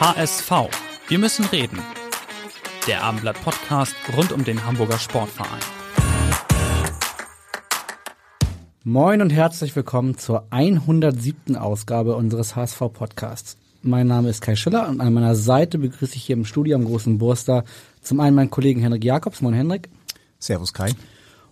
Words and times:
HSV. 0.00 0.52
Wir 1.08 1.18
müssen 1.18 1.44
reden. 1.46 1.80
Der 2.86 3.02
Abendblatt 3.02 3.42
Podcast 3.42 3.96
rund 4.16 4.30
um 4.30 4.44
den 4.44 4.64
Hamburger 4.64 4.96
Sportverein. 4.96 5.58
Moin 8.84 9.20
und 9.20 9.30
herzlich 9.30 9.74
willkommen 9.74 10.16
zur 10.16 10.46
107. 10.50 11.56
Ausgabe 11.56 12.14
unseres 12.14 12.54
HSV 12.54 12.78
Podcasts. 12.92 13.56
Mein 13.82 14.06
Name 14.06 14.28
ist 14.28 14.40
Kai 14.40 14.54
Schiller 14.54 14.88
und 14.88 15.00
an 15.00 15.12
meiner 15.12 15.34
Seite 15.34 15.78
begrüße 15.78 16.14
ich 16.14 16.22
hier 16.22 16.36
im 16.36 16.44
Studio 16.44 16.76
am 16.76 16.84
Großen 16.84 17.18
Burster 17.18 17.64
zum 18.00 18.20
einen 18.20 18.36
meinen 18.36 18.50
Kollegen 18.50 18.80
Henrik 18.80 19.02
Jakobs. 19.02 19.40
Moin 19.40 19.54
Henrik. 19.54 19.88
Servus 20.38 20.72
Kai. 20.72 20.92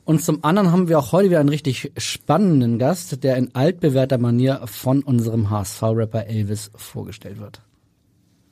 Und 0.05 0.23
zum 0.23 0.45
anderen 0.45 0.71
haben 0.71 0.87
wir 0.87 1.01
auch 1.01 1.11
heute 1.11 1.31
wieder 1.31 1.41
einen 1.41 1.49
richtig 1.49 1.91
spannenden 1.97 2.79
Gast, 2.79 3.25
der 3.25 3.39
in 3.39 3.57
altbewährter 3.57 4.19
Manier 4.19 4.61
von 4.67 5.03
unserem 5.03 5.51
HSV-Rapper 5.51 6.29
Elvis 6.29 6.71
vorgestellt 6.77 7.41
wird. 7.41 7.66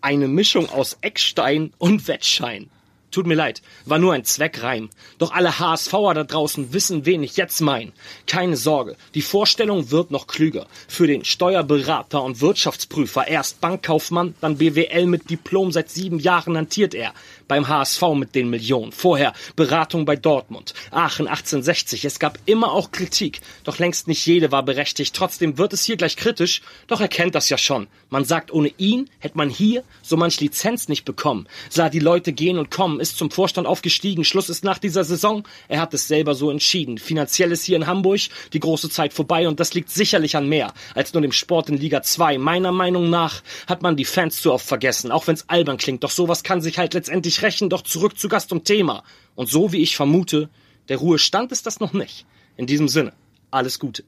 Eine 0.05 0.29
Mischung 0.29 0.69
aus 0.69 0.99
Eckstein 1.01 1.73
und 1.79 2.09
Wettschein. 2.09 2.69
Tut 3.11 3.27
mir 3.27 3.37
leid, 3.37 3.63
war 3.87 3.99
nur 3.99 4.13
ein 4.13 4.25
Zweckreim. 4.25 4.91
Doch 5.17 5.33
alle 5.33 5.59
HSVer 5.59 6.13
da 6.13 6.25
draußen 6.25 6.75
wissen, 6.75 7.07
wen 7.07 7.23
ich 7.23 7.39
jetzt 7.39 7.63
mein. 7.63 7.95
Keine 8.27 8.59
Sorge, 8.59 8.97
die 9.15 9.23
Vorstellung 9.23 9.91
wird 9.91 10.11
noch 10.11 10.27
klüger. 10.27 10.67
Für 10.89 11.07
den 11.07 11.25
Steuerberater 11.25 12.23
und 12.23 12.43
Wirtschaftsprüfer 12.43 13.27
erst 13.27 13.63
Bankkaufmann, 13.63 14.35
dann 14.43 14.59
BWL 14.59 15.07
mit 15.07 15.31
Diplom, 15.31 15.73
seit 15.73 15.89
sieben 15.89 16.19
Jahren 16.19 16.55
hantiert 16.55 16.93
er. 16.93 17.15
Beim 17.49 17.69
HSV 17.69 18.03
mit 18.15 18.35
den 18.35 18.51
Millionen. 18.51 18.93
Vorher 18.93 19.33
Beratung 19.57 20.05
bei 20.05 20.17
Dortmund. 20.17 20.75
Aachen 20.91 21.29
1860. 21.29 22.05
Es 22.05 22.19
gab 22.19 22.39
immer 22.47 22.73
auch 22.73 22.91
Kritik. 22.91 23.41
Doch 23.65 23.79
längst 23.79 24.09
nicht 24.09 24.25
jede 24.27 24.53
war 24.53 24.63
berechtigt. 24.63 25.15
Trotzdem 25.15 25.59
wird 25.59 25.73
es 25.73 25.85
hier 25.85 25.97
gleich 25.97 26.17
kritisch. 26.17 26.63
Doch 26.87 27.01
er 27.01 27.09
kennt 27.09 27.35
das 27.35 27.49
ja 27.49 27.59
schon. 27.59 27.87
Man 28.11 28.25
sagt, 28.25 28.53
ohne 28.53 28.73
ihn 28.79 29.11
hätte 29.19 29.37
man 29.37 29.51
hier 29.51 29.85
so 30.03 30.17
manch 30.17 30.41
Lizenz 30.41 30.89
nicht 30.89 31.05
bekommen. 31.05 31.49
Sah 31.69 31.89
die 31.89 31.99
Leute 31.99 32.33
gehen 32.33 32.59
und 32.59 32.71
kommen 32.71 33.01
ist 33.01 33.19
zum 33.19 33.31
Vorstand 33.31 33.67
aufgestiegen. 33.67 34.25
Schluss 34.25 34.49
ist 34.49 34.65
nach 34.65 34.79
dieser 34.79 35.05
Saison. 35.05 35.45
Er 35.69 35.81
hat 35.81 35.95
es 35.95 36.09
selber 36.09 36.35
so 36.35 36.51
entschieden. 36.51 36.99
Finanziell 36.99 37.53
ist 37.53 37.65
hier 37.65 37.77
in 37.77 37.87
Hamburg 37.87 38.21
die 38.53 38.61
große 38.61 38.91
Zeit 38.91 39.13
vorbei 39.13 39.49
und 39.49 39.61
das 39.61 39.75
liegt 39.75 39.91
sicherlich 39.91 40.37
an 40.37 40.49
mehr 40.49 40.73
als 40.95 41.13
nur 41.13 41.23
dem 41.23 41.33
Sport 41.33 41.69
in 41.69 41.77
Liga 41.77 42.03
2. 42.03 42.39
Meiner 42.39 42.73
Meinung 42.73 43.11
nach 43.11 43.43
hat 43.67 43.83
man 43.83 43.97
die 43.97 44.05
Fans 44.05 44.41
zu 44.41 44.53
oft 44.53 44.67
vergessen, 44.67 45.11
auch 45.11 45.27
wenn 45.27 45.35
es 45.35 45.49
albern 45.49 45.77
klingt. 45.77 46.05
Doch 46.05 46.11
sowas 46.11 46.43
kann 46.43 46.61
sich 46.61 46.79
halt 46.79 46.95
letztendlich 46.95 47.34
rächen. 47.43 47.71
Doch 47.71 47.83
zurück 47.83 48.19
zu 48.19 48.29
Gast 48.29 48.53
und 48.53 48.65
Thema. 48.65 49.03
Und 49.35 49.49
so 49.49 49.73
wie 49.73 49.79
ich 49.79 49.97
vermute, 49.97 50.49
der 50.89 50.99
Ruhestand 50.99 51.53
ist 51.53 51.67
das 51.67 51.81
noch 51.81 51.93
nicht. 51.93 52.27
In 52.57 52.67
diesem 52.67 52.89
Sinne, 52.89 53.13
alles 53.51 53.79
Gute. 53.79 54.05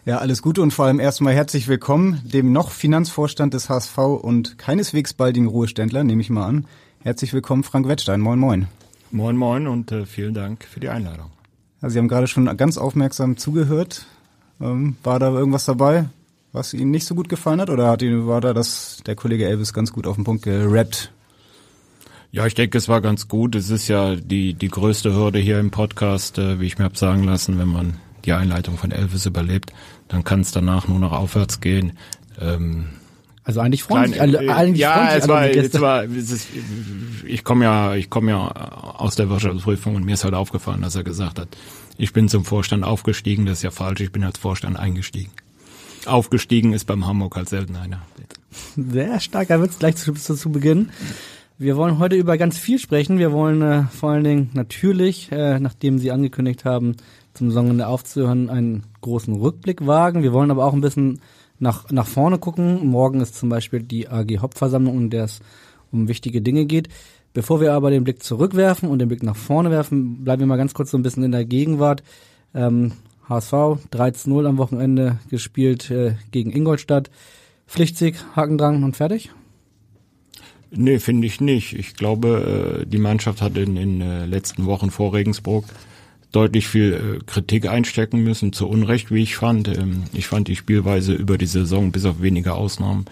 Ja, 0.04 0.18
alles 0.18 0.42
Gute 0.42 0.62
und 0.62 0.72
vor 0.72 0.86
allem 0.86 0.98
erstmal 0.98 1.32
herzlich 1.32 1.68
willkommen 1.68 2.20
dem 2.24 2.52
noch 2.52 2.70
Finanzvorstand 2.72 3.54
des 3.54 3.68
HSV 3.68 3.98
und 3.98 4.58
keineswegs 4.58 5.14
baldigen 5.14 5.48
Ruheständler, 5.48 6.02
nehme 6.02 6.20
ich 6.22 6.30
mal 6.30 6.46
an. 6.46 6.66
Herzlich 7.02 7.32
willkommen, 7.32 7.62
Frank 7.62 7.86
Wettstein. 7.86 8.20
Moin, 8.20 8.38
moin. 8.38 8.66
Moin, 9.12 9.36
moin 9.36 9.66
und 9.66 9.92
äh, 9.92 10.06
vielen 10.06 10.34
Dank 10.34 10.64
für 10.64 10.80
die 10.80 10.88
Einladung. 10.88 11.30
Ja, 11.80 11.90
Sie 11.90 11.98
haben 11.98 12.08
gerade 12.08 12.26
schon 12.26 12.56
ganz 12.56 12.78
aufmerksam 12.78 13.36
zugehört. 13.36 14.06
Ähm, 14.60 14.96
war 15.02 15.18
da 15.18 15.30
irgendwas 15.30 15.64
dabei, 15.64 16.08
was 16.52 16.74
Ihnen 16.74 16.90
nicht 16.90 17.06
so 17.06 17.14
gut 17.14 17.28
gefallen 17.28 17.60
hat? 17.60 17.70
Oder 17.70 17.88
hat 17.88 18.02
Ihnen, 18.02 18.26
war 18.26 18.40
da 18.40 18.54
das, 18.54 19.02
der 19.06 19.16
Kollege 19.16 19.46
Elvis 19.46 19.72
ganz 19.72 19.92
gut 19.92 20.06
auf 20.06 20.16
den 20.16 20.24
Punkt 20.24 20.44
gerappt? 20.44 21.12
Ja, 22.34 22.46
ich 22.46 22.54
denke, 22.54 22.78
es 22.78 22.88
war 22.88 23.02
ganz 23.02 23.28
gut. 23.28 23.54
Es 23.54 23.68
ist 23.68 23.88
ja 23.88 24.16
die, 24.16 24.54
die 24.54 24.68
größte 24.68 25.14
Hürde 25.14 25.38
hier 25.38 25.60
im 25.60 25.70
Podcast, 25.70 26.38
äh, 26.38 26.58
wie 26.58 26.66
ich 26.66 26.78
mir 26.78 26.84
habe 26.84 26.96
sagen 26.96 27.24
lassen, 27.24 27.58
wenn 27.58 27.68
man 27.68 27.98
die 28.24 28.32
Einleitung 28.32 28.78
von 28.78 28.90
Elvis 28.90 29.26
überlebt, 29.26 29.70
dann 30.08 30.24
kann 30.24 30.40
es 30.40 30.50
danach 30.50 30.88
nur 30.88 30.98
noch 30.98 31.12
aufwärts 31.12 31.60
gehen. 31.60 31.98
Ähm, 32.40 32.86
also 33.44 33.60
eigentlich 33.60 33.82
freuen 33.82 34.12
sich 34.12 34.20
alle, 34.20 34.38
eigentlich 34.54 34.80
ja, 34.80 34.94
freuen 34.94 35.20
es 35.20 35.28
war, 35.28 35.46
es 35.46 35.80
war, 35.80 36.04
es 36.04 36.30
ist, 36.30 36.48
ich 37.26 37.44
komme 37.44 37.66
ja, 37.66 37.94
ich 37.96 38.08
komme 38.08 38.30
ja 38.30 38.48
aus 38.48 39.14
der 39.16 39.28
Wirtschaftsprüfung 39.28 39.96
und 39.96 40.04
mir 40.04 40.14
ist 40.14 40.24
halt 40.24 40.34
aufgefallen, 40.34 40.80
dass 40.80 40.94
er 40.94 41.04
gesagt 41.04 41.38
hat, 41.38 41.48
ich 41.98 42.14
bin 42.14 42.30
zum 42.30 42.46
Vorstand 42.46 42.82
aufgestiegen, 42.82 43.44
das 43.44 43.58
ist 43.58 43.62
ja 43.62 43.70
falsch, 43.70 44.00
ich 44.00 44.12
bin 44.12 44.24
als 44.24 44.38
Vorstand 44.38 44.78
eingestiegen. 44.78 45.32
Aufgestiegen 46.06 46.72
ist 46.72 46.86
beim 46.86 47.06
Hamburg 47.06 47.36
halt 47.36 47.50
selten 47.50 47.76
einer. 47.76 48.00
Sehr 48.76 49.20
starker 49.20 49.60
Witz 49.62 49.78
gleich 49.78 49.96
zu, 49.96 50.14
zu, 50.14 50.34
zu 50.34 50.50
Beginn. 50.50 50.88
Wir 51.62 51.76
wollen 51.76 52.00
heute 52.00 52.16
über 52.16 52.36
ganz 52.38 52.58
viel 52.58 52.80
sprechen. 52.80 53.18
Wir 53.18 53.30
wollen 53.30 53.62
äh, 53.62 53.84
vor 53.84 54.10
allen 54.10 54.24
Dingen 54.24 54.50
natürlich, 54.52 55.30
äh, 55.30 55.60
nachdem 55.60 55.98
Sie 55.98 56.10
angekündigt 56.10 56.64
haben, 56.64 56.96
zum 57.34 57.50
Saisonende 57.50 57.86
aufzuhören, 57.86 58.50
einen 58.50 58.82
großen 59.00 59.32
Rückblick 59.32 59.86
wagen. 59.86 60.24
Wir 60.24 60.32
wollen 60.32 60.50
aber 60.50 60.64
auch 60.64 60.72
ein 60.72 60.80
bisschen 60.80 61.20
nach, 61.60 61.88
nach 61.92 62.08
vorne 62.08 62.38
gucken. 62.38 62.84
Morgen 62.88 63.20
ist 63.20 63.36
zum 63.36 63.48
Beispiel 63.48 63.80
die 63.80 64.08
AG 64.08 64.38
Hauptversammlung, 64.38 64.98
in 65.02 65.10
der 65.10 65.22
es 65.22 65.38
um 65.92 66.08
wichtige 66.08 66.42
Dinge 66.42 66.64
geht. 66.64 66.88
Bevor 67.32 67.60
wir 67.60 67.74
aber 67.74 67.90
den 67.92 68.02
Blick 68.02 68.24
zurückwerfen 68.24 68.88
und 68.88 68.98
den 68.98 69.06
Blick 69.06 69.22
nach 69.22 69.36
vorne 69.36 69.70
werfen, 69.70 70.24
bleiben 70.24 70.40
wir 70.40 70.48
mal 70.48 70.56
ganz 70.56 70.74
kurz 70.74 70.90
so 70.90 70.98
ein 70.98 71.04
bisschen 71.04 71.22
in 71.22 71.30
der 71.30 71.44
Gegenwart. 71.44 72.02
Ähm, 72.56 72.90
HSV 73.28 73.52
13-0 73.92 74.48
am 74.48 74.58
Wochenende 74.58 75.20
gespielt 75.30 75.92
äh, 75.92 76.16
gegen 76.32 76.50
Ingolstadt. 76.50 77.08
Pflichtsieg, 77.68 78.16
Hakendrang 78.34 78.82
und 78.82 78.96
fertig? 78.96 79.30
Nee, 80.74 80.98
finde 81.00 81.26
ich 81.26 81.40
nicht. 81.40 81.74
Ich 81.74 81.96
glaube, 81.96 82.80
äh, 82.82 82.86
die 82.86 82.98
Mannschaft 82.98 83.42
hat 83.42 83.58
in 83.58 83.74
den 83.74 84.00
äh, 84.00 84.24
letzten 84.24 84.64
Wochen 84.64 84.90
vor 84.90 85.12
Regensburg 85.12 85.66
deutlich 86.32 86.66
viel 86.66 87.18
äh, 87.20 87.24
Kritik 87.26 87.68
einstecken 87.68 88.24
müssen, 88.24 88.54
zu 88.54 88.66
Unrecht, 88.66 89.10
wie 89.10 89.22
ich 89.22 89.36
fand. 89.36 89.68
Ähm, 89.68 90.04
ich 90.14 90.26
fand 90.26 90.48
die 90.48 90.56
Spielweise 90.56 91.12
über 91.12 91.36
die 91.36 91.46
Saison, 91.46 91.92
bis 91.92 92.06
auf 92.06 92.22
wenige 92.22 92.54
Ausnahmen, 92.54 93.04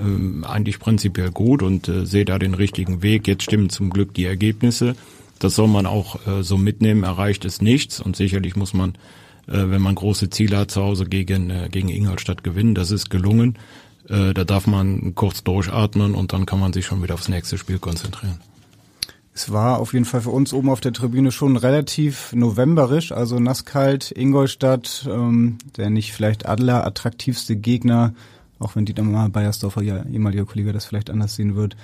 ähm, 0.00 0.44
eigentlich 0.44 0.78
prinzipiell 0.78 1.30
gut 1.30 1.62
und 1.62 1.90
sehe 2.04 2.24
da 2.24 2.38
den 2.38 2.54
richtigen 2.54 3.02
Weg. 3.02 3.28
Jetzt 3.28 3.42
stimmen 3.42 3.68
zum 3.68 3.90
Glück 3.90 4.14
die 4.14 4.24
Ergebnisse. 4.24 4.96
Das 5.38 5.54
soll 5.54 5.68
man 5.68 5.86
auch 5.86 6.20
so 6.42 6.56
mitnehmen. 6.56 7.02
Erreicht 7.02 7.44
ist 7.44 7.62
nichts 7.62 8.00
und 8.00 8.14
sicherlich 8.14 8.54
muss 8.54 8.74
man, 8.74 8.94
wenn 9.46 9.82
man 9.82 9.96
große 9.96 10.30
Ziele 10.30 10.56
hat, 10.56 10.70
zu 10.70 10.80
Hause 10.80 11.04
gegen, 11.04 11.52
gegen 11.72 11.88
Ingolstadt 11.88 12.44
gewinnen. 12.44 12.76
Das 12.76 12.92
ist 12.92 13.10
gelungen. 13.10 13.58
Da 14.08 14.32
darf 14.32 14.66
man 14.66 15.14
kurz 15.14 15.44
durchatmen 15.44 16.14
und 16.14 16.32
dann 16.32 16.44
kann 16.44 16.58
man 16.58 16.72
sich 16.72 16.86
schon 16.86 17.02
wieder 17.02 17.14
aufs 17.14 17.28
nächste 17.28 17.56
Spiel 17.56 17.78
konzentrieren. 17.78 18.40
Es 19.34 19.50
war 19.50 19.78
auf 19.78 19.94
jeden 19.94 20.04
Fall 20.04 20.20
für 20.20 20.30
uns 20.30 20.52
oben 20.52 20.68
auf 20.68 20.80
der 20.80 20.92
Tribüne 20.92 21.32
schon 21.32 21.56
relativ 21.56 22.32
novemberisch, 22.34 23.12
also 23.12 23.40
nasskalt, 23.40 24.10
Ingolstadt, 24.10 25.08
ähm, 25.10 25.56
der 25.76 25.88
nicht 25.88 26.12
vielleicht 26.12 26.46
Adler 26.46 26.86
attraktivste 26.86 27.56
Gegner, 27.56 28.12
auch 28.58 28.76
wenn 28.76 28.84
Dietmar 28.84 29.30
Beiersdorfer, 29.30 29.82
ja 29.82 30.04
ehemaliger 30.04 30.44
Kollege, 30.44 30.74
das 30.74 30.84
vielleicht 30.84 31.08
anders 31.08 31.34
sehen 31.34 31.56
wird. 31.56 31.76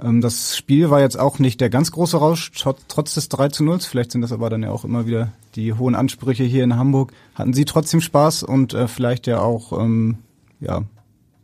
Ähm, 0.00 0.20
das 0.20 0.56
Spiel 0.56 0.88
war 0.88 1.00
jetzt 1.00 1.18
auch 1.18 1.40
nicht 1.40 1.60
der 1.60 1.68
ganz 1.68 1.90
große 1.90 2.16
Rausch, 2.16 2.52
trotz 2.86 3.14
des 3.14 3.28
3 3.28 3.48
zu 3.48 3.64
0. 3.64 3.80
Vielleicht 3.80 4.12
sind 4.12 4.20
das 4.20 4.32
aber 4.32 4.48
dann 4.48 4.62
ja 4.62 4.70
auch 4.70 4.84
immer 4.84 5.04
wieder 5.04 5.32
die 5.56 5.72
hohen 5.72 5.96
Ansprüche 5.96 6.44
hier 6.44 6.62
in 6.62 6.76
Hamburg. 6.76 7.12
Hatten 7.34 7.54
Sie 7.54 7.64
trotzdem 7.64 8.02
Spaß 8.02 8.44
und 8.44 8.72
äh, 8.72 8.86
vielleicht 8.86 9.26
ja 9.26 9.40
auch 9.40 9.72
ähm, 9.80 10.18
ja, 10.60 10.82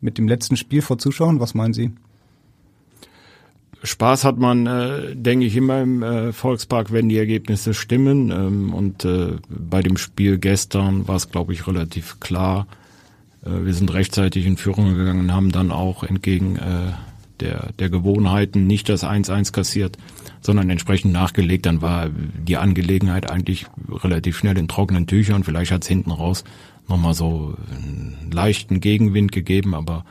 mit 0.00 0.18
dem 0.18 0.28
letzten 0.28 0.56
Spiel 0.56 0.82
vor 0.82 0.98
Zuschauern? 0.98 1.40
Was 1.40 1.54
meinen 1.54 1.74
Sie? 1.74 1.92
Spaß 3.82 4.24
hat 4.24 4.38
man, 4.38 4.66
äh, 4.66 5.16
denke 5.16 5.46
ich, 5.46 5.56
immer 5.56 5.80
im 5.80 6.02
äh, 6.02 6.32
Volkspark, 6.32 6.92
wenn 6.92 7.08
die 7.08 7.16
Ergebnisse 7.16 7.72
stimmen. 7.72 8.30
Ähm, 8.30 8.74
und 8.74 9.04
äh, 9.04 9.38
bei 9.48 9.80
dem 9.80 9.96
Spiel 9.96 10.38
gestern 10.38 11.08
war 11.08 11.16
es, 11.16 11.30
glaube 11.30 11.52
ich, 11.52 11.66
relativ 11.66 12.20
klar. 12.20 12.66
Äh, 13.44 13.64
wir 13.64 13.72
sind 13.72 13.92
rechtzeitig 13.92 14.44
in 14.44 14.58
Führung 14.58 14.94
gegangen 14.94 15.20
und 15.20 15.32
haben 15.32 15.50
dann 15.50 15.72
auch 15.72 16.04
entgegen 16.04 16.56
äh, 16.56 16.92
der, 17.40 17.72
der 17.78 17.88
Gewohnheiten 17.88 18.66
nicht 18.66 18.90
das 18.90 19.02
1-1 19.02 19.52
kassiert, 19.52 19.96
sondern 20.42 20.68
entsprechend 20.68 21.14
nachgelegt. 21.14 21.64
Dann 21.64 21.80
war 21.80 22.10
die 22.10 22.58
Angelegenheit 22.58 23.30
eigentlich 23.30 23.66
relativ 23.90 24.36
schnell 24.36 24.58
in 24.58 24.68
trockenen 24.68 25.06
Tüchern. 25.06 25.42
Vielleicht 25.42 25.72
hat 25.72 25.82
es 25.82 25.88
hinten 25.88 26.10
raus 26.10 26.44
nochmal 26.90 27.14
so 27.14 27.54
einen 27.70 28.30
leichten 28.30 28.80
Gegenwind 28.80 29.32
gegeben, 29.32 29.74
aber 29.74 30.04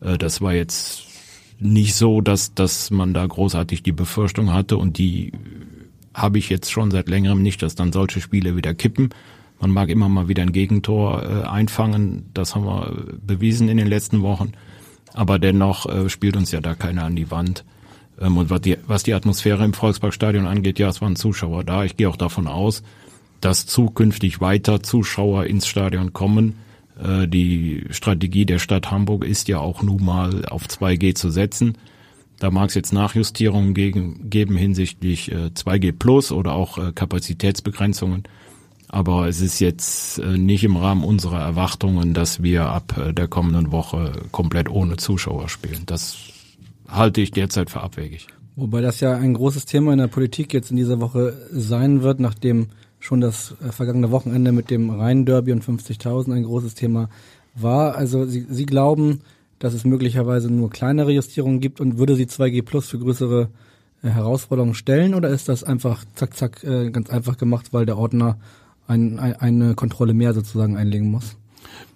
äh, 0.00 0.16
das 0.16 0.40
war 0.40 0.54
jetzt 0.54 1.02
nicht 1.60 1.94
so, 1.94 2.20
dass, 2.20 2.54
dass 2.54 2.90
man 2.90 3.14
da 3.14 3.26
großartig 3.26 3.82
die 3.82 3.92
Befürchtung 3.92 4.52
hatte 4.52 4.76
und 4.78 4.98
die 4.98 5.32
habe 6.14 6.38
ich 6.38 6.48
jetzt 6.48 6.72
schon 6.72 6.90
seit 6.90 7.08
längerem 7.08 7.42
nicht, 7.42 7.62
dass 7.62 7.74
dann 7.74 7.92
solche 7.92 8.20
Spiele 8.20 8.56
wieder 8.56 8.74
kippen, 8.74 9.10
Man 9.62 9.70
mag 9.70 9.90
immer 9.90 10.08
mal 10.08 10.26
wieder 10.26 10.42
ein 10.42 10.52
Gegentor 10.52 11.22
äh, 11.22 11.46
einfangen, 11.46 12.26
das 12.34 12.56
haben 12.56 12.64
wir 12.64 13.14
bewiesen 13.24 13.68
in 13.68 13.76
den 13.76 13.86
letzten 13.86 14.20
Wochen. 14.22 14.52
Aber 15.14 15.38
dennoch 15.38 15.86
äh, 15.86 16.08
spielt 16.08 16.36
uns 16.36 16.50
ja 16.50 16.60
da 16.60 16.74
keiner 16.74 17.04
an 17.04 17.14
die 17.14 17.30
Wand. 17.30 17.64
Ähm, 18.20 18.38
und 18.38 18.50
was 18.50 18.60
die, 18.62 18.76
was 18.88 19.04
die 19.04 19.14
Atmosphäre 19.14 19.64
im 19.64 19.72
Volksparkstadion 19.72 20.46
angeht, 20.46 20.80
ja, 20.80 20.88
es 20.88 21.00
waren 21.00 21.14
Zuschauer 21.14 21.62
da. 21.62 21.84
Ich 21.84 21.96
gehe 21.96 22.08
auch 22.08 22.16
davon 22.16 22.48
aus, 22.48 22.82
dass 23.42 23.66
zukünftig 23.66 24.40
weiter 24.40 24.82
Zuschauer 24.82 25.44
ins 25.44 25.66
Stadion 25.66 26.14
kommen. 26.14 26.54
Äh, 27.02 27.28
die 27.28 27.84
Strategie 27.90 28.46
der 28.46 28.58
Stadt 28.58 28.90
Hamburg 28.90 29.24
ist 29.24 29.48
ja 29.48 29.58
auch 29.58 29.82
nun 29.82 30.02
mal 30.02 30.46
auf 30.46 30.66
2G 30.66 31.14
zu 31.14 31.28
setzen. 31.28 31.76
Da 32.38 32.50
mag 32.50 32.70
es 32.70 32.74
jetzt 32.74 32.92
Nachjustierungen 32.92 33.74
geben 33.74 34.56
hinsichtlich 34.56 35.30
äh, 35.30 35.50
2G 35.54 35.92
Plus 35.92 36.32
oder 36.32 36.52
auch 36.52 36.78
äh, 36.78 36.92
Kapazitätsbegrenzungen. 36.92 38.24
Aber 38.88 39.26
es 39.26 39.40
ist 39.40 39.58
jetzt 39.60 40.18
äh, 40.18 40.38
nicht 40.38 40.64
im 40.64 40.76
Rahmen 40.76 41.02
unserer 41.02 41.40
Erwartungen, 41.40 42.14
dass 42.14 42.42
wir 42.42 42.66
ab 42.66 42.96
äh, 42.98 43.12
der 43.12 43.26
kommenden 43.26 43.72
Woche 43.72 44.12
komplett 44.30 44.68
ohne 44.68 44.96
Zuschauer 44.96 45.48
spielen. 45.48 45.82
Das 45.86 46.16
halte 46.88 47.20
ich 47.20 47.30
derzeit 47.30 47.70
für 47.70 47.80
abwegig. 47.80 48.26
Wobei 48.54 48.82
das 48.82 49.00
ja 49.00 49.16
ein 49.16 49.34
großes 49.34 49.64
Thema 49.64 49.92
in 49.92 49.98
der 49.98 50.08
Politik 50.08 50.52
jetzt 50.52 50.70
in 50.70 50.76
dieser 50.76 51.00
Woche 51.00 51.34
sein 51.50 52.02
wird, 52.02 52.20
nachdem 52.20 52.68
schon 53.02 53.20
das 53.20 53.54
äh, 53.62 53.72
vergangene 53.72 54.10
Wochenende 54.10 54.52
mit 54.52 54.70
dem 54.70 54.90
Rhein-Derby 54.90 55.52
und 55.52 55.64
50.000 55.64 56.32
ein 56.32 56.44
großes 56.44 56.74
Thema 56.74 57.10
war. 57.54 57.96
Also 57.96 58.24
Sie, 58.24 58.46
Sie 58.48 58.64
glauben, 58.64 59.22
dass 59.58 59.74
es 59.74 59.84
möglicherweise 59.84 60.50
nur 60.50 60.70
kleinere 60.70 61.12
Justierungen 61.12 61.60
gibt 61.60 61.80
und 61.80 61.98
würde 61.98 62.14
Sie 62.14 62.26
2G 62.26 62.62
Plus 62.62 62.88
für 62.88 62.98
größere 62.98 63.48
Herausforderungen 64.02 64.74
stellen 64.74 65.14
oder 65.14 65.28
ist 65.28 65.48
das 65.48 65.62
einfach 65.62 66.04
zack, 66.14 66.36
zack, 66.36 66.62
ganz 66.62 67.08
einfach 67.08 67.36
gemacht, 67.36 67.72
weil 67.72 67.86
der 67.86 67.96
Ordner 67.96 68.36
ein, 68.88 69.20
ein, 69.20 69.36
eine 69.36 69.74
Kontrolle 69.74 70.14
mehr 70.14 70.34
sozusagen 70.34 70.76
einlegen 70.76 71.08
muss? 71.10 71.36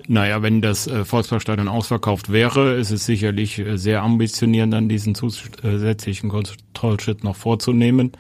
Naja, 0.09 0.43
wenn 0.43 0.63
das 0.63 0.87
äh, 0.87 1.05
Volksparkstadion 1.05 1.69
ausverkauft 1.69 2.31
wäre, 2.31 2.75
ist 2.75 2.93
es 2.93 3.07
sicherlich 3.07 3.59
äh, 3.59 3.77
sehr 3.77 4.03
ambitionierend, 4.03 4.73
dann 4.73 4.89
diesen 4.89 5.15
zusätzlichen 5.15 6.31
Kontrollschritt 6.31 7.25
noch 7.25 7.35
vorzunehmen. 7.35 8.13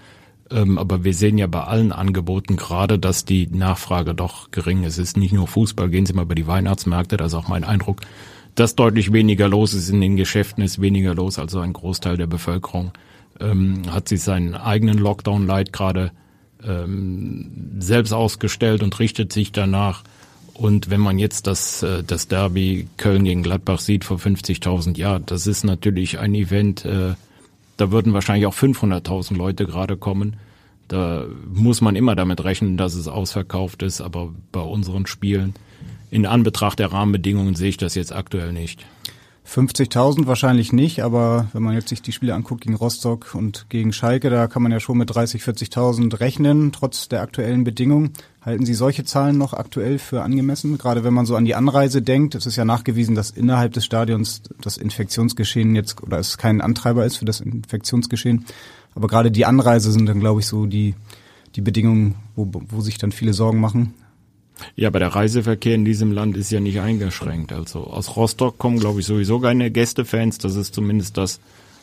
Ähm, 0.51 0.79
aber 0.79 1.05
wir 1.05 1.15
sehen 1.15 1.39
ja 1.39 1.47
bei 1.47 1.65
allen 1.65 1.93
Angeboten 1.93 2.57
gerade, 2.57 2.99
dass 2.99 3.25
die 3.25 3.49
Nachfrage 3.49 4.15
doch 4.15 4.51
gering 4.51 4.85
ist. 4.85 4.99
Es 4.99 5.11
ist 5.11 5.17
nicht 5.17 5.33
nur 5.33 5.49
Fußball, 5.49 5.89
gehen 5.89 6.07
Sie 6.07 6.13
mal 6.13 6.23
über 6.23 6.35
die 6.35 6.47
Weihnachtsmärkte, 6.47 7.17
das 7.17 7.33
ist 7.33 7.39
auch 7.39 7.49
mein 7.49 7.65
Eindruck, 7.65 8.01
dass 8.55 8.77
deutlich 8.77 9.13
weniger 9.13 9.49
los 9.49 9.75
ist 9.75 9.89
in 9.89 10.01
den 10.01 10.17
Geschäften, 10.17 10.63
ist 10.63 10.81
weniger 10.81 11.15
los, 11.15 11.39
also 11.39 11.61
ein 11.61 11.73
Großteil 11.73 12.17
der 12.17 12.27
Bevölkerung 12.27 12.93
ähm, 13.41 13.83
hat 13.91 14.09
sich 14.09 14.23
seinen 14.23 14.55
eigenen 14.55 14.99
Lockdown-Light 14.99 15.73
gerade 15.73 16.13
ähm, 16.65 17.77
selbst 17.79 18.13
ausgestellt 18.13 18.83
und 18.83 18.99
richtet 18.99 19.33
sich 19.33 19.53
danach. 19.53 20.03
Und 20.55 20.89
wenn 20.89 21.01
man 21.01 21.19
jetzt 21.19 21.47
das, 21.47 21.83
äh, 21.83 22.03
das 22.03 22.29
Derby 22.29 22.89
Köln 22.97 23.25
gegen 23.25 23.43
Gladbach 23.43 23.81
sieht 23.81 24.05
vor 24.05 24.19
50.000, 24.19 24.97
ja, 24.97 25.19
das 25.19 25.47
ist 25.47 25.65
natürlich 25.65 26.19
ein 26.19 26.35
Event, 26.35 26.85
äh, 26.85 27.15
da 27.77 27.91
würden 27.91 28.13
wahrscheinlich 28.13 28.47
auch 28.47 28.55
500.000 28.55 29.37
Leute 29.37 29.67
gerade 29.67 29.97
kommen. 29.97 30.37
Da 30.89 31.25
muss 31.49 31.81
man 31.81 31.97
immer 31.97 32.15
damit 32.15 32.45
rechnen, 32.45 32.77
dass 32.77 32.95
es 32.95 33.09
ausverkauft 33.09 33.83
ist, 33.83 34.01
aber 34.01 34.33
bei 34.53 34.61
unseren 34.61 35.07
Spielen 35.07 35.55
in 36.11 36.27
Anbetracht 36.27 36.79
der 36.79 36.93
Rahmenbedingungen 36.93 37.55
sehe 37.55 37.71
ich 37.71 37.77
das 37.77 37.95
jetzt 37.95 38.15
aktuell 38.15 38.53
nicht. 38.53 38.87
50.000 39.49 40.27
wahrscheinlich 40.27 40.73
nicht, 40.73 41.05
aber 41.05 41.47
wenn 41.53 41.63
man 41.63 41.75
jetzt 41.75 41.89
sich 41.89 42.03
die 42.03 42.11
Spiele 42.11 42.35
anguckt 42.35 42.63
gegen 42.63 42.75
Rostock 42.75 43.35
und 43.35 43.67
gegen 43.69 43.93
Schalke, 43.93 44.29
da 44.29 44.49
kann 44.49 44.63
man 44.63 44.73
ja 44.73 44.81
schon 44.81 44.99
mit 44.99 45.15
30, 45.15 45.43
40.000 45.43 46.19
rechnen, 46.19 46.73
trotz 46.73 47.09
der 47.09 47.23
aktuellen 47.23 47.63
Bedingungen. 47.63 48.13
Halten 48.43 48.67
Sie 48.67 48.75
solche 48.75 49.05
Zahlen 49.05 49.39
noch 49.39 49.53
aktuell 49.53 49.99
für 49.99 50.23
angemessen? 50.23 50.79
Gerade 50.79 51.05
wenn 51.05 51.15
man 51.15 51.27
so 51.27 51.37
an 51.37 51.45
die 51.45 51.55
Anreise 51.55 52.03
denkt, 52.03 52.35
es 52.35 52.47
ist 52.47 52.57
ja 52.57 52.65
nachgewiesen, 52.65 53.15
dass 53.15 53.31
innerhalb 53.31 53.73
des 53.73 53.85
Stadions 53.85 54.43
das 54.61 54.79
Infektionsgeschehen 54.79 55.77
jetzt, 55.77 56.03
oder 56.03 56.19
es 56.19 56.39
kein 56.39 56.61
Antreiber 56.61 57.07
ist 57.07 57.17
für 57.17 57.25
das 57.25 57.41
Infektionsgeschehen. 57.41 58.47
Aber 58.97 59.07
gerade 59.07 59.31
die 59.31 59.47
Anreise 59.47 59.93
sind 59.93 60.07
dann, 60.07 60.21
glaube 60.21 60.41
ich, 60.41 60.47
so 60.47 60.67
die, 60.67 60.95
die 61.55 61.61
Bedingungen, 61.61 62.17
wo, 62.35 62.51
wo 62.69 62.81
sich 62.81 62.99
dann 62.99 63.13
viele 63.13 63.33
Sorgen 63.33 63.61
machen. 63.61 63.95
Ja, 64.75 64.89
aber 64.89 64.99
der 64.99 65.09
Reiseverkehr 65.09 65.75
in 65.75 65.85
diesem 65.85 66.13
Land 66.13 66.37
ist 66.37 66.51
ja 66.51 66.61
nicht 66.61 66.81
eingeschränkt. 66.81 67.53
Also 67.53 67.81
aus 67.81 68.17
Rostock 68.17 68.59
kommen, 68.59 68.79
glaube 68.79 69.01
ich, 69.01 69.07
sowieso 69.07 69.39
keine 69.39 69.71
Gästefans. 69.71 70.39
Das 70.39 70.57
ist 70.57 70.75
zumindest 70.75 71.17
das, 71.17 71.41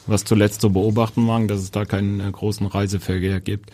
was 0.07 0.23
zuletzt 0.23 0.61
zu 0.61 0.71
beobachten 0.71 1.27
war, 1.27 1.41
dass 1.45 1.59
es 1.59 1.71
da 1.71 1.85
keinen 1.85 2.19
äh, 2.19 2.31
großen 2.31 2.65
Reiseverkehr 2.65 3.39
gibt. 3.39 3.71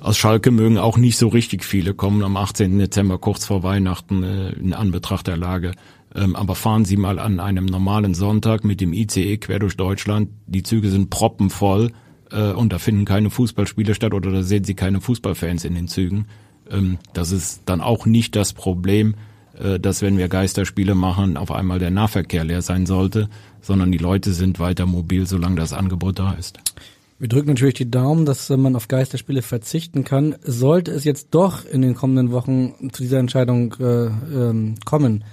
Aus 0.00 0.16
Schalke 0.16 0.50
mögen 0.50 0.78
auch 0.78 0.96
nicht 0.96 1.18
so 1.18 1.28
richtig 1.28 1.64
viele 1.64 1.92
kommen 1.92 2.22
am 2.22 2.36
18. 2.36 2.78
Dezember 2.78 3.18
kurz 3.18 3.44
vor 3.44 3.62
Weihnachten 3.62 4.22
äh, 4.22 4.50
in 4.52 4.72
Anbetracht 4.72 5.26
der 5.26 5.36
Lage. 5.36 5.72
Ähm, 6.14 6.34
aber 6.34 6.54
fahren 6.54 6.84
Sie 6.84 6.96
mal 6.96 7.18
an 7.18 7.38
einem 7.38 7.66
normalen 7.66 8.14
Sonntag 8.14 8.64
mit 8.64 8.80
dem 8.80 8.92
ICE 8.92 9.36
quer 9.36 9.58
durch 9.58 9.76
Deutschland. 9.76 10.30
Die 10.46 10.62
Züge 10.62 10.88
sind 10.88 11.10
proppenvoll 11.10 11.92
äh, 12.30 12.52
und 12.52 12.72
da 12.72 12.78
finden 12.78 13.04
keine 13.04 13.30
Fußballspiele 13.30 13.94
statt 13.94 14.14
oder 14.14 14.32
da 14.32 14.42
sehen 14.42 14.64
Sie 14.64 14.74
keine 14.74 15.00
Fußballfans 15.00 15.64
in 15.64 15.74
den 15.74 15.86
Zügen. 15.86 16.26
Ähm, 16.70 16.98
das 17.12 17.32
ist 17.32 17.62
dann 17.66 17.80
auch 17.80 18.06
nicht 18.06 18.36
das 18.36 18.52
Problem, 18.52 19.14
äh, 19.58 19.78
dass 19.78 20.02
wenn 20.02 20.18
wir 20.18 20.28
Geisterspiele 20.28 20.94
machen, 20.94 21.36
auf 21.36 21.50
einmal 21.50 21.78
der 21.78 21.90
Nahverkehr 21.90 22.44
leer 22.44 22.62
sein 22.62 22.86
sollte, 22.86 23.28
sondern 23.60 23.92
die 23.92 23.98
Leute 23.98 24.32
sind 24.32 24.58
weiter 24.58 24.86
mobil, 24.86 25.26
solange 25.26 25.56
das 25.56 25.72
Angebot 25.72 26.18
da 26.18 26.32
ist. 26.32 26.58
Wir 27.18 27.28
drücken 27.28 27.48
natürlich 27.48 27.74
die 27.74 27.90
Daumen, 27.90 28.24
dass 28.24 28.48
man 28.48 28.74
auf 28.74 28.88
Geisterspiele 28.88 29.42
verzichten 29.42 30.04
kann. 30.04 30.36
Sollte 30.42 30.90
es 30.90 31.04
jetzt 31.04 31.28
doch 31.32 31.66
in 31.66 31.82
den 31.82 31.94
kommenden 31.94 32.30
Wochen 32.32 32.90
zu 32.92 33.02
dieser 33.02 33.18
Entscheidung 33.18 33.74
äh, 33.78 34.06
ähm, 34.06 34.76
kommen, 34.86 35.24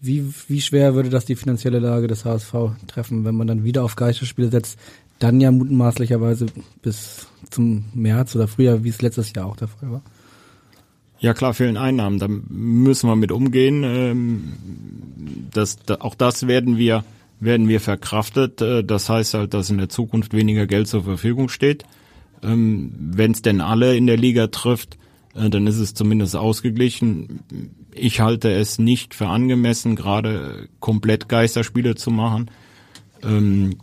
wie, 0.00 0.24
wie 0.48 0.62
schwer 0.62 0.94
würde 0.94 1.10
das 1.10 1.26
die 1.26 1.36
finanzielle 1.36 1.80
Lage 1.80 2.06
des 2.06 2.24
HSV 2.24 2.54
treffen, 2.86 3.24
wenn 3.26 3.34
man 3.34 3.46
dann 3.46 3.64
wieder 3.64 3.84
auf 3.84 3.96
Geisterspiele 3.96 4.50
setzt, 4.50 4.78
dann 5.18 5.40
ja 5.40 5.50
mutmaßlicherweise 5.50 6.46
bis 6.82 7.26
zum 7.50 7.84
März 7.94 8.34
oder 8.36 8.48
Frühjahr, 8.48 8.82
wie 8.84 8.88
es 8.88 9.02
letztes 9.02 9.32
Jahr 9.34 9.46
auch 9.46 9.56
der 9.56 9.68
Fall 9.68 9.90
war? 9.90 10.02
Ja 11.18 11.32
klar, 11.32 11.54
fehlen 11.54 11.76
Einnahmen, 11.76 12.18
da 12.18 12.28
müssen 12.28 13.08
wir 13.08 13.16
mit 13.16 13.32
umgehen. 13.32 13.82
Ähm, 13.84 14.52
das, 15.52 15.78
auch 16.00 16.14
das 16.14 16.46
werden 16.46 16.76
wir, 16.76 17.04
werden 17.40 17.68
wir 17.68 17.80
verkraftet. 17.80 18.60
Äh, 18.60 18.84
das 18.84 19.08
heißt 19.08 19.34
halt, 19.34 19.54
dass 19.54 19.70
in 19.70 19.78
der 19.78 19.88
Zukunft 19.88 20.34
weniger 20.34 20.66
Geld 20.66 20.88
zur 20.88 21.04
Verfügung 21.04 21.48
steht. 21.48 21.84
Ähm, 22.42 22.92
Wenn 22.98 23.32
es 23.32 23.42
denn 23.42 23.60
alle 23.60 23.96
in 23.96 24.06
der 24.06 24.16
Liga 24.16 24.48
trifft, 24.48 24.98
äh, 25.34 25.48
dann 25.48 25.66
ist 25.66 25.78
es 25.78 25.94
zumindest 25.94 26.36
ausgeglichen. 26.36 27.40
Ich 27.94 28.20
halte 28.20 28.50
es 28.52 28.78
nicht 28.78 29.14
für 29.14 29.28
angemessen, 29.28 29.96
gerade 29.96 30.68
komplett 30.80 31.28
Geisterspiele 31.28 31.94
zu 31.94 32.10
machen. 32.10 32.50
Ähm, 33.22 33.76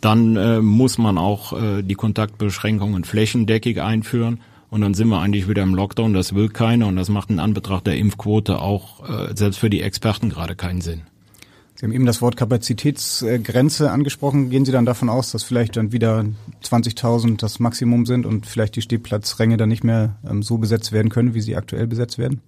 dann 0.00 0.36
äh, 0.36 0.60
muss 0.60 0.98
man 0.98 1.16
auch 1.16 1.54
die 1.82 1.94
Kontaktbeschränkungen 1.94 3.04
flächendeckig 3.04 3.80
einführen 3.80 4.40
und 4.70 4.80
dann 4.80 4.94
sind 4.94 5.08
wir 5.08 5.20
eigentlich 5.20 5.48
wieder 5.48 5.62
im 5.62 5.74
Lockdown, 5.74 6.14
das 6.14 6.34
will 6.34 6.48
keiner 6.48 6.86
und 6.86 6.96
das 6.96 7.08
macht 7.08 7.30
in 7.30 7.38
Anbetracht 7.38 7.86
der 7.86 7.96
Impfquote 7.96 8.58
auch 8.58 9.08
äh, 9.08 9.34
selbst 9.36 9.58
für 9.58 9.70
die 9.70 9.82
Experten 9.82 10.30
gerade 10.30 10.56
keinen 10.56 10.80
Sinn. 10.80 11.02
Sie 11.76 11.84
haben 11.84 11.92
eben 11.92 12.06
das 12.06 12.22
Wort 12.22 12.38
Kapazitätsgrenze 12.38 13.90
angesprochen. 13.90 14.48
Gehen 14.48 14.64
Sie 14.64 14.72
dann 14.72 14.86
davon 14.86 15.10
aus, 15.10 15.30
dass 15.30 15.42
vielleicht 15.42 15.76
dann 15.76 15.92
wieder 15.92 16.24
20.000 16.64 17.36
das 17.36 17.60
Maximum 17.60 18.06
sind 18.06 18.24
und 18.24 18.46
vielleicht 18.46 18.76
die 18.76 18.82
Stehplatzränge 18.82 19.58
dann 19.58 19.68
nicht 19.68 19.84
mehr 19.84 20.16
ähm, 20.26 20.42
so 20.42 20.56
besetzt 20.56 20.92
werden 20.92 21.10
können, 21.10 21.34
wie 21.34 21.42
sie 21.42 21.54
aktuell 21.54 21.86
besetzt 21.86 22.16
werden? 22.16 22.40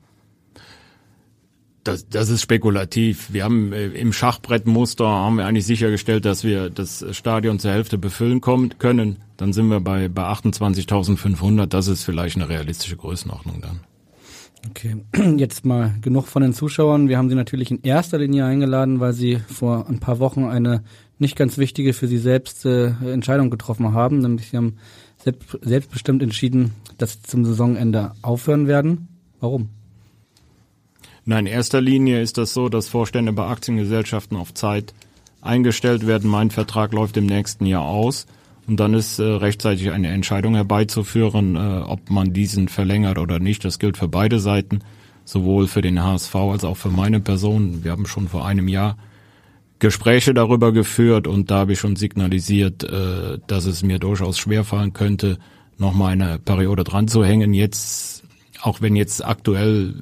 Das, 1.88 2.09
das 2.09 2.28
ist 2.28 2.42
spekulativ. 2.42 3.33
Wir 3.33 3.45
haben 3.45 3.73
äh, 3.73 3.87
im 3.87 4.12
Schachbrettmuster 4.12 5.07
haben 5.07 5.37
wir 5.37 5.47
eigentlich 5.47 5.66
sichergestellt, 5.66 6.25
dass 6.25 6.45
wir 6.45 6.71
das 6.71 7.04
Stadion 7.12 7.59
zur 7.59 7.71
Hälfte 7.71 7.99
befüllen 7.99 8.40
kommen, 8.40 8.78
können. 8.78 9.18
Dann 9.37 9.52
sind 9.52 9.68
wir 9.68 9.80
bei, 9.80 10.09
bei 10.09 10.23
28.500. 10.23 11.66
Das 11.66 11.88
ist 11.88 12.04
vielleicht 12.04 12.37
eine 12.37 12.49
realistische 12.49 12.97
Größenordnung 12.97 13.61
dann. 13.61 13.80
Okay, 14.71 14.97
jetzt 15.38 15.64
mal 15.64 15.95
genug 16.00 16.26
von 16.26 16.42
den 16.42 16.52
Zuschauern. 16.52 17.09
Wir 17.09 17.18
haben 17.18 17.28
Sie 17.28 17.35
natürlich 17.35 17.71
in 17.71 17.83
erster 17.83 18.18
Linie 18.18 18.45
eingeladen, 18.45 19.00
weil 19.00 19.12
Sie 19.12 19.38
vor 19.49 19.88
ein 19.88 20.00
paar 20.00 20.18
Wochen 20.18 20.45
eine 20.45 20.83
nicht 21.18 21.37
ganz 21.37 21.59
wichtige 21.59 21.92
für 21.92 22.09
Sie 22.09 22.18
selbst 22.18 22.64
äh, 22.64 22.88
Entscheidung 23.12 23.50
getroffen 23.50 23.92
haben. 23.92 24.18
Nämlich 24.18 24.50
Sie 24.50 24.57
haben 24.57 24.76
selbst, 25.16 25.59
selbstbestimmt 25.62 26.23
entschieden, 26.23 26.73
dass 26.99 27.14
Sie 27.14 27.23
zum 27.23 27.45
Saisonende 27.45 28.12
aufhören 28.23 28.66
werden. 28.66 29.09
Warum? 29.40 29.71
Nein, 31.28 31.44
in 31.44 31.52
erster 31.52 31.82
Linie 31.82 32.23
ist 32.23 32.38
das 32.38 32.54
so, 32.54 32.70
dass 32.70 32.88
Vorstände 32.88 33.35
bei 33.35 33.47
Aktiengesellschaften 33.47 34.35
auf 34.35 34.54
Zeit 34.54 34.94
eingestellt 35.42 36.06
werden. 36.06 36.30
Mein 36.30 36.50
Vertrag 36.50 36.94
läuft 36.94 37.18
im 37.18 37.26
nächsten 37.26 37.66
Jahr 37.66 37.82
aus. 37.82 38.25
Und 38.66 38.80
dann 38.80 38.94
ist 38.94 39.18
äh, 39.18 39.25
rechtzeitig 39.25 39.90
eine 39.90 40.08
Entscheidung 40.08 40.54
herbeizuführen, 40.54 41.54
äh, 41.54 41.82
ob 41.87 42.08
man 42.08 42.32
diesen 42.32 42.68
verlängert 42.68 43.18
oder 43.18 43.40
nicht. 43.40 43.62
Das 43.66 43.78
gilt 43.78 43.99
für 43.99 44.08
beide 44.08 44.40
Seiten, 44.40 44.78
sowohl 45.26 45.66
für 45.66 45.82
den 45.82 46.02
HSV 46.02 46.35
als 46.35 46.64
auch 46.64 46.78
für 46.78 46.88
meine 46.88 47.20
Person. 47.20 47.85
Wir 47.85 47.90
haben 47.90 48.06
schon 48.06 48.28
vor 48.28 48.47
einem 48.47 48.66
Jahr 48.66 48.97
Gespräche 49.80 50.32
darüber 50.32 50.73
geführt 50.73 51.26
und 51.26 51.50
da 51.50 51.58
habe 51.58 51.75
ich 51.75 51.78
schon 51.78 51.97
signalisiert, 51.97 52.85
äh, 52.85 53.38
dass 53.47 53.66
es 53.66 53.82
mir 53.82 53.99
durchaus 53.99 54.38
schwerfallen 54.38 54.94
könnte, 54.94 55.37
noch 55.76 55.92
mal 55.92 56.08
eine 56.08 56.38
Periode 56.38 56.85
dran 56.85 57.06
zu 57.06 57.23
hängen. 57.23 57.52
Jetzt, 57.52 58.25
auch 58.62 58.80
wenn 58.80 58.97
jetzt 58.97 59.23
aktuell 59.23 59.92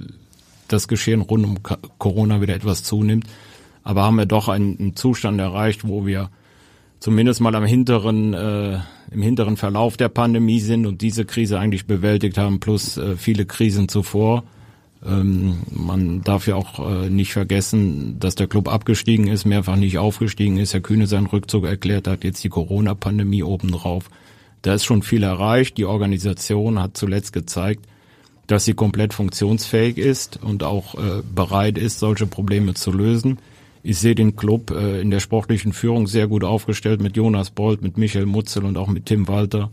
das 0.69 0.89
Geschehen 0.89 1.21
rund 1.21 1.45
um 1.45 1.59
Corona 1.99 2.41
wieder 2.41 2.55
etwas 2.55 2.83
zunimmt. 2.83 3.27
Aber 3.83 4.03
haben 4.03 4.17
wir 4.17 4.27
doch 4.27 4.49
einen, 4.49 4.79
einen 4.79 4.97
Zustand 4.97 5.41
erreicht, 5.41 5.87
wo 5.87 6.07
wir 6.07 6.31
zumindest 6.99 7.41
mal 7.41 7.55
am 7.55 7.65
hinteren, 7.65 8.35
äh, 8.35 8.81
im 9.11 9.23
hinteren 9.23 9.57
Verlauf 9.57 9.97
der 9.97 10.09
Pandemie 10.09 10.61
sind 10.61 10.87
und 10.87 11.03
diese 11.03 11.25
Krise 11.25 11.59
eigentlich 11.59 11.87
bewältigt 11.87 12.39
haben, 12.39 12.59
plus 12.61 12.97
äh, 12.97 13.17
viele 13.17 13.47
Krisen 13.47 13.89
zuvor. 13.89 14.45
Ähm, 15.05 15.59
man 15.71 16.23
darf 16.23 16.49
ja 16.49 16.57
auch 16.57 16.81
äh, 16.81 17.11
nicht 17.11 17.33
vergessen, 17.33 18.19
dass 18.19 18.35
der 18.35 18.49
Club 18.49 18.69
abgestiegen 18.69 19.29
ist, 19.29 19.45
mehrfach 19.45 19.77
nicht 19.77 19.99
aufgestiegen 19.99 20.57
ist. 20.57 20.75
Herr 20.75 20.81
Kühne 20.81 21.07
seinen 21.07 21.27
Rückzug 21.27 21.65
erklärt 21.65 22.09
hat, 22.09 22.25
jetzt 22.25 22.43
die 22.43 22.49
Corona-Pandemie 22.49 23.43
obendrauf. 23.43 24.11
Da 24.63 24.75
ist 24.75 24.85
schon 24.85 25.03
viel 25.03 25.23
erreicht. 25.23 25.79
Die 25.79 25.85
Organisation 25.85 26.81
hat 26.81 26.97
zuletzt 26.97 27.33
gezeigt, 27.33 27.87
dass 28.47 28.65
sie 28.65 28.75
komplett 28.75 29.13
funktionsfähig 29.15 29.99
ist 29.99 30.43
und 30.43 30.63
auch 30.63 30.95
äh, 30.95 31.23
bereit 31.35 31.79
ist, 31.79 31.99
solche 31.99 32.27
Probleme 32.27 32.75
zu 32.75 32.93
lösen. 32.93 33.39
Ich 33.83 33.99
sehe 33.99 34.15
den 34.15 34.37
Club 34.37 34.71
äh, 34.71 35.01
in 35.01 35.11
der 35.11 35.21
sportlichen 35.21 35.73
Führung 35.73 36.07
sehr 36.07 36.29
gut 36.29 36.45
aufgestellt 36.45 37.01
mit 37.01 37.17
Jonas 37.17 37.51
Bolt, 37.51 37.83
mit 37.83 37.99
Michael 37.99 38.27
Mutzel 38.27 38.65
und 38.65 38.77
auch 38.79 38.89
mit 38.89 39.07
Tim 39.07 39.29
Walter. 39.29 39.71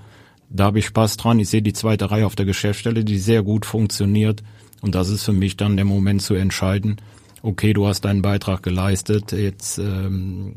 Da 0.50 0.65
habe 0.65 0.80
ich 0.80 0.86
Spaß 0.86 1.18
dran. 1.18 1.39
Ich 1.39 1.50
sehe 1.50 1.62
die 1.62 1.74
zweite 1.74 2.12
Reihe 2.12 2.25
auf 2.25 2.36
der 2.36 2.46
Geschäftsstelle, 2.46 3.03
die 3.03 3.18
sehr 3.18 3.42
gut 3.42 3.65
funktioniert. 3.65 4.44
Und 4.82 4.96
das 4.96 5.10
ist 5.10 5.24
für 5.24 5.34
mich 5.34 5.58
dann 5.58 5.77
der 5.77 5.86
Moment 5.86 6.22
zu 6.22 6.36
entscheiden, 6.36 6.98
okay, 7.42 7.74
du 7.74 7.88
hast 7.88 8.01
deinen 8.01 8.22
Beitrag 8.22 8.63
geleistet, 8.63 9.32
jetzt 9.32 9.77
ähm, 9.77 10.56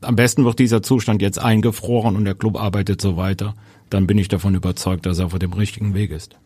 am 0.00 0.16
besten 0.16 0.44
wird 0.44 0.58
dieser 0.58 0.82
Zustand 0.82 1.22
jetzt 1.22 1.38
eingefroren 1.38 2.16
und 2.16 2.24
der 2.24 2.34
Club 2.34 2.60
arbeitet 2.60 3.00
so 3.00 3.16
weiter. 3.16 3.54
Dann 3.90 4.06
bin 4.06 4.18
ich 4.18 4.28
davon 4.28 4.54
überzeugt, 4.54 5.06
dass 5.06 5.18
er 5.18 5.26
auf 5.26 5.38
dem 5.38 5.52
richtigen 5.52 5.94
Weg 5.94 6.10
ist. 6.10 6.36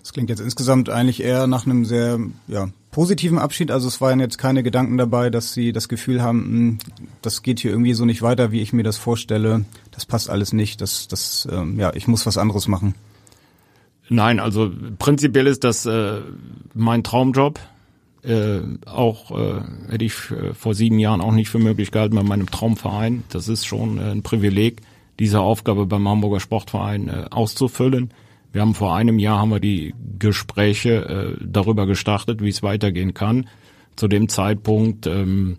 Das 0.00 0.12
klingt 0.12 0.30
jetzt 0.30 0.40
insgesamt 0.40 0.88
eigentlich 0.88 1.22
eher 1.22 1.46
nach 1.46 1.66
einem 1.66 1.84
sehr 1.84 2.18
ja, 2.46 2.68
positiven 2.90 3.38
Abschied. 3.38 3.70
Also 3.70 3.88
es 3.88 4.00
waren 4.00 4.20
jetzt 4.20 4.38
keine 4.38 4.62
Gedanken 4.62 4.96
dabei, 4.96 5.30
dass 5.30 5.52
Sie 5.52 5.72
das 5.72 5.88
Gefühl 5.88 6.22
haben, 6.22 6.40
hm, 6.44 6.78
das 7.22 7.42
geht 7.42 7.60
hier 7.60 7.70
irgendwie 7.70 7.94
so 7.94 8.04
nicht 8.04 8.22
weiter, 8.22 8.52
wie 8.52 8.60
ich 8.60 8.72
mir 8.72 8.84
das 8.84 8.96
vorstelle. 8.96 9.64
Das 9.90 10.06
passt 10.06 10.30
alles 10.30 10.52
nicht. 10.52 10.80
Das, 10.80 11.08
das, 11.08 11.46
ähm, 11.50 11.78
ja, 11.78 11.92
ich 11.94 12.08
muss 12.08 12.26
was 12.26 12.38
anderes 12.38 12.68
machen. 12.68 12.94
Nein, 14.08 14.40
also 14.40 14.70
prinzipiell 14.98 15.46
ist 15.46 15.64
das 15.64 15.84
äh, 15.84 16.20
mein 16.74 17.04
Traumjob. 17.04 17.60
Äh, 18.22 18.60
auch 18.86 19.30
äh, 19.30 19.60
hätte 19.90 20.04
ich 20.04 20.30
äh, 20.30 20.54
vor 20.54 20.74
sieben 20.74 20.98
Jahren 20.98 21.20
auch 21.20 21.32
nicht 21.32 21.50
für 21.50 21.58
möglich 21.58 21.92
gehalten 21.92 22.16
bei 22.16 22.22
meinem 22.22 22.50
Traumverein. 22.50 23.24
Das 23.28 23.48
ist 23.48 23.66
schon 23.66 23.98
äh, 23.98 24.10
ein 24.10 24.22
Privileg, 24.22 24.82
diese 25.18 25.40
Aufgabe 25.40 25.86
beim 25.86 26.08
Hamburger 26.08 26.40
Sportverein 26.40 27.08
äh, 27.08 27.26
auszufüllen. 27.30 28.10
Wir 28.58 28.62
haben 28.62 28.74
vor 28.74 28.96
einem 28.96 29.20
Jahr 29.20 29.38
haben 29.38 29.50
wir 29.50 29.60
die 29.60 29.94
Gespräche 30.18 31.36
äh, 31.38 31.44
darüber 31.46 31.86
gestartet, 31.86 32.42
wie 32.42 32.48
es 32.48 32.60
weitergehen 32.60 33.14
kann. 33.14 33.48
Zu 33.94 34.08
dem 34.08 34.28
Zeitpunkt 34.28 35.06
ähm, 35.06 35.58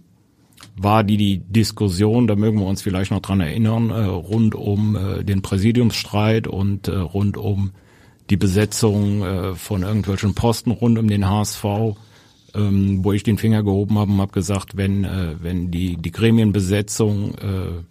war 0.76 1.06
die 1.06 1.16
die 1.16 1.38
Diskussion, 1.38 2.28
da 2.28 2.36
mögen 2.36 2.60
wir 2.60 2.68
uns 2.68 2.82
vielleicht 2.82 3.12
noch 3.12 3.22
dran 3.22 3.40
erinnern, 3.40 3.90
äh, 3.90 4.04
rund 4.04 4.54
um 4.54 4.98
äh, 4.98 5.24
den 5.24 5.42
Präsidiumsstreit 5.42 6.48
und 6.48 6.90
äh, 6.90 6.96
rund 6.98 7.38
um 7.38 7.72
die 8.30 8.36
Besetzung 8.36 9.24
äh, 9.24 9.56
von 9.56 9.84
irgendwelchen 9.84 10.36
Posten 10.36 10.72
rund 10.72 11.00
um 11.00 11.08
den 11.08 11.26
HSV, 11.26 11.64
ähm, 12.54 13.06
wo 13.06 13.14
ich 13.14 13.24
den 13.24 13.38
Finger 13.38 13.64
gehoben 13.64 13.98
habe 13.98 14.12
und 14.12 14.20
habe 14.20 14.34
gesagt, 14.34 14.76
wenn 14.76 15.06
äh, 15.06 15.36
wenn 15.42 15.72
die 15.72 15.96
die 15.96 16.12
Gremienbesetzung 16.12 17.36
äh, 17.36 17.84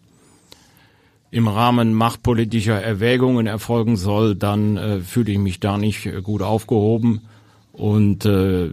im 1.31 1.49
Rahmen 1.49 1.93
machtpolitischer 1.93 2.81
Erwägungen 2.81 3.47
erfolgen 3.47 3.97
soll, 3.97 4.35
dann 4.35 4.77
äh, 4.77 5.01
fühle 5.01 5.33
ich 5.33 5.39
mich 5.39 5.61
da 5.61 5.77
nicht 5.77 6.07
äh, 6.07 6.23
gut 6.23 6.43
aufgehoben. 6.43 7.23
Und 7.73 8.25
äh, 8.25 8.71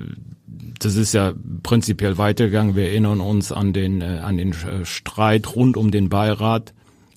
das 0.79 0.95
ist 0.95 1.13
ja 1.13 1.33
prinzipiell 1.63 2.17
weitergegangen. 2.17 2.75
Wir 2.75 2.89
erinnern 2.89 3.19
uns 3.19 3.51
an 3.51 3.73
den 3.73 4.01
äh, 4.01 4.19
an 4.23 4.37
den 4.37 4.51
äh, 4.51 4.85
Streit 4.85 5.55
rund 5.55 5.77
um 5.77 5.91
den 5.91 6.09
Beirat 6.09 6.73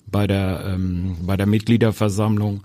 bei 0.07 0.27
der 0.27 0.63
ähm, 0.65 1.17
bei 1.21 1.37
der 1.37 1.47
Mitgliederversammlung. 1.47 2.61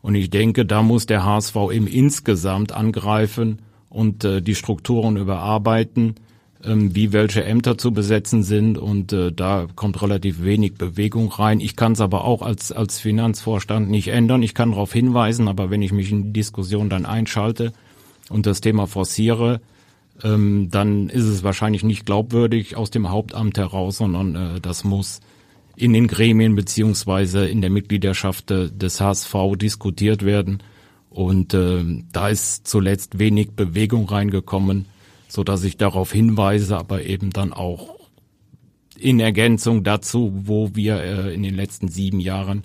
Und 0.00 0.14
ich 0.14 0.30
denke, 0.30 0.64
da 0.64 0.82
muss 0.82 1.06
der 1.06 1.24
HSV 1.24 1.56
im 1.72 1.86
insgesamt 1.86 2.72
angreifen 2.72 3.60
und 3.88 4.24
äh, 4.24 4.42
die 4.42 4.54
Strukturen 4.54 5.16
überarbeiten 5.16 6.16
ähm, 6.64 6.94
wie 6.94 7.12
welche 7.12 7.44
Ämter 7.44 7.76
zu 7.76 7.92
besetzen 7.92 8.42
sind 8.42 8.78
und 8.78 9.12
äh, 9.12 9.32
da 9.32 9.66
kommt 9.74 10.00
relativ 10.02 10.42
wenig 10.42 10.74
Bewegung 10.74 11.30
rein. 11.30 11.60
Ich 11.60 11.76
kann 11.76 11.92
es 11.92 12.00
aber 12.00 12.24
auch 12.24 12.42
als, 12.42 12.72
als 12.72 13.00
Finanzvorstand 13.00 13.90
nicht 13.90 14.08
ändern. 14.08 14.42
Ich 14.42 14.54
kann 14.54 14.70
darauf 14.70 14.92
hinweisen, 14.92 15.48
aber 15.48 15.70
wenn 15.70 15.82
ich 15.82 15.92
mich 15.92 16.10
in 16.10 16.24
die 16.24 16.32
Diskussion 16.32 16.88
dann 16.88 17.06
einschalte 17.06 17.72
und 18.28 18.46
das 18.46 18.60
Thema 18.60 18.86
forciere, 18.86 19.60
ähm, 20.22 20.68
dann 20.70 21.08
ist 21.08 21.24
es 21.24 21.42
wahrscheinlich 21.42 21.82
nicht 21.82 22.06
glaubwürdig 22.06 22.76
aus 22.76 22.90
dem 22.90 23.10
Hauptamt 23.10 23.58
heraus, 23.58 23.98
sondern 23.98 24.36
äh, 24.36 24.60
das 24.60 24.84
muss 24.84 25.20
in 25.74 25.92
den 25.92 26.06
Gremien 26.06 26.54
beziehungsweise 26.54 27.46
in 27.46 27.60
der 27.60 27.70
Mitgliedschaft 27.70 28.50
äh, 28.50 28.70
des 28.70 29.00
HSV 29.00 29.34
diskutiert 29.56 30.24
werden. 30.24 30.62
Und 31.10 31.54
äh, 31.54 31.84
da 32.12 32.28
ist 32.28 32.66
zuletzt 32.66 33.18
wenig 33.18 33.52
Bewegung 33.52 34.08
reingekommen 34.08 34.86
so 35.32 35.44
dass 35.44 35.64
ich 35.64 35.78
darauf 35.78 36.12
hinweise, 36.12 36.76
aber 36.76 37.04
eben 37.04 37.30
dann 37.30 37.54
auch 37.54 37.96
in 38.98 39.18
Ergänzung 39.18 39.82
dazu, 39.82 40.30
wo 40.34 40.74
wir 40.74 41.02
äh, 41.02 41.34
in 41.34 41.42
den 41.42 41.54
letzten 41.54 41.88
sieben 41.88 42.20
Jahren 42.20 42.64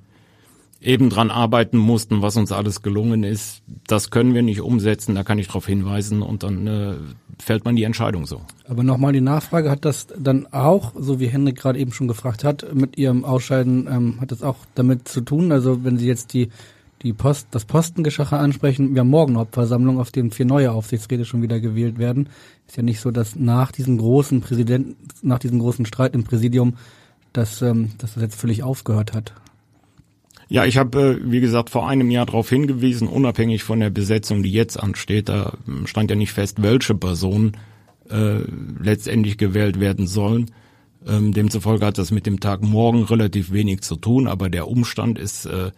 eben 0.81 1.09
dran 1.09 1.31
arbeiten 1.31 1.77
mussten, 1.77 2.21
was 2.21 2.35
uns 2.35 2.51
alles 2.51 2.81
gelungen 2.81 3.23
ist. 3.23 3.63
Das 3.87 4.09
können 4.09 4.33
wir 4.33 4.41
nicht 4.41 4.59
umsetzen, 4.59 5.15
da 5.15 5.23
kann 5.23 5.39
ich 5.39 5.47
darauf 5.47 5.65
hinweisen 5.65 6.21
und 6.21 6.43
dann 6.43 6.67
äh, 6.67 6.95
fällt 7.39 7.63
man 7.63 7.77
die 7.77 7.83
Entscheidung 7.83 8.25
so. 8.25 8.41
Aber 8.67 8.83
nochmal 8.83 9.13
die 9.13 9.21
Nachfrage, 9.21 9.71
hat 9.71 9.85
das 9.85 10.07
dann 10.19 10.45
auch, 10.47 10.91
so 10.99 11.21
wie 11.21 11.27
Henrik 11.27 11.55
gerade 11.55 11.79
eben 11.79 11.93
schon 11.93 12.09
gefragt 12.09 12.43
hat, 12.43 12.75
mit 12.75 12.97
Ihrem 12.97 13.23
Ausscheiden, 13.23 13.87
ähm, 13.89 14.19
hat 14.19 14.33
das 14.33 14.43
auch 14.43 14.57
damit 14.75 15.07
zu 15.07 15.21
tun? 15.21 15.53
Also 15.53 15.85
wenn 15.85 15.97
Sie 15.97 16.07
jetzt 16.07 16.33
die 16.33 16.49
die 17.03 17.13
Post, 17.13 17.47
das 17.51 17.65
Postengeschache 17.65 18.37
ansprechen. 18.37 18.93
Wir 18.93 19.01
haben 19.01 19.09
morgen 19.09 19.37
Hauptversammlung, 19.37 19.99
auf 19.99 20.11
dem 20.11 20.31
vier 20.31 20.45
neue 20.45 20.71
Aufsichtsräte 20.71 21.25
schon 21.25 21.41
wieder 21.41 21.59
gewählt 21.59 21.99
werden. 21.99 22.29
Ist 22.67 22.77
ja 22.77 22.83
nicht 22.83 22.99
so, 22.99 23.11
dass 23.11 23.35
nach 23.35 23.71
diesem 23.71 23.97
großen 23.97 24.41
Präsident, 24.41 24.95
nach 25.21 25.39
diesem 25.39 25.59
großen 25.59 25.85
Streit 25.85 26.15
im 26.15 26.23
Präsidium, 26.23 26.75
dass, 27.33 27.61
ähm, 27.61 27.91
dass 27.99 28.15
das 28.15 28.23
jetzt 28.23 28.39
völlig 28.39 28.63
aufgehört 28.63 29.13
hat. 29.13 29.33
Ja, 30.49 30.65
ich 30.65 30.77
habe, 30.77 31.19
äh, 31.19 31.31
wie 31.31 31.41
gesagt, 31.41 31.69
vor 31.69 31.87
einem 31.87 32.09
Jahr 32.09 32.25
darauf 32.25 32.49
hingewiesen, 32.49 33.07
unabhängig 33.07 33.63
von 33.63 33.79
der 33.79 33.89
Besetzung, 33.89 34.43
die 34.43 34.51
jetzt 34.51 34.81
ansteht, 34.81 35.29
da 35.29 35.57
stand 35.85 36.09
ja 36.09 36.15
nicht 36.15 36.31
fest, 36.31 36.63
welche 36.63 36.95
Personen 36.95 37.57
äh, 38.09 38.39
letztendlich 38.81 39.37
gewählt 39.37 39.79
werden 39.79 40.07
sollen. 40.07 40.51
Ähm, 41.05 41.33
demzufolge 41.33 41.85
hat 41.85 41.97
das 41.97 42.11
mit 42.11 42.25
dem 42.25 42.39
Tag 42.39 42.61
morgen 42.63 43.03
relativ 43.03 43.51
wenig 43.51 43.81
zu 43.81 43.97
tun, 43.97 44.27
aber 44.27 44.49
der 44.49 44.67
Umstand 44.67 45.19
ist 45.19 45.45
äh, 45.45 45.71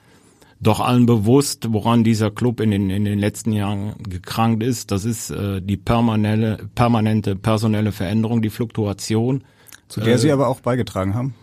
doch 0.62 0.80
allen 0.80 1.06
bewusst, 1.06 1.72
woran 1.72 2.04
dieser 2.04 2.32
Club 2.32 2.60
in 2.60 2.72
den, 2.72 2.90
in 2.90 3.06
den 3.06 3.20
letzten 3.20 3.54
Jahren 3.54 3.94
gekrankt 4.04 4.62
ist. 4.62 4.92
Das 4.92 5.06
ist 5.06 5.30
äh, 5.30 5.62
die 5.62 5.78
permanente, 5.78 6.70
permanente 6.76 7.36
personelle 7.36 7.92
Veränderung, 7.92 8.42
die 8.42 8.50
Fluktuation. 8.50 9.44
Zu 9.88 10.02
der 10.02 10.16
äh, 10.16 10.18
Sie 10.18 10.32
aber 10.32 10.50
auch 10.50 10.60
beigetragen 10.60 11.14
haben? 11.14 11.34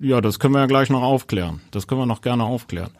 Ja, 0.00 0.20
das 0.20 0.38
können 0.38 0.54
wir 0.54 0.60
ja 0.60 0.66
gleich 0.66 0.90
noch 0.90 1.02
aufklären. 1.02 1.60
Das 1.70 1.86
können 1.86 2.00
wir 2.00 2.06
noch 2.06 2.22
gerne 2.22 2.44
aufklären. 2.44 2.90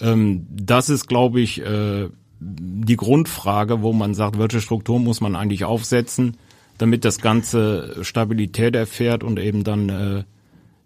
Ähm, 0.00 0.46
das 0.50 0.88
ist, 0.88 1.08
glaube 1.08 1.40
ich, 1.40 1.60
äh, 1.60 2.08
die 2.38 2.96
Grundfrage, 2.96 3.82
wo 3.82 3.92
man 3.92 4.14
sagt, 4.14 4.38
welche 4.38 4.60
Struktur 4.60 4.98
muss 5.00 5.20
man 5.20 5.36
eigentlich 5.36 5.64
aufsetzen, 5.64 6.36
damit 6.78 7.04
das 7.04 7.18
Ganze 7.18 7.96
Stabilität 8.02 8.74
erfährt 8.76 9.24
und 9.24 9.38
eben 9.38 9.64
dann 9.64 9.88
äh, 9.88 10.24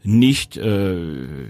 nicht 0.03 0.57
äh, 0.57 1.49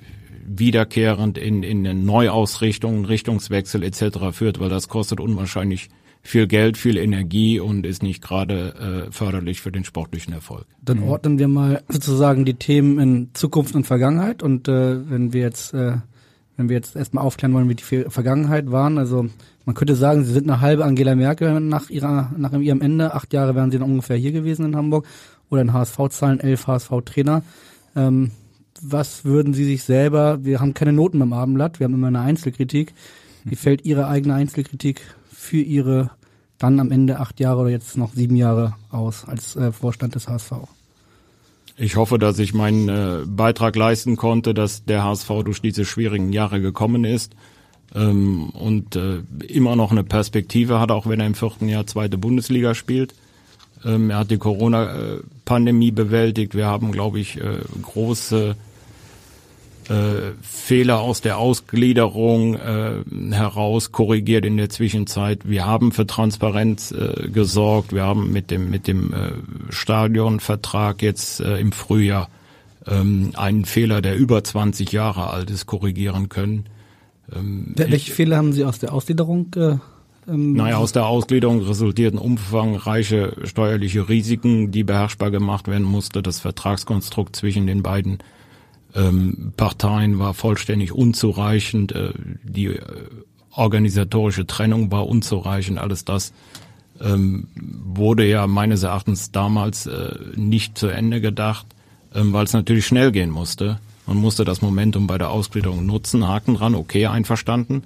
wiederkehrend 0.48 1.38
in, 1.38 1.62
in 1.62 1.86
eine 1.86 1.98
Neuausrichtung, 1.98 3.04
Richtungswechsel 3.04 3.82
etc. 3.82 4.32
führt, 4.32 4.60
weil 4.60 4.68
das 4.68 4.88
kostet 4.88 5.20
unwahrscheinlich 5.20 5.88
viel 6.26 6.46
Geld, 6.46 6.76
viel 6.76 6.96
Energie 6.96 7.60
und 7.60 7.86
ist 7.86 8.02
nicht 8.02 8.22
gerade 8.22 9.06
äh, 9.08 9.12
förderlich 9.12 9.60
für 9.60 9.72
den 9.72 9.84
sportlichen 9.84 10.32
Erfolg. 10.32 10.66
Dann 10.82 11.02
ordnen 11.02 11.38
wir 11.38 11.48
mal 11.48 11.82
sozusagen 11.88 12.44
die 12.44 12.54
Themen 12.54 12.98
in 12.98 13.30
Zukunft 13.32 13.74
und 13.74 13.86
Vergangenheit 13.86 14.42
und 14.42 14.68
äh, 14.68 15.08
wenn 15.08 15.32
wir 15.32 15.42
jetzt 15.42 15.72
äh, 15.72 15.98
wenn 16.56 16.68
wir 16.70 16.76
jetzt 16.76 16.96
erstmal 16.96 17.22
aufklären 17.24 17.52
wollen, 17.52 17.68
wie 17.68 17.74
die 17.74 18.04
Vergangenheit 18.08 18.70
waren, 18.70 18.98
also 18.98 19.26
man 19.66 19.74
könnte 19.74 19.94
sagen, 19.94 20.24
sie 20.24 20.32
sind 20.32 20.50
eine 20.50 20.60
halbe 20.60 20.84
Angela 20.84 21.14
Merkel 21.14 21.60
nach 21.60 21.90
ihrer 21.90 22.32
nach 22.36 22.52
ihrem 22.52 22.80
Ende. 22.80 23.14
Acht 23.14 23.32
Jahre 23.32 23.54
wären 23.54 23.70
sie 23.70 23.78
dann 23.78 23.90
ungefähr 23.90 24.16
hier 24.16 24.32
gewesen 24.32 24.64
in 24.64 24.76
Hamburg 24.76 25.06
oder 25.50 25.62
in 25.62 25.72
HSV-Zahlen 25.72 26.40
elf 26.40 26.66
HSV-Trainer. 26.66 27.42
Ähm, 27.94 28.30
was 28.82 29.24
würden 29.24 29.54
Sie 29.54 29.64
sich 29.64 29.82
selber, 29.82 30.44
wir 30.44 30.60
haben 30.60 30.74
keine 30.74 30.92
Noten 30.92 31.18
beim 31.18 31.32
Abendblatt, 31.32 31.80
wir 31.80 31.84
haben 31.84 31.94
immer 31.94 32.08
eine 32.08 32.20
Einzelkritik. 32.20 32.92
Wie 33.44 33.56
fällt 33.56 33.84
Ihre 33.84 34.08
eigene 34.08 34.34
Einzelkritik 34.34 35.00
für 35.32 35.58
Ihre 35.60 36.10
dann 36.58 36.80
am 36.80 36.90
Ende 36.90 37.20
acht 37.20 37.38
Jahre 37.38 37.62
oder 37.62 37.70
jetzt 37.70 37.96
noch 37.96 38.14
sieben 38.14 38.36
Jahre 38.36 38.74
aus 38.90 39.24
als 39.26 39.56
äh, 39.56 39.72
Vorstand 39.72 40.14
des 40.14 40.28
HSV? 40.28 40.52
Ich 41.76 41.96
hoffe, 41.96 42.18
dass 42.18 42.38
ich 42.38 42.54
meinen 42.54 42.88
äh, 42.88 43.26
Beitrag 43.26 43.76
leisten 43.76 44.16
konnte, 44.16 44.54
dass 44.54 44.84
der 44.84 45.04
HSV 45.04 45.28
durch 45.44 45.60
diese 45.60 45.84
schwierigen 45.84 46.32
Jahre 46.32 46.60
gekommen 46.60 47.04
ist 47.04 47.36
ähm, 47.94 48.48
und 48.50 48.96
äh, 48.96 49.22
immer 49.46 49.76
noch 49.76 49.90
eine 49.90 50.02
Perspektive 50.02 50.80
hat, 50.80 50.90
auch 50.90 51.06
wenn 51.06 51.20
er 51.20 51.26
im 51.26 51.34
vierten 51.34 51.68
Jahr 51.68 51.86
zweite 51.86 52.16
Bundesliga 52.16 52.74
spielt. 52.74 53.14
Ähm, 53.86 54.10
er 54.10 54.18
hat 54.18 54.30
die 54.30 54.38
Corona-Pandemie 54.38 55.92
bewältigt. 55.92 56.54
Wir 56.54 56.66
haben, 56.66 56.92
glaube 56.92 57.20
ich, 57.20 57.40
äh, 57.40 57.58
große 57.82 58.56
äh, 59.88 60.32
Fehler 60.42 61.00
aus 61.00 61.20
der 61.20 61.38
Ausgliederung 61.38 62.56
äh, 62.56 63.04
heraus 63.30 63.92
korrigiert 63.92 64.44
in 64.44 64.56
der 64.56 64.68
Zwischenzeit. 64.68 65.48
Wir 65.48 65.64
haben 65.64 65.92
für 65.92 66.06
Transparenz 66.06 66.90
äh, 66.90 67.28
gesorgt. 67.28 67.92
Wir 67.92 68.02
haben 68.02 68.32
mit 68.32 68.50
dem 68.50 68.68
mit 68.70 68.88
dem 68.88 69.12
äh, 69.12 69.32
Stadionvertrag 69.70 71.02
jetzt 71.02 71.40
äh, 71.40 71.58
im 71.58 71.70
Frühjahr 71.70 72.28
ähm, 72.86 73.30
einen 73.36 73.64
Fehler, 73.64 74.02
der 74.02 74.16
über 74.16 74.42
20 74.42 74.90
Jahre 74.90 75.30
alt 75.30 75.50
ist, 75.50 75.66
korrigieren 75.66 76.28
können. 76.28 76.66
Ähm, 77.32 77.72
Welche 77.76 78.10
Fehler 78.10 78.38
haben 78.38 78.52
Sie 78.52 78.64
aus 78.64 78.80
der 78.80 78.92
Ausgliederung? 78.92 79.54
Äh 79.54 79.76
ähm, 80.28 80.54
naja, 80.54 80.76
aus 80.76 80.92
der 80.92 81.06
Ausgliederung 81.06 81.62
resultierten 81.62 82.18
umfangreiche 82.18 83.36
steuerliche 83.44 84.08
Risiken, 84.08 84.70
die 84.70 84.84
beherrschbar 84.84 85.30
gemacht 85.30 85.68
werden 85.68 85.86
musste. 85.86 86.22
Das 86.22 86.40
Vertragskonstrukt 86.40 87.36
zwischen 87.36 87.66
den 87.66 87.82
beiden 87.82 88.18
ähm, 88.94 89.52
Parteien 89.56 90.18
war 90.18 90.34
vollständig 90.34 90.92
unzureichend. 90.92 91.92
Äh, 91.92 92.12
die 92.42 92.66
äh, 92.66 92.80
organisatorische 93.52 94.46
Trennung 94.46 94.90
war 94.90 95.06
unzureichend. 95.06 95.78
Alles 95.78 96.04
das 96.04 96.32
ähm, 97.00 97.48
wurde 97.54 98.26
ja 98.26 98.46
meines 98.46 98.82
Erachtens 98.82 99.30
damals 99.30 99.86
äh, 99.86 100.14
nicht 100.34 100.78
zu 100.78 100.88
Ende 100.88 101.20
gedacht, 101.20 101.66
ähm, 102.14 102.32
weil 102.32 102.44
es 102.44 102.52
natürlich 102.52 102.86
schnell 102.86 103.12
gehen 103.12 103.30
musste. 103.30 103.78
Man 104.06 104.18
musste 104.18 104.44
das 104.44 104.62
Momentum 104.62 105.06
bei 105.06 105.18
der 105.18 105.30
Ausgliederung 105.30 105.84
nutzen. 105.84 106.26
Haken 106.26 106.54
dran, 106.54 106.74
okay, 106.74 107.06
einverstanden. 107.06 107.82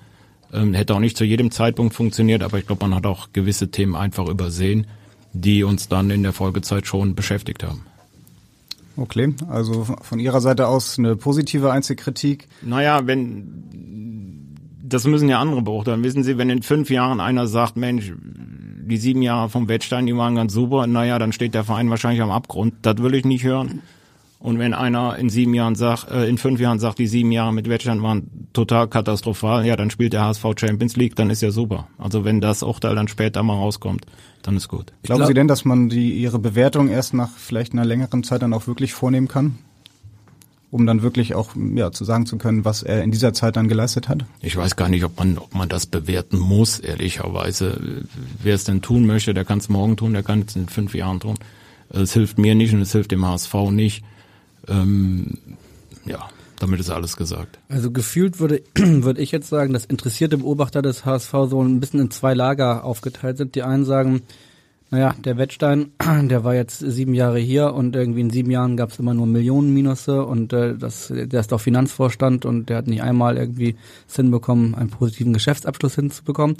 Ähm, 0.52 0.75
hätte 0.75 0.95
auch 0.95 1.00
nicht 1.00 1.16
zu 1.16 1.25
jedem 1.25 1.50
Zeitpunkt 1.50 1.95
funktioniert, 1.95 2.42
aber 2.42 2.59
ich 2.59 2.66
glaube, 2.66 2.85
man 2.85 2.95
hat 2.95 3.07
auch 3.07 3.28
gewisse 3.33 3.71
Themen 3.71 3.95
einfach 3.95 4.28
übersehen, 4.28 4.87
die 5.33 5.62
uns 5.62 5.88
dann 5.88 6.11
in 6.11 6.23
der 6.23 6.33
Folgezeit 6.33 6.87
schon 6.87 7.14
beschäftigt 7.14 7.62
haben. 7.62 7.85
Okay, 8.97 9.35
also 9.49 9.87
von 10.02 10.19
Ihrer 10.19 10.40
Seite 10.40 10.66
aus 10.66 10.99
eine 10.99 11.16
positive 11.16 11.71
Einzelkritik. 11.71 12.49
Naja, 12.62 13.07
wenn 13.07 13.71
das 14.83 15.04
müssen 15.04 15.28
ja 15.28 15.40
andere 15.40 15.62
beurteilen. 15.62 16.02
Wissen 16.02 16.25
Sie, 16.25 16.37
wenn 16.37 16.50
in 16.50 16.62
fünf 16.62 16.90
Jahren 16.90 17.21
einer 17.21 17.47
sagt, 17.47 17.76
Mensch, 17.76 18.12
die 18.19 18.97
sieben 18.97 19.23
Jahre 19.23 19.49
vom 19.49 19.69
Wettstein, 19.69 20.07
die 20.07 20.16
waren 20.16 20.35
ganz 20.35 20.52
super, 20.52 20.87
naja, 20.87 21.19
dann 21.19 21.33
steht 21.33 21.54
der 21.54 21.64
Verein 21.64 21.90
wahrscheinlich 21.90 22.23
am 22.23 22.30
Abgrund. 22.30 22.75
Das 22.83 22.99
will 22.99 23.14
ich 23.14 23.25
nicht 23.25 23.45
hören. 23.45 23.83
Und 24.40 24.59
wenn 24.59 24.73
einer 24.73 25.16
in 25.16 25.28
sieben 25.28 25.52
Jahren 25.52 25.75
sagt, 25.75 26.11
äh, 26.11 26.26
in 26.26 26.38
fünf 26.38 26.61
Jahren 26.61 26.78
sagt, 26.78 26.99
die 26.99 27.06
sieben 27.06 27.30
Jahre 27.30 27.52
mit 27.52 27.68
Wettstand 27.68 28.02
waren 28.02 28.49
total 28.54 28.88
katastrophal, 28.88 29.66
ja, 29.66 29.76
dann 29.76 29.90
spielt 29.90 30.14
der 30.14 30.23
HSV 30.23 30.44
Champions 30.59 30.97
League, 30.97 31.14
dann 31.14 31.28
ist 31.28 31.42
ja 31.42 31.50
super. 31.50 31.88
Also 31.99 32.25
wenn 32.25 32.40
das 32.40 32.62
Urteil 32.62 32.94
dann 32.94 33.06
später 33.06 33.42
mal 33.42 33.52
rauskommt, 33.52 34.06
dann 34.42 34.56
ist 34.56 34.68
gut. 34.68 34.94
Glauben 35.02 35.18
glaub, 35.18 35.28
Sie 35.28 35.35
denn, 35.35 35.47
dass 35.47 35.66
man 35.66 35.90
die 35.90 36.14
ihre 36.14 36.38
Bewertung 36.38 36.88
erst 36.88 37.12
nach 37.12 37.28
vielleicht 37.37 37.75
einer 37.75 37.85
längeren 37.85 38.25
Zeit 38.25 38.40
dann 38.40 38.54
auch 38.54 38.66
wirklich 38.66 38.94
vornehmen 38.94 39.28
kann? 39.28 39.59
Um 40.70 40.87
dann 40.87 41.02
wirklich 41.02 41.35
auch 41.35 41.50
ja, 41.75 41.92
zu 41.92 42.04
sagen 42.06 42.25
zu 42.25 42.38
können, 42.38 42.64
was 42.64 42.82
er 42.82 43.02
in 43.02 43.11
dieser 43.11 43.35
Zeit 43.35 43.56
dann 43.56 43.68
geleistet 43.68 44.09
hat? 44.09 44.25
Ich 44.40 44.56
weiß 44.56 44.76
gar 44.76 44.88
nicht, 44.88 45.04
ob 45.04 45.18
man, 45.18 45.37
ob 45.37 45.54
man 45.54 45.68
das 45.68 45.85
bewerten 45.85 46.38
muss, 46.38 46.78
ehrlicherweise. 46.78 48.06
Wer 48.42 48.54
es 48.54 48.64
denn 48.64 48.80
tun 48.80 49.04
möchte, 49.04 49.35
der 49.35 49.44
kann 49.44 49.59
es 49.59 49.68
morgen 49.68 49.99
tun, 49.99 50.14
der 50.14 50.23
kann 50.23 50.44
es 50.49 50.56
in 50.56 50.68
fünf 50.68 50.94
Jahren 50.94 51.20
tun. 51.20 51.35
Es 51.90 52.14
hilft 52.14 52.38
mir 52.38 52.54
nicht 52.54 52.73
und 52.73 52.80
es 52.80 52.92
hilft 52.92 53.11
dem 53.11 53.26
HSV 53.26 53.52
nicht. 53.70 54.02
Ähm, 54.70 55.38
ja, 56.06 56.28
damit 56.58 56.80
ist 56.80 56.90
alles 56.90 57.16
gesagt. 57.16 57.58
Also 57.68 57.90
gefühlt 57.90 58.38
würde, 58.40 58.62
würde 58.76 59.20
ich 59.20 59.32
jetzt 59.32 59.48
sagen, 59.48 59.72
dass 59.72 59.84
interessierte 59.84 60.38
Beobachter 60.38 60.82
des 60.82 61.04
HSV 61.04 61.32
so 61.48 61.62
ein 61.62 61.80
bisschen 61.80 62.00
in 62.00 62.10
zwei 62.10 62.34
Lager 62.34 62.84
aufgeteilt 62.84 63.38
sind. 63.38 63.54
Die 63.54 63.62
einen 63.62 63.84
sagen, 63.84 64.22
naja, 64.90 65.14
der 65.24 65.38
Wettstein, 65.38 65.92
der 66.28 66.44
war 66.44 66.54
jetzt 66.54 66.80
sieben 66.80 67.14
Jahre 67.14 67.38
hier 67.38 67.72
und 67.72 67.94
irgendwie 67.94 68.20
in 68.20 68.30
sieben 68.30 68.50
Jahren 68.50 68.76
gab 68.76 68.90
es 68.90 68.98
immer 68.98 69.14
nur 69.14 69.26
Millionen 69.26 69.72
Minusse 69.72 70.24
und 70.24 70.52
äh, 70.52 70.76
das, 70.76 71.08
der 71.08 71.40
ist 71.40 71.52
doch 71.52 71.60
Finanzvorstand 71.60 72.44
und 72.44 72.68
der 72.68 72.78
hat 72.78 72.88
nicht 72.88 73.02
einmal 73.02 73.37
irgendwie 73.37 73.76
es 74.09 74.16
hinbekommen, 74.16 74.74
einen 74.74 74.90
positiven 74.90 75.33
Geschäftsabschluss 75.33 75.94
hinzubekommen. 75.94 76.56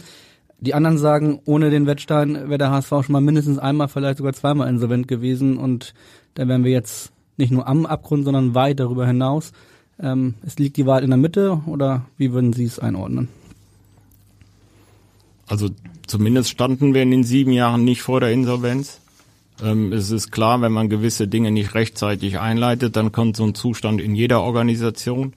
Die 0.61 0.75
anderen 0.75 0.99
sagen, 0.99 1.40
ohne 1.44 1.70
den 1.70 1.87
Wettstein 1.87 2.35
wäre 2.49 2.59
der 2.59 2.70
HSV 2.70 2.88
schon 2.88 3.12
mal 3.12 3.20
mindestens 3.20 3.59
einmal, 3.59 3.88
vielleicht 3.88 4.18
sogar 4.18 4.33
zweimal 4.33 4.68
insolvent 4.68 5.09
gewesen 5.09 5.57
und 5.57 5.94
da 6.35 6.46
wären 6.46 6.64
wir 6.64 6.70
jetzt 6.70 7.12
nicht 7.40 7.50
nur 7.50 7.66
am 7.66 7.87
Abgrund, 7.87 8.24
sondern 8.24 8.55
weit 8.55 8.79
darüber 8.79 9.07
hinaus. 9.07 9.53
Ähm, 10.00 10.35
es 10.46 10.59
liegt 10.59 10.76
die 10.76 10.87
Wahl 10.87 11.03
in 11.03 11.11
der 11.11 11.16
Mitte 11.16 11.61
oder 11.66 12.07
wie 12.16 12.33
würden 12.33 12.53
Sie 12.53 12.64
es 12.64 12.79
einordnen? 12.79 13.29
Also 15.46 15.68
zumindest 16.07 16.50
standen 16.50 16.94
wir 16.94 17.03
in 17.03 17.11
den 17.11 17.24
sieben 17.24 17.53
Jahren 17.53 17.85
nicht 17.85 18.03
vor 18.03 18.20
der 18.20 18.31
Insolvenz. 18.31 19.00
Ähm, 19.62 19.92
es 19.92 20.11
ist 20.11 20.31
klar, 20.31 20.62
wenn 20.62 20.72
man 20.72 20.88
gewisse 20.88 21.29
Dinge 21.29 21.50
nicht 21.50 21.74
rechtzeitig 21.74 22.38
einleitet, 22.38 22.96
dann 22.96 23.12
kommt 23.12 23.37
so 23.37 23.44
ein 23.44 23.55
Zustand 23.55 24.00
in 24.00 24.14
jeder 24.14 24.42
Organisation 24.42 25.35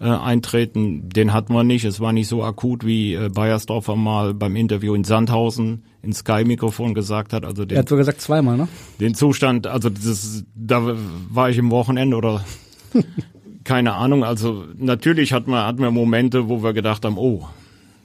äh, 0.00 0.04
eintreten. 0.04 1.08
Den 1.08 1.32
hat 1.32 1.50
man 1.50 1.66
nicht. 1.66 1.84
Es 1.84 2.00
war 2.00 2.12
nicht 2.12 2.28
so 2.28 2.42
akut, 2.42 2.84
wie 2.84 3.14
äh, 3.14 3.28
Bayersdorfer 3.28 3.96
mal 3.96 4.34
beim 4.34 4.56
Interview 4.56 4.94
in 4.94 5.04
Sandhausen 5.04 5.84
ins 6.02 6.18
Sky-Mikrofon 6.18 6.94
gesagt 6.94 7.32
hat. 7.32 7.44
Also 7.44 7.64
den, 7.64 7.76
er 7.76 7.80
hat 7.80 7.88
so 7.88 7.96
gesagt 7.96 8.20
zweimal, 8.20 8.56
ne? 8.56 8.68
Den 9.00 9.14
Zustand, 9.14 9.66
also 9.66 9.90
das, 9.90 10.44
da 10.54 10.96
war 11.30 11.50
ich 11.50 11.58
im 11.58 11.70
Wochenende 11.70 12.16
oder 12.16 12.44
keine 13.64 13.94
Ahnung. 13.94 14.24
Also 14.24 14.64
natürlich 14.76 15.32
hat 15.32 15.48
man, 15.48 15.66
hat 15.66 15.78
man 15.78 15.94
Momente, 15.94 16.48
wo 16.48 16.62
wir 16.62 16.72
gedacht 16.72 17.04
haben, 17.04 17.18
oh, 17.18 17.48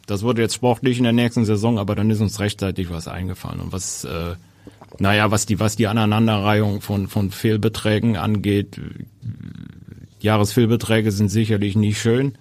das 0.05 0.23
wurde 0.23 0.41
jetzt 0.41 0.55
sportlich 0.55 0.97
in 0.97 1.03
der 1.03 1.13
nächsten 1.13 1.45
Saison, 1.45 1.77
aber 1.77 1.95
dann 1.95 2.09
ist 2.09 2.21
uns 2.21 2.39
rechtzeitig 2.39 2.89
was 2.89 3.07
eingefallen. 3.07 3.59
Und 3.59 3.71
was, 3.71 4.05
äh, 4.05 4.35
naja, 4.97 5.29
was 5.29 5.45
die, 5.45 5.59
was 5.59 5.75
die 5.75 5.87
Aneinanderreihung 5.87 6.81
von, 6.81 7.07
von 7.07 7.29
Fehlbeträgen 7.29 8.17
angeht, 8.17 8.79
Jahresfehlbeträge 10.19 11.11
sind 11.11 11.29
sicherlich 11.29 11.75
nicht 11.75 11.99
schön, 11.99 12.33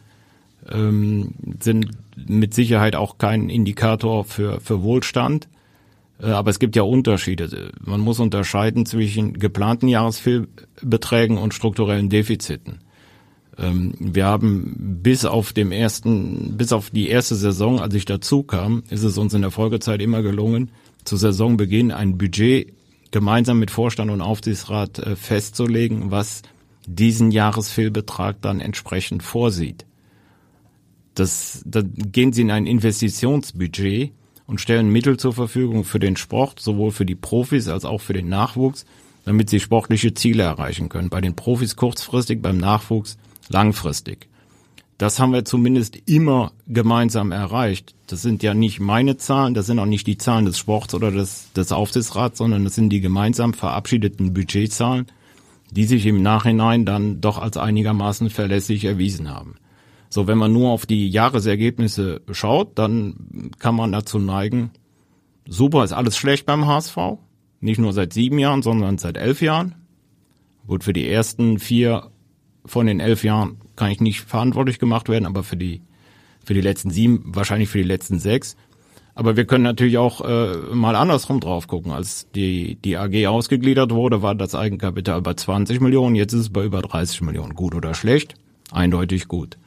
ähm, 0.68 1.34
sind 1.60 1.90
mit 2.16 2.54
Sicherheit 2.54 2.96
auch 2.96 3.18
kein 3.18 3.48
Indikator 3.48 4.24
für, 4.24 4.60
für 4.60 4.82
Wohlstand. 4.82 5.48
Äh, 6.20 6.26
aber 6.26 6.50
es 6.50 6.58
gibt 6.58 6.76
ja 6.76 6.82
Unterschiede. 6.82 7.72
Man 7.84 8.00
muss 8.00 8.20
unterscheiden 8.20 8.86
zwischen 8.86 9.38
geplanten 9.38 9.88
Jahresfehlbeträgen 9.88 11.38
und 11.38 11.54
strukturellen 11.54 12.08
Defiziten. 12.08 12.80
Ähm, 13.56 13.94
wir 13.98 14.26
haben 14.26 15.00
bis 15.02 15.24
auf 15.24 15.52
dem 15.52 15.72
ersten, 15.72 16.56
bis 16.56 16.72
auf 16.72 16.90
die 16.90 17.08
erste 17.08 17.34
Saison, 17.34 17.80
als 17.80 17.94
ich 17.94 18.04
dazu 18.04 18.42
kam, 18.42 18.82
ist 18.90 19.04
es 19.04 19.18
uns 19.18 19.34
in 19.34 19.42
der 19.42 19.50
Folgezeit 19.50 20.00
immer 20.02 20.22
gelungen, 20.22 20.70
zu 21.04 21.16
Saisonbeginn 21.16 21.90
ein 21.90 22.18
Budget 22.18 22.72
gemeinsam 23.10 23.58
mit 23.58 23.70
Vorstand 23.70 24.10
und 24.10 24.20
Aufsichtsrat 24.20 24.98
äh, 24.98 25.16
festzulegen, 25.16 26.10
was 26.10 26.42
diesen 26.88 27.30
Jahresfehlbetrag 27.30 28.40
dann 28.40 28.60
entsprechend 28.60 29.22
vorsieht. 29.22 29.84
Das, 31.14 31.62
dann 31.66 31.92
gehen 31.94 32.32
sie 32.32 32.42
in 32.42 32.50
ein 32.50 32.66
Investitionsbudget 32.66 34.12
und 34.46 34.60
stellen 34.60 34.88
Mittel 34.88 35.18
zur 35.18 35.32
Verfügung 35.32 35.84
für 35.84 35.98
den 35.98 36.16
Sport, 36.16 36.60
sowohl 36.60 36.90
für 36.90 37.04
die 37.04 37.14
Profis 37.14 37.68
als 37.68 37.84
auch 37.84 38.00
für 38.00 38.12
den 38.14 38.28
Nachwuchs, 38.28 38.86
damit 39.24 39.50
sie 39.50 39.60
sportliche 39.60 40.14
Ziele 40.14 40.44
erreichen 40.44 40.88
können. 40.88 41.10
Bei 41.10 41.20
den 41.20 41.36
Profis 41.36 41.76
kurzfristig, 41.76 42.40
beim 42.40 42.56
Nachwuchs 42.56 43.18
langfristig. 43.48 44.28
Das 44.96 45.20
haben 45.20 45.32
wir 45.32 45.44
zumindest 45.44 45.96
immer 46.06 46.52
gemeinsam 46.66 47.30
erreicht. 47.30 47.94
Das 48.08 48.22
sind 48.22 48.42
ja 48.42 48.54
nicht 48.54 48.80
meine 48.80 49.16
Zahlen, 49.16 49.54
das 49.54 49.66
sind 49.66 49.78
auch 49.78 49.86
nicht 49.86 50.06
die 50.06 50.18
Zahlen 50.18 50.46
des 50.46 50.58
Sports 50.58 50.94
oder 50.94 51.12
des, 51.12 51.52
des 51.52 51.70
Aufsichtsrats, 51.70 52.38
sondern 52.38 52.64
das 52.64 52.74
sind 52.74 52.90
die 52.90 53.00
gemeinsam 53.00 53.54
verabschiedeten 53.54 54.32
Budgetzahlen, 54.32 55.06
die 55.70 55.84
sich 55.84 56.06
im 56.06 56.22
Nachhinein 56.22 56.84
dann 56.84 57.20
doch 57.20 57.38
als 57.38 57.56
einigermaßen 57.56 58.30
verlässlich 58.30 58.84
erwiesen 58.84 59.30
haben. 59.30 59.56
So, 60.10 60.26
wenn 60.26 60.38
man 60.38 60.52
nur 60.52 60.70
auf 60.70 60.86
die 60.86 61.08
Jahresergebnisse 61.08 62.22
schaut, 62.30 62.78
dann 62.78 63.50
kann 63.58 63.74
man 63.74 63.92
dazu 63.92 64.18
neigen, 64.18 64.70
super 65.46 65.84
ist 65.84 65.92
alles 65.92 66.16
schlecht 66.16 66.46
beim 66.46 66.66
HSV. 66.66 66.96
Nicht 67.60 67.78
nur 67.78 67.92
seit 67.92 68.12
sieben 68.12 68.38
Jahren, 68.38 68.62
sondern 68.62 68.98
seit 68.98 69.16
elf 69.16 69.42
Jahren. 69.42 69.74
Gut, 70.66 70.84
für 70.84 70.92
die 70.92 71.08
ersten 71.08 71.58
vier 71.58 72.10
von 72.64 72.86
den 72.86 73.00
elf 73.00 73.24
Jahren 73.24 73.58
kann 73.76 73.90
ich 73.90 74.00
nicht 74.00 74.20
verantwortlich 74.20 74.78
gemacht 74.78 75.08
werden, 75.08 75.26
aber 75.26 75.42
für 75.42 75.56
die, 75.56 75.82
für 76.44 76.54
die 76.54 76.60
letzten 76.60 76.90
sieben, 76.90 77.24
wahrscheinlich 77.26 77.68
für 77.68 77.78
die 77.78 77.84
letzten 77.84 78.18
sechs. 78.18 78.56
Aber 79.18 79.36
wir 79.36 79.46
können 79.46 79.64
natürlich 79.64 79.98
auch 79.98 80.20
äh, 80.20 80.58
mal 80.72 80.94
andersrum 80.94 81.40
drauf 81.40 81.66
gucken. 81.66 81.90
Als 81.90 82.28
die, 82.36 82.76
die 82.76 82.96
AG 82.96 83.26
ausgegliedert 83.26 83.90
wurde, 83.90 84.22
war 84.22 84.36
das 84.36 84.54
Eigenkapital 84.54 85.20
bei 85.22 85.34
20 85.34 85.80
Millionen, 85.80 86.14
jetzt 86.14 86.34
ist 86.34 86.40
es 86.40 86.48
bei 86.50 86.64
über 86.64 86.82
30 86.82 87.22
Millionen. 87.22 87.56
Gut 87.56 87.74
oder 87.74 87.94
schlecht? 87.94 88.36
Eindeutig 88.70 89.26
gut. 89.26 89.58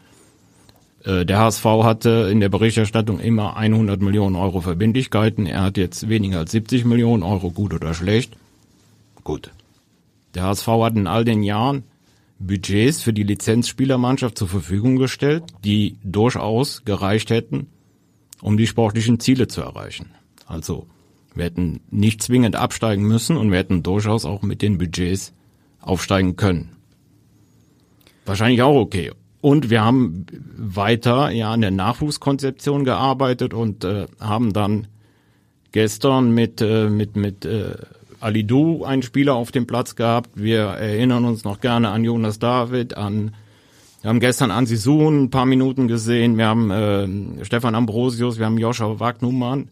Äh, 1.04 1.26
der 1.26 1.40
HSV 1.40 1.66
hatte 1.66 2.30
in 2.32 2.40
der 2.40 2.48
Berichterstattung 2.48 3.20
immer 3.20 3.58
100 3.58 4.02
Millionen 4.02 4.38
Euro 4.38 4.62
Verbindlichkeiten. 4.62 5.46
Er 5.46 5.64
hat 5.64 5.76
jetzt 5.76 6.08
weniger 6.08 6.40
als 6.40 6.52
70 6.52 6.86
Millionen 6.86 7.22
Euro, 7.22 7.52
gut 7.52 7.74
oder 7.74 7.94
schlecht? 7.94 8.38
Gut. 9.26 9.52
Der 10.34 10.44
HSV 10.44 10.68
hat 10.68 10.96
in 10.96 11.08
all 11.08 11.26
den 11.26 11.44
Jahren 11.44 11.84
Budgets 12.40 13.02
für 13.02 13.12
die 13.12 13.24
Lizenzspielermannschaft 13.24 14.38
zur 14.38 14.48
Verfügung 14.48 14.96
gestellt, 14.96 15.44
die 15.66 15.98
durchaus 16.06 16.86
gereicht 16.86 17.32
hätten, 17.32 17.68
um 18.42 18.58
die 18.58 18.68
sportlichen 18.68 19.20
Ziele 19.20 19.48
zu 19.48 19.62
erreichen. 19.62 20.12
Also 20.46 20.88
Wir 21.34 21.46
hätten 21.46 21.80
nicht 21.90 22.22
zwingend 22.22 22.56
absteigen 22.56 23.08
müssen 23.08 23.38
und 23.38 23.52
wir 23.52 23.60
hätten 23.60 23.84
durchaus 23.84 24.26
auch 24.26 24.42
mit 24.42 24.62
den 24.62 24.78
Budgets 24.78 25.34
aufsteigen 25.80 26.36
können. 26.36 26.76
Wahrscheinlich 28.26 28.62
auch 28.62 28.76
okay. 28.76 29.12
Und 29.40 29.70
wir 29.70 29.84
haben 29.84 30.26
weiter 30.56 31.32
ja 31.32 31.52
an 31.52 31.62
der 31.62 31.72
Nachwuchskonzeption 31.72 32.84
gearbeitet 32.84 33.54
und 33.54 33.84
äh, 33.84 34.08
haben 34.20 34.54
dann 34.54 34.88
gestern 35.72 36.32
mit 36.32 36.62
äh, 36.62 36.90
mit 36.90 37.16
mit 37.16 37.46
äh, 37.46 37.76
Alidou 38.20 38.84
einen 38.84 39.02
Spieler 39.02 39.34
auf 39.34 39.52
dem 39.52 39.66
Platz 39.66 39.96
gehabt. 39.96 40.30
Wir 40.36 40.62
erinnern 40.62 41.26
uns 41.26 41.44
noch 41.44 41.60
gerne 41.60 41.90
an 41.90 42.04
Jonas 42.04 42.38
David, 42.38 42.96
an 42.96 43.34
wir 44.02 44.10
haben 44.10 44.20
gestern 44.20 44.52
Ansi 44.52 44.78
Suhn 44.78 45.24
ein 45.24 45.30
paar 45.30 45.46
Minuten 45.46 45.88
gesehen, 45.88 46.38
wir 46.38 46.48
haben 46.48 46.72
äh, 46.72 47.46
Stefan 47.46 47.76
Ambrosius, 47.76 48.40
wir 48.40 48.46
haben 48.48 48.58
Joscha 48.58 49.00
Wagnumann. 49.00 49.70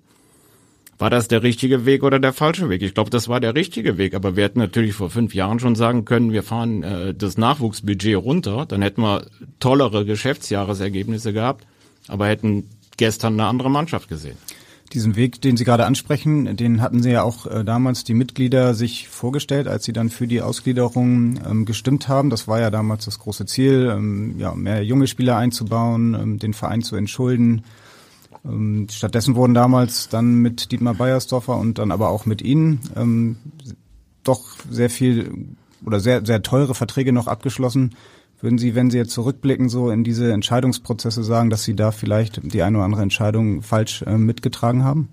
War 0.99 1.09
das 1.09 1.29
der 1.29 1.43
richtige 1.43 1.85
Weg 1.85 2.03
oder 2.03 2.19
der 2.19 2.33
falsche 2.33 2.69
Weg? 2.69 2.81
Ich 2.81 2.93
glaube, 2.93 3.09
das 3.09 3.29
war 3.29 3.39
der 3.39 3.55
richtige 3.55 3.97
Weg, 3.97 4.13
aber 4.13 4.35
wir 4.35 4.43
hätten 4.43 4.59
natürlich 4.59 4.93
vor 4.93 5.09
fünf 5.09 5.33
Jahren 5.33 5.59
schon 5.59 5.75
sagen 5.75 6.03
können, 6.03 6.33
wir 6.33 6.43
fahren 6.43 6.83
äh, 6.83 7.13
das 7.15 7.37
Nachwuchsbudget 7.37 8.17
runter, 8.17 8.65
dann 8.67 8.81
hätten 8.81 9.01
wir 9.01 9.25
tollere 9.59 10.05
Geschäftsjahresergebnisse 10.05 11.33
gehabt, 11.33 11.65
aber 12.07 12.27
hätten 12.27 12.69
gestern 12.97 13.33
eine 13.33 13.47
andere 13.47 13.71
Mannschaft 13.71 14.09
gesehen. 14.09 14.37
Diesen 14.93 15.15
Weg, 15.15 15.41
den 15.41 15.55
Sie 15.55 15.65
gerade 15.65 15.85
ansprechen, 15.85 16.57
den 16.57 16.81
hatten 16.81 17.03
Sie 17.03 17.11
ja 17.11 17.21
auch 17.21 17.45
äh, 17.45 17.63
damals 17.63 18.03
die 18.03 18.15
Mitglieder 18.15 18.73
sich 18.73 19.07
vorgestellt, 19.07 19.67
als 19.67 19.83
sie 19.83 19.93
dann 19.93 20.09
für 20.09 20.25
die 20.25 20.41
Ausgliederung 20.41 21.39
ähm, 21.47 21.65
gestimmt 21.65 22.07
haben. 22.07 22.31
Das 22.31 22.47
war 22.47 22.59
ja 22.59 22.71
damals 22.71 23.05
das 23.05 23.19
große 23.19 23.45
Ziel, 23.45 23.93
ähm, 23.95 24.39
ja, 24.39 24.55
mehr 24.55 24.83
junge 24.83 25.05
Spieler 25.05 25.37
einzubauen, 25.37 26.15
ähm, 26.15 26.39
den 26.39 26.53
Verein 26.53 26.81
zu 26.81 26.95
entschulden. 26.95 27.63
Ähm, 28.43 28.87
stattdessen 28.89 29.35
wurden 29.35 29.53
damals 29.53 30.09
dann 30.09 30.35
mit 30.35 30.71
Dietmar 30.71 30.95
Beiersdorfer 30.95 31.57
und 31.57 31.77
dann 31.77 31.91
aber 31.91 32.09
auch 32.09 32.25
mit 32.25 32.41
Ihnen 32.41 32.79
ähm, 32.95 33.37
doch 34.23 34.57
sehr 34.71 34.89
viel 34.89 35.55
oder 35.85 35.99
sehr, 35.99 36.25
sehr 36.25 36.41
teure 36.41 36.73
Verträge 36.75 37.13
noch 37.13 37.27
abgeschlossen. 37.27 37.95
Würden 38.41 38.57
Sie, 38.57 38.73
wenn 38.73 38.89
Sie 38.89 38.97
jetzt 38.97 39.11
zurückblicken, 39.11 39.67
so 39.67 39.89
in 39.89 40.03
diese 40.03 40.31
Entscheidungsprozesse 40.31 41.23
sagen, 41.23 41.49
dass 41.49 41.63
Sie 41.63 41.75
da 41.75 41.91
vielleicht 41.91 42.39
die 42.53 42.63
eine 42.63 42.77
oder 42.77 42.85
andere 42.85 43.01
Entscheidung 43.01 43.61
falsch 43.61 44.01
äh, 44.03 44.17
mitgetragen 44.17 44.83
haben? 44.83 45.09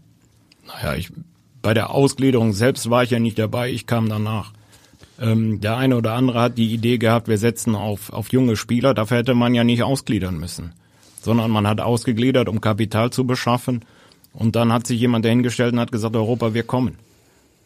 Naja, 0.67 0.95
ich, 0.95 1.13
bei 1.61 1.75
der 1.75 1.91
Ausgliederung 1.91 2.53
selbst 2.53 2.89
war 2.91 3.03
ich 3.03 3.11
ja 3.11 3.19
nicht 3.19 3.39
dabei, 3.39 3.71
ich 3.71 3.87
kam 3.87 4.09
danach. 4.09 4.53
Ähm, 5.21 5.61
der 5.61 5.77
eine 5.77 5.97
oder 5.97 6.13
andere 6.13 6.41
hat 6.41 6.59
die 6.59 6.73
Idee 6.73 6.99
gehabt, 6.99 7.27
wir 7.27 7.39
setzen 7.39 7.75
auf, 7.75 8.13
auf 8.13 8.31
junge 8.33 8.57
Spieler, 8.57 8.95
dafür 8.95 9.19
hätte 9.19 9.35
man 9.35 9.55
ja 9.55 9.65
nicht 9.65 9.83
ausgliedern 9.83 10.39
müssen. 10.39 10.73
Sondern 11.21 11.51
man 11.51 11.67
hat 11.67 11.81
ausgegliedert, 11.81 12.49
um 12.49 12.61
Kapital 12.61 13.11
zu 13.11 13.27
beschaffen. 13.27 13.85
Und 14.33 14.55
dann 14.55 14.73
hat 14.73 14.87
sich 14.87 15.01
jemand 15.01 15.25
dahingestellt 15.25 15.73
und 15.73 15.81
hat 15.81 15.91
gesagt, 15.91 16.15
Europa, 16.15 16.55
wir 16.55 16.63
kommen. 16.63 16.97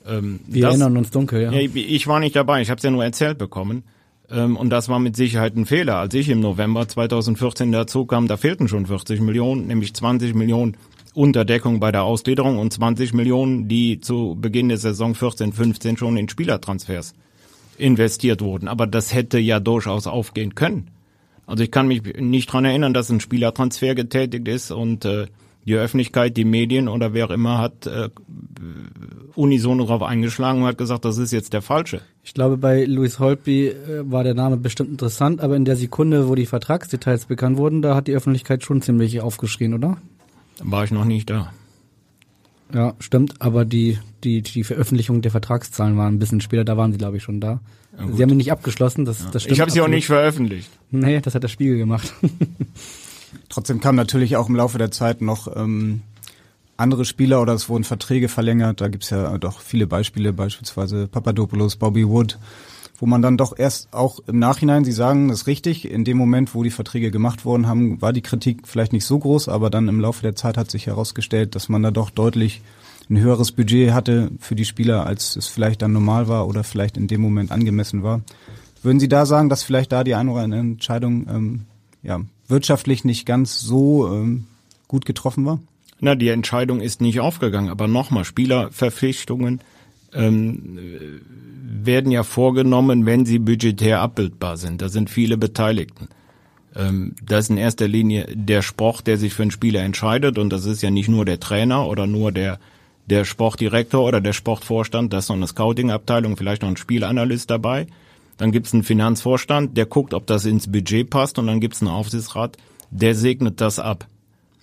Ähm, 0.07 0.41
wir 0.47 0.63
das, 0.63 0.71
erinnern 0.71 0.97
uns 0.97 1.11
dunkel, 1.11 1.43
ja. 1.43 1.53
ja 1.53 1.61
ich, 1.61 1.75
ich 1.75 2.07
war 2.07 2.21
nicht 2.21 2.37
dabei, 2.37 2.63
ich 2.63 2.71
habe 2.71 2.79
es 2.79 2.85
ja 2.85 2.91
nur 2.91 3.05
erzählt 3.05 3.37
bekommen. 3.37 3.83
Ähm, 4.31 4.57
und 4.57 4.71
das 4.71 4.89
war 4.89 4.99
mit 4.99 5.17
Sicherheit 5.17 5.57
ein 5.57 5.67
Fehler. 5.67 5.97
Als 5.97 6.15
ich 6.15 6.29
im 6.29 6.41
November 6.41 6.87
2014 6.87 7.73
dazu 7.73 8.07
kam, 8.07 8.29
da 8.29 8.37
fehlten 8.37 8.69
schon 8.69 8.87
40 8.87 9.21
Millionen, 9.21 9.67
nämlich 9.67 9.95
20 9.95 10.35
Millionen 10.35 10.77
Unterdeckung 11.15 11.81
bei 11.81 11.91
der 11.91 12.05
Ausgliederung 12.05 12.59
und 12.59 12.73
20 12.73 13.15
Millionen, 13.15 13.69
die 13.69 14.01
zu 14.01 14.37
Beginn 14.41 14.69
der 14.69 14.79
Saison 14.79 15.15
14, 15.15 15.53
15 15.53 15.97
schon 15.97 16.17
in 16.17 16.29
Spielertransfers 16.29 17.15
investiert 17.79 18.43
wurden. 18.43 18.69
Aber 18.69 18.87
das 18.87 19.13
hätte 19.13 19.39
ja 19.39 19.59
durchaus 19.59 20.07
aufgehen 20.07 20.55
können. 20.55 20.91
Also 21.47 21.65
ich 21.65 21.73
kann 21.73 21.89
mich 21.89 22.03
nicht 22.19 22.53
dran 22.53 22.65
erinnern, 22.65 22.95
dass 22.95 23.11
ein 23.11 23.19
Spielertransfer 23.19 23.97
getätigt 23.97 24.47
ist 24.47 24.71
und 24.71 25.05
äh, 25.05 25.27
die 25.65 25.75
Öffentlichkeit, 25.75 26.37
die 26.37 26.45
Medien 26.45 26.89
oder 26.89 27.13
wer 27.13 27.27
auch 27.27 27.31
immer 27.31 27.59
hat 27.59 27.87
äh, 27.87 28.09
unisono 29.35 29.85
darauf 29.85 30.03
eingeschlagen 30.03 30.63
und 30.63 30.69
hat 30.69 30.79
gesagt, 30.79 31.05
das 31.05 31.19
ist 31.19 31.33
jetzt 31.33 31.53
der 31.53 31.63
falsche. 31.63 32.01
Ich 32.23 32.35
glaube, 32.35 32.57
bei 32.57 32.85
Louis 32.85 33.19
Holtby 33.19 33.69
äh, 33.69 33.75
war 34.05 34.25
der 34.25 34.35
Name 34.35 34.57
bestimmt 34.57 34.91
interessant, 34.91 35.41
aber 35.41 35.57
in 35.57 35.65
der 35.65 35.77
Sekunde, 35.77 36.29
wo 36.29 36.35
die 36.35 36.47
Vertragsdetails 36.47 37.27
bekannt 37.27 37.57
wurden, 37.57 37.83
da 37.83 37.95
hat 37.95 38.07
die 38.07 38.15
Öffentlichkeit 38.15 38.65
schon 38.65 38.83
ziemlich 38.83 39.21
aufgeschrien, 39.21 39.75
oder? 39.75 39.99
War 40.63 40.85
ich 40.85 40.91
noch 40.91 41.05
nicht 41.05 41.31
da. 41.31 41.53
Ja, 42.73 42.95
stimmt, 43.01 43.41
aber 43.41 43.65
die, 43.65 43.99
die, 44.23 44.43
die 44.43 44.65
Veröffentlichung 44.65 45.23
der 45.23 45.31
Vertragszahlen 45.31 45.97
waren 45.97 46.15
ein 46.15 46.19
bisschen 46.19 46.41
später, 46.41 46.65
da 46.65 46.77
waren 46.77 46.93
sie, 46.93 46.99
glaube 46.99 47.17
ich, 47.17 47.23
schon 47.23 47.41
da. 47.41 47.61
Ja, 47.99 48.13
sie 48.13 48.23
haben 48.23 48.31
ihn 48.31 48.37
nicht 48.37 48.53
abgeschlossen, 48.53 49.05
das, 49.05 49.21
ja. 49.21 49.31
das 49.33 49.43
stimmt. 49.43 49.55
Ich 49.55 49.61
habe 49.61 49.71
sie 49.71 49.81
auch 49.81 49.89
nicht 49.89 50.07
veröffentlicht. 50.07 50.71
Nee, 50.91 51.21
das 51.21 51.35
hat 51.35 51.43
der 51.43 51.49
Spiegel 51.49 51.79
gemacht. 51.79 52.13
Trotzdem 53.49 53.81
kam 53.81 53.97
natürlich 53.97 54.37
auch 54.37 54.49
im 54.49 54.57
Laufe 54.57 54.79
der 54.79 54.91
Zeit 54.91 55.21
noch 55.21 55.55
ähm, 55.57 56.03
andere 56.77 57.05
Spieler 57.05 57.41
oder 57.43 57.53
es 57.53 57.69
wurden 57.69 57.85
Verträge 57.85 58.29
verlängert. 58.29 58.81
Da 58.81 58.89
gibt's 58.89 59.11
ja 59.11 59.39
doch 59.39 59.61
viele 59.61 59.87
Beispiele, 59.87 60.33
beispielsweise 60.33 61.07
Papadopoulos, 61.07 61.77
Bobby 61.77 62.09
Wood, 62.09 62.39
wo 62.99 63.07
man 63.07 63.23
dann 63.23 63.37
doch 63.37 63.59
erst 63.59 63.93
auch 63.93 64.21
im 64.27 64.39
Nachhinein, 64.39 64.85
Sie 64.85 64.93
sagen 64.93 65.29
das 65.29 65.43
ist 65.43 65.47
richtig, 65.47 65.91
in 65.91 66.05
dem 66.05 66.17
Moment, 66.17 66.55
wo 66.55 66.63
die 66.63 66.71
Verträge 66.71 67.11
gemacht 67.11 67.45
worden 67.45 67.67
haben, 67.67 68.01
war 68.03 68.13
die 68.13 68.23
Kritik 68.23 68.67
vielleicht 68.67 68.93
nicht 68.93 69.05
so 69.05 69.19
groß, 69.19 69.49
aber 69.49 69.71
dann 69.71 69.89
im 69.89 70.01
Laufe 70.01 70.23
der 70.23 70.37
Zeit 70.37 70.57
hat 70.57 70.71
sich 70.71 70.87
herausgestellt, 70.87 71.55
dass 71.55 71.69
man 71.69 71.83
da 71.83 71.91
doch 71.91 72.11
deutlich 72.11 72.63
ein 73.09 73.19
höheres 73.19 73.53
Budget 73.53 73.93
hatte 73.93 74.31
für 74.39 74.55
die 74.55 74.65
Spieler, 74.65 75.07
als 75.07 75.37
es 75.37 75.49
vielleicht 75.49 75.83
dann 75.83 75.93
normal 75.93 76.29
war 76.29 76.47
oder 76.47 76.63
vielleicht 76.63 76.97
in 76.97 77.09
dem 77.09 77.21
Moment 77.21 77.51
angemessen 77.51 78.03
war. 78.03 78.21
Würden 78.83 79.01
Sie 79.01 79.09
da 79.09 79.27
sagen, 79.27 79.49
dass 79.49 79.63
vielleicht 79.63 79.93
da 79.93 80.05
die 80.05 80.15
eine 80.15 80.31
oder 80.31 80.43
andere 80.43 80.61
Entscheidung 80.61 81.27
ähm, 81.29 81.61
ja, 82.03 82.21
wirtschaftlich 82.51 83.05
nicht 83.05 83.27
ganz 83.27 83.61
so 83.61 84.09
ähm, 84.09 84.47
gut 84.89 85.07
getroffen 85.07 85.45
war? 85.47 85.61
Na, 86.01 86.15
die 86.15 86.29
Entscheidung 86.29 86.81
ist 86.81 87.01
nicht 87.01 87.21
aufgegangen. 87.21 87.69
Aber 87.69 87.87
nochmal, 87.87 88.25
Spielerverpflichtungen 88.25 89.61
ähm, 90.15 90.79
werden 91.63 92.11
ja 92.11 92.23
vorgenommen, 92.23 93.07
wenn 93.07 93.27
sie 93.27 93.39
budgetär 93.39 94.01
abbildbar 94.01 94.57
sind. 94.57 94.83
Da 94.83 94.89
sind 94.89 95.11
viele 95.11 95.37
Beteiligten. 95.37 96.09
Ähm, 96.75 97.15
das 97.23 97.45
ist 97.45 97.51
in 97.51 97.59
erster 97.59 97.89
Linie 97.89 98.27
der 98.35 98.63
Sport, 98.63 99.07
der 99.07 99.19
sich 99.19 99.35
für 99.35 99.43
einen 99.43 99.51
Spieler 99.51 99.83
entscheidet. 99.83 100.39
Und 100.39 100.51
das 100.51 100.65
ist 100.65 100.83
ja 100.83 100.91
nicht 100.91 101.09
nur 101.09 101.25
der 101.25 101.41
Trainer 101.41 101.87
oder 101.87 102.07
nur 102.07 102.33
der, 102.33 102.59
der 103.07 103.25
Sportdirektor 103.25 104.03
oder 104.05 104.21
der 104.21 104.33
Sportvorstand. 104.33 105.13
Das 105.13 105.25
ist 105.25 105.29
noch 105.29 105.37
eine 105.37 105.47
Scouting-Abteilung, 105.47 106.37
vielleicht 106.37 106.63
noch 106.63 106.69
ein 106.69 106.77
Spielanalyst 106.77 107.51
dabei. 107.51 107.87
Dann 108.41 108.53
gibt's 108.53 108.73
einen 108.73 108.85
Finanzvorstand, 108.85 109.77
der 109.77 109.85
guckt, 109.85 110.15
ob 110.15 110.27
das 110.27 110.47
ins 110.47 110.73
Budget 110.73 111.11
passt. 111.11 111.39
Und 111.39 111.47
dann 111.47 111.61
gibt's 111.61 111.83
einen 111.83 111.91
Aufsichtsrat, 111.91 112.57
der 112.91 113.15
segnet 113.15 113.61
das 113.61 113.79
ab. 113.79 114.07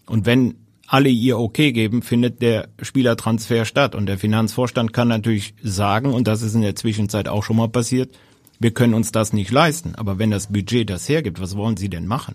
Und 0.07 0.25
wenn 0.25 0.55
alle 0.87 1.09
ihr 1.09 1.37
okay 1.37 1.71
geben, 1.73 2.01
findet 2.01 2.41
der 2.41 2.69
Spielertransfer 2.81 3.65
statt. 3.65 3.93
Und 3.93 4.07
der 4.07 4.17
Finanzvorstand 4.17 4.93
kann 4.93 5.09
natürlich 5.09 5.53
sagen, 5.61 6.11
und 6.11 6.27
das 6.27 6.41
ist 6.41 6.55
in 6.55 6.63
der 6.63 6.75
Zwischenzeit 6.75 7.27
auch 7.27 7.43
schon 7.43 7.57
mal 7.57 7.69
passiert, 7.69 8.17
wir 8.59 8.71
können 8.71 8.95
uns 8.95 9.11
das 9.11 9.31
nicht 9.31 9.51
leisten. 9.51 9.93
Aber 9.93 10.17
wenn 10.17 10.31
das 10.31 10.47
Budget 10.47 10.89
das 10.89 11.07
hergibt, 11.07 11.39
was 11.39 11.55
wollen 11.55 11.77
Sie 11.77 11.89
denn 11.89 12.07
machen? 12.07 12.33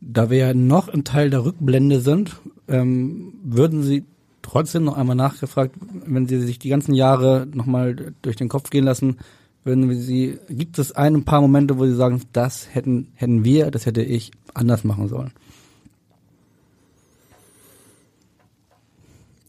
Da 0.00 0.30
wir 0.30 0.38
ja 0.38 0.54
noch 0.54 0.86
ein 0.88 1.02
Teil 1.02 1.30
der 1.30 1.44
Rückblende 1.44 1.98
sind, 1.98 2.36
ähm, 2.68 3.32
würden 3.42 3.82
Sie 3.82 4.04
trotzdem 4.42 4.84
noch 4.84 4.96
einmal 4.96 5.16
nachgefragt, 5.16 5.74
wenn 6.06 6.28
Sie 6.28 6.38
sich 6.42 6.60
die 6.60 6.68
ganzen 6.68 6.94
Jahre 6.94 7.48
nochmal 7.52 8.14
durch 8.22 8.36
den 8.36 8.48
Kopf 8.48 8.70
gehen 8.70 8.84
lassen, 8.84 9.16
würden 9.64 9.98
Sie, 9.98 10.38
gibt 10.48 10.78
es 10.78 10.92
ein 10.92 11.24
paar 11.24 11.40
Momente, 11.40 11.78
wo 11.78 11.86
Sie 11.86 11.94
sagen, 11.94 12.22
das 12.32 12.68
hätten, 12.72 13.08
hätten 13.14 13.44
wir, 13.44 13.70
das 13.70 13.86
hätte 13.86 14.02
ich 14.02 14.30
anders 14.52 14.84
machen 14.84 15.08
sollen? 15.08 15.32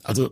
Also 0.03 0.29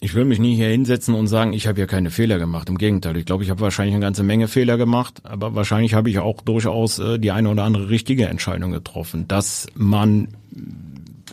ich 0.00 0.14
will 0.14 0.24
mich 0.24 0.38
nicht 0.38 0.56
hier 0.56 0.68
hinsetzen 0.68 1.14
und 1.14 1.26
sagen, 1.26 1.52
ich 1.52 1.66
habe 1.66 1.80
ja 1.80 1.86
keine 1.86 2.10
Fehler 2.10 2.38
gemacht. 2.38 2.68
Im 2.68 2.78
Gegenteil, 2.78 3.16
ich 3.16 3.26
glaube, 3.26 3.42
ich 3.42 3.50
habe 3.50 3.60
wahrscheinlich 3.60 3.94
eine 3.94 4.04
ganze 4.04 4.22
Menge 4.22 4.46
Fehler 4.46 4.78
gemacht, 4.78 5.22
aber 5.24 5.54
wahrscheinlich 5.54 5.94
habe 5.94 6.08
ich 6.08 6.20
auch 6.20 6.40
durchaus 6.40 7.00
äh, 7.00 7.18
die 7.18 7.32
eine 7.32 7.50
oder 7.50 7.64
andere 7.64 7.90
richtige 7.90 8.26
Entscheidung 8.26 8.70
getroffen, 8.70 9.26
dass 9.26 9.66
man 9.74 10.28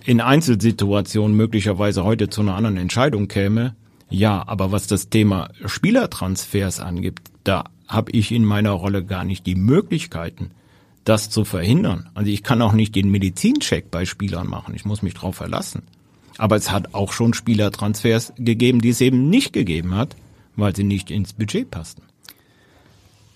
in 0.04 0.20
Einzelsituationen 0.20 1.38
möglicherweise 1.38 2.04
heute 2.04 2.30
zu 2.30 2.42
einer 2.42 2.56
anderen 2.56 2.78
Entscheidung 2.78 3.28
käme. 3.28 3.76
Ja, 4.10 4.44
aber 4.48 4.72
was 4.72 4.88
das 4.88 5.10
Thema 5.10 5.50
Spielertransfers 5.66 6.80
angibt, 6.80 7.32
da 7.44 7.66
habe 7.88 8.12
ich 8.12 8.32
in 8.32 8.46
meiner 8.46 8.72
Rolle 8.72 9.04
gar 9.04 9.24
nicht 9.24 9.46
die 9.46 9.56
Möglichkeiten, 9.56 10.52
das 11.04 11.30
zu 11.30 11.46
verhindern. 11.46 12.10
Also 12.14 12.32
ich 12.32 12.44
kann 12.44 12.62
auch 12.62 12.74
nicht 12.74 12.96
den 12.96 13.12
Medizincheck 13.12 13.92
bei 13.92 14.06
Spielern 14.06 14.48
machen. 14.48 14.76
Ich 14.76 14.86
muss 14.86 15.02
mich 15.02 15.14
darauf 15.14 15.36
verlassen. 15.36 15.84
Aber 16.38 16.56
es 16.56 16.72
hat 16.72 16.94
auch 16.94 17.14
schon 17.14 17.34
Spielertransfers 17.34 18.34
gegeben, 18.38 18.82
die 18.82 18.90
es 18.90 19.02
eben 19.02 19.30
nicht 19.30 19.54
gegeben 19.54 19.96
hat, 19.96 20.16
weil 20.56 20.76
sie 20.76 20.84
nicht 20.84 21.12
ins 21.12 21.34
Budget 21.34 21.70
passten. 21.72 22.02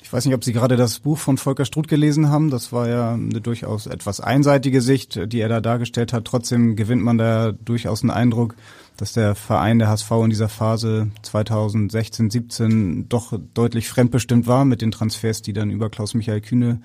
Ich 0.10 0.14
weiß 0.14 0.26
nicht, 0.26 0.34
ob 0.34 0.44
Sie 0.44 0.54
gerade 0.54 0.76
das 0.76 1.02
Buch 1.02 1.20
von 1.20 1.38
Volker 1.38 1.66
Struth 1.66 1.88
gelesen 1.88 2.30
haben. 2.30 2.50
Das 2.50 2.74
war 2.74 2.90
ja 2.90 3.14
eine 3.14 3.42
durchaus 3.42 3.86
etwas 3.86 4.20
einseitige 4.20 4.82
Sicht, 4.82 5.32
die 5.32 5.40
er 5.40 5.50
da 5.50 5.62
dargestellt 5.62 6.14
hat. 6.14 6.26
Trotzdem 6.26 6.76
gewinnt 6.76 7.04
man 7.04 7.20
da 7.20 7.52
durchaus 7.52 8.02
einen 8.02 8.10
Eindruck, 8.10 8.56
dass 8.98 9.14
der 9.14 9.36
Verein 9.36 9.78
der 9.78 9.88
HSV 9.88 10.10
in 10.24 10.32
dieser 10.32 10.50
Phase 10.50 11.12
2016, 11.22 12.32
17 12.32 13.08
doch 13.08 13.40
deutlich 13.54 13.88
fremdbestimmt 13.88 14.48
war 14.48 14.66
mit 14.66 14.82
den 14.82 14.90
Transfers, 14.90 15.44
die 15.44 15.54
dann 15.54 15.70
über 15.70 15.92
Klaus-Michael 15.92 16.42
Kühne 16.42 16.82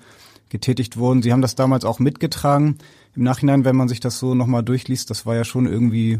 getätigt 0.49 0.97
wurden. 0.97 1.23
Sie 1.23 1.33
haben 1.33 1.41
das 1.41 1.55
damals 1.55 1.83
auch 1.83 1.97
mitgetragen 1.97 2.77
im 3.15 3.23
Nachhinein, 3.23 3.65
wenn 3.65 3.75
man 3.75 3.87
sich 3.87 3.99
das 3.99 4.19
so 4.19 4.35
nochmal 4.35 4.61
durchliest, 4.61 5.09
das 5.09 5.25
war 5.25 5.35
ja 5.35 5.45
schon 5.45 5.65
irgendwie, 5.65 6.19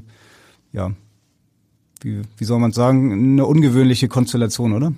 ja, 0.71 0.91
wie, 2.01 2.23
wie 2.35 2.45
soll 2.45 2.57
man 2.57 2.71
sagen, 2.71 3.11
eine 3.13 3.45
ungewöhnliche 3.45 4.07
Konstellation, 4.07 4.73
oder? 4.73 4.91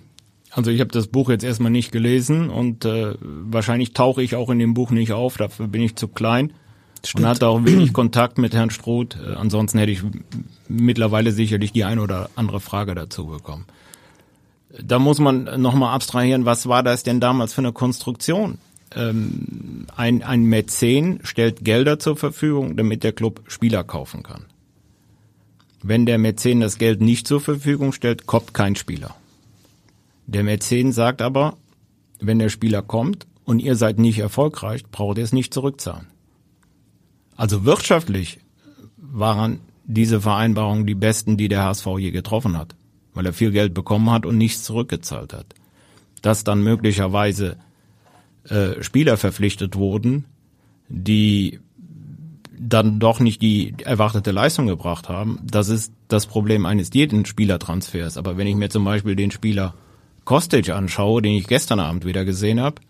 Also 0.52 0.72
ich 0.72 0.80
habe 0.80 0.92
das 0.92 1.08
Buch 1.08 1.30
jetzt 1.30 1.44
erstmal 1.44 1.72
nicht 1.72 1.92
gelesen 1.92 2.50
und 2.50 2.86
äh, 2.86 3.16
wahrscheinlich 3.22 3.94
tauche 3.94 4.24
ich 4.24 4.36
auch 4.36 4.50
in 4.50 4.60
dem 4.60 4.74
Buch 4.74 4.92
nicht 4.92 5.12
auf, 5.12 5.38
dafür 5.38 5.68
bin 5.68 5.82
ich 5.82 5.96
zu 5.96 6.08
klein. 6.08 6.54
Stimmt. 7.06 7.24
Und 7.24 7.30
hatte 7.30 7.48
auch 7.48 7.64
wenig 7.64 7.94
Kontakt 7.94 8.38
mit 8.38 8.54
Herrn 8.54 8.70
Struth. 8.70 9.18
Äh, 9.24 9.36
ansonsten 9.36 9.78
hätte 9.78 9.92
ich 9.92 10.02
mittlerweile 10.68 11.32
sicherlich 11.32 11.72
die 11.72 11.84
eine 11.84 12.02
oder 12.02 12.30
andere 12.36 12.60
Frage 12.60 12.96
dazu 12.96 13.28
bekommen. 13.28 13.66
Da 14.84 15.00
muss 15.00 15.20
man 15.20 15.62
nochmal 15.62 15.94
abstrahieren, 15.94 16.46
was 16.46 16.68
war 16.68 16.84
das 16.84 17.04
denn 17.04 17.20
damals 17.20 17.54
für 17.54 17.62
eine 17.62 17.72
Konstruktion? 17.72 18.58
Ähm, 18.96 19.86
ein, 19.96 20.24
ein 20.24 20.44
Mäzen 20.44 21.20
stellt 21.24 21.64
Gelder 21.64 22.00
zur 22.00 22.16
Verfügung, 22.16 22.78
damit 22.78 23.04
der 23.04 23.12
Club 23.12 23.42
Spieler 23.48 23.84
kaufen 23.84 24.24
kann. 24.24 24.46
Wenn 25.84 26.06
der 26.06 26.18
Mäzen 26.18 26.60
das 26.60 26.78
Geld 26.78 27.02
nicht 27.02 27.28
zur 27.28 27.42
Verfügung 27.42 27.94
stellt, 27.94 28.26
kommt 28.26 28.54
kein 28.54 28.76
Spieler. 28.76 29.16
Der 30.28 30.44
Mäzen 30.44 30.92
sagt 30.92 31.22
aber, 31.22 31.58
wenn 32.20 32.40
der 32.40 32.50
Spieler 32.50 32.82
kommt 32.82 33.26
und 33.46 33.60
ihr 33.60 33.76
seid 33.76 33.98
nicht 33.98 34.20
erfolgreich, 34.20 34.86
braucht 34.86 35.18
ihr 35.18 35.24
es 35.24 35.34
nicht 35.34 35.54
zurückzahlen. 35.54 36.08
Also 37.36 37.64
wirtschaftlich 37.66 38.40
waren 38.98 39.62
diese 39.86 40.20
Vereinbarungen 40.20 40.86
die 40.86 40.96
besten, 40.96 41.38
die 41.38 41.48
der 41.48 41.64
HSV 41.64 41.88
je 42.00 42.12
getroffen 42.12 42.58
hat, 42.58 42.76
weil 43.14 43.26
er 43.26 43.34
viel 43.34 43.52
Geld 43.52 43.74
bekommen 43.74 44.12
hat 44.12 44.26
und 44.26 44.38
nichts 44.38 44.64
zurückgezahlt 44.64 45.34
hat. 45.34 45.46
Dass 46.22 46.44
dann 46.44 46.62
möglicherweise 46.62 47.56
äh, 48.50 48.84
Spieler 48.84 49.16
verpflichtet 49.16 49.76
wurden, 49.76 50.26
die 50.90 51.60
dann 52.60 53.00
doch 53.00 53.20
nicht 53.20 53.42
die 53.42 53.76
erwartete 53.84 54.32
Leistung 54.32 54.68
gebracht 54.68 55.08
haben, 55.08 55.40
das 55.44 55.70
ist 55.70 55.94
das 56.10 56.26
Problem 56.26 56.66
eines 56.66 56.90
jeden 56.92 57.26
Spielertransfers. 57.26 58.18
Aber 58.18 58.36
wenn 58.36 58.48
ich 58.48 58.56
mir 58.56 58.70
zum 58.70 58.84
Beispiel 58.84 59.16
den 59.16 59.32
Spieler 59.32 59.74
Kostic 60.28 60.70
anschaue, 60.70 61.22
den 61.22 61.36
ich 61.36 61.48
gestern 61.48 61.80
Abend 61.80 62.04
wieder 62.04 62.26
gesehen 62.26 62.60
habe, 62.60 62.82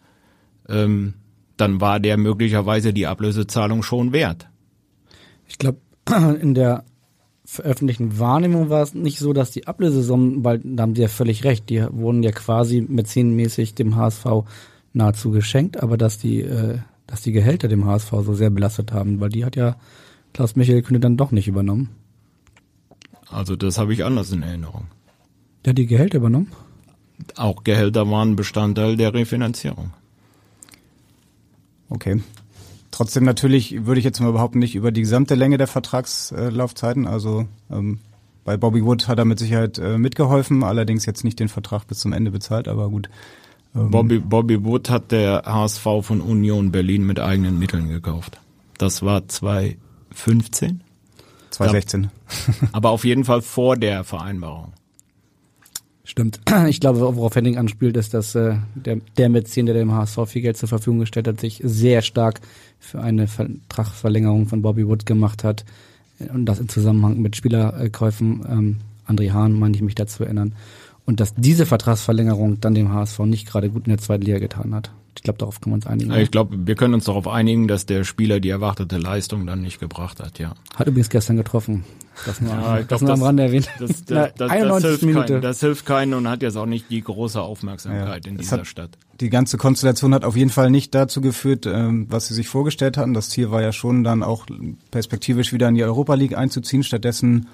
ähm, 0.68 1.14
dann 1.56 1.80
war 1.80 2.00
der 2.00 2.18
möglicherweise 2.18 2.94
die 2.94 3.06
Ablösezahlung 3.06 3.84
schon 3.84 4.12
wert. 4.12 4.50
Ich 5.48 5.60
glaube, 5.60 5.78
in 6.42 6.56
der 6.56 6.84
veröffentlichten 7.46 8.18
Wahrnehmung 8.18 8.72
war 8.72 8.82
es 8.82 8.96
nicht 8.96 9.20
so, 9.20 9.34
dass 9.34 9.52
die 9.52 9.68
Ablösesummen, 9.68 10.44
weil 10.44 10.62
da 10.64 10.82
haben 10.82 10.96
Sie 10.96 11.04
ja 11.04 11.08
völlig 11.10 11.44
recht, 11.44 11.70
die 11.70 11.86
wurden 11.92 12.24
ja 12.24 12.32
quasi 12.32 12.82
mäzenenmäßig 12.82 13.76
dem 13.76 13.96
HSV 13.96 14.26
nahezu 14.94 15.30
geschenkt, 15.30 15.82
aber 15.82 15.96
dass 15.96 16.18
die, 16.18 16.42
äh, 16.42 16.80
dass 17.06 17.22
die 17.22 17.34
Gehälter 17.34 17.68
dem 17.68 17.86
HSV 17.86 18.10
so 18.26 18.34
sehr 18.34 18.50
belastet 18.50 18.92
haben, 18.94 19.20
weil 19.20 19.30
die 19.30 19.46
hat 19.46 19.56
ja 19.56 19.76
Klaus 20.34 20.56
Michael 20.56 20.82
Kühne 20.82 21.00
dann 21.00 21.18
doch 21.18 21.30
nicht 21.30 21.48
übernommen. 21.48 21.90
Also 23.30 23.56
das 23.56 23.78
habe 23.78 23.94
ich 23.94 24.04
anders 24.04 24.32
in 24.32 24.42
Erinnerung. 24.42 24.88
Der 25.64 25.72
hat 25.72 25.78
die 25.78 25.86
Gehälter 25.86 26.18
übernommen? 26.18 26.52
Auch 27.36 27.64
Gehälter 27.64 28.10
waren 28.10 28.36
Bestandteil 28.36 28.98
der 28.98 29.14
Refinanzierung. 29.14 29.92
Okay. 31.90 32.22
Trotzdem 32.92 33.26
natürlich 33.26 33.86
würde 33.86 34.00
ich 34.00 34.06
jetzt 34.06 34.20
mal 34.20 34.32
behaupten, 34.32 34.60
nicht 34.60 34.76
über 34.76 34.92
die 34.92 35.02
gesamte 35.02 35.36
Länge 35.36 35.58
der 35.58 35.68
Vertragslaufzeiten. 35.68 37.08
Also 37.08 37.48
ähm, 37.72 38.00
bei 38.44 38.58
Bobby 38.58 38.84
Wood 38.84 39.08
hat 39.08 39.20
er 39.20 39.26
mit 39.26 39.40
Sicherheit 39.40 39.78
äh, 39.78 39.98
mitgeholfen, 39.98 40.64
allerdings 40.64 41.06
jetzt 41.06 41.24
nicht 41.24 41.40
den 41.40 41.50
Vertrag 41.50 41.86
bis 41.88 42.00
zum 42.00 42.14
Ende 42.14 42.32
bezahlt, 42.32 42.68
aber 42.68 42.90
gut. 42.90 43.10
Ähm, 43.76 43.92
Bobby, 43.92 44.20
Bobby 44.20 44.64
Wood 44.64 44.90
hat 44.90 45.12
der 45.12 45.44
HSV 45.46 45.84
von 46.02 46.22
Union 46.22 46.72
Berlin 46.72 47.06
mit 47.06 47.20
eigenen 47.20 47.60
Mitteln 47.60 47.90
gekauft. 47.90 48.40
Das 48.78 49.04
war 49.04 49.28
2015? 49.28 50.82
2016. 51.52 52.10
aber 52.72 52.92
auf 52.92 53.04
jeden 53.04 53.26
Fall 53.26 53.42
vor 53.42 53.76
der 53.76 54.04
Vereinbarung. 54.04 54.74
Stimmt. 56.08 56.40
Ich 56.70 56.80
glaube, 56.80 57.02
worauf 57.02 57.36
Henning 57.36 57.58
anspielt, 57.58 57.98
ist, 57.98 58.14
dass 58.14 58.34
äh, 58.34 58.56
der, 58.76 59.02
der 59.18 59.28
Mäzen, 59.28 59.66
der 59.66 59.76
dem 59.76 59.92
HSV 59.92 60.20
viel 60.28 60.42
Geld 60.42 60.56
zur 60.56 60.70
Verfügung 60.70 61.00
gestellt 61.00 61.28
hat, 61.28 61.42
sich 61.42 61.62
sehr 61.64 62.02
stark 62.02 62.40
für 62.80 63.02
eine 63.02 63.28
Vertragsverlängerung 63.28 64.48
von 64.48 64.62
Bobby 64.62 64.88
Wood 64.88 65.06
gemacht 65.06 65.44
hat. 65.44 65.66
Und 66.34 66.46
das 66.46 66.60
im 66.60 66.70
Zusammenhang 66.70 67.22
mit 67.22 67.36
Spielerkäufen. 67.36 68.46
Ähm, 68.50 68.78
André 69.06 69.32
Hahn, 69.32 69.54
meine 69.54 69.76
ich 69.76 69.82
mich 69.82 69.96
dazu 69.96 70.24
erinnern. 70.24 70.56
Und 71.06 71.20
dass 71.20 71.36
diese 71.36 71.66
Vertragsverlängerung 71.66 72.62
dann 72.62 72.74
dem 72.74 72.92
HSV 72.94 73.20
nicht 73.20 73.46
gerade 73.46 73.70
gut 73.70 73.86
in 73.86 73.90
der 73.90 74.00
zweiten 74.00 74.24
Liga 74.24 74.40
getan 74.40 74.74
hat. 74.74 74.92
Ich 75.18 75.24
glaube, 75.24 75.40
darauf 75.40 75.60
können 75.60 75.74
wir 75.74 75.76
uns 75.76 75.88
einigen. 75.88 76.14
Ich 76.14 76.32
glaube, 76.32 76.56
wir 76.66 76.76
können 76.76 76.94
uns 76.94 77.06
darauf 77.06 77.28
einigen, 77.28 77.68
dass 77.68 77.86
der 77.86 78.04
Spieler 78.04 78.40
die 78.40 78.50
erwartete 78.50 78.98
Leistung 78.98 79.46
dann 79.46 79.62
nicht 79.62 79.80
gebracht 79.80 80.20
hat, 80.20 80.40
ja. 80.40 80.54
Hat 80.76 80.88
übrigens 80.88 81.10
gestern 81.10 81.38
getroffen. 81.38 81.84
Das 82.26 82.42
nur, 82.42 82.52
ja, 82.52 82.82
das 82.84 83.02
nur 83.02 83.14
am 83.14 83.22
Rande 83.22 83.44
erwähnt. 83.44 83.68
Das, 83.80 84.06
das, 84.06 84.34
das, 84.38 84.52
das, 84.52 84.84
hilft 84.84 85.04
Minute. 85.04 85.40
das 85.42 85.60
hilft 85.60 85.86
keinen 85.86 86.14
und 86.14 86.28
hat 86.28 86.42
jetzt 86.42 86.56
auch 86.56 86.66
nicht 86.66 86.90
die 86.90 87.02
große 87.02 87.42
Aufmerksamkeit 87.42 88.26
ja, 88.26 88.32
in 88.32 88.38
dieser 88.38 88.66
Stadt. 88.66 88.92
Die 89.20 89.30
ganze 89.30 89.58
Konstellation 89.58 90.14
hat 90.14 90.24
auf 90.24 90.36
jeden 90.36 90.50
Fall 90.50 90.70
nicht 90.70 90.94
dazu 90.94 91.22
geführt, 91.22 91.66
ähm, 91.66 92.08
was 92.10 92.28
sie 92.28 92.34
sich 92.34 92.48
vorgestellt 92.48 92.98
hatten. 92.98 93.14
Das 93.14 93.30
Ziel 93.30 93.52
war 93.52 93.62
ja 93.62 93.72
schon 93.72 94.04
dann 94.04 94.24
auch 94.24 94.46
perspektivisch 94.92 95.54
wieder 95.54 95.68
in 95.68 95.76
die 95.76 95.84
Europa 95.84 96.14
League 96.14 96.38
einzuziehen. 96.38 96.84
Stattdessen 96.84 97.48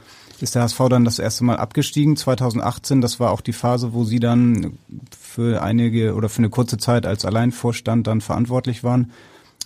ist 0.44 0.56
der 0.56 0.64
HSV 0.64 0.78
dann 0.90 1.06
das 1.06 1.20
erste 1.20 1.44
Mal 1.46 1.56
abgestiegen, 1.58 2.18
2018. 2.18 3.02
Das 3.02 3.20
war 3.20 3.32
auch 3.32 3.42
die 3.42 3.54
Phase, 3.54 3.94
wo 3.94 4.04
sie 4.04 4.20
dann 4.20 4.78
für 5.18 5.64
einige 5.64 6.16
oder 6.16 6.28
für 6.30 6.40
eine 6.40 6.50
kurze 6.50 6.78
Zeit 6.78 7.06
als 7.06 7.26
Alleinvorstand 7.26 8.06
dann 8.06 8.22
verantwortlich 8.22 8.84
waren. 8.84 9.12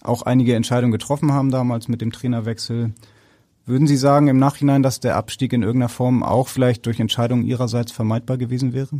Auch 0.02 0.22
einige 0.22 0.56
Entscheidungen 0.56 0.92
getroffen 0.92 1.34
haben 1.34 1.50
damals 1.50 1.88
mit 1.88 2.02
dem 2.02 2.12
Trainerwechsel. 2.12 2.94
Würden 3.66 3.88
Sie 3.88 3.98
sagen 3.98 4.28
im 4.28 4.38
Nachhinein, 4.38 4.84
dass 4.84 5.00
der 5.00 5.18
Abstieg 5.18 5.52
in 5.52 5.64
irgendeiner 5.64 5.90
Form 5.90 6.24
auch 6.24 6.48
vielleicht 6.48 6.86
durch 6.86 7.00
Entscheidungen 7.00 7.44
Ihrerseits 7.44 7.92
vermeidbar 7.92 8.38
gewesen 8.38 8.72
wäre? 8.72 9.00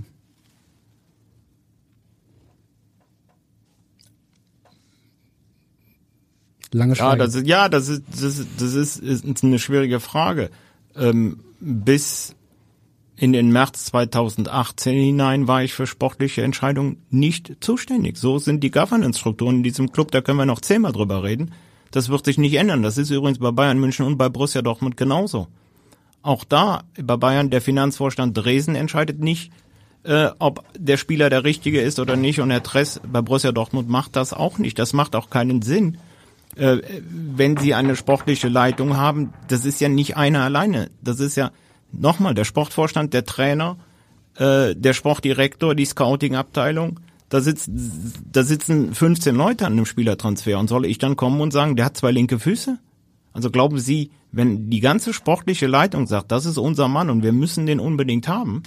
Lange 6.74 6.96
Ja, 6.96 7.16
das 7.16 7.36
ist, 7.36 7.48
ja, 7.48 7.70
das 7.70 7.88
ist, 7.88 8.04
das 8.12 8.22
ist, 8.24 8.48
das 8.60 8.74
ist, 8.74 8.98
ist 8.98 9.44
eine 9.44 9.60
schwierige 9.60 10.00
Frage. 10.00 10.50
Ähm, 10.98 11.40
bis 11.60 12.36
in 13.16 13.34
den 13.34 13.52
März 13.52 13.86
2018 13.86 14.94
hinein 14.94 15.48
war 15.48 15.64
ich 15.64 15.74
für 15.74 15.88
sportliche 15.88 16.44
Entscheidungen 16.44 17.04
nicht 17.10 17.58
zuständig. 17.62 18.18
So 18.18 18.38
sind 18.38 18.64
die 18.64 18.72
Governance-Strukturen 18.72 19.58
in 19.58 19.64
diesem 19.64 19.92
Club, 19.92 20.12
da 20.12 20.22
können 20.22 20.38
wir 20.38 20.46
noch 20.46 20.62
zehnmal 20.62 20.92
drüber 20.92 21.24
reden. 21.24 21.52
Das 21.92 22.10
wird 22.10 22.26
sich 22.26 22.38
nicht 22.38 22.54
ändern. 22.54 22.84
Das 22.84 22.98
ist 22.98 23.10
übrigens 23.10 23.40
bei 23.40 23.52
Bayern 23.52 23.80
München 23.80 24.06
und 24.06 24.18
bei 24.18 24.30
Borussia 24.30 24.62
Dortmund 24.62 24.98
genauso. 24.98 25.48
Auch 26.22 26.44
da, 26.44 26.84
bei 27.02 27.18
Bayern, 27.18 27.50
der 27.50 27.62
Finanzvorstand 27.62 28.38
Dresden 28.38 28.76
entscheidet 28.76 29.20
nicht, 29.20 29.52
äh, 30.04 30.30
ob 30.38 30.64
der 30.78 30.98
Spieler 30.98 31.30
der 31.30 31.44
richtige 31.44 31.82
ist 31.82 32.00
oder 32.00 32.16
nicht. 32.16 32.40
Und 32.40 32.52
Herr 32.52 32.62
Tress 32.62 33.02
bei 33.10 33.22
Borussia 33.22 33.52
Dortmund 33.52 33.90
macht 33.90 34.16
das 34.16 34.34
auch 34.34 34.58
nicht. 34.58 34.78
Das 34.78 34.94
macht 34.94 35.16
auch 35.16 35.30
keinen 35.30 35.62
Sinn 35.62 35.98
äh, 36.58 36.82
wenn 37.10 37.58
sie 37.58 37.74
eine 37.74 37.96
sportliche 37.96 38.48
Leitung 38.48 38.98
haben, 38.98 39.34
das 39.48 39.66
ist 39.66 39.82
ja 39.82 39.90
nicht 39.90 40.18
einer 40.18 40.44
alleine. 40.44 40.90
Das 41.02 41.20
ist 41.20 41.36
ja 41.36 41.52
nochmal 41.92 42.34
der 42.34 42.46
Sportvorstand, 42.46 43.14
der 43.14 43.26
Trainer, 43.26 43.78
äh, 44.38 44.76
der 44.76 44.94
Sportdirektor, 44.94 45.76
die 45.76 45.86
Scouting-Abteilung. 45.86 47.00
Da, 47.30 47.42
sitzt, 47.42 47.70
da 48.32 48.44
sitzen 48.44 48.94
15 48.94 49.36
Leute 49.36 49.66
an 49.66 49.74
einem 49.74 49.86
Spielertransfer 49.86 50.58
und 50.60 50.70
soll 50.70 50.86
ich 50.86 50.98
dann 50.98 51.18
kommen 51.18 51.42
und 51.42 51.52
sagen, 51.52 51.76
der 51.76 51.86
hat 51.86 51.98
zwei 51.98 52.12
linke 52.12 52.40
Füße? 52.40 52.80
Also 53.34 53.52
glauben 53.52 53.80
Sie, 53.80 54.12
wenn 54.32 54.70
die 54.70 54.80
ganze 54.80 55.14
sportliche 55.14 55.68
Leitung 55.68 56.08
sagt, 56.08 56.32
das 56.32 56.46
ist 56.46 56.58
unser 56.58 56.88
Mann 56.88 57.10
und 57.10 57.24
wir 57.24 57.34
müssen 57.34 57.66
den 57.66 57.80
unbedingt 57.80 58.28
haben, 58.28 58.64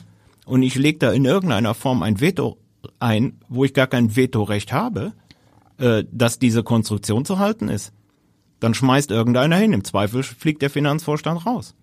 und 0.51 0.65
ich 0.65 0.75
lege 0.75 0.99
da 0.99 1.13
in 1.13 1.25
irgendeiner 1.25 1.75
Form 1.75 2.03
ein 2.03 2.21
Veto 2.21 2.59
ein, 2.99 3.39
wo 3.49 3.65
ich 3.65 3.73
gar 3.73 3.87
kein 3.87 4.17
Vetorecht 4.17 4.73
habe, 4.73 5.13
äh, 5.81 6.05
dass 6.13 6.39
diese 6.39 6.63
Konstruktion 6.63 7.25
zu 7.25 7.39
halten 7.39 7.69
ist. 7.69 7.93
Dann 8.61 8.75
schmeißt 8.75 9.11
irgendeiner 9.11 9.57
hin. 9.57 9.73
Im 9.73 9.83
Zweifel 9.85 10.23
fliegt 10.23 10.61
der 10.61 10.71
Finanzvorstand 10.71 11.47
raus. 11.47 11.75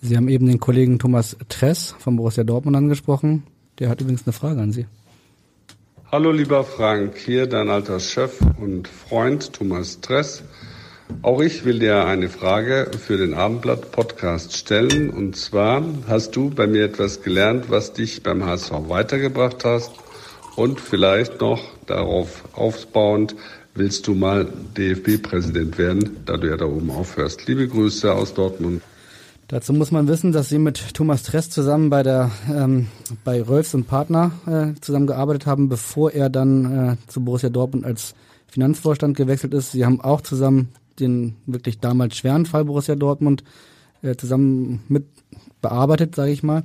Sie 0.00 0.16
haben 0.16 0.28
eben 0.28 0.46
den 0.46 0.58
Kollegen 0.58 0.98
Thomas 0.98 1.36
Tress 1.48 1.94
von 2.00 2.16
Borussia 2.16 2.42
Dortmund 2.42 2.76
angesprochen. 2.76 3.44
Der 3.78 3.88
hat 3.88 4.00
übrigens 4.00 4.26
eine 4.26 4.32
Frage 4.32 4.60
an 4.60 4.72
Sie. 4.72 4.86
Hallo 6.10 6.32
lieber 6.32 6.64
Frank, 6.64 7.16
hier 7.16 7.46
dein 7.46 7.70
alter 7.70 8.00
Chef 8.00 8.40
und 8.60 8.88
Freund 8.88 9.52
Thomas 9.52 10.00
Tress. 10.00 10.42
Auch 11.22 11.40
ich 11.40 11.64
will 11.64 11.78
dir 11.78 12.04
eine 12.06 12.28
Frage 12.28 12.90
für 12.98 13.16
den 13.16 13.34
Abendblatt 13.34 13.92
Podcast 13.92 14.56
stellen. 14.56 15.10
Und 15.10 15.36
zwar 15.36 15.84
hast 16.08 16.34
du 16.34 16.50
bei 16.50 16.66
mir 16.66 16.84
etwas 16.84 17.22
gelernt, 17.22 17.70
was 17.70 17.92
dich 17.92 18.24
beim 18.24 18.44
HSV 18.44 18.72
weitergebracht 18.88 19.64
hast 19.64 19.92
und 20.56 20.80
vielleicht 20.80 21.40
noch 21.40 21.71
darauf 21.86 22.44
aufbauend, 22.54 23.34
willst 23.74 24.06
du 24.06 24.14
mal 24.14 24.46
DFB-Präsident 24.76 25.78
werden, 25.78 26.16
da 26.26 26.36
du 26.36 26.48
ja 26.48 26.56
da 26.56 26.66
oben 26.66 26.90
aufhörst. 26.90 27.46
Liebe 27.46 27.66
Grüße 27.66 28.12
aus 28.12 28.34
Dortmund. 28.34 28.82
Dazu 29.48 29.72
muss 29.74 29.90
man 29.90 30.08
wissen, 30.08 30.32
dass 30.32 30.48
Sie 30.48 30.58
mit 30.58 30.94
Thomas 30.94 31.24
Tress 31.24 31.50
zusammen 31.50 31.90
bei 31.90 32.02
der 32.02 32.30
ähm, 32.50 32.88
bei 33.22 33.42
Rolfs 33.42 33.74
und 33.74 33.86
Partner 33.86 34.32
äh, 34.46 34.80
zusammengearbeitet 34.80 35.46
haben, 35.46 35.68
bevor 35.68 36.12
er 36.12 36.30
dann 36.30 36.88
äh, 36.88 36.96
zu 37.08 37.22
Borussia 37.22 37.50
Dortmund 37.50 37.84
als 37.84 38.14
Finanzvorstand 38.46 39.16
gewechselt 39.16 39.52
ist. 39.52 39.72
Sie 39.72 39.84
haben 39.84 40.00
auch 40.00 40.22
zusammen 40.22 40.68
den 41.00 41.36
wirklich 41.46 41.80
damals 41.80 42.16
schweren 42.16 42.46
Fall 42.46 42.64
Borussia 42.64 42.94
Dortmund 42.94 43.44
äh, 44.02 44.16
zusammen 44.16 44.82
mit 44.88 45.04
bearbeitet, 45.60 46.14
sage 46.14 46.32
ich 46.32 46.42
mal. 46.42 46.62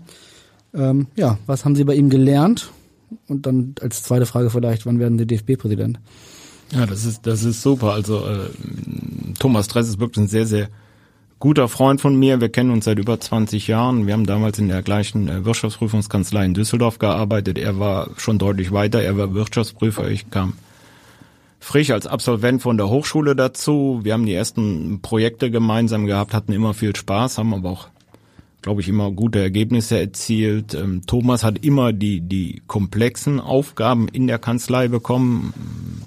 Ähm, 0.74 1.08
ja, 1.16 1.38
was 1.46 1.66
haben 1.66 1.76
Sie 1.76 1.84
bei 1.84 1.96
ihm 1.96 2.10
gelernt? 2.10 2.72
Und 3.28 3.46
dann 3.46 3.76
als 3.82 4.04
zweite 4.04 4.26
Frage 4.26 4.50
vielleicht, 4.50 4.86
wann 4.86 5.00
werden 5.00 5.18
Sie 5.18 5.26
DFB-Präsident? 5.26 6.00
Ja, 6.72 6.86
das 6.86 7.06
ist 7.06 7.26
das 7.26 7.44
ist 7.44 7.62
super. 7.62 7.94
Also 7.94 8.26
äh, 8.26 8.50
Thomas 9.40 9.68
Dress 9.68 9.88
ist 9.88 10.00
wirklich 10.00 10.26
ein 10.26 10.28
sehr 10.28 10.46
sehr 10.46 10.70
guter 11.40 11.68
Freund 11.68 12.02
von 12.02 12.18
mir. 12.18 12.42
Wir 12.42 12.50
kennen 12.50 12.72
uns 12.72 12.86
seit 12.86 13.00
über 13.00 13.20
20 13.20 13.68
Jahren. 13.68 14.08
Wir 14.08 14.14
haben 14.14 14.26
damals 14.26 14.60
in 14.60 14.68
der 14.68 14.82
gleichen 14.82 15.30
äh, 15.30 15.46
Wirtschaftsprüfungskanzlei 15.46 16.46
in 16.46 16.54
Düsseldorf 16.54 17.00
gearbeitet. 17.00 17.58
Er 17.58 17.80
war 17.80 18.10
schon 18.18 18.40
deutlich 18.40 18.72
weiter. 18.72 19.02
Er 19.02 19.18
war 19.18 19.34
Wirtschaftsprüfer. 19.34 20.10
Ich 20.10 20.30
kam 20.30 20.54
frisch 21.60 21.92
als 21.92 22.08
Absolvent 22.08 22.62
von 22.62 22.78
der 22.78 22.90
Hochschule 22.90 23.36
dazu. 23.36 24.00
Wir 24.04 24.14
haben 24.14 24.26
die 24.26 24.34
ersten 24.34 25.00
Projekte 25.02 25.52
gemeinsam 25.52 26.06
gehabt, 26.06 26.34
hatten 26.34 26.54
immer 26.54 26.74
viel 26.74 26.96
Spaß, 26.96 27.38
haben 27.38 27.54
aber 27.54 27.70
auch, 27.70 27.88
glaube 28.68 28.82
ich, 28.82 28.90
immer 28.90 29.12
gute 29.12 29.40
Ergebnisse 29.40 29.98
erzielt. 29.98 30.74
Ähm, 30.74 31.04
Thomas 31.08 31.46
hat 31.46 31.64
immer 31.64 31.94
die, 31.94 32.20
die 32.20 32.62
komplexen 32.68 33.40
Aufgaben 33.40 34.10
in 34.10 34.28
der 34.28 34.40
Kanzlei 34.40 34.90
bekommen, 34.90 35.54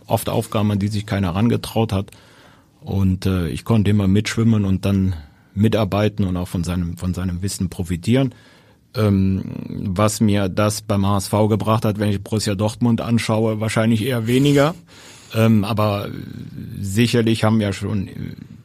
oft 0.07 0.29
Aufgaben, 0.29 0.71
an 0.71 0.79
die 0.79 0.89
sich 0.89 1.07
keiner 1.07 1.29
herangetraut 1.29 1.91
hat. 1.91 2.11
Und 2.83 3.25
äh, 3.25 3.49
ich 3.49 3.65
konnte 3.65 3.91
immer 3.91 4.09
mitschwimmen 4.09 4.67
und 4.67 4.85
dann 4.85 5.15
mitarbeiten 5.55 6.27
und 6.27 6.37
auch 6.37 6.49
von 6.49 6.63
seinem, 6.63 6.99
von 6.99 7.15
seinem 7.15 7.41
Wissen 7.41 7.71
profitieren. 7.71 8.35
Ähm, 8.95 9.43
was 9.87 10.21
mir 10.21 10.51
das 10.51 10.83
beim 10.83 11.07
HSV 11.07 11.33
gebracht 11.49 11.87
hat, 11.87 11.99
wenn 11.99 12.11
ich 12.11 12.23
Borussia 12.23 12.57
Dortmund 12.57 13.01
anschaue, 13.01 13.59
wahrscheinlich 13.61 14.05
eher 14.05 14.27
weniger. 14.27 14.75
Ähm, 15.35 15.65
aber 15.65 16.11
sicherlich 16.79 17.43
haben 17.43 17.59
wir 17.59 17.73
schon 17.73 18.11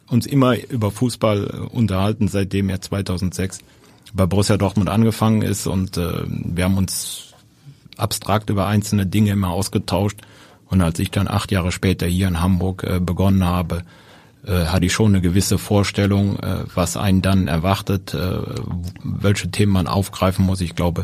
uns 0.10 0.26
immer 0.26 0.62
über 0.70 0.92
Fußball 0.92 1.70
unterhalten, 1.72 2.28
seitdem 2.28 2.68
er 2.68 2.82
2006 2.82 3.60
bei 4.16 4.26
Borussia 4.26 4.58
Dortmund 4.58 4.90
angefangen 4.90 5.42
ist 5.42 5.68
und 5.68 5.98
äh, 5.98 6.24
wir 6.26 6.64
haben 6.64 6.78
uns 6.78 7.34
abstrakt 7.98 8.50
über 8.50 8.68
einzelne 8.68 9.06
Dinge 9.06 9.32
immer 9.32 9.50
ausgetauscht. 9.50 10.20
Und 10.68 10.82
als 10.82 11.00
ich 11.00 11.12
dann 11.12 11.28
acht 11.28 11.52
Jahre 11.52 11.72
später 11.72 12.08
hier 12.08 12.28
in 12.28 12.42
Hamburg 12.42 12.84
äh, 12.84 13.00
begonnen 13.00 13.44
habe, 13.44 13.84
äh, 14.46 14.66
hatte 14.66 14.86
ich 14.86 14.94
schon 14.94 15.08
eine 15.08 15.22
gewisse 15.22 15.58
Vorstellung, 15.58 16.40
äh, 16.40 16.64
was 16.74 16.98
einen 16.98 17.22
dann 17.22 17.48
erwartet, 17.48 18.14
äh, 18.14 18.40
welche 19.04 19.52
Themen 19.52 19.74
man 19.74 19.88
aufgreifen 19.88 20.46
muss. 20.46 20.62
Ich 20.62 20.76
glaube, 20.76 21.04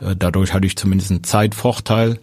äh, 0.00 0.16
dadurch 0.16 0.52
hatte 0.52 0.66
ich 0.66 0.76
zumindest 0.76 1.10
einen 1.10 1.24
Zeitvorteil, 1.24 2.18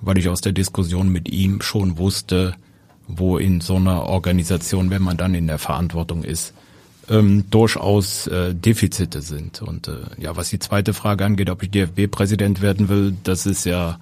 weil 0.00 0.18
ich 0.18 0.28
aus 0.28 0.40
der 0.40 0.52
Diskussion 0.52 1.10
mit 1.10 1.30
ihm 1.30 1.60
schon 1.60 1.98
wusste, 1.98 2.54
wo 3.08 3.38
in 3.38 3.60
so 3.60 3.76
einer 3.76 4.04
Organisation, 4.04 4.90
wenn 4.90 5.02
man 5.02 5.16
dann 5.16 5.34
in 5.34 5.46
der 5.46 5.58
Verantwortung 5.58 6.24
ist, 6.24 6.54
ähm, 7.08 7.44
durchaus 7.50 8.26
äh, 8.26 8.54
Defizite 8.54 9.22
sind. 9.22 9.62
Und 9.62 9.88
äh, 9.88 9.92
ja, 10.18 10.36
was 10.36 10.50
die 10.50 10.58
zweite 10.58 10.92
Frage 10.94 11.24
angeht, 11.24 11.50
ob 11.50 11.62
ich 11.62 11.70
DFB-Präsident 11.70 12.60
werden 12.62 12.88
will, 12.88 13.16
das 13.24 13.46
ist 13.46 13.64
ja, 13.64 13.98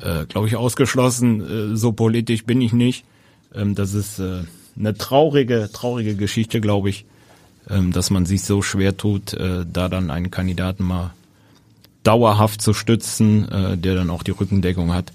äh, 0.00 0.24
glaube 0.26 0.48
ich, 0.48 0.56
ausgeschlossen. 0.56 1.72
Äh, 1.72 1.76
so 1.76 1.92
politisch 1.92 2.44
bin 2.44 2.60
ich 2.60 2.72
nicht. 2.72 3.04
Ähm, 3.54 3.74
das 3.74 3.94
ist 3.94 4.18
äh, 4.18 4.42
eine 4.78 4.96
traurige, 4.96 5.68
traurige 5.72 6.16
Geschichte, 6.16 6.60
glaube 6.60 6.90
ich, 6.90 7.04
ähm, 7.68 7.92
dass 7.92 8.10
man 8.10 8.26
sich 8.26 8.42
so 8.42 8.62
schwer 8.62 8.96
tut, 8.96 9.34
äh, 9.34 9.66
da 9.70 9.88
dann 9.88 10.10
einen 10.10 10.30
Kandidaten 10.30 10.84
mal 10.84 11.12
dauerhaft 12.02 12.62
zu 12.62 12.72
stützen, 12.72 13.48
äh, 13.50 13.76
der 13.76 13.94
dann 13.94 14.10
auch 14.10 14.22
die 14.22 14.30
Rückendeckung 14.30 14.94
hat, 14.94 15.12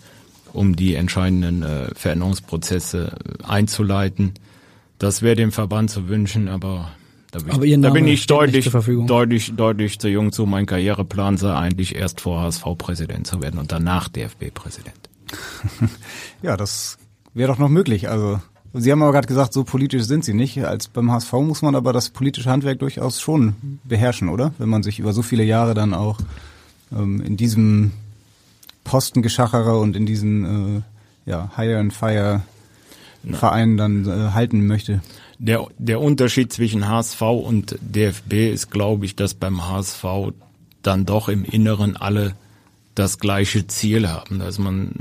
um 0.54 0.76
die 0.76 0.94
entscheidenden 0.94 1.64
äh, 1.64 1.96
Veränderungsprozesse 1.96 3.18
einzuleiten. 3.44 4.34
Das 5.00 5.24
wäre 5.24 5.36
dem 5.36 5.52
Verband 5.52 5.90
zu 5.90 6.08
wünschen, 6.08 6.48
aber 6.48 6.92
da 7.36 7.44
bin, 7.44 7.54
aber 7.54 7.66
ich, 7.66 7.82
da 7.82 7.90
bin 7.90 8.08
ich 8.08 8.28
deutlich, 8.28 8.70
deutlich, 9.08 9.54
deutlich 9.56 10.00
zu 10.00 10.08
jung 10.08 10.32
zu. 10.32 10.46
Mein 10.46 10.66
Karriereplan 10.66 11.38
sei 11.38 11.54
eigentlich 11.54 11.96
erst 11.96 12.22
vor 12.22 12.42
HSV-Präsident 12.42 13.28
zu 13.28 13.42
werden 13.42 13.60
und 13.60 13.72
danach 13.72 14.08
DFB-Präsident. 14.08 15.10
ja, 16.42 16.56
das 16.56 16.98
wäre 17.34 17.52
doch 17.52 17.60
noch 17.60 17.70
möglich. 17.70 18.10
Also 18.10 18.40
Sie 18.74 18.92
haben 18.92 19.02
aber 19.02 19.14
gerade 19.14 19.28
gesagt, 19.28 19.54
so 19.54 19.64
politisch 19.64 20.04
sind 20.04 20.26
Sie 20.26 20.34
nicht. 20.34 20.64
Als 20.66 20.88
beim 20.88 21.12
HSV 21.12 21.34
muss 21.34 21.62
man 21.62 21.76
aber 21.76 21.94
das 21.94 22.10
politische 22.10 22.50
Handwerk 22.50 22.80
durchaus 22.80 23.22
schon 23.22 23.80
beherrschen, 23.84 24.30
oder? 24.30 24.54
Wenn 24.58 24.70
man 24.70 24.84
sich 24.84 25.00
über 25.00 25.14
so 25.14 25.22
viele 25.22 25.44
Jahre 25.44 25.74
dann 25.74 25.94
auch 25.94 26.20
ähm, 26.92 27.22
in 27.22 27.38
diesem 27.38 27.92
Postengeschachere 28.84 29.78
und 29.78 29.96
in 29.96 30.06
diesen 30.06 30.78
äh, 30.78 31.30
ja, 31.30 31.52
Hire 31.56 31.80
and 31.80 31.94
Fire 31.94 32.42
Verein 33.34 33.78
dann 33.78 34.08
äh, 34.08 34.32
halten 34.32 34.66
möchte. 34.68 35.02
Der, 35.38 35.66
der 35.78 36.00
Unterschied 36.00 36.54
zwischen 36.54 36.88
HSV 36.88 37.22
und 37.22 37.78
DFB 37.82 38.52
ist, 38.54 38.72
glaube 38.72 39.06
ich, 39.06 39.16
dass 39.16 39.34
beim 39.34 39.68
HSV 39.68 40.06
dann 40.82 41.06
doch 41.06 41.28
im 41.28 41.44
Inneren 41.44 41.98
alle 41.98 42.36
das 42.94 43.20
gleiche 43.20 43.68
Ziel 43.68 44.08
haben, 44.08 44.40
dass 44.40 44.58
man 44.58 44.92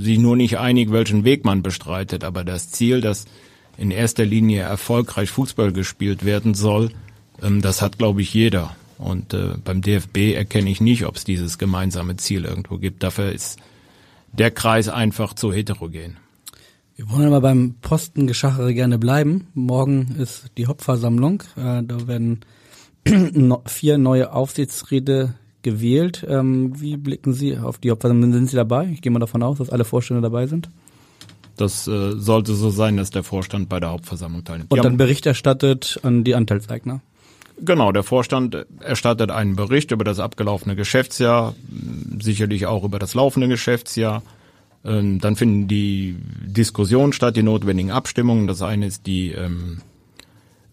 sich 0.00 0.18
nur 0.18 0.36
nicht 0.36 0.58
einig, 0.58 0.90
welchen 0.90 1.24
Weg 1.24 1.44
man 1.44 1.62
bestreitet, 1.62 2.24
aber 2.24 2.42
das 2.42 2.70
Ziel, 2.70 3.02
dass 3.02 3.26
in 3.76 3.90
erster 3.90 4.24
Linie 4.24 4.62
erfolgreich 4.62 5.30
Fußball 5.30 5.72
gespielt 5.72 6.24
werden 6.24 6.54
soll, 6.54 6.90
ähm, 7.42 7.60
das 7.60 7.82
hat, 7.82 7.98
glaube 7.98 8.22
ich, 8.22 8.32
jeder. 8.32 8.74
Und 8.96 9.34
äh, 9.34 9.54
beim 9.62 9.82
DFB 9.82 10.34
erkenne 10.34 10.70
ich 10.70 10.80
nicht, 10.80 11.04
ob 11.04 11.16
es 11.16 11.24
dieses 11.24 11.58
gemeinsame 11.58 12.16
Ziel 12.16 12.44
irgendwo 12.44 12.78
gibt. 12.78 13.02
Dafür 13.02 13.32
ist 13.32 13.58
der 14.32 14.50
Kreis 14.50 14.88
einfach 14.88 15.34
zu 15.34 15.52
heterogen. 15.52 16.16
Wir 16.96 17.10
wollen 17.10 17.26
aber 17.26 17.40
beim 17.40 17.74
Postengeschachere 17.80 18.72
gerne 18.72 18.98
bleiben. 18.98 19.48
Morgen 19.54 20.14
ist 20.18 20.46
die 20.56 20.66
Hauptversammlung. 20.66 21.42
Äh, 21.56 21.82
da 21.82 22.06
werden 22.06 22.40
vier 23.66 23.98
neue 23.98 24.32
Aufsichtsräte 24.32 25.34
gewählt. 25.62 26.24
Ähm, 26.28 26.80
wie 26.80 26.96
blicken 26.96 27.32
Sie 27.32 27.58
auf 27.58 27.78
die 27.78 27.90
Hauptversammlung? 27.90 28.32
Sind 28.32 28.48
Sie 28.48 28.56
dabei? 28.56 28.88
Ich 28.92 29.02
gehe 29.02 29.10
mal 29.10 29.18
davon 29.18 29.42
aus, 29.42 29.58
dass 29.58 29.70
alle 29.70 29.84
Vorstände 29.84 30.22
dabei 30.22 30.46
sind. 30.46 30.70
Das 31.56 31.88
äh, 31.88 32.12
sollte 32.12 32.54
so 32.54 32.70
sein, 32.70 32.96
dass 32.96 33.10
der 33.10 33.24
Vorstand 33.24 33.68
bei 33.68 33.80
der 33.80 33.90
Hauptversammlung 33.90 34.44
teilnimmt. 34.44 34.70
Und 34.70 34.84
dann 34.84 34.96
Bericht 34.96 35.26
erstattet 35.26 35.98
an 36.04 36.22
die 36.22 36.36
Anteilseigner. 36.36 37.00
Genau, 37.60 37.92
der 37.92 38.02
Vorstand 38.02 38.66
erstattet 38.80 39.30
einen 39.30 39.54
Bericht 39.56 39.92
über 39.92 40.04
das 40.04 40.18
abgelaufene 40.18 40.74
Geschäftsjahr, 40.74 41.54
sicherlich 42.20 42.66
auch 42.66 42.84
über 42.84 42.98
das 42.98 43.14
laufende 43.14 43.48
Geschäftsjahr. 43.48 44.22
Ähm, 44.84 45.18
dann 45.20 45.36
finden 45.36 45.68
die 45.68 46.16
Diskussionen 46.44 47.12
statt, 47.12 47.36
die 47.36 47.42
notwendigen 47.42 47.90
Abstimmungen. 47.90 48.46
Das 48.46 48.62
eine 48.62 48.86
ist 48.86 49.06
die 49.06 49.32
ähm, 49.32 49.80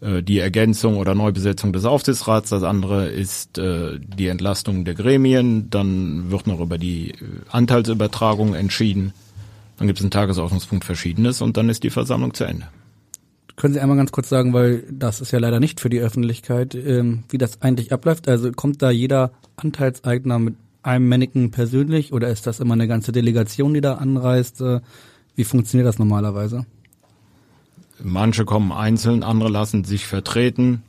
äh, 0.01 0.23
die 0.23 0.39
Ergänzung 0.39 0.97
oder 0.97 1.15
Neubesetzung 1.15 1.73
des 1.73 1.85
Aufsichtsrats, 1.85 2.49
das 2.49 2.63
andere 2.63 3.07
ist 3.07 3.57
äh, 3.57 3.99
die 3.99 4.27
Entlastung 4.27 4.83
der 4.83 4.95
Gremien, 4.95 5.69
dann 5.69 6.31
wird 6.31 6.47
noch 6.47 6.59
über 6.59 6.77
die 6.77 7.11
äh, 7.11 7.15
Anteilsübertragung 7.49 8.55
entschieden, 8.55 9.13
dann 9.77 9.87
gibt 9.87 9.99
es 9.99 10.03
einen 10.03 10.11
Tagesordnungspunkt 10.11 10.85
Verschiedenes 10.85 11.41
und 11.41 11.55
dann 11.55 11.69
ist 11.69 11.83
die 11.83 11.91
Versammlung 11.91 12.33
zu 12.33 12.45
Ende. 12.45 12.67
Können 13.57 13.75
Sie 13.75 13.79
einmal 13.79 13.97
ganz 13.97 14.11
kurz 14.11 14.29
sagen, 14.29 14.53
weil 14.53 14.83
das 14.89 15.21
ist 15.21 15.31
ja 15.31 15.39
leider 15.39 15.59
nicht 15.59 15.79
für 15.79 15.89
die 15.89 15.99
Öffentlichkeit, 15.99 16.73
ähm, 16.73 17.23
wie 17.29 17.37
das 17.37 17.61
eigentlich 17.61 17.93
abläuft? 17.93 18.27
Also 18.27 18.51
kommt 18.51 18.81
da 18.81 18.89
jeder 18.89 19.31
Anteilseigner 19.55 20.39
mit 20.39 20.55
einem 20.83 21.09
Mannequin 21.09 21.51
persönlich 21.51 22.13
oder 22.13 22.29
ist 22.29 22.47
das 22.47 22.59
immer 22.59 22.73
eine 22.73 22.87
ganze 22.87 23.11
Delegation, 23.11 23.73
die 23.73 23.81
da 23.81 23.95
anreist? 23.95 24.61
Äh, 24.61 24.81
wie 25.35 25.43
funktioniert 25.43 25.87
das 25.87 25.99
normalerweise? 25.99 26.65
Manche 28.03 28.45
kommen 28.45 28.71
einzeln, 28.71 29.23
andere 29.23 29.49
lassen 29.49 29.83
sich 29.83 30.05
vertreten. 30.05 30.83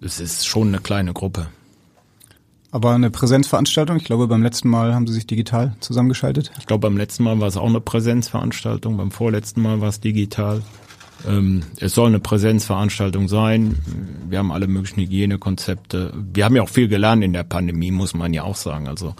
Es 0.00 0.20
ist 0.20 0.46
schon 0.46 0.68
eine 0.68 0.78
kleine 0.78 1.12
Gruppe. 1.12 1.48
Aber 2.70 2.92
eine 2.94 3.10
Präsenzveranstaltung? 3.10 3.96
Ich 3.96 4.04
glaube, 4.04 4.26
beim 4.26 4.42
letzten 4.42 4.68
Mal 4.68 4.94
haben 4.94 5.06
Sie 5.06 5.14
sich 5.14 5.26
digital 5.26 5.74
zusammengeschaltet. 5.80 6.52
Ich 6.58 6.66
glaube, 6.66 6.82
beim 6.82 6.98
letzten 6.98 7.22
Mal 7.22 7.40
war 7.40 7.48
es 7.48 7.56
auch 7.56 7.68
eine 7.68 7.80
Präsenzveranstaltung, 7.80 8.96
beim 8.96 9.10
vorletzten 9.10 9.62
Mal 9.62 9.80
war 9.80 9.88
es 9.88 10.00
digital. 10.00 10.62
Ähm, 11.26 11.62
es 11.78 11.94
soll 11.94 12.08
eine 12.08 12.20
Präsenzveranstaltung 12.20 13.28
sein. 13.28 13.78
Wir 14.28 14.38
haben 14.38 14.52
alle 14.52 14.66
möglichen 14.66 15.00
Hygienekonzepte. 15.00 16.12
Wir 16.32 16.44
haben 16.44 16.56
ja 16.56 16.62
auch 16.62 16.68
viel 16.68 16.88
gelernt 16.88 17.24
in 17.24 17.32
der 17.32 17.44
Pandemie, 17.44 17.90
muss 17.90 18.14
man 18.14 18.32
ja 18.32 18.44
auch 18.44 18.56
sagen. 18.56 18.88
Also 18.88 19.14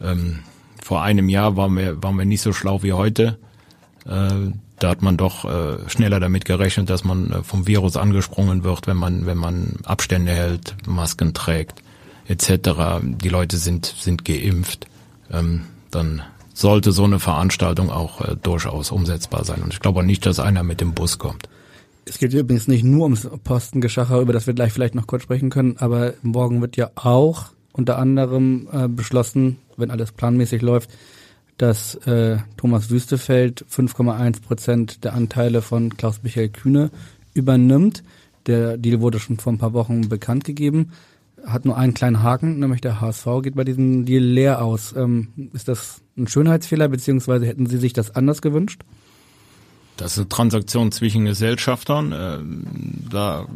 ähm, 0.00 0.40
vor 0.82 1.02
einem 1.02 1.28
Jahr 1.28 1.56
waren 1.56 1.76
wir, 1.76 2.02
waren 2.02 2.16
wir 2.16 2.24
nicht 2.24 2.40
so 2.40 2.52
schlau 2.52 2.82
wie 2.82 2.92
heute. 2.92 3.38
Äh, 4.06 4.52
da 4.78 4.88
hat 4.88 5.02
man 5.02 5.16
doch 5.16 5.44
äh, 5.44 5.88
schneller 5.88 6.20
damit 6.20 6.46
gerechnet, 6.46 6.88
dass 6.88 7.04
man 7.04 7.30
äh, 7.30 7.42
vom 7.42 7.66
Virus 7.66 7.96
angesprungen 7.96 8.64
wird, 8.64 8.86
wenn 8.86 8.96
man, 8.96 9.26
wenn 9.26 9.36
man 9.38 9.76
Abstände 9.84 10.32
hält, 10.32 10.74
Masken 10.86 11.34
trägt, 11.34 11.82
etc. 12.26 13.02
Die 13.02 13.28
Leute 13.28 13.58
sind, 13.58 13.86
sind 13.86 14.24
geimpft. 14.24 14.86
Ähm, 15.30 15.66
dann 15.90 16.22
sollte 16.60 16.92
so 16.92 17.04
eine 17.04 17.18
Veranstaltung 17.18 17.90
auch 17.90 18.20
äh, 18.20 18.36
durchaus 18.40 18.90
umsetzbar 18.90 19.44
sein. 19.44 19.62
Und 19.62 19.72
ich 19.72 19.80
glaube 19.80 20.00
auch 20.00 20.04
nicht, 20.04 20.26
dass 20.26 20.38
einer 20.38 20.62
mit 20.62 20.80
dem 20.80 20.94
Bus 20.94 21.18
kommt. 21.18 21.48
Es 22.04 22.18
geht 22.18 22.32
übrigens 22.32 22.68
nicht 22.68 22.84
nur 22.84 23.04
ums 23.04 23.28
Postengeschacher, 23.44 24.20
über 24.20 24.32
das 24.32 24.46
wir 24.46 24.54
gleich 24.54 24.72
vielleicht 24.72 24.94
noch 24.94 25.06
kurz 25.06 25.22
sprechen 25.22 25.50
können, 25.50 25.76
aber 25.78 26.14
morgen 26.22 26.60
wird 26.60 26.76
ja 26.76 26.90
auch 26.96 27.50
unter 27.72 27.98
anderem 27.98 28.68
äh, 28.72 28.88
beschlossen, 28.88 29.58
wenn 29.76 29.90
alles 29.90 30.12
planmäßig 30.12 30.62
läuft, 30.62 30.90
dass 31.56 31.94
äh, 32.06 32.38
Thomas 32.56 32.90
Wüstefeld 32.90 33.64
5,1 33.70 34.42
Prozent 34.42 35.04
der 35.04 35.14
Anteile 35.14 35.62
von 35.62 35.96
Klaus-Michael 35.96 36.48
Kühne 36.48 36.90
übernimmt. 37.34 38.02
Der 38.46 38.76
Deal 38.76 39.00
wurde 39.00 39.18
schon 39.18 39.38
vor 39.38 39.52
ein 39.52 39.58
paar 39.58 39.74
Wochen 39.74 40.08
bekannt 40.08 40.44
gegeben, 40.44 40.92
hat 41.46 41.64
nur 41.64 41.76
einen 41.76 41.94
kleinen 41.94 42.22
Haken, 42.22 42.58
nämlich 42.58 42.80
der 42.80 43.00
HSV 43.00 43.26
geht 43.42 43.54
bei 43.54 43.64
diesem 43.64 44.04
Deal 44.04 44.22
leer 44.22 44.64
aus. 44.64 44.94
Ähm, 44.96 45.50
ist 45.52 45.68
das 45.68 46.00
ein 46.16 46.28
Schönheitsfehler, 46.28 46.88
beziehungsweise 46.88 47.46
hätten 47.46 47.66
Sie 47.66 47.78
sich 47.78 47.92
das 47.92 48.14
anders 48.14 48.42
gewünscht? 48.42 48.82
Das 49.96 50.12
ist 50.12 50.18
eine 50.18 50.28
Transaktion 50.28 50.92
zwischen 50.92 51.26
Gesellschaftern. 51.26 52.14
Ähm, 52.16 52.64
da 53.10 53.46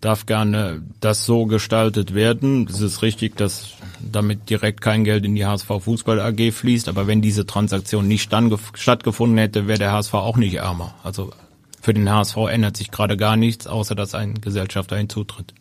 darf 0.00 0.26
gerne 0.26 0.82
das 1.00 1.26
so 1.26 1.46
gestaltet 1.46 2.14
werden. 2.14 2.66
Es 2.68 2.80
ist 2.80 3.02
richtig, 3.02 3.36
dass 3.36 3.74
damit 4.00 4.48
direkt 4.48 4.80
kein 4.80 5.04
Geld 5.04 5.24
in 5.24 5.34
die 5.34 5.44
HSV 5.44 5.66
Fußball 5.80 6.20
AG 6.20 6.52
fließt, 6.52 6.88
aber 6.88 7.06
wenn 7.06 7.20
diese 7.20 7.46
Transaktion 7.46 8.08
nicht 8.08 8.32
stattgefunden 8.74 9.38
hätte, 9.38 9.66
wäre 9.66 9.78
der 9.78 9.92
HSV 9.92 10.14
auch 10.14 10.36
nicht 10.36 10.54
ärmer. 10.54 10.94
Also 11.02 11.32
für 11.80 11.94
den 11.94 12.10
HSV 12.10 12.36
ändert 12.50 12.76
sich 12.76 12.90
gerade 12.90 13.16
gar 13.16 13.36
nichts, 13.36 13.66
außer 13.66 13.94
dass 13.94 14.14
ein 14.14 14.40
Gesellschafter 14.40 14.96
hinzutritt. 14.96 15.54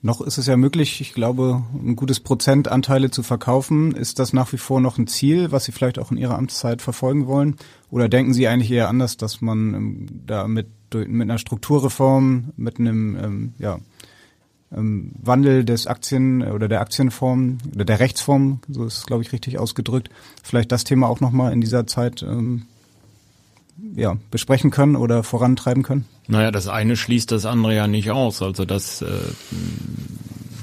Noch 0.00 0.20
ist 0.20 0.38
es 0.38 0.46
ja 0.46 0.56
möglich, 0.56 1.00
ich 1.00 1.12
glaube, 1.12 1.64
ein 1.74 1.96
gutes 1.96 2.20
Prozent 2.20 2.68
Anteile 2.68 3.10
zu 3.10 3.24
verkaufen. 3.24 3.92
Ist 3.92 4.20
das 4.20 4.32
nach 4.32 4.52
wie 4.52 4.58
vor 4.58 4.80
noch 4.80 4.96
ein 4.96 5.08
Ziel, 5.08 5.50
was 5.50 5.64
Sie 5.64 5.72
vielleicht 5.72 5.98
auch 5.98 6.12
in 6.12 6.18
Ihrer 6.18 6.38
Amtszeit 6.38 6.82
verfolgen 6.82 7.26
wollen? 7.26 7.56
Oder 7.90 8.08
denken 8.08 8.32
Sie 8.32 8.46
eigentlich 8.46 8.70
eher 8.70 8.88
anders, 8.88 9.16
dass 9.16 9.40
man 9.40 9.74
ähm, 9.74 10.06
da 10.24 10.46
mit, 10.46 10.68
mit 10.94 11.22
einer 11.22 11.38
Strukturreform, 11.38 12.52
mit 12.56 12.78
einem 12.78 13.16
ähm, 13.16 13.52
ja, 13.58 13.80
ähm, 14.72 15.12
Wandel 15.20 15.64
des 15.64 15.88
Aktien 15.88 16.42
oder 16.42 16.68
der 16.68 16.80
Aktienform 16.80 17.58
oder 17.74 17.84
der 17.84 17.98
Rechtsform, 17.98 18.60
so 18.68 18.84
ist 18.84 18.98
es, 18.98 19.06
glaube 19.06 19.22
ich, 19.22 19.32
richtig 19.32 19.58
ausgedrückt, 19.58 20.10
vielleicht 20.44 20.70
das 20.70 20.84
Thema 20.84 21.08
auch 21.08 21.20
nochmal 21.20 21.52
in 21.52 21.60
dieser 21.60 21.88
Zeit 21.88 22.22
ähm, 22.22 22.66
ja, 23.94 24.16
besprechen 24.30 24.70
können 24.70 24.96
oder 24.96 25.22
vorantreiben 25.22 25.82
können? 25.82 26.04
Naja, 26.26 26.50
das 26.50 26.68
eine 26.68 26.96
schließt 26.96 27.30
das 27.32 27.46
andere 27.46 27.74
ja 27.74 27.86
nicht 27.86 28.10
aus. 28.10 28.42
Also 28.42 28.64
dass 28.64 29.02
äh, 29.02 29.08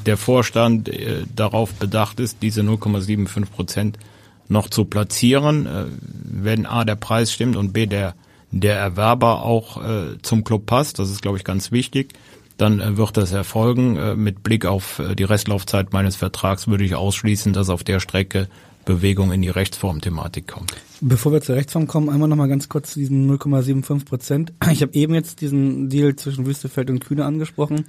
der 0.06 0.18
Vorstand 0.18 0.90
äh, 0.90 1.24
darauf 1.36 1.74
bedacht 1.74 2.20
ist, 2.20 2.42
diese 2.42 2.62
0,75 2.62 3.46
Prozent 3.46 4.00
noch 4.48 4.70
zu 4.70 4.86
platzieren, 4.86 5.66
äh, 5.66 5.86
wenn 6.24 6.66
A 6.66 6.86
der 6.86 6.96
Preis 6.96 7.32
stimmt 7.32 7.56
und 7.56 7.74
B 7.74 7.88
der 7.88 8.16
der 8.56 8.78
Erwerber 8.78 9.44
auch 9.44 9.84
äh, 9.84 10.18
zum 10.22 10.46
Club 10.46 10.66
passt. 10.66 10.98
Das 10.98 11.10
ist, 11.10 11.22
glaube 11.22 11.38
ich, 11.38 11.44
ganz 11.44 11.72
wichtig. 11.72 12.14
Dann 12.58 12.80
äh, 12.80 12.96
wird 12.96 13.18
das 13.18 13.34
erfolgen. 13.34 13.98
Äh, 13.98 14.16
mit 14.16 14.44
Blick 14.44 14.66
auf 14.66 15.00
äh, 15.00 15.14
die 15.14 15.26
Restlaufzeit 15.26 15.92
meines 15.92 16.16
Vertrags 16.16 16.68
würde 16.68 16.86
ich 16.86 16.96
ausschließen, 16.96 17.52
dass 17.52 17.70
auf 17.70 17.84
der 17.84 18.00
Strecke 18.00 18.48
Bewegung 18.86 19.32
in 19.32 19.42
die 19.42 19.50
Rechtsform-Thematik 19.50 20.48
kommt. 20.48 20.74
Bevor 21.02 21.32
wir 21.32 21.42
zur 21.42 21.56
Rechtsform 21.56 21.88
kommen, 21.88 22.10
einmal 22.10 22.28
noch 22.30 22.36
mal 22.36 22.48
ganz 22.48 22.70
kurz 22.70 22.94
zu 22.94 23.00
diesen 23.00 23.30
0,75 23.30 24.06
Prozent. 24.06 24.54
Ich 24.72 24.82
habe 24.82 24.94
eben 24.94 25.14
jetzt 25.14 25.42
diesen 25.42 25.90
Deal 25.90 26.16
zwischen 26.16 26.46
Wüstefeld 26.46 26.90
und 26.90 27.04
Kühne 27.04 27.26
angesprochen. 27.26 27.86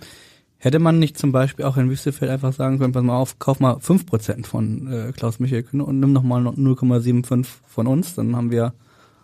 Hätte 0.59 0.79
man 0.79 0.99
nicht 0.99 1.19
zum 1.19 1.33
Beispiel 1.33 1.65
auch 1.65 1.77
in 1.77 1.91
Wüstefeld 1.91 2.31
einfach 2.31 2.53
sagen 2.53 2.79
können, 2.79 2.93
pass 2.93 3.03
mal 3.03 3.17
auf, 3.17 3.39
kauf 3.39 3.61
mal 3.61 3.79
5 3.79 4.07
Prozent 4.07 4.47
von 4.47 4.91
äh, 4.91 5.13
Klaus 5.13 5.39
Michael 5.39 5.65
Kühne 5.65 5.85
und 5.85 6.01
nimm 6.01 6.13
noch 6.13 6.23
mal 6.23 6.41
0,75 6.47 7.47
von 7.67 7.87
uns, 7.87 8.15
dann 8.15 8.35
haben 8.35 8.51
wir 8.51 8.73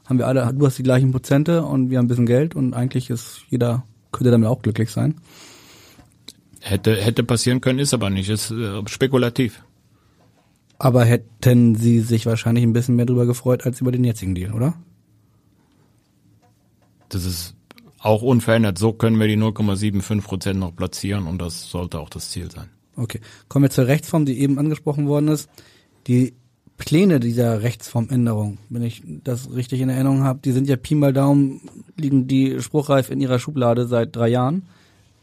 haben 0.04 0.18
wir 0.18 0.26
alle, 0.26 0.52
du 0.52 0.66
hast 0.66 0.78
die 0.78 0.82
gleichen 0.82 1.12
Prozente 1.12 1.62
und 1.62 1.90
wir 1.90 1.98
haben 1.98 2.04
ein 2.04 2.08
bisschen 2.08 2.26
Geld 2.26 2.54
und 2.54 2.74
eigentlich 2.74 3.08
ist 3.08 3.42
jeder 3.48 3.84
könnte 4.10 4.30
damit 4.30 4.48
auch 4.48 4.60
glücklich 4.60 4.90
sein. 4.90 5.14
Hätte 6.60 6.94
hätte 6.96 7.24
passieren 7.24 7.60
können, 7.60 7.78
ist 7.78 7.94
aber 7.94 8.10
nicht, 8.10 8.28
ist 8.28 8.50
äh, 8.50 8.82
spekulativ. 8.86 9.62
Aber 10.82 11.04
hätten 11.04 11.76
Sie 11.76 12.00
sich 12.00 12.26
wahrscheinlich 12.26 12.64
ein 12.64 12.72
bisschen 12.72 12.96
mehr 12.96 13.06
drüber 13.06 13.24
gefreut 13.24 13.64
als 13.64 13.80
über 13.80 13.92
den 13.92 14.02
jetzigen 14.02 14.34
Deal, 14.34 14.52
oder? 14.52 14.74
Das 17.08 17.24
ist 17.24 17.54
auch 18.00 18.20
unverändert. 18.22 18.78
So 18.78 18.92
können 18.92 19.20
wir 19.20 19.28
die 19.28 19.36
0,75 19.36 20.22
Prozent 20.22 20.58
noch 20.58 20.74
platzieren 20.74 21.28
und 21.28 21.40
das 21.40 21.70
sollte 21.70 22.00
auch 22.00 22.08
das 22.08 22.30
Ziel 22.30 22.50
sein. 22.50 22.68
Okay. 22.96 23.20
Kommen 23.48 23.66
wir 23.66 23.70
zur 23.70 23.86
Rechtsform, 23.86 24.26
die 24.26 24.40
eben 24.40 24.58
angesprochen 24.58 25.06
worden 25.06 25.28
ist. 25.28 25.48
Die 26.08 26.34
Pläne 26.78 27.20
dieser 27.20 27.62
Rechtsformänderung, 27.62 28.58
wenn 28.68 28.82
ich 28.82 29.04
das 29.22 29.54
richtig 29.54 29.82
in 29.82 29.88
Erinnerung 29.88 30.24
habe, 30.24 30.40
die 30.44 30.50
sind 30.50 30.68
ja 30.68 30.74
Pi 30.74 30.96
mal 30.96 31.12
Daumen, 31.12 31.60
liegen 31.96 32.26
die 32.26 32.60
spruchreif 32.60 33.08
in 33.08 33.20
ihrer 33.20 33.38
Schublade 33.38 33.86
seit 33.86 34.16
drei 34.16 34.30
Jahren. 34.30 34.62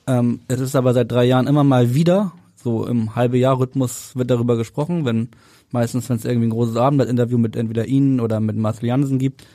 Ähm, 0.07 0.39
es 0.47 0.61
ist 0.61 0.77
aber 0.77 0.93
seit 0.93 1.11
drei 1.11 1.25
Jahren 1.25 1.47
immer 1.47 1.65
mal 1.65 1.93
wieder 1.93 2.31
so 2.63 2.85
im 2.85 3.15
halbe 3.15 3.37
Jahr 3.37 3.59
Rhythmus 3.59 4.15
wird 4.15 4.29
darüber 4.29 4.57
gesprochen, 4.57 5.05
wenn 5.05 5.29
meistens, 5.71 6.09
wenn 6.09 6.17
es 6.17 6.25
irgendwie 6.25 6.47
ein 6.47 6.51
großes 6.51 6.75
Abendblatt-Interview 6.75 7.37
mit 7.37 7.55
entweder 7.55 7.85
Ihnen 7.85 8.19
oder 8.19 8.39
mit 8.39 8.57
Marcel 8.57 8.87
Jansen 8.87 9.19
gibt, 9.19 9.45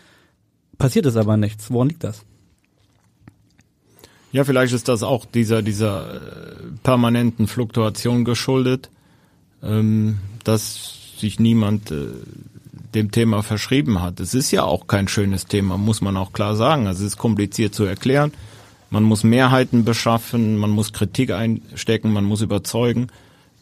passiert 0.79 1.07
es 1.07 1.17
aber 1.17 1.37
nichts. 1.37 1.71
Woran 1.71 1.89
liegt 1.89 2.05
das? 2.05 2.25
Ja, 4.33 4.43
vielleicht 4.45 4.73
ist 4.73 4.89
das 4.89 5.03
auch 5.03 5.27
dieser, 5.27 5.63
dieser 5.63 6.15
äh, 6.15 6.21
permanenten 6.83 7.47
Fluktuation 7.47 8.25
geschuldet, 8.25 8.91
ähm, 9.63 10.19
dass 10.43 11.19
sich 11.19 11.39
niemand 11.39 11.93
äh, 11.93 12.09
dem 12.95 13.11
Thema 13.11 13.43
verschrieben 13.43 14.03
hat. 14.03 14.21
Es 14.21 14.35
ist 14.35 14.51
ja 14.51 14.65
auch 14.65 14.87
kein 14.87 15.09
schönes 15.09 15.47
Thema, 15.47 15.79
muss 15.79 16.01
man 16.01 16.17
auch 16.17 16.33
klar 16.33 16.57
sagen. 16.57 16.87
Also 16.87 17.05
es 17.05 17.13
ist 17.13 17.19
kompliziert 17.19 17.75
zu 17.75 17.85
erklären. 17.85 18.33
Man 18.91 19.03
muss 19.03 19.25
Mehrheiten 19.25 19.85
beschaffen, 19.85 20.57
man 20.57 20.71
muss 20.71 20.93
Kritik 20.93 21.31
einstecken, 21.31 22.13
man 22.13 22.25
muss 22.25 22.43
überzeugen. 22.43 23.09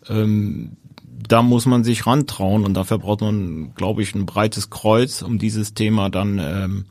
Ähm, 0.08 0.76
da 1.28 1.42
muss 1.42 1.66
man 1.66 1.84
sich 1.84 2.06
rantrauen 2.06 2.64
und 2.64 2.74
dafür 2.74 2.98
braucht 2.98 3.20
man, 3.20 3.74
glaube 3.74 4.02
ich, 4.02 4.14
ein 4.14 4.26
breites 4.26 4.70
Kreuz, 4.70 5.22
um 5.22 5.38
dieses 5.38 5.74
Thema 5.74 6.10
dann 6.10 6.38
ähm, 6.38 6.84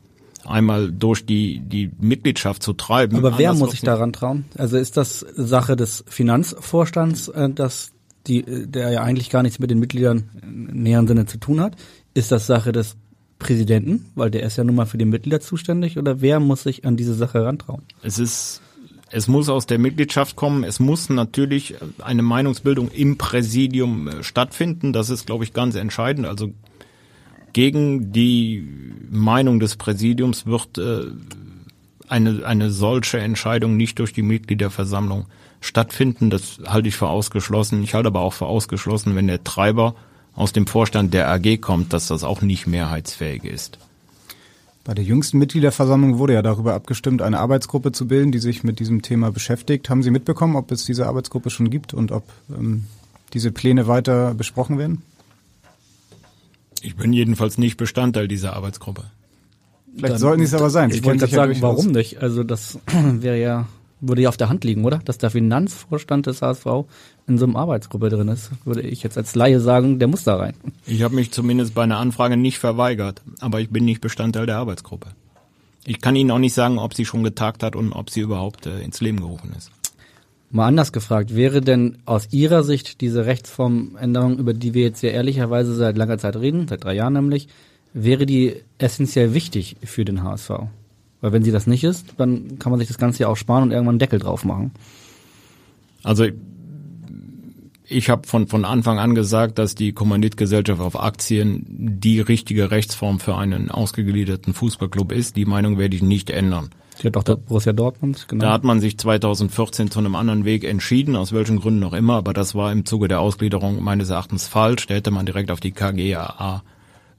einmal 0.44 0.90
durch 0.90 1.26
die, 1.26 1.60
die 1.60 1.90
Mitgliedschaft 2.00 2.62
zu 2.62 2.72
treiben. 2.72 3.16
Aber 3.16 3.38
wer 3.38 3.54
muss 3.54 3.72
sich 3.72 3.82
daran 3.82 4.12
trauen? 4.12 4.44
Also 4.56 4.76
ist 4.76 4.96
das 4.96 5.20
Sache 5.20 5.76
des 5.76 6.04
Finanzvorstands, 6.08 7.28
äh, 7.28 7.50
dass 7.50 7.92
die, 8.26 8.44
der 8.66 8.90
ja 8.90 9.02
eigentlich 9.02 9.30
gar 9.30 9.42
nichts 9.42 9.58
mit 9.58 9.70
den 9.70 9.78
Mitgliedern 9.78 10.30
im 10.42 10.82
näheren 10.82 11.06
Sinne 11.06 11.26
zu 11.26 11.38
tun 11.38 11.60
hat? 11.60 11.76
Ist 12.14 12.30
das 12.30 12.46
Sache 12.46 12.72
des 12.72 12.96
Präsidenten, 13.42 14.06
weil 14.14 14.30
der 14.30 14.42
ist 14.44 14.56
ja 14.56 14.64
nun 14.64 14.76
mal 14.76 14.86
für 14.86 14.98
die 14.98 15.04
Mitglieder 15.04 15.40
zuständig, 15.40 15.98
oder 15.98 16.20
wer 16.20 16.40
muss 16.40 16.62
sich 16.62 16.84
an 16.84 16.96
diese 16.96 17.14
Sache 17.14 17.40
herantrauen? 17.40 17.82
Es 18.02 18.18
ist 18.18 18.62
es 19.14 19.28
muss 19.28 19.50
aus 19.50 19.66
der 19.66 19.78
Mitgliedschaft 19.78 20.36
kommen. 20.36 20.64
Es 20.64 20.80
muss 20.80 21.10
natürlich 21.10 21.74
eine 22.00 22.22
Meinungsbildung 22.22 22.90
im 22.90 23.18
Präsidium 23.18 24.08
äh, 24.08 24.24
stattfinden. 24.24 24.94
Das 24.94 25.10
ist, 25.10 25.26
glaube 25.26 25.44
ich, 25.44 25.52
ganz 25.52 25.74
entscheidend. 25.74 26.26
Also 26.26 26.52
gegen 27.52 28.12
die 28.12 28.66
Meinung 29.10 29.60
des 29.60 29.76
Präsidiums 29.76 30.46
wird 30.46 30.78
äh, 30.78 31.04
eine, 32.08 32.46
eine 32.46 32.70
solche 32.70 33.18
Entscheidung 33.18 33.76
nicht 33.76 33.98
durch 33.98 34.14
die 34.14 34.22
Mitgliederversammlung 34.22 35.26
stattfinden. 35.60 36.30
Das 36.30 36.60
halte 36.66 36.88
ich 36.88 36.96
für 36.96 37.08
ausgeschlossen. 37.08 37.82
Ich 37.82 37.92
halte 37.92 38.06
aber 38.06 38.20
auch 38.20 38.32
für 38.32 38.46
ausgeschlossen, 38.46 39.14
wenn 39.14 39.26
der 39.26 39.44
Treiber 39.44 39.94
aus 40.34 40.52
dem 40.52 40.66
Vorstand 40.66 41.14
der 41.14 41.30
AG 41.30 41.60
kommt, 41.60 41.92
dass 41.92 42.08
das 42.08 42.24
auch 42.24 42.42
nicht 42.42 42.66
mehrheitsfähig 42.66 43.44
ist. 43.44 43.78
Bei 44.84 44.94
der 44.94 45.04
jüngsten 45.04 45.38
Mitgliederversammlung 45.38 46.18
wurde 46.18 46.34
ja 46.34 46.42
darüber 46.42 46.74
abgestimmt, 46.74 47.22
eine 47.22 47.38
Arbeitsgruppe 47.38 47.92
zu 47.92 48.08
bilden, 48.08 48.32
die 48.32 48.40
sich 48.40 48.64
mit 48.64 48.80
diesem 48.80 49.02
Thema 49.02 49.30
beschäftigt. 49.30 49.88
Haben 49.88 50.02
Sie 50.02 50.10
mitbekommen, 50.10 50.56
ob 50.56 50.72
es 50.72 50.84
diese 50.84 51.06
Arbeitsgruppe 51.06 51.50
schon 51.50 51.70
gibt 51.70 51.94
und 51.94 52.10
ob 52.10 52.24
ähm, 52.50 52.84
diese 53.32 53.52
Pläne 53.52 53.86
weiter 53.86 54.34
besprochen 54.34 54.78
werden? 54.78 55.02
Ich 56.80 56.96
bin 56.96 57.12
jedenfalls 57.12 57.58
nicht 57.58 57.76
Bestandteil 57.76 58.26
dieser 58.26 58.54
Arbeitsgruppe. 58.56 59.04
Vielleicht 59.94 60.14
Dann, 60.14 60.18
sollten 60.18 60.40
Sie 60.40 60.46
es 60.46 60.54
aber 60.54 60.70
sein. 60.70 60.90
Ich 60.90 61.04
wollte 61.04 61.28
gerade 61.28 61.54
sagen, 61.54 61.56
warum 61.62 61.92
nicht? 61.92 62.20
Also 62.20 62.42
das 62.42 62.78
wäre 62.92 63.40
ja 63.40 63.68
würde 64.02 64.22
ja 64.22 64.28
auf 64.28 64.36
der 64.36 64.48
Hand 64.48 64.64
liegen, 64.64 64.84
oder? 64.84 64.98
Dass 64.98 65.16
der 65.16 65.30
Finanzvorstand 65.30 66.26
des 66.26 66.42
HSV 66.42 66.66
in 67.26 67.38
so 67.38 67.46
einer 67.46 67.56
Arbeitsgruppe 67.56 68.10
drin 68.10 68.28
ist, 68.28 68.50
würde 68.66 68.82
ich 68.82 69.02
jetzt 69.02 69.16
als 69.16 69.34
Laie 69.34 69.60
sagen, 69.60 69.98
der 69.98 70.08
muss 70.08 70.24
da 70.24 70.36
rein. 70.36 70.54
Ich 70.86 71.02
habe 71.02 71.14
mich 71.14 71.30
zumindest 71.30 71.74
bei 71.74 71.84
einer 71.84 71.98
Anfrage 71.98 72.36
nicht 72.36 72.58
verweigert, 72.58 73.22
aber 73.40 73.60
ich 73.60 73.70
bin 73.70 73.84
nicht 73.84 74.00
Bestandteil 74.00 74.46
der 74.46 74.58
Arbeitsgruppe. 74.58 75.08
Ich 75.86 76.00
kann 76.00 76.16
Ihnen 76.16 76.30
auch 76.30 76.38
nicht 76.38 76.54
sagen, 76.54 76.78
ob 76.78 76.94
sie 76.94 77.04
schon 77.04 77.24
getagt 77.24 77.62
hat 77.62 77.74
und 77.74 77.92
ob 77.92 78.10
sie 78.10 78.20
überhaupt 78.20 78.66
äh, 78.66 78.82
ins 78.82 79.00
Leben 79.00 79.18
gerufen 79.20 79.52
ist. 79.56 79.70
Mal 80.50 80.66
anders 80.66 80.92
gefragt, 80.92 81.34
wäre 81.34 81.60
denn 81.60 81.98
aus 82.04 82.28
Ihrer 82.30 82.62
Sicht 82.62 83.00
diese 83.00 83.24
Rechtsformänderung, 83.24 84.38
über 84.38 84.52
die 84.52 84.74
wir 84.74 84.82
jetzt 84.82 85.02
ja 85.02 85.10
ehrlicherweise 85.10 85.74
seit 85.74 85.96
langer 85.96 86.18
Zeit 86.18 86.36
reden, 86.36 86.68
seit 86.68 86.84
drei 86.84 86.94
Jahren 86.94 87.14
nämlich, 87.14 87.48
wäre 87.94 88.26
die 88.26 88.56
essentiell 88.78 89.32
wichtig 89.32 89.76
für 89.82 90.04
den 90.04 90.22
HSV? 90.22 90.50
Weil 91.22 91.32
wenn 91.32 91.44
sie 91.44 91.52
das 91.52 91.66
nicht 91.66 91.84
ist, 91.84 92.14
dann 92.18 92.58
kann 92.58 92.70
man 92.70 92.78
sich 92.78 92.88
das 92.88 92.98
Ganze 92.98 93.22
ja 93.22 93.28
auch 93.28 93.36
sparen 93.36 93.62
und 93.62 93.70
irgendwann 93.70 93.94
einen 93.94 93.98
Deckel 94.00 94.18
drauf 94.18 94.44
machen. 94.44 94.72
Also 96.02 96.26
ich 97.84 98.10
habe 98.10 98.26
von, 98.26 98.48
von 98.48 98.64
Anfang 98.64 98.98
an 98.98 99.14
gesagt, 99.14 99.58
dass 99.58 99.74
die 99.74 99.92
Kommanditgesellschaft 99.92 100.80
auf 100.80 101.00
Aktien 101.00 101.64
die 101.68 102.20
richtige 102.20 102.70
Rechtsform 102.70 103.20
für 103.20 103.36
einen 103.36 103.70
ausgegliederten 103.70 104.52
Fußballclub 104.52 105.12
ist. 105.12 105.36
Die 105.36 105.44
Meinung 105.44 105.78
werde 105.78 105.94
ich 105.94 106.02
nicht 106.02 106.28
ändern. 106.28 106.70
Ja, 107.00 107.10
doch, 107.10 107.22
der 107.22 107.36
Borussia 107.36 107.72
Dortmund, 107.72 108.26
genau. 108.28 108.44
Da 108.44 108.52
hat 108.52 108.64
man 108.64 108.80
sich 108.80 108.98
2014 108.98 109.90
zu 109.90 110.00
einem 110.00 110.14
anderen 110.14 110.44
Weg 110.44 110.64
entschieden, 110.64 111.16
aus 111.16 111.32
welchen 111.32 111.60
Gründen 111.60 111.84
auch 111.84 111.94
immer, 111.94 112.14
aber 112.14 112.32
das 112.32 112.54
war 112.54 112.70
im 112.72 112.84
Zuge 112.84 113.08
der 113.08 113.20
Ausgliederung 113.20 113.82
meines 113.82 114.10
Erachtens 114.10 114.48
falsch. 114.48 114.86
Da 114.86 114.94
hätte 114.94 115.10
man 115.10 115.24
direkt 115.24 115.50
auf 115.50 115.60
die 115.60 115.72
KGAA 115.72 116.62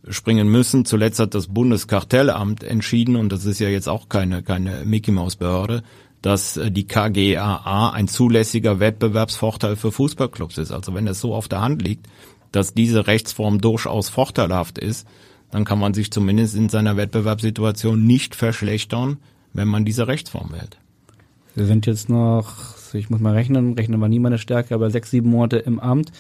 springen 0.08 0.48
müssen. 0.50 0.86
Zuletzt 0.86 1.20
hat 1.20 1.34
das 1.34 1.48
Bundeskartellamt 1.48 2.64
entschieden, 2.64 3.16
und 3.16 3.32
das 3.32 3.46
ist 3.46 3.60
ja 3.60 3.70
jetzt 3.70 3.88
auch 3.88 4.10
keine, 4.10 4.44
keine 4.44 4.84
Mickey-Maus-Behörde, 4.86 5.84
dass 6.22 6.58
äh, 6.58 6.72
die 6.72 6.88
KGAA 6.88 7.92
ein 7.92 8.08
zulässiger 8.08 8.80
Wettbewerbsvorteil 8.80 9.76
für 9.76 9.92
Fußballclubs 9.92 10.58
ist. 10.58 10.72
Also 10.72 10.94
wenn 10.94 11.08
es 11.08 11.20
so 11.20 11.34
auf 11.34 11.48
der 11.48 11.62
Hand 11.62 11.82
liegt, 11.82 12.08
dass 12.52 12.74
diese 12.74 13.08
Rechtsform 13.08 13.62
durchaus 13.62 14.10
vorteilhaft 14.10 14.78
ist, 14.78 15.08
dann 15.52 15.66
kann 15.66 15.80
man 15.80 15.94
sich 15.94 16.12
zumindest 16.12 16.56
in 16.56 16.70
seiner 16.70 16.98
Wettbewerbssituation 16.98 18.06
nicht 18.06 18.36
verschlechtern, 18.36 19.18
wenn 19.54 19.68
man 19.68 19.86
diese 19.86 20.08
Rechtsform 20.08 20.52
wählt. 20.52 20.78
Wir 21.56 21.66
sind 21.66 21.86
jetzt 21.86 22.10
noch, 22.10 22.56
ich 22.94 23.10
muss 23.10 23.20
mal 23.20 23.34
rechnen, 23.34 23.74
rechnen 23.74 24.02
war 24.02 24.10
nie 24.10 24.20
meine 24.20 24.40
Stärke, 24.40 24.74
aber 24.74 24.90
sechs, 24.90 25.12
sieben 25.12 25.30
Monate 25.30 25.58
im 25.58 25.80
Amt. 25.80 26.12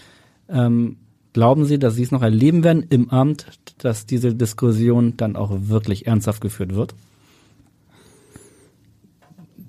Ähm, 0.49 0.97
glauben 1.33 1.65
Sie, 1.65 1.79
dass 1.79 1.95
Sie 1.95 2.03
es 2.03 2.11
noch 2.11 2.21
erleben 2.21 2.63
werden 2.63 2.85
im 2.89 3.09
Amt, 3.09 3.47
dass 3.79 4.05
diese 4.05 4.33
Diskussion 4.33 5.17
dann 5.17 5.35
auch 5.35 5.51
wirklich 5.53 6.07
ernsthaft 6.07 6.41
geführt 6.41 6.75
wird? 6.75 6.95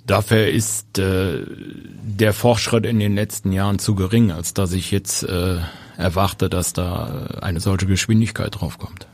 Dafür 0.07 0.49
ist 0.49 0.99
äh, 0.99 1.47
der 2.03 2.35
Fortschritt 2.35 2.85
in 2.85 2.99
den 2.99 3.15
letzten 3.15 3.53
Jahren 3.53 3.79
zu 3.79 3.95
gering, 3.95 4.31
als 4.31 4.53
dass 4.53 4.73
ich 4.73 4.91
jetzt 4.91 5.23
äh, 5.23 5.57
erwarte, 5.97 6.51
dass 6.51 6.75
da 6.75 7.39
eine 7.41 7.61
solche 7.61 7.87
Geschwindigkeit 7.87 8.61
draufkommt. 8.61 9.07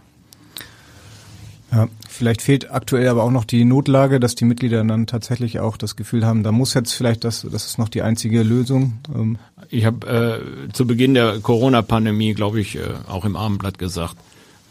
Ja, 1.73 1.89
vielleicht 2.09 2.43
fehlt 2.43 2.71
aktuell 2.73 3.09
aber 3.09 3.23
auch 3.23 3.31
noch 3.31 3.45
die 3.45 3.64
Notlage, 3.64 4.18
dass 4.18 4.35
die 4.35 4.45
Mitglieder 4.45 4.83
dann 4.83 5.07
tatsächlich 5.07 5.61
auch 5.61 5.77
das 5.77 5.95
Gefühl 5.95 6.27
haben, 6.27 6.43
da 6.43 6.51
muss 6.51 6.75
jetzt 6.75 6.93
vielleicht 6.93 7.23
das, 7.23 7.47
das 7.51 7.66
ist 7.66 7.79
noch 7.79 7.89
die 7.89 8.03
einzige 8.03 8.43
Lösung. 8.43 8.99
Ähm. 9.14 9.39
Ich 9.68 9.85
habe 9.85 10.43
äh, 10.68 10.73
zu 10.73 10.87
Beginn 10.87 11.14
der 11.14 11.39
Corona-Pandemie, 11.39 12.35
glaube 12.35 12.61
ich, 12.61 12.77
äh, 12.77 12.81
auch 13.09 13.25
im 13.25 13.37
Abendblatt 13.37 13.79
gesagt, 13.79 14.16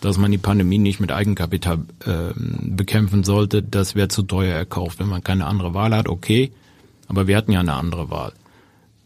dass 0.02 0.18
man 0.18 0.32
die 0.32 0.38
Pandemie 0.38 0.78
nicht 0.78 1.00
mit 1.00 1.12
Eigenkapital 1.12 1.80
äh, 2.06 2.34
bekämpfen 2.36 3.24
sollte. 3.24 3.64
Das 3.64 3.96
wäre 3.96 4.10
zu 4.10 4.24
teuer 4.24 4.56
erkauft. 4.56 5.00
Wenn 5.00 5.08
man 5.08 5.24
keine 5.24 5.46
andere 5.46 5.74
Wahl 5.74 5.96
hat, 5.96 6.10
okay, 6.10 6.52
aber 7.08 7.28
wir 7.28 7.38
hatten 7.38 7.52
ja 7.52 7.62
eine 7.62 7.74
andere 7.74 8.10
Wahl. 8.10 8.34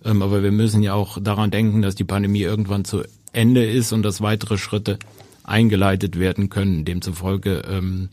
Ähm, 0.04 0.24
aber 0.24 0.41
wir 0.41 0.52
müssen 0.52 0.82
ja 0.82 0.94
auch 0.94 1.20
daran 1.22 1.52
denken, 1.52 1.84
dass 1.84 1.94
die 1.94 2.04
Pandemie 2.04 2.41
irgendwann 2.41 2.86
zu 2.86 3.04
Ende 3.34 3.66
ist 3.66 3.94
und 3.94 4.04
dass 4.04 4.22
weitere 4.22 4.58
Schritte 4.58 5.00
eingeleitet 5.44 6.20
werden 6.20 6.50
können. 6.50 6.86
Demzufolge, 6.86 7.64
ähm, 7.70 8.10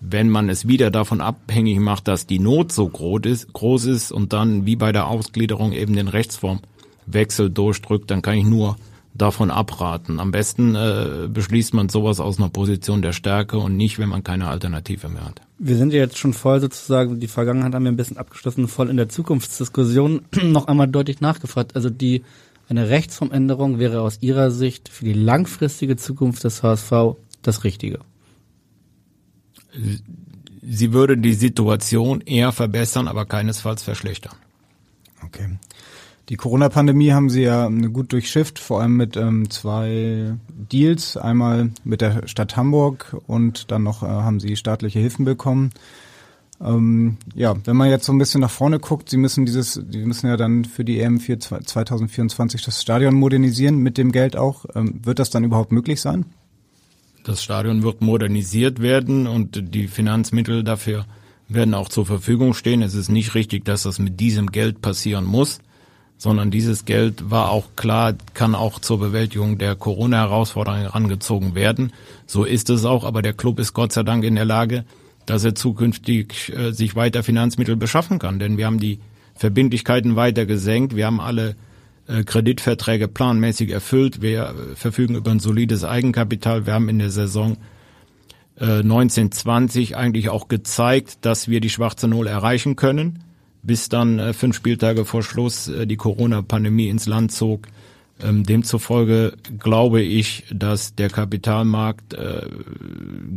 wenn 0.00 0.30
man 0.30 0.48
es 0.48 0.66
wieder 0.66 0.90
davon 0.90 1.20
abhängig 1.20 1.78
macht, 1.78 2.08
dass 2.08 2.26
die 2.26 2.38
Not 2.38 2.72
so 2.72 2.88
groß 2.88 3.22
ist, 3.24 3.52
groß 3.52 3.84
ist 3.86 4.12
und 4.12 4.32
dann 4.32 4.66
wie 4.66 4.76
bei 4.76 4.92
der 4.92 5.08
Ausgliederung 5.08 5.72
eben 5.72 5.94
den 5.94 6.08
Rechtsformwechsel 6.08 7.50
durchdrückt, 7.50 8.10
dann 8.10 8.22
kann 8.22 8.38
ich 8.38 8.44
nur 8.44 8.76
davon 9.12 9.50
abraten. 9.50 10.20
Am 10.20 10.30
besten 10.30 10.74
äh, 10.74 11.28
beschließt 11.28 11.74
man 11.74 11.88
sowas 11.88 12.20
aus 12.20 12.38
einer 12.38 12.48
Position 12.48 13.02
der 13.02 13.12
Stärke 13.12 13.58
und 13.58 13.76
nicht, 13.76 13.98
wenn 13.98 14.08
man 14.08 14.24
keine 14.24 14.48
Alternative 14.48 15.08
mehr 15.08 15.24
hat. 15.24 15.42
Wir 15.58 15.76
sind 15.76 15.92
ja 15.92 15.98
jetzt 15.98 16.16
schon 16.16 16.32
voll 16.32 16.60
sozusagen, 16.60 17.20
die 17.20 17.26
Vergangenheit 17.26 17.74
haben 17.74 17.84
wir 17.84 17.92
ein 17.92 17.96
bisschen 17.96 18.16
abgeschlossen, 18.16 18.68
voll 18.68 18.88
in 18.88 18.96
der 18.96 19.08
Zukunftsdiskussion 19.08 20.22
noch 20.44 20.68
einmal 20.68 20.88
deutlich 20.88 21.20
nachgefragt. 21.20 21.74
Also 21.76 21.90
die 21.90 22.22
eine 22.70 22.88
Rechtsformänderung 22.88 23.78
wäre 23.78 24.00
aus 24.00 24.18
Ihrer 24.20 24.50
Sicht 24.50 24.88
für 24.88 25.04
die 25.04 25.12
langfristige 25.12 25.96
Zukunft 25.96 26.44
des 26.44 26.62
HSV 26.62 27.16
das 27.42 27.64
Richtige? 27.64 27.98
Sie 30.62 30.92
würde 30.92 31.18
die 31.18 31.34
Situation 31.34 32.20
eher 32.20 32.52
verbessern, 32.52 33.08
aber 33.08 33.26
keinesfalls 33.26 33.82
verschlechtern. 33.82 34.34
Okay. 35.24 35.58
Die 36.28 36.36
Corona-Pandemie 36.36 37.10
haben 37.10 37.28
Sie 37.28 37.42
ja 37.42 37.68
gut 37.68 38.12
durchschifft, 38.12 38.60
vor 38.60 38.80
allem 38.80 38.96
mit 38.96 39.16
ähm, 39.16 39.50
zwei 39.50 40.36
Deals. 40.48 41.16
Einmal 41.16 41.70
mit 41.82 42.00
der 42.00 42.28
Stadt 42.28 42.56
Hamburg 42.56 43.16
und 43.26 43.72
dann 43.72 43.82
noch 43.82 44.04
äh, 44.04 44.06
haben 44.06 44.38
Sie 44.38 44.54
staatliche 44.54 45.00
Hilfen 45.00 45.24
bekommen. 45.24 45.70
Ähm, 46.62 47.16
ja, 47.34 47.54
wenn 47.64 47.76
man 47.76 47.88
jetzt 47.88 48.04
so 48.04 48.12
ein 48.12 48.18
bisschen 48.18 48.40
nach 48.42 48.50
vorne 48.50 48.78
guckt, 48.78 49.08
sie 49.08 49.16
müssen 49.16 49.46
dieses, 49.46 49.74
sie 49.74 50.04
müssen 50.04 50.26
ja 50.26 50.36
dann 50.36 50.64
für 50.64 50.84
die 50.84 51.00
EM 51.00 51.18
4 51.18 51.40
2024 51.40 52.62
das 52.62 52.82
Stadion 52.82 53.14
modernisieren 53.14 53.78
mit 53.78 53.96
dem 53.96 54.12
Geld 54.12 54.36
auch. 54.36 54.66
Ähm, 54.74 55.00
wird 55.02 55.18
das 55.18 55.30
dann 55.30 55.44
überhaupt 55.44 55.72
möglich 55.72 56.00
sein? 56.00 56.26
Das 57.24 57.42
Stadion 57.42 57.82
wird 57.82 58.00
modernisiert 58.00 58.80
werden 58.80 59.26
und 59.26 59.74
die 59.74 59.88
Finanzmittel 59.88 60.64
dafür 60.64 61.06
werden 61.48 61.74
auch 61.74 61.88
zur 61.88 62.06
Verfügung 62.06 62.54
stehen. 62.54 62.82
Es 62.82 62.94
ist 62.94 63.08
nicht 63.08 63.34
richtig, 63.34 63.64
dass 63.64 63.82
das 63.82 63.98
mit 63.98 64.20
diesem 64.20 64.52
Geld 64.52 64.80
passieren 64.80 65.24
muss, 65.24 65.58
sondern 66.16 66.50
dieses 66.50 66.84
Geld 66.84 67.30
war 67.30 67.50
auch 67.50 67.76
klar, 67.76 68.14
kann 68.34 68.54
auch 68.54 68.78
zur 68.78 69.00
Bewältigung 69.00 69.58
der 69.58 69.74
Corona-Herausforderungen 69.74 70.82
herangezogen 70.82 71.54
werden. 71.54 71.92
So 72.26 72.44
ist 72.44 72.70
es 72.70 72.84
auch, 72.84 73.04
aber 73.04 73.22
der 73.22 73.32
Club 73.32 73.58
ist 73.58 73.72
Gott 73.72 73.92
sei 73.92 74.02
Dank 74.02 74.24
in 74.24 74.36
der 74.36 74.44
Lage, 74.44 74.84
dass 75.26 75.44
er 75.44 75.54
zukünftig 75.54 76.52
äh, 76.56 76.72
sich 76.72 76.96
weiter 76.96 77.22
Finanzmittel 77.22 77.76
beschaffen 77.76 78.18
kann. 78.18 78.38
Denn 78.38 78.56
wir 78.56 78.66
haben 78.66 78.80
die 78.80 79.00
Verbindlichkeiten 79.34 80.16
weiter 80.16 80.46
gesenkt. 80.46 80.96
Wir 80.96 81.06
haben 81.06 81.20
alle 81.20 81.56
äh, 82.06 82.24
Kreditverträge 82.24 83.08
planmäßig 83.08 83.70
erfüllt. 83.70 84.20
Wir 84.20 84.48
äh, 84.48 84.76
verfügen 84.76 85.14
über 85.14 85.30
ein 85.30 85.40
solides 85.40 85.84
Eigenkapital. 85.84 86.66
Wir 86.66 86.74
haben 86.74 86.88
in 86.88 86.98
der 86.98 87.10
Saison 87.10 87.56
äh, 88.56 88.80
1920 88.80 89.96
eigentlich 89.96 90.28
auch 90.28 90.48
gezeigt, 90.48 91.18
dass 91.22 91.48
wir 91.48 91.60
die 91.60 91.70
schwarze 91.70 92.08
Null 92.08 92.26
erreichen 92.26 92.76
können. 92.76 93.24
Bis 93.62 93.88
dann 93.88 94.18
äh, 94.18 94.32
fünf 94.32 94.56
Spieltage 94.56 95.04
vor 95.04 95.22
Schluss 95.22 95.68
äh, 95.68 95.86
die 95.86 95.96
Corona-Pandemie 95.96 96.88
ins 96.88 97.06
Land 97.06 97.32
zog 97.32 97.68
demzufolge 98.22 99.34
glaube 99.58 100.02
ich, 100.02 100.44
dass 100.52 100.94
der 100.94 101.10
Kapitalmarkt 101.10 102.14
äh, 102.14 102.48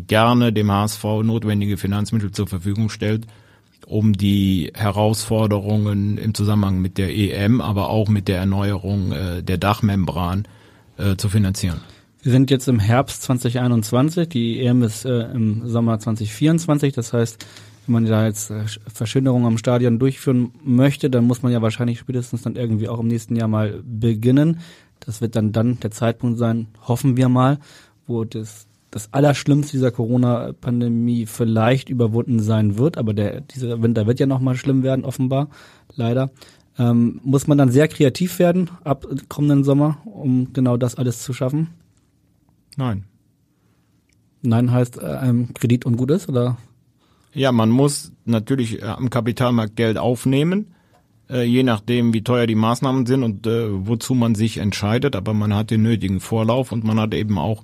gerne 0.07 0.53
dem 0.53 0.71
HSV 0.71 1.03
notwendige 1.23 1.77
Finanzmittel 1.77 2.31
zur 2.31 2.47
Verfügung 2.47 2.89
stellt, 2.89 3.25
um 3.85 4.13
die 4.13 4.71
Herausforderungen 4.73 6.17
im 6.17 6.33
Zusammenhang 6.33 6.79
mit 6.81 6.97
der 6.97 7.15
EM, 7.15 7.61
aber 7.61 7.89
auch 7.89 8.09
mit 8.09 8.27
der 8.27 8.37
Erneuerung 8.37 9.11
äh, 9.11 9.43
der 9.43 9.57
Dachmembran 9.57 10.47
äh, 10.97 11.15
zu 11.15 11.29
finanzieren. 11.29 11.81
Wir 12.21 12.31
sind 12.31 12.49
jetzt 12.51 12.69
im 12.69 12.79
Herbst 12.79 13.21
2021, 13.23 14.29
die 14.29 14.61
EM 14.61 14.81
ist 14.83 15.03
im 15.03 15.67
Sommer 15.67 15.99
2024, 15.99 16.93
das 16.93 17.11
heißt, 17.11 17.45
wenn 17.85 17.93
man 17.93 18.05
da 18.05 18.25
jetzt 18.25 18.49
äh, 18.49 18.63
Verschönerungen 18.87 19.47
am 19.47 19.57
Stadion 19.57 19.99
durchführen 19.99 20.51
möchte, 20.63 21.09
dann 21.09 21.25
muss 21.25 21.43
man 21.43 21.51
ja 21.51 21.61
wahrscheinlich 21.61 21.99
spätestens 21.99 22.43
dann 22.43 22.55
irgendwie 22.55 22.87
auch 22.87 22.99
im 22.99 23.07
nächsten 23.07 23.35
Jahr 23.35 23.47
mal 23.47 23.81
beginnen. 23.85 24.59
Das 24.99 25.21
wird 25.21 25.35
dann 25.35 25.51
dann 25.51 25.79
der 25.79 25.91
Zeitpunkt 25.91 26.37
sein, 26.37 26.67
hoffen 26.87 27.17
wir 27.17 27.29
mal, 27.29 27.59
wo 28.07 28.23
das 28.23 28.67
das 28.93 29.11
Allerschlimmste 29.11 29.71
dieser 29.71 29.91
Corona-Pandemie 29.91 31.25
vielleicht 31.25 31.89
überwunden 31.89 32.39
sein 32.39 32.77
wird, 32.77 32.97
aber 32.97 33.13
der, 33.13 33.41
dieser 33.41 33.81
Winter 33.81 34.05
wird 34.05 34.19
ja 34.19 34.27
nochmal 34.27 34.55
schlimm 34.55 34.83
werden, 34.83 35.03
offenbar, 35.03 35.49
leider. 35.95 36.29
Ähm, 36.77 37.19
muss 37.23 37.47
man 37.47 37.57
dann 37.57 37.71
sehr 37.71 37.87
kreativ 37.87 38.37
werden 38.39 38.69
ab 38.83 39.07
kommenden 39.29 39.63
Sommer, 39.63 39.97
um 40.05 40.53
genau 40.53 40.77
das 40.77 40.95
alles 40.95 41.23
zu 41.23 41.33
schaffen? 41.33 41.69
Nein. 42.77 43.05
Nein 44.41 44.71
heißt 44.71 45.01
äh, 45.01 45.33
Kredit 45.53 45.85
ungut 45.85 46.11
ist, 46.11 46.29
oder? 46.29 46.57
Ja, 47.33 47.51
man 47.51 47.69
muss 47.69 48.11
natürlich 48.25 48.81
äh, 48.81 48.85
am 48.85 49.09
Kapitalmarkt 49.09 49.75
Geld 49.75 49.97
aufnehmen, 49.97 50.75
äh, 51.29 51.43
je 51.43 51.63
nachdem, 51.63 52.13
wie 52.13 52.23
teuer 52.23 52.45
die 52.45 52.55
Maßnahmen 52.55 53.05
sind 53.05 53.23
und 53.23 53.47
äh, 53.47 53.67
wozu 53.87 54.13
man 54.13 54.35
sich 54.35 54.57
entscheidet. 54.57 55.15
Aber 55.15 55.33
man 55.33 55.53
hat 55.53 55.71
den 55.71 55.81
nötigen 55.81 56.19
Vorlauf 56.19 56.71
und 56.71 56.83
man 56.83 56.99
hat 56.99 57.13
eben 57.13 57.37
auch 57.39 57.63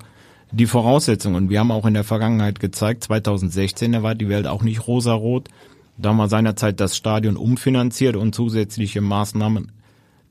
die 0.51 0.65
Voraussetzungen. 0.65 1.49
Wir 1.49 1.59
haben 1.59 1.71
auch 1.71 1.85
in 1.85 1.93
der 1.93 2.03
Vergangenheit 2.03 2.59
gezeigt, 2.59 3.03
2016, 3.03 3.91
da 3.91 4.01
war 4.01 4.15
die 4.15 4.29
Welt 4.29 4.47
auch 4.47 4.63
nicht 4.63 4.87
rosarot. 4.87 5.49
Da 5.97 6.09
haben 6.09 6.17
wir 6.17 6.29
seinerzeit 6.29 6.79
das 6.79 6.97
Stadion 6.97 7.37
umfinanziert 7.37 8.15
und 8.15 8.33
zusätzliche 8.33 9.01
Maßnahmen 9.01 9.71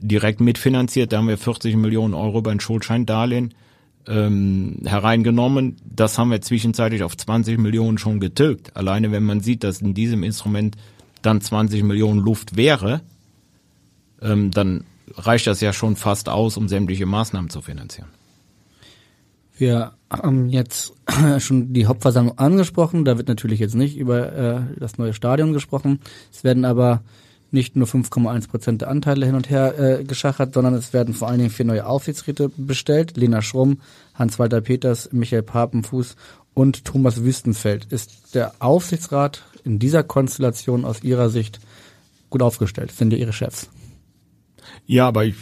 direkt 0.01 0.41
mitfinanziert. 0.41 1.12
Da 1.12 1.18
haben 1.18 1.28
wir 1.28 1.39
40 1.39 1.76
Millionen 1.76 2.14
Euro 2.14 2.39
über 2.39 2.51
ein 2.51 2.61
Schuldscheindarlehen 2.61 3.55
ähm, 4.07 4.78
hereingenommen. 4.84 5.76
Das 5.84 6.18
haben 6.18 6.30
wir 6.30 6.40
zwischenzeitlich 6.40 7.03
auf 7.03 7.16
20 7.16 7.59
Millionen 7.59 7.99
schon 7.99 8.20
getilgt. 8.20 8.76
Alleine 8.76 9.12
wenn 9.12 9.24
man 9.24 9.40
sieht, 9.40 9.64
dass 9.64 9.80
in 9.80 9.94
diesem 9.94 10.22
Instrument 10.22 10.76
dann 11.22 11.40
20 11.40 11.82
Millionen 11.82 12.20
Luft 12.20 12.57
wäre, 12.57 13.03
ähm, 14.22 14.51
dann 14.51 14.84
reicht 15.14 15.46
das 15.46 15.61
ja 15.61 15.72
schon 15.72 15.96
fast 15.96 16.28
aus, 16.28 16.57
um 16.57 16.68
sämtliche 16.68 17.07
Maßnahmen 17.07 17.51
zu 17.51 17.61
finanzieren. 17.61 18.09
Wir 19.57 19.92
haben 20.11 20.49
jetzt 20.49 20.92
schon 21.38 21.72
die 21.72 21.86
Hauptversammlung 21.86 22.38
angesprochen. 22.38 23.05
Da 23.05 23.16
wird 23.18 23.28
natürlich 23.28 23.59
jetzt 23.59 23.74
nicht 23.74 23.96
über 23.96 24.32
äh, 24.32 24.61
das 24.78 24.99
neue 24.99 25.12
Stadion 25.12 25.53
gesprochen. 25.53 26.01
Es 26.32 26.44
werden 26.44 26.64
aber 26.64 27.03
nicht 27.51 27.76
nur 27.76 27.86
5,1 27.86 28.49
Prozent 28.49 28.82
der 28.82 28.88
Anteile 28.88 29.26
hin 29.26 29.34
und 29.34 29.51
her 29.51 29.78
äh, 29.78 30.05
geschachert, 30.05 30.55
sondern 30.55 30.74
es 30.74 30.92
werden 30.92 31.14
vor 31.14 31.28
allen 31.28 31.38
Dingen 31.38 31.51
vier 31.51 31.64
neue 31.64 31.86
Aufsichtsräte 31.86 32.51
bestellt. 32.57 33.16
Lena 33.16 33.42
Schrumm, 33.42 33.80
Hans-Walter 34.14 34.61
Peters, 34.61 35.11
Michael 35.12 35.42
Papenfuß 35.42 36.16
und 36.55 36.84
Thomas 36.84 37.22
Wüstenfeld. 37.22 37.86
Ist 37.92 38.34
der 38.34 38.53
Aufsichtsrat 38.59 39.44
in 39.64 39.78
dieser 39.78 40.03
Konstellation 40.03 40.84
aus 40.84 41.03
Ihrer 41.03 41.30
Sicht 41.30 41.61
gut 42.30 42.42
aufgestellt? 42.42 42.92
sind 42.92 43.12
ja 43.12 43.18
Ihre 43.18 43.32
Chefs? 43.32 43.70
Ja, 44.86 45.09
aber 45.09 45.24
ich 45.24 45.36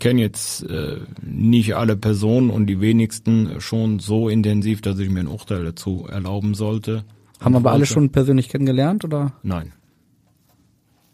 kenne 0.00 0.20
jetzt 0.20 0.64
äh, 0.64 0.98
nicht 1.22 1.76
alle 1.76 1.96
Personen 1.96 2.50
und 2.50 2.66
die 2.66 2.80
wenigsten 2.80 3.60
schon 3.60 4.00
so 4.00 4.28
intensiv, 4.28 4.82
dass 4.82 4.98
ich 4.98 5.08
mir 5.08 5.20
ein 5.20 5.28
Urteil 5.28 5.64
dazu 5.64 6.06
erlauben 6.10 6.54
sollte. 6.54 7.04
Haben 7.40 7.56
aber 7.56 7.72
alle 7.72 7.86
schon 7.86 8.10
persönlich 8.10 8.48
kennengelernt 8.48 9.04
oder 9.04 9.32
Nein. 9.42 9.72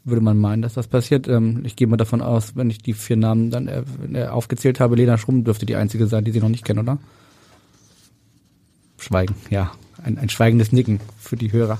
Würde 0.05 0.23
man 0.23 0.39
meinen, 0.39 0.63
dass 0.63 0.75
das 0.75 0.87
passiert? 0.87 1.29
Ähm, 1.29 1.63
ich 1.65 1.77
gehe 1.77 1.87
mal 1.87 1.97
davon 1.97 2.23
aus, 2.23 2.57
wenn 2.57 2.71
ich 2.71 2.79
die 2.79 2.95
vier 2.95 3.17
Namen 3.17 3.51
dann 3.51 3.69
äh, 3.69 3.83
äh, 4.13 4.27
aufgezählt 4.29 4.81
habe, 4.81 4.97
Lena 4.97 5.19
Schrumm 5.19 5.45
dürfte 5.45 5.67
die 5.67 5.77
einzige 5.77 6.07
sein, 6.07 6.25
die 6.25 6.33
sie 6.33 6.41
noch 6.41 6.49
nicht 6.49 6.65
kennen, 6.65 6.81
oder? 6.81 6.99
Schweigen, 8.99 9.35
ja. 9.51 9.73
Ein, 10.03 10.19
ein 10.19 10.31
schweigendes 10.31 10.73
Nicken 10.73 11.01
für 11.19 11.37
die 11.37 11.53
Hörer. 11.53 11.79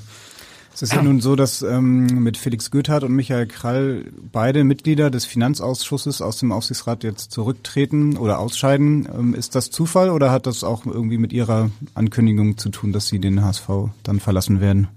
Es 0.73 0.83
ist 0.83 0.95
ja 0.95 1.03
nun 1.03 1.21
so, 1.21 1.37
dass 1.37 1.63
ähm, 1.63 2.07
mit 2.23 2.37
Felix 2.37 2.71
Goethardt 2.71 3.03
und 3.03 3.13
Michael 3.13 3.47
Krall 3.47 4.05
beide 4.33 4.63
Mitglieder 4.63 5.11
des 5.11 5.25
Finanzausschusses 5.25 6.23
aus 6.23 6.39
dem 6.39 6.53
Aufsichtsrat 6.53 7.03
jetzt 7.03 7.33
zurücktreten 7.33 8.17
oder 8.17 8.39
ausscheiden. 8.39 9.09
Ähm, 9.13 9.35
ist 9.35 9.55
das 9.55 9.71
Zufall 9.71 10.11
oder 10.11 10.31
hat 10.31 10.47
das 10.47 10.63
auch 10.63 10.87
irgendwie 10.87 11.19
mit 11.19 11.33
Ihrer 11.33 11.71
Ankündigung 11.95 12.57
zu 12.57 12.69
tun, 12.69 12.93
dass 12.93 13.09
Sie 13.09 13.19
den 13.19 13.43
HSV 13.43 13.69
dann 14.05 14.21
verlassen 14.21 14.61
werden? 14.61 14.89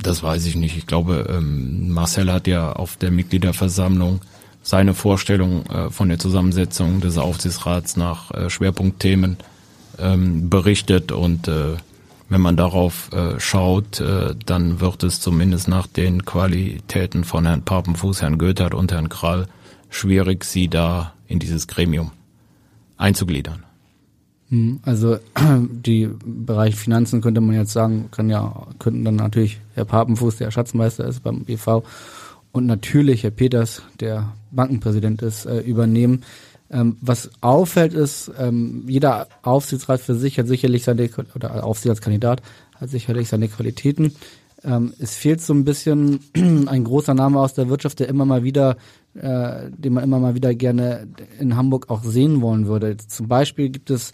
Das 0.00 0.22
weiß 0.22 0.46
ich 0.46 0.54
nicht. 0.54 0.76
Ich 0.76 0.86
glaube, 0.86 1.26
ähm, 1.28 1.90
Marcel 1.90 2.32
hat 2.32 2.46
ja 2.46 2.72
auf 2.72 2.96
der 2.96 3.10
Mitgliederversammlung 3.10 4.20
seine 4.62 4.94
Vorstellung 4.94 5.66
äh, 5.66 5.90
von 5.90 6.08
der 6.08 6.18
Zusammensetzung 6.18 7.00
des 7.00 7.18
Aufsichtsrats 7.18 7.96
nach 7.96 8.30
äh, 8.30 8.50
Schwerpunktthemen 8.50 9.38
ähm, 9.98 10.48
berichtet 10.48 11.10
und 11.10 11.48
äh, 11.48 11.76
wenn 12.28 12.40
man 12.42 12.56
darauf 12.56 13.10
äh, 13.12 13.40
schaut, 13.40 14.00
äh, 14.00 14.34
dann 14.44 14.80
wird 14.80 15.02
es 15.02 15.20
zumindest 15.20 15.66
nach 15.66 15.86
den 15.86 16.24
Qualitäten 16.24 17.24
von 17.24 17.46
Herrn 17.46 17.62
Papenfuß, 17.62 18.20
Herrn 18.22 18.38
Goethert 18.38 18.74
und 18.74 18.92
Herrn 18.92 19.08
Krall 19.08 19.48
schwierig, 19.88 20.44
sie 20.44 20.68
da 20.68 21.14
in 21.26 21.38
dieses 21.38 21.66
Gremium 21.66 22.10
einzugliedern. 22.98 23.64
Hm, 24.50 24.80
Also 24.82 25.18
die 25.70 26.08
Bereich 26.24 26.76
Finanzen 26.76 27.20
könnte 27.20 27.40
man 27.40 27.56
jetzt 27.56 27.72
sagen, 27.72 28.08
kann 28.10 28.30
ja, 28.30 28.66
könnten 28.78 29.04
dann 29.04 29.16
natürlich 29.16 29.60
Herr 29.74 29.84
Papenfuß, 29.84 30.36
der 30.36 30.50
Schatzmeister 30.50 31.06
ist 31.06 31.22
beim 31.22 31.44
BV, 31.44 31.82
und 32.52 32.66
natürlich 32.66 33.22
Herr 33.22 33.30
Peters, 33.30 33.82
der 34.00 34.32
Bankenpräsident 34.50 35.22
ist, 35.22 35.44
äh, 35.44 35.60
übernehmen. 35.60 36.24
Ähm, 36.70 36.96
was 37.00 37.30
auffällt 37.40 37.94
ist, 37.94 38.30
ähm, 38.38 38.84
jeder 38.86 39.28
Aufsichtsrat 39.42 40.00
für 40.00 40.14
sich 40.14 40.38
hat 40.38 40.46
sicherlich 40.46 40.84
seine, 40.84 41.08
oder 41.34 41.64
Aufsichtsratskandidat 41.64 42.42
hat 42.74 42.90
sicherlich 42.90 43.28
seine 43.28 43.48
Qualitäten. 43.48 44.12
Ähm, 44.64 44.92
es 44.98 45.14
fehlt 45.14 45.40
so 45.40 45.54
ein 45.54 45.64
bisschen 45.64 46.20
ein 46.66 46.84
großer 46.84 47.14
Name 47.14 47.40
aus 47.40 47.54
der 47.54 47.68
Wirtschaft, 47.68 48.00
der 48.00 48.08
immer 48.08 48.24
mal 48.24 48.42
wieder, 48.44 48.76
äh, 49.20 49.70
den 49.70 49.92
man 49.92 50.04
immer 50.04 50.18
mal 50.18 50.34
wieder 50.34 50.54
gerne 50.54 51.08
in 51.38 51.56
Hamburg 51.56 51.90
auch 51.90 52.02
sehen 52.02 52.40
wollen 52.40 52.66
würde. 52.66 52.96
Zum 52.96 53.28
Beispiel 53.28 53.68
gibt 53.68 53.90
es 53.90 54.12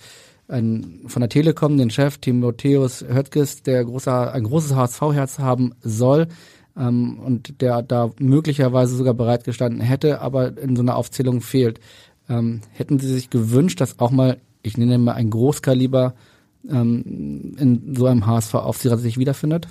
ein, 0.48 1.00
von 1.06 1.20
der 1.20 1.28
Telekom 1.28 1.76
den 1.78 1.90
Chef 1.90 2.18
Timotheus 2.18 3.02
Höttges, 3.02 3.62
der 3.62 3.84
großer, 3.84 4.32
ein 4.32 4.44
großes 4.44 4.74
HSV-Herz 4.74 5.38
haben 5.38 5.72
soll 5.80 6.28
ähm, 6.76 7.18
und 7.18 7.60
der 7.60 7.82
da 7.82 8.10
möglicherweise 8.18 8.96
sogar 8.96 9.14
bereitgestanden 9.14 9.80
hätte, 9.80 10.20
aber 10.20 10.58
in 10.58 10.76
so 10.76 10.82
einer 10.82 10.96
Aufzählung 10.96 11.40
fehlt. 11.40 11.80
Ähm, 12.28 12.60
hätten 12.72 12.98
Sie 12.98 13.12
sich 13.12 13.30
gewünscht, 13.30 13.80
dass 13.80 13.98
auch 13.98 14.10
mal, 14.10 14.38
ich 14.62 14.76
nenne 14.76 14.98
mal 14.98 15.12
ein 15.12 15.30
Großkaliber 15.30 16.14
ähm, 16.68 17.54
in 17.58 17.94
so 17.94 18.06
einem 18.06 18.26
HSV-Aufsichtsrat 18.26 19.00
sich 19.00 19.18
wiederfindet? 19.18 19.68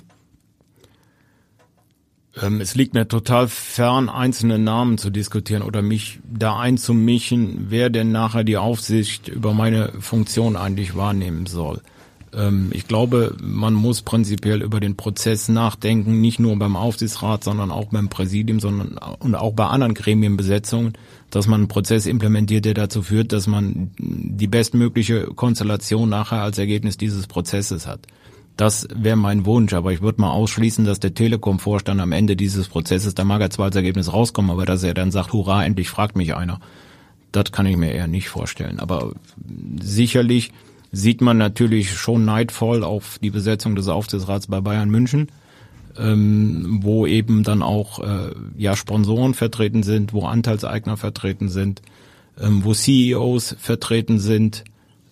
Ähm, 2.40 2.60
es 2.60 2.74
liegt 2.74 2.94
mir 2.94 3.06
total 3.06 3.48
fern, 3.48 4.08
einzelne 4.08 4.58
Namen 4.58 4.98
zu 4.98 5.10
diskutieren 5.10 5.62
oder 5.62 5.82
mich 5.82 6.20
da 6.28 6.58
einzumischen, 6.58 7.66
wer 7.68 7.90
denn 7.90 8.12
nachher 8.12 8.44
die 8.44 8.56
Aufsicht 8.56 9.28
über 9.28 9.54
meine 9.54 9.92
Funktion 10.00 10.56
eigentlich 10.56 10.96
wahrnehmen 10.96 11.46
soll. 11.46 11.80
Ähm, 12.34 12.70
ich 12.72 12.88
glaube, 12.88 13.36
man 13.40 13.74
muss 13.74 14.02
prinzipiell 14.02 14.62
über 14.62 14.80
den 14.80 14.96
Prozess 14.96 15.48
nachdenken, 15.48 16.20
nicht 16.20 16.40
nur 16.40 16.58
beim 16.58 16.76
Aufsichtsrat, 16.76 17.44
sondern 17.44 17.70
auch 17.70 17.86
beim 17.86 18.08
Präsidium, 18.08 18.60
sondern 18.60 18.98
und 19.18 19.34
auch 19.34 19.52
bei 19.52 19.66
anderen 19.66 19.94
Gremienbesetzungen, 19.94 20.94
dass 21.30 21.46
man 21.46 21.60
einen 21.60 21.68
Prozess 21.68 22.06
implementiert, 22.06 22.64
der 22.64 22.74
dazu 22.74 23.02
führt, 23.02 23.32
dass 23.32 23.46
man 23.46 23.90
die 23.98 24.48
bestmögliche 24.48 25.26
Konstellation 25.26 26.08
nachher 26.08 26.42
als 26.42 26.58
Ergebnis 26.58 26.96
dieses 26.96 27.26
Prozesses 27.26 27.86
hat. 27.86 28.00
Das 28.56 28.86
wäre 28.94 29.16
mein 29.16 29.46
Wunsch, 29.46 29.72
aber 29.72 29.92
ich 29.92 30.00
würde 30.00 30.20
mal 30.20 30.30
ausschließen, 30.30 30.84
dass 30.84 31.00
der 31.00 31.14
Telekom-Vorstand 31.14 32.00
am 32.00 32.12
Ende 32.12 32.36
dieses 32.36 32.68
Prozesses, 32.68 33.14
da 33.14 33.24
mag 33.24 33.40
er 33.40 33.50
zwar 33.50 33.66
als 33.66 33.76
Ergebnis 33.76 34.12
rauskommen, 34.12 34.50
aber 34.50 34.64
dass 34.64 34.84
er 34.84 34.94
dann 34.94 35.10
sagt, 35.10 35.32
hurra, 35.32 35.64
endlich 35.64 35.88
fragt 35.88 36.16
mich 36.16 36.36
einer. 36.36 36.60
Das 37.32 37.50
kann 37.50 37.66
ich 37.66 37.76
mir 37.76 37.92
eher 37.92 38.06
nicht 38.06 38.28
vorstellen. 38.28 38.78
Aber 38.78 39.12
sicherlich 39.80 40.52
sieht 40.92 41.20
man 41.20 41.36
natürlich 41.36 41.92
schon 41.96 42.24
neidvoll 42.24 42.84
auf 42.84 43.18
die 43.20 43.30
Besetzung 43.30 43.74
des 43.74 43.88
Aufsichtsrats 43.88 44.46
bei 44.46 44.60
Bayern 44.60 44.88
München, 44.88 45.28
ähm, 45.98 46.78
wo 46.82 47.06
eben 47.06 47.42
dann 47.42 47.62
auch 47.62 47.98
äh, 47.98 48.30
ja 48.56 48.76
Sponsoren 48.76 49.34
vertreten 49.34 49.82
sind, 49.82 50.12
wo 50.12 50.26
Anteilseigner 50.26 50.96
vertreten 50.96 51.48
sind, 51.48 51.82
ähm, 52.40 52.64
wo 52.64 52.72
CEOs 52.72 53.56
vertreten 53.58 54.20
sind. 54.20 54.62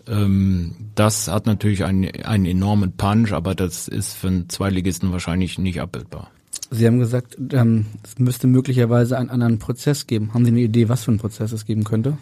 Ähm, 0.09 0.74
das 0.94 1.28
hat 1.28 1.46
natürlich 1.46 1.84
einen, 1.84 2.11
einen 2.22 2.46
enormen 2.46 2.92
Punch, 2.92 3.32
aber 3.32 3.55
das 3.55 3.88
ist 3.88 4.14
für 4.14 4.28
einen 4.28 4.48
Zweitligisten 4.48 5.12
wahrscheinlich 5.12 5.59
nicht 5.59 5.80
abbildbar. 5.80 6.30
Sie 6.70 6.86
haben 6.86 6.98
gesagt, 6.98 7.36
ähm, 7.53 7.86
es 8.03 8.18
müsste 8.18 8.46
möglicherweise 8.46 9.18
einen 9.18 9.30
anderen 9.30 9.59
Prozess 9.59 10.07
geben. 10.07 10.32
Haben 10.34 10.44
Sie 10.44 10.50
eine 10.50 10.61
Idee, 10.61 10.88
was 10.88 11.05
für 11.05 11.11
einen 11.11 11.20
Prozess 11.20 11.53
es 11.53 11.66
geben 11.66 11.84
könnte? 11.84 12.16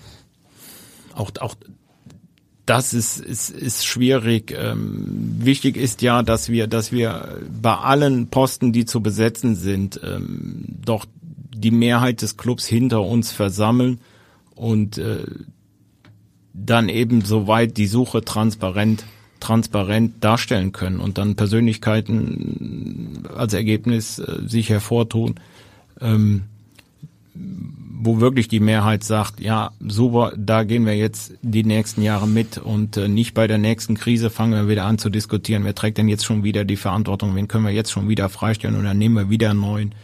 Auch, 1.14 1.30
auch 1.40 1.54
das 2.66 2.94
ist, 2.94 3.18
ist, 3.18 3.50
ist 3.50 3.84
schwierig. 3.84 4.54
Ähm, 4.56 5.36
wichtig 5.38 5.76
ist 5.76 6.02
ja, 6.02 6.22
dass 6.22 6.48
wir, 6.48 6.66
dass 6.66 6.92
wir 6.92 7.38
bei 7.60 7.74
allen 7.74 8.28
Posten, 8.28 8.72
die 8.72 8.84
zu 8.84 9.00
besetzen 9.00 9.56
sind, 9.56 10.00
ähm, 10.04 10.64
doch 10.84 11.06
die 11.52 11.72
Mehrheit 11.72 12.22
des 12.22 12.36
Clubs 12.36 12.66
hinter 12.66 13.02
uns 13.02 13.32
versammeln 13.32 14.00
und 14.54 14.98
äh, 14.98 15.24
dann 16.52 16.88
eben 16.88 17.22
soweit 17.22 17.76
die 17.76 17.86
Suche 17.86 18.24
transparent 18.24 19.04
transparent 19.40 20.22
darstellen 20.22 20.72
können 20.72 21.00
und 21.00 21.18
dann 21.18 21.34
Persönlichkeiten 21.34 23.24
als 23.34 23.54
Ergebnis 23.54 24.18
äh, 24.18 24.46
sich 24.46 24.68
hervortun, 24.68 25.36
ähm, 26.00 26.42
wo 27.34 28.20
wirklich 28.20 28.48
die 28.48 28.60
Mehrheit 28.60 29.02
sagt, 29.02 29.40
ja, 29.40 29.72
super, 29.80 30.32
da 30.36 30.62
gehen 30.64 30.86
wir 30.86 30.96
jetzt 30.96 31.32
die 31.42 31.64
nächsten 31.64 32.02
Jahre 32.02 32.28
mit 32.28 32.58
und 32.58 32.96
äh, 32.96 33.08
nicht 33.08 33.34
bei 33.34 33.46
der 33.46 33.58
nächsten 33.58 33.94
Krise 33.94 34.30
fangen 34.30 34.52
wir 34.52 34.68
wieder 34.68 34.84
an 34.84 34.98
zu 34.98 35.10
diskutieren, 35.10 35.64
wer 35.64 35.74
trägt 35.74 35.98
denn 35.98 36.08
jetzt 36.08 36.24
schon 36.24 36.44
wieder 36.44 36.64
die 36.64 36.76
Verantwortung, 36.76 37.34
wen 37.34 37.48
können 37.48 37.64
wir 37.64 37.72
jetzt 37.72 37.90
schon 37.90 38.08
wieder 38.08 38.28
freistellen 38.28 38.76
und 38.76 38.84
dann 38.84 38.98
nehmen 38.98 39.16
wir 39.16 39.30
wieder 39.30 39.50
einen 39.50 39.60
neuen. 39.60 39.94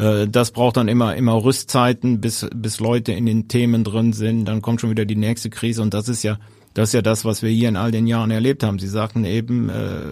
Äh, 0.00 0.28
das 0.28 0.50
braucht 0.50 0.76
dann 0.78 0.88
immer, 0.88 1.14
immer 1.16 1.44
Rüstzeiten, 1.44 2.20
bis, 2.20 2.46
bis 2.54 2.80
Leute 2.80 3.12
in 3.12 3.26
den 3.26 3.48
Themen 3.48 3.84
drin 3.84 4.12
sind, 4.12 4.46
dann 4.46 4.62
kommt 4.62 4.80
schon 4.80 4.90
wieder 4.90 5.04
die 5.04 5.16
nächste 5.16 5.50
Krise 5.50 5.82
und 5.82 5.92
das 5.92 6.08
ist 6.08 6.22
ja, 6.22 6.38
das 6.72 6.90
ist 6.90 6.92
ja 6.94 7.02
das, 7.02 7.24
was 7.24 7.42
wir 7.42 7.50
hier 7.50 7.68
in 7.68 7.76
all 7.76 7.90
den 7.90 8.06
Jahren 8.06 8.30
erlebt 8.30 8.62
haben. 8.62 8.78
Sie 8.78 8.88
sagten 8.88 9.24
eben, 9.24 9.68
äh, 9.68 10.02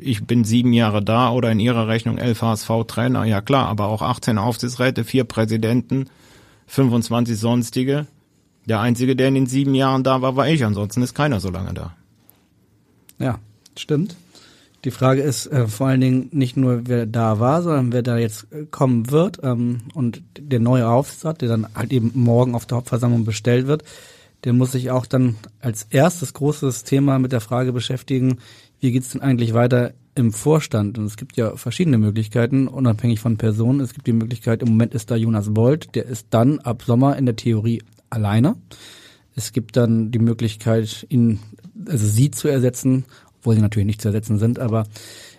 ich 0.00 0.24
bin 0.24 0.44
sieben 0.44 0.72
Jahre 0.72 1.02
da 1.02 1.30
oder 1.32 1.50
in 1.50 1.60
Ihrer 1.60 1.88
Rechnung 1.88 2.18
elf 2.18 2.42
HSV-Trainer. 2.42 3.24
Ja 3.24 3.40
klar, 3.40 3.68
aber 3.68 3.88
auch 3.88 4.02
18 4.02 4.38
Aufsichtsräte, 4.38 5.04
vier 5.04 5.24
Präsidenten, 5.24 6.06
25 6.66 7.38
sonstige. 7.38 8.06
Der 8.66 8.80
einzige, 8.80 9.16
der 9.16 9.28
in 9.28 9.34
den 9.34 9.46
sieben 9.46 9.74
Jahren 9.74 10.04
da 10.04 10.22
war, 10.22 10.36
war 10.36 10.46
ich. 10.46 10.64
Ansonsten 10.64 11.02
ist 11.02 11.14
keiner 11.14 11.40
so 11.40 11.50
lange 11.50 11.74
da. 11.74 11.94
Ja, 13.18 13.38
stimmt. 13.76 14.14
Die 14.84 14.90
Frage 14.90 15.22
ist 15.22 15.46
äh, 15.46 15.68
vor 15.68 15.86
allen 15.86 16.00
Dingen 16.00 16.28
nicht 16.32 16.56
nur, 16.56 16.82
wer 16.86 17.06
da 17.06 17.38
war, 17.38 17.62
sondern 17.62 17.92
wer 17.92 18.02
da 18.02 18.18
jetzt 18.18 18.48
äh, 18.52 18.66
kommen 18.70 19.10
wird. 19.10 19.38
Ähm, 19.42 19.82
und 19.94 20.22
der 20.38 20.58
neue 20.58 20.88
Aufsichtsrat, 20.88 21.40
der 21.40 21.48
dann 21.48 21.68
halt 21.74 21.92
eben 21.92 22.10
morgen 22.14 22.54
auf 22.54 22.66
der 22.66 22.78
Hauptversammlung 22.78 23.24
bestellt 23.24 23.68
wird, 23.68 23.84
der 24.44 24.52
muss 24.52 24.72
sich 24.72 24.90
auch 24.90 25.06
dann 25.06 25.36
als 25.60 25.86
erstes 25.90 26.34
großes 26.34 26.82
Thema 26.82 27.20
mit 27.20 27.30
der 27.30 27.40
Frage 27.40 27.72
beschäftigen, 27.72 28.38
wie 28.80 28.90
geht's 28.90 29.10
denn 29.10 29.22
eigentlich 29.22 29.54
weiter 29.54 29.92
im 30.16 30.32
Vorstand? 30.32 30.98
Und 30.98 31.04
es 31.04 31.16
gibt 31.16 31.36
ja 31.36 31.56
verschiedene 31.56 31.98
Möglichkeiten, 31.98 32.66
unabhängig 32.66 33.20
von 33.20 33.36
Personen. 33.36 33.78
Es 33.78 33.94
gibt 33.94 34.08
die 34.08 34.12
Möglichkeit, 34.12 34.62
im 34.62 34.70
Moment 34.70 34.94
ist 34.94 35.12
da 35.12 35.16
Jonas 35.16 35.54
Bold, 35.54 35.94
der 35.94 36.06
ist 36.06 36.26
dann 36.30 36.58
ab 36.58 36.82
Sommer 36.82 37.16
in 37.16 37.26
der 37.26 37.36
Theorie 37.36 37.82
alleine. 38.10 38.56
Es 39.36 39.52
gibt 39.52 39.76
dann 39.76 40.10
die 40.10 40.18
Möglichkeit, 40.18 41.06
ihn, 41.08 41.38
also 41.86 42.06
sie 42.06 42.32
zu 42.32 42.48
ersetzen, 42.48 43.04
obwohl 43.42 43.56
sie 43.56 43.60
natürlich 43.60 43.86
nicht 43.86 44.00
zu 44.00 44.08
ersetzen 44.08 44.38
sind, 44.38 44.60
aber 44.60 44.84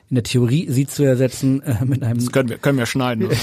in 0.09 0.15
der 0.15 0.23
Theorie 0.25 0.67
sie 0.69 0.85
zu 0.85 1.03
ersetzen 1.03 1.61
äh, 1.63 1.85
mit 1.85 2.03
einem 2.03 2.19
Das 2.19 2.31
können 2.33 2.49
wir, 2.49 2.57
können 2.57 2.77
wir 2.77 2.85
schneiden. 2.85 3.27
Oder? 3.27 3.35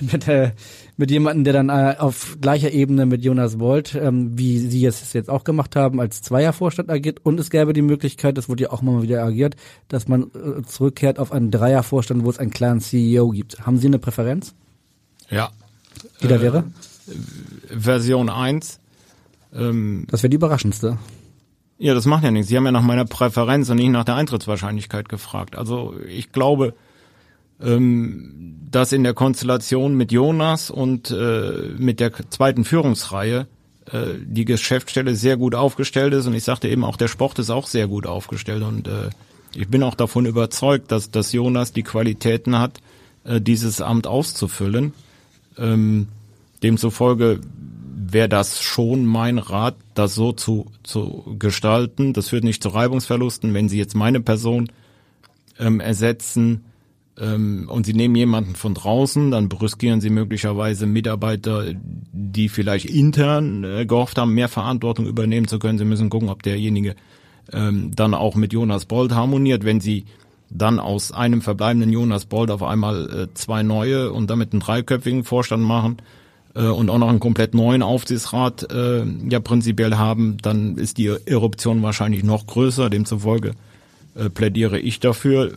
mit, 0.00 0.26
äh, 0.26 0.52
mit 0.96 1.10
jemandem, 1.10 1.44
der 1.44 1.52
dann 1.52 1.68
äh, 1.68 1.96
auf 1.98 2.38
gleicher 2.40 2.72
Ebene 2.72 3.04
mit 3.04 3.22
Jonas 3.22 3.58
Bolt, 3.58 3.94
ähm, 3.94 4.38
wie 4.38 4.58
sie 4.58 4.86
es 4.86 5.12
jetzt 5.12 5.28
auch 5.28 5.44
gemacht 5.44 5.76
haben, 5.76 6.00
als 6.00 6.22
Zweiervorstand 6.22 6.88
agiert. 6.90 7.20
Und 7.22 7.38
es 7.38 7.50
gäbe 7.50 7.74
die 7.74 7.82
Möglichkeit, 7.82 8.38
das 8.38 8.48
wurde 8.48 8.62
ja 8.64 8.70
auch 8.70 8.80
mal 8.80 9.02
wieder 9.02 9.22
agiert, 9.22 9.56
dass 9.88 10.08
man 10.08 10.22
äh, 10.22 10.62
zurückkehrt 10.66 11.18
auf 11.18 11.32
einen 11.32 11.50
Dreiervorstand, 11.50 12.24
wo 12.24 12.30
es 12.30 12.38
einen 12.38 12.50
klaren 12.50 12.80
CEO 12.80 13.28
gibt. 13.28 13.66
Haben 13.66 13.76
Sie 13.76 13.88
eine 13.88 13.98
Präferenz? 13.98 14.54
Ja, 15.28 15.50
Die 16.22 16.28
da 16.28 16.40
wäre? 16.40 16.64
Version 17.68 18.30
1. 18.30 18.80
Ähm, 19.54 20.06
das 20.10 20.22
wäre 20.22 20.30
die 20.30 20.36
überraschendste. 20.36 20.96
Ja, 21.82 21.94
das 21.94 22.06
macht 22.06 22.22
ja 22.22 22.30
nichts. 22.30 22.46
Sie 22.48 22.56
haben 22.56 22.64
ja 22.64 22.70
nach 22.70 22.82
meiner 22.82 23.04
Präferenz 23.04 23.68
und 23.68 23.78
nicht 23.78 23.88
nach 23.88 24.04
der 24.04 24.14
Eintrittswahrscheinlichkeit 24.14 25.08
gefragt. 25.08 25.56
Also 25.56 25.96
ich 26.08 26.30
glaube, 26.30 26.74
ähm, 27.60 28.54
dass 28.70 28.92
in 28.92 29.02
der 29.02 29.14
Konstellation 29.14 29.96
mit 29.96 30.12
Jonas 30.12 30.70
und 30.70 31.10
äh, 31.10 31.70
mit 31.76 31.98
der 31.98 32.12
zweiten 32.30 32.64
Führungsreihe 32.64 33.48
äh, 33.90 34.14
die 34.24 34.44
Geschäftsstelle 34.44 35.16
sehr 35.16 35.36
gut 35.36 35.56
aufgestellt 35.56 36.14
ist. 36.14 36.28
Und 36.28 36.34
ich 36.34 36.44
sagte 36.44 36.68
eben 36.68 36.84
auch, 36.84 36.96
der 36.96 37.08
Sport 37.08 37.40
ist 37.40 37.50
auch 37.50 37.66
sehr 37.66 37.88
gut 37.88 38.06
aufgestellt. 38.06 38.62
Und 38.62 38.86
äh, 38.86 39.10
ich 39.56 39.66
bin 39.66 39.82
auch 39.82 39.96
davon 39.96 40.24
überzeugt, 40.24 40.92
dass, 40.92 41.10
dass 41.10 41.32
Jonas 41.32 41.72
die 41.72 41.82
Qualitäten 41.82 42.60
hat, 42.60 42.78
äh, 43.24 43.40
dieses 43.40 43.80
Amt 43.80 44.06
auszufüllen. 44.06 44.92
Ähm, 45.58 46.06
demzufolge 46.62 47.40
wäre 47.94 48.28
das 48.28 48.62
schon 48.62 49.04
mein 49.06 49.38
Rat, 49.38 49.76
das 49.94 50.14
so 50.14 50.32
zu, 50.32 50.66
zu 50.82 51.36
gestalten. 51.38 52.12
Das 52.12 52.28
führt 52.28 52.44
nicht 52.44 52.62
zu 52.62 52.70
Reibungsverlusten. 52.70 53.54
Wenn 53.54 53.68
Sie 53.68 53.78
jetzt 53.78 53.94
meine 53.94 54.20
Person 54.20 54.68
ähm, 55.58 55.80
ersetzen 55.80 56.64
ähm, 57.18 57.68
und 57.68 57.86
Sie 57.86 57.94
nehmen 57.94 58.14
jemanden 58.14 58.54
von 58.54 58.74
draußen, 58.74 59.30
dann 59.30 59.48
brüskieren 59.48 60.00
Sie 60.00 60.10
möglicherweise 60.10 60.86
Mitarbeiter, 60.86 61.66
die 62.12 62.48
vielleicht 62.48 62.86
intern 62.86 63.64
äh, 63.64 63.86
gehofft 63.86 64.18
haben, 64.18 64.34
mehr 64.34 64.48
Verantwortung 64.48 65.06
übernehmen 65.06 65.48
zu 65.48 65.58
können. 65.58 65.78
Sie 65.78 65.84
müssen 65.84 66.10
gucken, 66.10 66.28
ob 66.28 66.42
derjenige 66.42 66.96
ähm, 67.52 67.90
dann 67.94 68.14
auch 68.14 68.34
mit 68.34 68.52
Jonas 68.52 68.86
Bold 68.86 69.12
harmoniert. 69.12 69.64
Wenn 69.64 69.80
Sie 69.80 70.06
dann 70.50 70.78
aus 70.78 71.12
einem 71.12 71.42
verbleibenden 71.42 71.90
Jonas 71.90 72.26
Bold 72.26 72.50
auf 72.50 72.62
einmal 72.62 73.10
äh, 73.10 73.34
zwei 73.34 73.62
neue 73.62 74.12
und 74.12 74.30
damit 74.30 74.52
einen 74.52 74.60
dreiköpfigen 74.60 75.24
Vorstand 75.24 75.62
machen, 75.62 75.98
äh, 76.54 76.66
und 76.66 76.90
auch 76.90 76.98
noch 76.98 77.08
einen 77.08 77.20
komplett 77.20 77.54
neuen 77.54 77.82
Aufsichtsrat 77.82 78.70
äh, 78.72 79.04
ja 79.28 79.40
prinzipiell 79.40 79.96
haben, 79.96 80.36
dann 80.42 80.76
ist 80.76 80.98
die 80.98 81.06
Eruption 81.06 81.82
wahrscheinlich 81.82 82.24
noch 82.24 82.46
größer. 82.46 82.90
Demzufolge 82.90 83.52
äh, 84.14 84.28
plädiere 84.30 84.78
ich 84.78 85.00
dafür, 85.00 85.52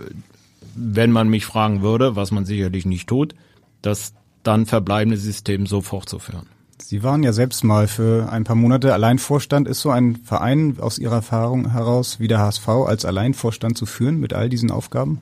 wenn 0.76 1.12
man 1.12 1.30
mich 1.30 1.46
fragen 1.46 1.82
würde, 1.82 2.16
was 2.16 2.32
man 2.32 2.46
sicherlich 2.46 2.86
nicht 2.86 3.08
tut, 3.08 3.36
das 3.82 4.14
dann 4.44 4.66
verbleibende 4.66 5.18
System 5.18 5.66
so 5.66 5.82
fortzuführen. 5.82 6.48
Sie 6.78 7.04
waren 7.04 7.24
ja 7.24 7.34
selbst 7.34 7.64
mal 7.64 7.88
für 7.88 8.30
ein 8.32 8.44
paar 8.44 8.56
Monate 8.56 8.94
Alleinvorstand. 8.94 9.68
Ist 9.68 9.82
so 9.82 9.90
ein 9.90 10.18
Verein 10.18 10.78
aus 10.80 11.00
Ihrer 11.00 11.16
Erfahrung 11.16 11.72
heraus 11.72 12.20
wie 12.20 12.28
der 12.28 12.40
HSV 12.40 12.68
als 12.68 13.06
Alleinvorstand 13.06 13.78
zu 13.78 13.86
führen 13.86 14.20
mit 14.20 14.34
all 14.34 14.50
diesen 14.50 14.72
Aufgaben? 14.72 15.22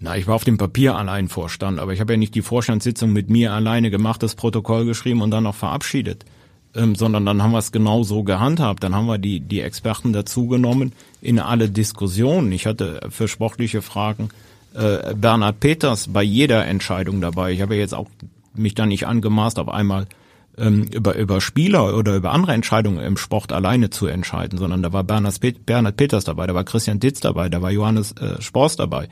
Na, 0.00 0.16
ich 0.16 0.26
war 0.26 0.34
auf 0.34 0.44
dem 0.44 0.58
Papier 0.58 0.96
allein 0.96 1.28
Vorstand, 1.28 1.78
aber 1.78 1.92
ich 1.92 2.00
habe 2.00 2.12
ja 2.12 2.16
nicht 2.16 2.34
die 2.34 2.42
Vorstandssitzung 2.42 3.12
mit 3.12 3.30
mir 3.30 3.52
alleine 3.52 3.90
gemacht, 3.90 4.22
das 4.22 4.34
Protokoll 4.34 4.84
geschrieben 4.84 5.22
und 5.22 5.30
dann 5.30 5.44
noch 5.44 5.54
verabschiedet. 5.54 6.24
Ähm, 6.76 6.96
sondern 6.96 7.24
dann 7.24 7.40
haben 7.40 7.52
wir 7.52 7.58
es 7.58 7.70
genau 7.70 8.02
so 8.02 8.24
gehandhabt. 8.24 8.82
Dann 8.82 8.94
haben 8.94 9.06
wir 9.06 9.18
die, 9.18 9.38
die 9.38 9.60
Experten 9.60 10.12
dazugenommen 10.12 10.92
in 11.20 11.38
alle 11.38 11.70
Diskussionen. 11.70 12.50
Ich 12.50 12.66
hatte 12.66 13.00
für 13.10 13.28
sportliche 13.28 13.80
Fragen 13.80 14.30
äh, 14.74 15.14
Bernhard 15.14 15.60
Peters 15.60 16.08
bei 16.08 16.22
jeder 16.24 16.66
Entscheidung 16.66 17.20
dabei. 17.20 17.52
Ich 17.52 17.62
habe 17.62 17.76
jetzt 17.76 17.94
auch 17.94 18.10
mich 18.54 18.74
da 18.74 18.86
nicht 18.86 19.06
angemaßt, 19.06 19.58
auf 19.60 19.68
einmal 19.68 20.06
ähm, 20.58 20.84
über, 20.92 21.16
über 21.16 21.40
Spieler 21.40 21.96
oder 21.96 22.16
über 22.16 22.32
andere 22.32 22.52
Entscheidungen 22.52 23.00
im 23.00 23.16
Sport 23.16 23.52
alleine 23.52 23.90
zu 23.90 24.06
entscheiden, 24.06 24.58
sondern 24.58 24.82
da 24.82 24.92
war 24.92 25.04
Bernhard, 25.04 25.40
Bernhard 25.66 25.96
Peters 25.96 26.24
dabei, 26.24 26.46
da 26.46 26.54
war 26.54 26.64
Christian 26.64 27.00
Ditz 27.00 27.20
dabei, 27.20 27.48
da 27.48 27.62
war 27.62 27.70
Johannes 27.70 28.12
äh, 28.12 28.40
Spors 28.40 28.76
dabei. 28.76 29.08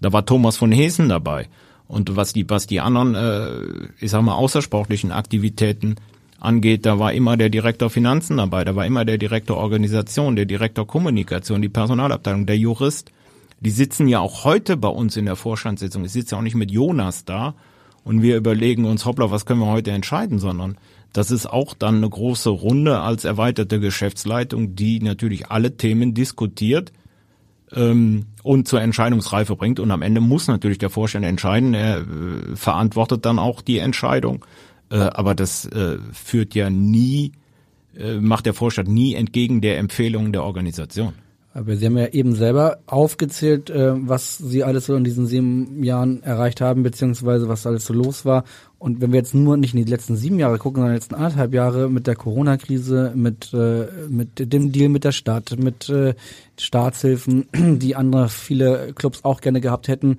Da 0.00 0.12
war 0.12 0.26
Thomas 0.26 0.56
von 0.56 0.72
Hesen 0.72 1.08
dabei. 1.08 1.48
Und 1.86 2.16
was 2.16 2.32
die, 2.32 2.48
was 2.48 2.66
die 2.66 2.80
anderen, 2.80 3.14
äh, 3.14 3.88
ich 4.00 4.10
sag 4.10 4.22
mal, 4.22 4.34
außersportlichen 4.34 5.12
Aktivitäten 5.12 5.96
angeht, 6.40 6.86
da 6.86 6.98
war 6.98 7.12
immer 7.12 7.36
der 7.36 7.50
Direktor 7.50 7.90
Finanzen 7.90 8.36
dabei, 8.36 8.64
da 8.64 8.76
war 8.76 8.86
immer 8.86 9.04
der 9.04 9.18
Direktor 9.18 9.56
Organisation, 9.56 10.36
der 10.36 10.46
Direktor 10.46 10.86
Kommunikation, 10.86 11.62
die 11.62 11.68
Personalabteilung, 11.68 12.46
der 12.46 12.58
Jurist. 12.58 13.12
Die 13.60 13.70
sitzen 13.70 14.08
ja 14.08 14.20
auch 14.20 14.44
heute 14.44 14.76
bei 14.76 14.88
uns 14.88 15.16
in 15.16 15.24
der 15.24 15.36
Vorstandssitzung. 15.36 16.04
Ich 16.04 16.12
sitze 16.12 16.34
ja 16.34 16.38
auch 16.38 16.42
nicht 16.42 16.56
mit 16.56 16.70
Jonas 16.70 17.24
da 17.24 17.54
und 18.02 18.22
wir 18.22 18.36
überlegen 18.36 18.84
uns, 18.84 19.06
hoppla, 19.06 19.30
was 19.30 19.46
können 19.46 19.60
wir 19.60 19.70
heute 19.70 19.90
entscheiden, 19.90 20.38
sondern 20.38 20.76
das 21.12 21.30
ist 21.30 21.46
auch 21.46 21.74
dann 21.74 21.96
eine 21.96 22.10
große 22.10 22.50
Runde 22.50 23.00
als 23.00 23.24
erweiterte 23.24 23.80
Geschäftsleitung, 23.80 24.74
die 24.74 25.00
natürlich 25.00 25.50
alle 25.50 25.76
Themen 25.76 26.12
diskutiert, 26.12 26.92
ähm, 27.74 28.26
und 28.42 28.68
zur 28.68 28.80
Entscheidungsreife 28.80 29.56
bringt. 29.56 29.80
Und 29.80 29.90
am 29.90 30.02
Ende 30.02 30.20
muss 30.20 30.48
natürlich 30.48 30.78
der 30.78 30.90
Vorstand 30.90 31.24
entscheiden. 31.24 31.74
Er 31.74 31.98
äh, 31.98 32.56
verantwortet 32.56 33.24
dann 33.24 33.38
auch 33.38 33.60
die 33.60 33.78
Entscheidung. 33.78 34.44
Äh, 34.90 34.96
aber 34.96 35.34
das 35.34 35.66
äh, 35.66 35.98
führt 36.12 36.54
ja 36.54 36.70
nie, 36.70 37.32
äh, 37.96 38.16
macht 38.16 38.46
der 38.46 38.54
Vorstand 38.54 38.88
nie 38.88 39.14
entgegen 39.14 39.60
der 39.60 39.78
Empfehlungen 39.78 40.32
der 40.32 40.44
Organisation. 40.44 41.14
Aber 41.56 41.76
Sie 41.76 41.86
haben 41.86 41.96
ja 41.96 42.08
eben 42.08 42.34
selber 42.34 42.80
aufgezählt, 42.86 43.70
äh, 43.70 43.92
was 43.94 44.38
Sie 44.38 44.64
alles 44.64 44.86
so 44.86 44.96
in 44.96 45.04
diesen 45.04 45.26
sieben 45.26 45.84
Jahren 45.84 46.20
erreicht 46.24 46.60
haben, 46.60 46.82
beziehungsweise 46.82 47.48
was 47.48 47.64
alles 47.64 47.86
so 47.86 47.94
los 47.94 48.24
war. 48.24 48.42
Und 48.80 49.00
wenn 49.00 49.12
wir 49.12 49.20
jetzt 49.20 49.34
nur 49.34 49.56
nicht 49.56 49.72
in 49.72 49.84
die 49.84 49.90
letzten 49.90 50.16
sieben 50.16 50.40
Jahre 50.40 50.58
gucken, 50.58 50.80
sondern 50.80 50.94
die 50.94 50.98
letzten 50.98 51.14
anderthalb 51.14 51.54
Jahre 51.54 51.88
mit 51.88 52.08
der 52.08 52.16
Corona-Krise, 52.16 53.12
mit, 53.14 53.54
äh, 53.54 53.86
mit 54.08 54.52
dem 54.52 54.72
Deal 54.72 54.88
mit 54.88 55.04
der 55.04 55.12
Stadt, 55.12 55.56
mit 55.56 55.88
äh, 55.88 56.14
Staatshilfen, 56.58 57.46
die 57.78 57.94
andere 57.94 58.28
viele 58.28 58.92
Clubs 58.92 59.24
auch 59.24 59.40
gerne 59.40 59.60
gehabt 59.60 59.86
hätten, 59.86 60.18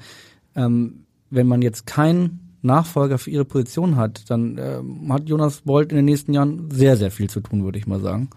ähm, 0.56 1.04
wenn 1.32 1.48
man 1.48 1.62
jetzt 1.62 1.86
keinen 1.86 2.40
Nachfolger 2.62 3.18
für 3.18 3.30
ihre 3.30 3.46
Position 3.46 3.98
hat, 3.98 4.30
dann 4.30 4.58
äh, 4.58 4.80
hat 5.10 5.28
Jonas 5.28 5.62
Bolt 5.62 5.92
in 5.92 5.98
den 5.98 6.06
nächsten 6.06 6.34
Jahren 6.34 6.72
sehr, 6.72 6.96
sehr 6.96 7.12
viel 7.12 7.30
zu 7.30 7.42
tun, 7.42 7.66
würde 7.66 7.78
ich 7.78 7.88
mal 7.88 8.00
sagen. 8.00 8.30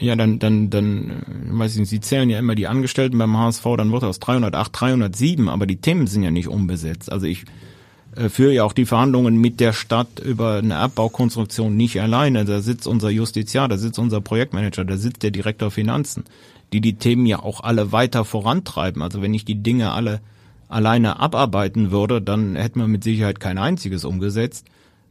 Ja, 0.00 0.14
dann, 0.14 0.38
dann, 0.38 0.70
dann, 0.70 1.10
äh, 1.10 1.58
weiß 1.58 1.74
ich 1.74 1.80
nicht, 1.80 1.88
Sie 1.88 2.00
zählen 2.00 2.30
ja 2.30 2.38
immer 2.38 2.54
die 2.54 2.68
Angestellten 2.68 3.18
beim 3.18 3.36
HSV, 3.36 3.64
dann 3.76 3.90
wird 3.92 4.04
aus 4.04 4.20
308 4.20 4.70
307, 4.72 5.48
aber 5.48 5.66
die 5.66 5.76
Themen 5.76 6.06
sind 6.06 6.22
ja 6.22 6.30
nicht 6.30 6.48
umbesetzt. 6.48 7.10
Also 7.10 7.26
ich 7.26 7.44
äh, 8.14 8.28
führe 8.28 8.52
ja 8.52 8.64
auch 8.64 8.72
die 8.72 8.86
Verhandlungen 8.86 9.40
mit 9.40 9.60
der 9.60 9.72
Stadt 9.72 10.20
über 10.20 10.56
eine 10.56 10.74
Erbbaukonstruktion 10.74 11.76
nicht 11.76 12.00
alleine. 12.00 12.44
Da 12.44 12.60
sitzt 12.60 12.86
unser 12.86 13.10
Justiziar, 13.10 13.68
da 13.68 13.76
sitzt 13.76 13.98
unser 13.98 14.20
Projektmanager, 14.20 14.84
da 14.84 14.96
sitzt 14.96 15.22
der 15.22 15.30
Direktor 15.32 15.70
Finanzen, 15.70 16.24
die 16.72 16.80
die 16.80 16.94
Themen 16.94 17.26
ja 17.26 17.40
auch 17.40 17.60
alle 17.60 17.90
weiter 17.90 18.24
vorantreiben. 18.24 19.02
Also 19.02 19.20
wenn 19.20 19.34
ich 19.34 19.44
die 19.44 19.62
Dinge 19.62 19.92
alle 19.92 20.20
alleine 20.68 21.18
abarbeiten 21.18 21.90
würde, 21.90 22.20
dann 22.20 22.54
hätten 22.54 22.80
wir 22.80 22.88
mit 22.88 23.02
Sicherheit 23.02 23.40
kein 23.40 23.56
einziges 23.56 24.04
umgesetzt, 24.04 24.66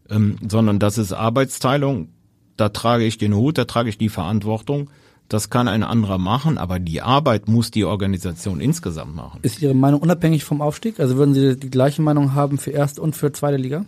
ähm, 0.10 0.38
sondern 0.48 0.80
das 0.80 0.98
ist 0.98 1.14
Arbeitsteilung 1.14 2.10
da 2.58 2.70
trage 2.70 3.06
ich 3.06 3.18
den 3.18 3.36
Hut, 3.36 3.58
da 3.58 3.66
trage 3.66 3.90
ich 3.90 3.98
die 3.98 4.10
Verantwortung. 4.10 4.90
Das 5.30 5.50
kann 5.50 5.68
ein 5.68 5.84
anderer 5.84 6.18
machen, 6.18 6.58
aber 6.58 6.80
die 6.80 7.02
Arbeit 7.02 7.48
muss 7.48 7.70
die 7.70 7.84
Organisation 7.84 8.62
insgesamt 8.62 9.16
machen. 9.16 9.40
Ist 9.42 9.62
Ihre 9.62 9.74
Meinung 9.74 10.02
unabhängig 10.02 10.46
vom 10.46 10.62
Aufstieg? 10.62 11.00
Also 11.00 11.18
würden 11.18 11.34
Sie 11.34 11.58
die 11.58 11.70
gleiche 11.70 12.02
Meinung 12.02 12.34
haben 12.34 12.58
für 12.58 12.72
erste 12.72 13.02
und 13.02 13.16
für 13.16 13.32
zweite 13.34 13.58
Liga? 13.58 13.86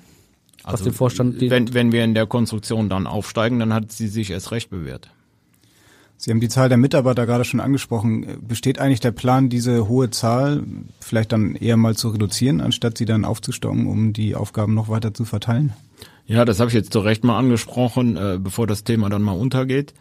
Was 0.63 0.73
also, 0.73 0.85
den 0.85 0.93
Vorstand 0.93 1.39
wenn, 1.39 1.73
wenn 1.73 1.91
wir 1.93 2.03
in 2.03 2.13
der 2.13 2.27
Konstruktion 2.27 2.89
dann 2.89 3.07
aufsteigen, 3.07 3.59
dann 3.59 3.73
hat 3.73 3.91
sie 3.91 4.07
sich 4.07 4.31
erst 4.31 4.51
recht 4.51 4.69
bewährt. 4.69 5.09
Sie 6.17 6.31
haben 6.31 6.41
die 6.41 6.49
Zahl 6.49 6.67
der 6.67 6.77
Mitarbeiter 6.77 7.25
gerade 7.25 7.45
schon 7.45 7.61
angesprochen. 7.61 8.39
Besteht 8.45 8.77
eigentlich 8.77 8.99
der 8.99 9.11
Plan, 9.11 9.47
diese 9.47 9.87
hohe 9.87 10.09
Zahl 10.09 10.63
vielleicht 10.99 11.31
dann 11.31 11.55
eher 11.55 11.77
mal 11.77 11.95
zu 11.95 12.09
reduzieren, 12.09 12.59
anstatt 12.59 12.97
sie 12.97 13.05
dann 13.05 13.23
aufzustocken, 13.23 13.87
um 13.87 14.11
die 14.11 14.35
Aufgaben 14.35 14.73
noch 14.73 14.89
weiter 14.89 15.13
zu 15.13 15.23
verteilen? 15.23 15.71
Ja, 16.29 16.45
das 16.45 16.59
habe 16.59 16.69
ich 16.69 16.75
jetzt 16.75 16.93
zu 16.93 16.99
Recht 16.99 17.23
mal 17.23 17.39
angesprochen, 17.39 18.15
äh, 18.15 18.37
bevor 18.39 18.67
das 18.67 18.83
Thema 18.83 19.09
dann 19.09 19.23
mal 19.23 19.31
untergeht, 19.31 19.95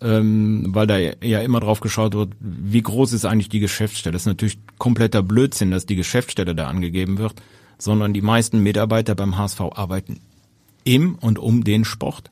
ähm, 0.00 0.66
weil 0.68 0.86
da 0.86 0.98
ja 0.98 1.40
immer 1.40 1.58
drauf 1.58 1.80
geschaut 1.80 2.14
wird, 2.14 2.32
wie 2.38 2.80
groß 2.80 3.12
ist 3.12 3.24
eigentlich 3.24 3.48
die 3.48 3.58
Geschäftsstelle. 3.58 4.12
Das 4.12 4.22
ist 4.22 4.26
natürlich 4.26 4.58
kompletter 4.78 5.24
Blödsinn, 5.24 5.72
dass 5.72 5.84
die 5.84 5.96
Geschäftsstelle 5.96 6.54
da 6.54 6.68
angegeben 6.68 7.18
wird, 7.18 7.34
sondern 7.76 8.12
die 8.12 8.22
meisten 8.22 8.60
Mitarbeiter 8.60 9.16
beim 9.16 9.36
HSV 9.36 9.62
arbeiten 9.62 10.20
im 10.84 11.16
und 11.16 11.40
um 11.40 11.64
den 11.64 11.84
Sport. 11.84 12.30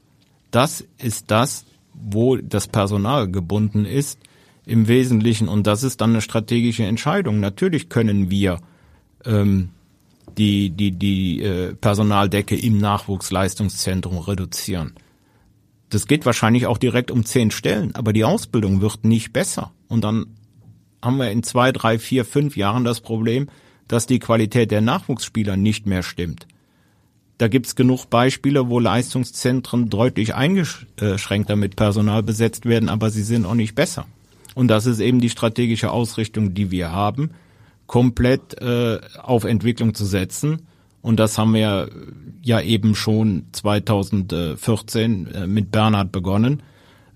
Das 0.52 0.84
ist 0.98 1.32
das, 1.32 1.64
wo 1.94 2.36
das 2.36 2.68
Personal 2.68 3.28
gebunden 3.28 3.86
ist 3.86 4.20
im 4.66 4.86
Wesentlichen 4.86 5.48
und 5.48 5.66
das 5.66 5.82
ist 5.82 6.00
dann 6.00 6.10
eine 6.10 6.20
strategische 6.20 6.84
Entscheidung. 6.84 7.40
Natürlich 7.40 7.88
können 7.88 8.30
wir 8.30 8.60
ähm, 9.24 9.70
die, 10.38 10.70
die, 10.70 10.92
die 10.92 11.42
äh, 11.42 11.74
Personaldecke 11.74 12.56
im 12.56 12.78
Nachwuchsleistungszentrum 12.78 14.18
reduzieren. 14.18 14.94
Das 15.90 16.06
geht 16.06 16.24
wahrscheinlich 16.24 16.66
auch 16.66 16.78
direkt 16.78 17.10
um 17.10 17.24
zehn 17.24 17.50
Stellen, 17.50 17.94
aber 17.94 18.12
die 18.12 18.24
Ausbildung 18.24 18.80
wird 18.80 19.04
nicht 19.04 19.32
besser. 19.32 19.72
Und 19.88 20.04
dann 20.04 20.26
haben 21.02 21.18
wir 21.18 21.30
in 21.30 21.42
zwei, 21.42 21.72
drei, 21.72 21.98
vier, 21.98 22.24
fünf 22.24 22.56
Jahren 22.56 22.84
das 22.84 23.00
Problem, 23.00 23.48
dass 23.88 24.06
die 24.06 24.18
Qualität 24.18 24.70
der 24.70 24.80
Nachwuchsspieler 24.80 25.56
nicht 25.56 25.86
mehr 25.86 26.02
stimmt. 26.02 26.46
Da 27.38 27.48
gibt's 27.48 27.74
genug 27.74 28.06
Beispiele, 28.06 28.68
wo 28.68 28.78
Leistungszentren 28.78 29.90
deutlich 29.90 30.34
eingeschränkter 30.34 31.56
mit 31.56 31.76
Personal 31.76 32.22
besetzt 32.22 32.66
werden, 32.66 32.88
aber 32.88 33.10
sie 33.10 33.22
sind 33.22 33.44
auch 33.44 33.54
nicht 33.54 33.74
besser. 33.74 34.06
Und 34.54 34.68
das 34.68 34.86
ist 34.86 35.00
eben 35.00 35.20
die 35.20 35.30
strategische 35.30 35.90
Ausrichtung, 35.90 36.54
die 36.54 36.70
wir 36.70 36.92
haben 36.92 37.32
komplett 37.92 38.58
äh, 38.62 39.00
auf 39.18 39.44
Entwicklung 39.44 39.92
zu 39.92 40.06
setzen 40.06 40.62
Und 41.02 41.20
das 41.20 41.36
haben 41.36 41.52
wir 41.52 41.90
ja 42.40 42.58
eben 42.62 42.94
schon 42.94 43.48
2014 43.52 45.26
äh, 45.26 45.46
mit 45.46 45.70
Bernhard 45.70 46.10
begonnen 46.10 46.62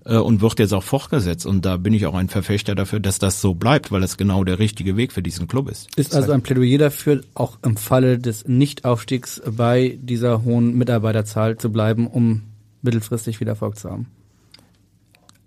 äh, 0.05 0.17
und 0.17 0.41
wird 0.41 0.59
jetzt 0.59 0.75
auch 0.75 0.83
fortgesetzt. 0.83 1.47
Und 1.47 1.65
da 1.65 1.77
bin 1.77 1.95
ich 1.95 2.05
auch 2.05 2.13
ein 2.13 2.29
Verfechter 2.29 2.75
dafür, 2.75 2.99
dass 2.99 3.17
das 3.17 3.41
so 3.41 3.55
bleibt, 3.55 3.91
weil 3.91 4.01
das 4.01 4.17
genau 4.17 4.43
der 4.43 4.59
richtige 4.59 4.95
Weg 4.97 5.13
für 5.13 5.23
diesen 5.23 5.47
Club 5.47 5.67
ist. 5.67 5.89
Ist 5.97 6.13
also 6.13 6.31
ein 6.31 6.43
Plädoyer 6.43 6.77
dafür, 6.77 7.21
auch 7.33 7.57
im 7.63 7.75
Falle 7.75 8.19
des 8.19 8.47
Nichtaufstiegs 8.47 9.41
bei 9.49 9.97
dieser 9.99 10.43
hohen 10.43 10.77
Mitarbeiterzahl 10.77 11.57
zu 11.57 11.71
bleiben, 11.71 12.05
um 12.05 12.43
mittelfristig 12.83 13.39
wieder 13.39 13.53
Erfolg 13.53 13.79
zu 13.79 13.89
haben? 13.89 14.05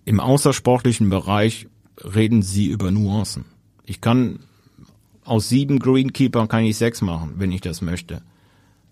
Im 0.05 0.19
außersportlichen 0.19 1.09
Bereich 1.09 1.69
reden 2.03 2.43
Sie 2.43 2.67
über 2.67 2.91
Nuancen. 2.91 3.45
Ich 3.87 4.01
kann 4.01 4.41
aus 5.25 5.49
sieben 5.49 5.79
Greenkeepern 5.79 6.49
kann 6.49 6.65
ich 6.65 6.77
sechs 6.77 7.01
machen, 7.01 7.35
wenn 7.37 7.53
ich 7.53 7.61
das 7.61 7.83
möchte. 7.83 8.23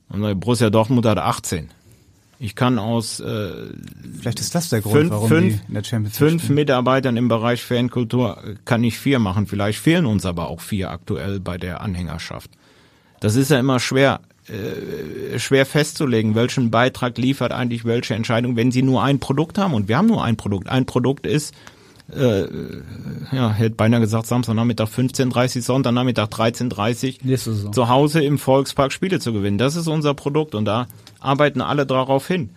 Und 0.09 0.41
Borussia 0.41 0.71
Dortmund 0.71 1.07
hat 1.07 1.19
18. 1.19 1.71
Ich 2.41 2.55
kann 2.55 2.79
aus 2.79 3.19
äh, 3.19 3.51
vielleicht 4.21 4.39
ist 4.39 4.55
das 4.55 4.69
der 4.69 4.81
Grund, 4.81 4.95
fünf, 4.95 5.11
warum 5.11 5.29
fünf, 5.29 5.55
die 5.61 5.69
in 5.69 5.75
der 5.75 5.85
Champions 5.85 6.19
fünf 6.19 6.43
spielen. 6.43 6.55
Mitarbeitern 6.55 7.17
im 7.17 7.27
Bereich 7.27 7.65
Fankultur 7.65 8.41
kann 8.65 8.85
ich 8.85 8.97
vier 8.97 9.19
machen. 9.19 9.49
Vielleicht 9.49 9.81
fehlen 9.81 10.07
uns 10.07 10.25
aber 10.25 10.49
auch 10.49 10.61
vier 10.61 10.91
aktuell 10.91 11.41
bei 11.41 11.59
der 11.59 11.81
Anhängerschaft. 11.81 12.51
Das 13.19 13.35
ist 13.35 13.51
ja 13.51 13.59
immer 13.59 13.81
schwer 13.81 14.21
äh, 14.49 15.39
schwer 15.39 15.67
festzulegen, 15.67 16.35
welchen 16.35 16.71
Beitrag 16.71 17.19
liefert 17.19 17.53
eigentlich 17.53 17.85
welche 17.85 18.15
Entscheidung, 18.15 18.57
wenn 18.57 18.71
sie 18.71 18.83
nur 18.83 19.03
ein 19.03 19.19
Produkt 19.19 19.59
haben. 19.59 19.75
Und 19.75 19.89
wir 19.89 19.99
haben 19.99 20.07
nur 20.07 20.23
ein 20.23 20.37
Produkt. 20.37 20.69
Ein 20.69 20.87
Produkt 20.87 21.27
ist 21.27 21.55
äh, 22.13 22.47
ja, 23.33 23.53
hätte 23.53 23.77
beinahe 23.77 24.01
gesagt, 24.01 24.27
Samstagnachmittag 24.27 24.89
15.30 24.89 25.63
Sonntagnachmittag 25.63 26.29
13.30 26.29 27.19
Nächste 27.23 27.53
Saison. 27.53 27.73
zu 27.73 27.89
Hause 27.89 28.23
im 28.23 28.39
Volkspark 28.39 28.93
Spiele 28.93 29.21
zu 29.21 29.33
gewinnen. 29.33 29.59
Das 29.59 29.77
ist 29.77 29.89
unser 29.89 30.15
Produkt 30.15 30.55
und 30.55 30.65
da 30.65 30.87
arbeiten 31.21 31.61
alle 31.61 31.87
darauf 31.87 32.27
hin. 32.27 32.51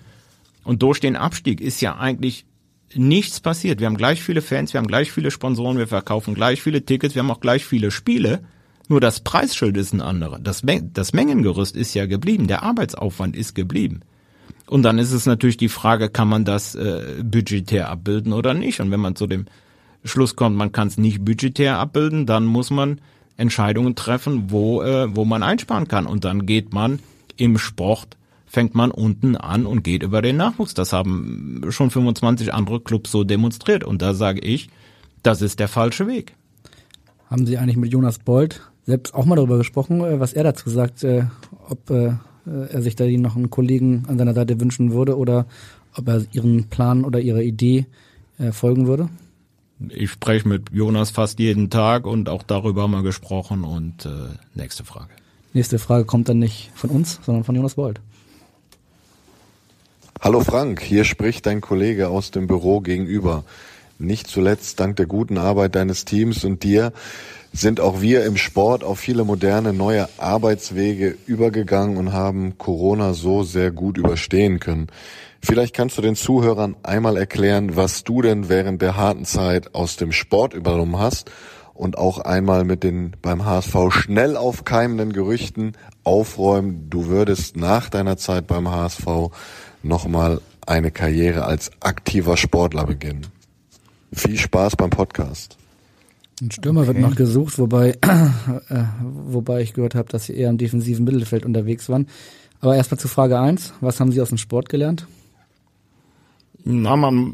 Und 0.64 0.84
durch 0.84 1.00
den 1.00 1.16
Abstieg 1.16 1.60
ist 1.60 1.82
ja 1.82 1.98
eigentlich 1.98 2.46
nichts 2.94 3.40
passiert. 3.40 3.80
Wir 3.80 3.88
haben 3.88 3.98
gleich 3.98 4.22
viele 4.22 4.42
Fans, 4.42 4.74
wir 4.74 4.80
haben 4.80 4.88
gleich 4.88 5.12
viele 5.12 5.32
Sponsoren, 5.32 5.78
wir 5.78 5.88
verkaufen 5.88 6.34
gleich 6.34 6.62
viele 6.62 6.86
Tickets, 6.86 7.16
wir 7.16 7.24
haben 7.24 7.32
auch 7.32 7.40
gleich 7.40 7.66
viele 7.66 7.92
Spiele. 7.92 8.42
Nur 8.88 9.00
das 9.00 9.22
Preisschild 9.22 9.78
ist 9.78 9.94
ein 9.94 10.02
anderer. 10.02 10.40
Das, 10.40 10.64
Men 10.64 10.92
das 10.94 11.14
Mengengerüst 11.14 11.76
ist 11.76 11.94
ja 11.94 12.06
geblieben, 12.06 12.48
der 12.48 12.64
Arbeitsaufwand 12.64 13.36
ist 13.36 13.56
geblieben. 13.56 14.02
Und 14.72 14.84
dann 14.84 15.00
ist 15.00 15.12
es 15.12 15.26
natürlich 15.26 15.58
die 15.58 15.68
Frage, 15.68 16.08
kann 16.08 16.30
man 16.30 16.46
das 16.46 16.76
äh, 16.76 17.22
budgetär 17.22 17.90
abbilden 17.90 18.32
oder 18.32 18.54
nicht? 18.54 18.80
Und 18.80 18.90
wenn 18.90 19.02
man 19.02 19.18
zu 19.18 19.28
dem 19.28 19.48
Schluss 20.06 20.38
kommt, 20.38 20.56
man 20.56 20.72
kann 20.72 20.88
es 20.88 20.98
nicht 20.98 21.26
budgetär 21.26 21.78
abbilden, 21.78 22.26
dann 22.26 22.46
muss 22.46 22.70
man 22.70 23.02
Entscheidungen 23.36 23.96
treffen, 23.96 24.50
wo, 24.50 24.82
äh, 24.82 25.14
wo 25.14 25.26
man 25.26 25.44
einsparen 25.44 25.90
kann. 25.90 26.08
Und 26.08 26.24
dann 26.24 26.46
geht 26.46 26.74
man 26.74 27.00
im 27.36 27.58
Sport, 27.58 28.16
fängt 28.46 28.74
man 28.74 28.92
unten 28.92 29.36
an 29.36 29.66
und 29.66 29.84
geht 29.84 30.04
über 30.04 30.22
den 30.22 30.38
Nachwuchs. 30.38 30.74
Das 30.74 30.94
haben 30.94 31.66
schon 31.68 31.92
25 31.92 32.54
andere 32.54 32.80
Clubs 32.80 33.12
so 33.12 33.26
demonstriert. 33.26 33.84
Und 33.84 34.02
da 34.02 34.14
sage 34.14 34.40
ich, 34.40 34.70
das 35.22 35.42
ist 35.42 35.60
der 35.60 35.68
falsche 35.68 36.08
Weg. 36.08 36.34
Haben 37.30 37.46
Sie 37.46 37.58
eigentlich 37.58 37.76
mit 37.76 37.92
Jonas 37.92 38.20
Bold 38.20 38.62
selbst 38.86 39.14
auch 39.14 39.26
mal 39.26 39.36
darüber 39.36 39.58
gesprochen, 39.58 40.00
äh, 40.00 40.22
was 40.22 40.32
er 40.32 40.46
dazu 40.46 40.70
sagt, 40.70 41.04
äh, 41.04 41.26
ob 41.68 41.90
äh, 41.90 42.14
er 42.46 42.82
sich 42.82 42.96
da 42.96 43.06
noch 43.06 43.36
einen 43.36 43.50
Kollegen 43.50 44.06
an 44.08 44.18
seiner 44.18 44.34
Seite 44.34 44.60
wünschen 44.60 44.92
würde 44.94 45.18
oder 45.18 45.46
ob 45.96 46.08
er 46.08 46.26
ihren 46.32 46.66
Plan 46.66 47.04
oder 47.04 47.20
ihrer 47.20 47.42
Idee 47.42 47.86
folgen 48.52 48.88
würde? 48.88 49.10
Ich 49.90 50.12
spreche 50.12 50.48
mit 50.48 50.72
Jonas 50.72 51.12
fast 51.12 51.40
jeden 51.40 51.70
Tag 51.70 52.06
und 52.06 52.30
auch 52.30 52.44
darüber 52.44 52.84
haben 52.84 52.92
wir 52.92 53.04
gesprochen 53.04 53.64
und 53.64 54.06
äh, 54.06 54.10
nächste 54.54 54.84
Frage. 54.84 55.10
Nächste 55.54 55.80
Frage 55.80 56.06
kommt 56.06 56.30
dann 56.30 56.40
nicht 56.40 56.72
von 56.76 56.90
uns, 56.92 57.20
sondern 57.24 57.44
von 57.44 57.56
Jonas 57.56 57.76
Bold. 57.76 58.00
Hallo 60.22 60.42
Frank, 60.42 60.82
hier 60.82 61.04
spricht 61.04 61.48
dein 61.48 61.62
Kollege 61.62 62.10
aus 62.10 62.30
dem 62.32 62.46
Büro 62.46 62.80
gegenüber. 62.80 63.44
Nicht 63.98 64.28
zuletzt 64.28 64.80
dank 64.80 64.96
der 64.98 65.08
guten 65.08 65.38
Arbeit 65.38 65.76
deines 65.76 66.06
Teams 66.06 66.44
und 66.44 66.64
dir 66.64 66.94
sind 67.54 67.80
auch 67.80 68.02
wir 68.02 68.26
im 68.26 68.38
Sport 68.38 68.84
auf 68.84 69.00
viele 69.00 69.24
moderne 69.24 69.74
neue 69.74 70.08
Arbeitswege 70.18 71.18
übergegangen 71.26 71.98
und 71.98 72.14
haben 72.14 72.58
Corona 72.58 73.14
so 73.14 73.44
sehr 73.44 73.72
gut 73.72 73.98
überstehen 73.98 74.60
können. 74.60 74.88
Vielleicht 75.44 75.76
kannst 75.76 75.98
du 75.98 76.02
den 76.02 76.16
Zuhörern 76.16 76.76
einmal 76.84 77.18
erklären, 77.18 77.76
was 77.76 78.04
du 78.04 78.22
denn 78.22 78.48
während 78.48 78.82
der 78.82 78.96
harten 78.96 79.26
Zeit 79.26 79.74
aus 79.74 79.98
dem 79.98 80.12
Sport 80.12 80.54
übernommen 80.54 81.00
hast 81.00 81.32
und 81.74 81.98
auch 81.98 82.20
einmal 82.20 82.64
mit 82.64 82.84
den 82.84 83.16
beim 83.22 83.44
HSV 83.44 83.76
schnell 83.90 84.38
aufkeimenden 84.38 85.14
Gerüchten 85.14 85.74
aufräumen, 86.04 86.90
du 86.90 87.08
würdest 87.08 87.58
nach 87.58 87.90
deiner 87.90 88.18
Zeit 88.18 88.48
beim 88.48 88.70
HSV 88.70 89.32
nochmal 89.82 90.42
eine 90.66 90.92
Karriere 90.92 91.46
als 91.46 91.72
aktiver 91.80 92.38
Sportler 92.38 92.86
beginnen. 92.86 93.28
Viel 94.14 94.38
Spaß 94.38 94.76
beim 94.76 94.92
Podcast. 94.92 95.58
Ein 96.42 96.50
Stürmer 96.50 96.82
okay. 96.82 96.88
wird 96.88 97.00
noch 97.00 97.16
gesucht, 97.16 97.60
wobei, 97.60 97.92
äh, 98.02 98.84
wobei 99.02 99.62
ich 99.62 99.74
gehört 99.74 99.94
habe, 99.94 100.10
dass 100.10 100.26
sie 100.26 100.34
eher 100.34 100.50
im 100.50 100.58
defensiven 100.58 101.06
Mittelfeld 101.06 101.46
unterwegs 101.46 101.88
waren. 101.88 102.08
Aber 102.60 102.76
erstmal 102.76 103.00
zu 103.00 103.08
Frage 103.08 103.40
eins: 103.40 103.74
Was 103.80 104.00
haben 104.00 104.12
Sie 104.12 104.22
aus 104.22 104.30
dem 104.30 104.38
Sport 104.38 104.70
gelernt? 104.70 105.06
Na, 106.64 106.96
man, 106.96 107.34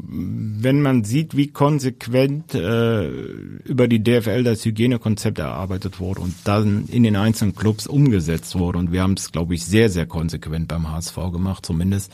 wenn 0.60 0.80
man 0.80 1.04
sieht, 1.04 1.36
wie 1.36 1.48
konsequent 1.48 2.54
äh, 2.54 3.08
über 3.08 3.86
die 3.86 4.02
DFL 4.02 4.42
das 4.42 4.64
Hygienekonzept 4.64 5.38
erarbeitet 5.38 6.00
wurde 6.00 6.22
und 6.22 6.34
dann 6.44 6.86
in 6.86 7.02
den 7.02 7.16
einzelnen 7.16 7.54
Clubs 7.54 7.86
umgesetzt 7.86 8.58
wurde, 8.58 8.78
und 8.78 8.90
wir 8.90 9.02
haben 9.02 9.14
es, 9.14 9.30
glaube 9.30 9.54
ich, 9.54 9.66
sehr, 9.66 9.90
sehr 9.90 10.06
konsequent 10.06 10.68
beim 10.68 10.90
HSV 10.90 11.16
gemacht, 11.30 11.66
zumindest 11.66 12.10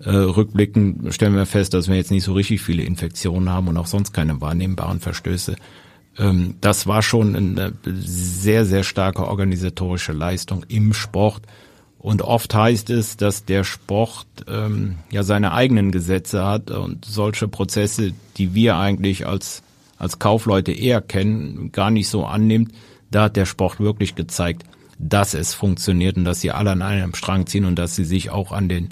äh, 0.00 0.10
rückblickend 0.10 1.14
stellen 1.14 1.36
wir 1.36 1.46
fest, 1.46 1.74
dass 1.74 1.86
wir 1.86 1.94
jetzt 1.94 2.10
nicht 2.10 2.24
so 2.24 2.32
richtig 2.32 2.60
viele 2.60 2.82
Infektionen 2.82 3.48
haben 3.48 3.68
und 3.68 3.76
auch 3.76 3.86
sonst 3.86 4.12
keine 4.12 4.40
wahrnehmbaren 4.40 4.98
Verstöße. 4.98 5.54
Ähm, 6.18 6.54
das 6.60 6.86
war 6.86 7.02
schon 7.02 7.36
eine 7.36 7.72
sehr, 7.84 8.64
sehr 8.64 8.84
starke 8.84 9.26
organisatorische 9.26 10.12
Leistung 10.12 10.64
im 10.68 10.92
Sport. 10.92 11.42
Und 11.98 12.22
oft 12.22 12.52
heißt 12.52 12.90
es, 12.90 13.16
dass 13.16 13.44
der 13.44 13.62
Sport 13.62 14.26
ähm, 14.48 14.96
ja 15.10 15.22
seine 15.22 15.52
eigenen 15.52 15.92
Gesetze 15.92 16.44
hat 16.44 16.70
und 16.70 17.04
solche 17.04 17.46
Prozesse, 17.46 18.12
die 18.36 18.54
wir 18.54 18.76
eigentlich 18.76 19.26
als, 19.26 19.62
als 19.98 20.18
Kaufleute 20.18 20.72
eher 20.72 21.00
kennen, 21.00 21.70
gar 21.70 21.90
nicht 21.90 22.08
so 22.08 22.26
annimmt. 22.26 22.72
Da 23.10 23.24
hat 23.24 23.36
der 23.36 23.46
Sport 23.46 23.78
wirklich 23.78 24.16
gezeigt, 24.16 24.64
dass 24.98 25.34
es 25.34 25.54
funktioniert 25.54 26.16
und 26.16 26.24
dass 26.24 26.40
sie 26.40 26.50
alle 26.50 26.72
an 26.72 26.82
einem 26.82 27.14
Strang 27.14 27.46
ziehen 27.46 27.64
und 27.64 27.78
dass 27.78 27.94
sie 27.94 28.04
sich 28.04 28.30
auch 28.30 28.50
an 28.50 28.68
den 28.68 28.88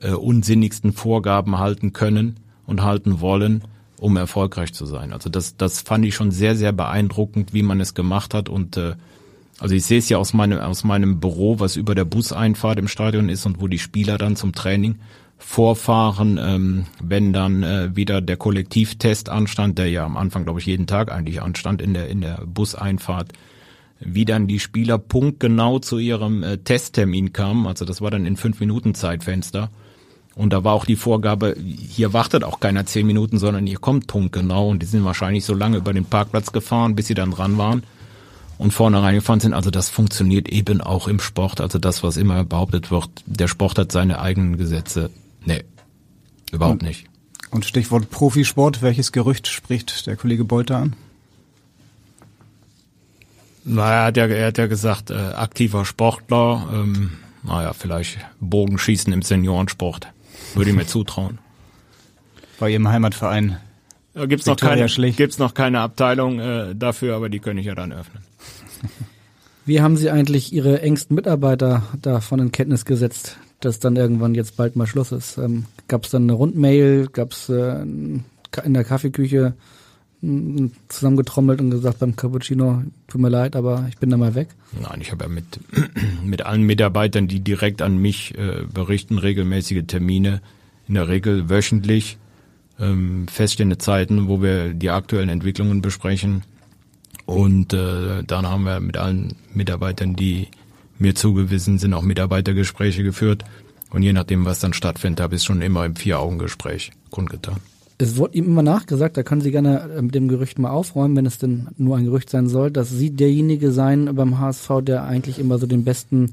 äh, 0.00 0.10
unsinnigsten 0.10 0.92
Vorgaben 0.92 1.58
halten 1.58 1.94
können 1.94 2.40
und 2.66 2.82
halten 2.82 3.20
wollen 3.20 3.64
um 4.04 4.18
erfolgreich 4.18 4.74
zu 4.74 4.84
sein. 4.84 5.14
Also 5.14 5.30
das, 5.30 5.56
das 5.56 5.80
fand 5.80 6.04
ich 6.04 6.14
schon 6.14 6.30
sehr, 6.30 6.56
sehr 6.56 6.72
beeindruckend, 6.72 7.54
wie 7.54 7.62
man 7.62 7.80
es 7.80 7.94
gemacht 7.94 8.34
hat. 8.34 8.50
Und 8.50 8.76
äh, 8.76 8.96
also 9.58 9.74
ich 9.74 9.86
sehe 9.86 9.98
es 9.98 10.10
ja 10.10 10.18
aus 10.18 10.34
meinem, 10.34 10.58
aus 10.58 10.84
meinem 10.84 11.20
Büro, 11.20 11.58
was 11.58 11.76
über 11.76 11.94
der 11.94 12.04
Buseinfahrt 12.04 12.78
im 12.78 12.86
Stadion 12.86 13.30
ist 13.30 13.46
und 13.46 13.62
wo 13.62 13.66
die 13.66 13.78
Spieler 13.78 14.18
dann 14.18 14.36
zum 14.36 14.52
Training 14.52 14.96
vorfahren, 15.38 16.38
ähm, 16.38 16.84
wenn 17.02 17.32
dann 17.32 17.62
äh, 17.62 17.96
wieder 17.96 18.20
der 18.20 18.36
Kollektivtest 18.36 19.30
anstand, 19.30 19.78
der 19.78 19.88
ja 19.88 20.04
am 20.04 20.18
Anfang, 20.18 20.44
glaube 20.44 20.60
ich, 20.60 20.66
jeden 20.66 20.86
Tag 20.86 21.10
eigentlich 21.10 21.40
anstand 21.40 21.80
in 21.80 21.94
der, 21.94 22.08
in 22.08 22.20
der 22.20 22.42
Buseinfahrt, 22.44 23.32
wie 24.00 24.26
dann 24.26 24.46
die 24.46 24.60
Spieler 24.60 24.98
punktgenau 24.98 25.78
zu 25.78 25.96
ihrem 25.96 26.42
äh, 26.42 26.58
Testtermin 26.58 27.32
kamen. 27.32 27.66
Also 27.66 27.86
das 27.86 28.02
war 28.02 28.10
dann 28.10 28.26
in 28.26 28.36
fünf 28.36 28.60
Minuten 28.60 28.94
Zeitfenster. 28.94 29.70
Und 30.36 30.52
da 30.52 30.64
war 30.64 30.72
auch 30.72 30.84
die 30.84 30.96
Vorgabe, 30.96 31.56
hier 31.56 32.12
wartet 32.12 32.42
auch 32.42 32.58
keiner 32.58 32.86
zehn 32.86 33.06
Minuten, 33.06 33.38
sondern 33.38 33.66
ihr 33.66 33.78
kommt 33.78 34.08
punktgenau. 34.08 34.68
Und 34.68 34.82
die 34.82 34.86
sind 34.86 35.04
wahrscheinlich 35.04 35.44
so 35.44 35.54
lange 35.54 35.76
über 35.76 35.92
den 35.92 36.04
Parkplatz 36.04 36.50
gefahren, 36.50 36.96
bis 36.96 37.06
sie 37.06 37.14
dann 37.14 37.30
dran 37.30 37.56
waren 37.56 37.84
und 38.58 38.72
vorne 38.72 39.02
reingefahren 39.02 39.40
sind. 39.40 39.54
Also 39.54 39.70
das 39.70 39.88
funktioniert 39.88 40.48
eben 40.48 40.80
auch 40.80 41.08
im 41.08 41.20
Sport. 41.20 41.60
Also 41.60 41.78
das, 41.78 42.02
was 42.02 42.16
immer 42.16 42.44
behauptet 42.44 42.90
wird, 42.90 43.08
der 43.26 43.48
Sport 43.48 43.78
hat 43.78 43.92
seine 43.92 44.20
eigenen 44.20 44.56
Gesetze. 44.56 45.10
Nee, 45.44 45.64
überhaupt 46.50 46.82
und, 46.82 46.88
nicht. 46.88 47.06
Und 47.50 47.64
Stichwort 47.64 48.10
Profisport, 48.10 48.82
welches 48.82 49.12
Gerücht 49.12 49.46
spricht 49.46 50.06
der 50.06 50.16
Kollege 50.16 50.44
Bolter 50.44 50.78
an? 50.78 50.96
Naja, 53.64 54.00
er 54.00 54.04
hat 54.06 54.16
ja, 54.16 54.26
er 54.26 54.46
hat 54.48 54.58
ja 54.58 54.66
gesagt, 54.66 55.10
äh, 55.10 55.14
aktiver 55.14 55.84
Sportler, 55.84 56.68
ähm, 56.72 57.12
naja, 57.42 57.72
vielleicht 57.72 58.18
Bogenschießen 58.40 59.12
im 59.12 59.22
Seniorensport. 59.22 60.08
Würde 60.54 60.70
ich 60.70 60.76
mir 60.76 60.86
zutrauen. 60.86 61.38
Bei 62.58 62.70
Ihrem 62.70 62.88
Heimatverein. 62.88 63.58
Da 64.14 64.26
gibt's 64.26 64.46
noch 64.46 64.56
keine, 64.56 64.86
gibt's 64.86 65.38
noch 65.38 65.54
keine 65.54 65.80
Abteilung 65.80 66.38
äh, 66.38 66.74
dafür, 66.74 67.16
aber 67.16 67.28
die 67.28 67.40
könnte 67.40 67.60
ich 67.60 67.66
ja 67.66 67.74
dann 67.74 67.92
öffnen. 67.92 68.22
Wie 69.66 69.80
haben 69.80 69.96
Sie 69.96 70.10
eigentlich 70.10 70.52
Ihre 70.52 70.82
engsten 70.82 71.16
Mitarbeiter 71.16 71.82
davon 72.00 72.38
in 72.38 72.52
Kenntnis 72.52 72.84
gesetzt, 72.84 73.38
dass 73.60 73.80
dann 73.80 73.96
irgendwann 73.96 74.34
jetzt 74.34 74.56
bald 74.56 74.76
mal 74.76 74.86
Schluss 74.86 75.10
ist? 75.10 75.38
Ähm, 75.38 75.64
Gab 75.88 76.04
es 76.04 76.10
dann 76.10 76.24
eine 76.24 76.34
Rundmail? 76.34 77.08
Gab 77.08 77.32
es 77.32 77.48
äh, 77.48 77.80
in 77.82 78.24
der 78.52 78.84
Kaffeeküche 78.84 79.54
zusammengetrommelt 80.88 81.60
und 81.60 81.70
gesagt 81.70 81.98
beim 81.98 82.16
Cappuccino, 82.16 82.82
tut 83.08 83.20
mir 83.20 83.28
leid, 83.28 83.56
aber 83.56 83.86
ich 83.88 83.98
bin 83.98 84.10
da 84.10 84.16
mal 84.16 84.34
weg? 84.34 84.48
Nein, 84.80 85.00
ich 85.00 85.12
habe 85.12 85.24
ja 85.24 85.30
mit, 85.30 85.60
mit 86.24 86.46
allen 86.46 86.62
Mitarbeitern, 86.62 87.28
die 87.28 87.40
direkt 87.40 87.82
an 87.82 87.98
mich 87.98 88.36
äh, 88.36 88.64
berichten, 88.72 89.18
regelmäßige 89.18 89.84
Termine, 89.86 90.40
in 90.88 90.94
der 90.94 91.08
Regel 91.08 91.48
wöchentlich, 91.48 92.18
ähm, 92.78 93.26
feststehende 93.28 93.78
Zeiten, 93.78 94.28
wo 94.28 94.42
wir 94.42 94.74
die 94.74 94.90
aktuellen 94.90 95.28
Entwicklungen 95.28 95.82
besprechen. 95.82 96.42
Und 97.26 97.72
äh, 97.72 98.22
dann 98.24 98.46
haben 98.46 98.64
wir 98.64 98.80
mit 98.80 98.96
allen 98.96 99.36
Mitarbeitern, 99.54 100.14
die 100.14 100.48
mir 100.98 101.14
zugewiesen 101.14 101.78
sind, 101.78 101.94
auch 101.94 102.02
Mitarbeitergespräche 102.02 103.02
geführt. 103.02 103.44
Und 103.90 104.02
je 104.02 104.12
nachdem, 104.12 104.44
was 104.44 104.60
dann 104.60 104.72
stattfindet, 104.72 105.20
habe 105.20 105.36
ich 105.36 105.42
schon 105.42 105.62
immer 105.62 105.84
im 105.84 105.96
Vier-Augen-Gespräch 105.96 106.90
kundgetan. 107.10 107.56
Es 107.96 108.16
wurde 108.16 108.36
ihm 108.36 108.46
immer 108.46 108.62
nachgesagt, 108.62 109.16
da 109.16 109.22
können 109.22 109.40
Sie 109.40 109.52
gerne 109.52 109.88
äh, 109.96 110.02
mit 110.02 110.14
dem 110.14 110.28
Gerücht 110.28 110.58
mal 110.58 110.70
aufräumen, 110.70 111.16
wenn 111.16 111.26
es 111.26 111.38
denn 111.38 111.68
nur 111.76 111.96
ein 111.96 112.04
Gerücht 112.04 112.28
sein 112.28 112.48
soll, 112.48 112.70
dass 112.70 112.90
Sie 112.90 113.10
derjenige 113.10 113.70
sein 113.70 114.14
beim 114.14 114.38
HSV, 114.38 114.68
der 114.82 115.04
eigentlich 115.04 115.38
immer 115.38 115.58
so 115.58 115.66
den 115.66 115.84
besten 115.84 116.32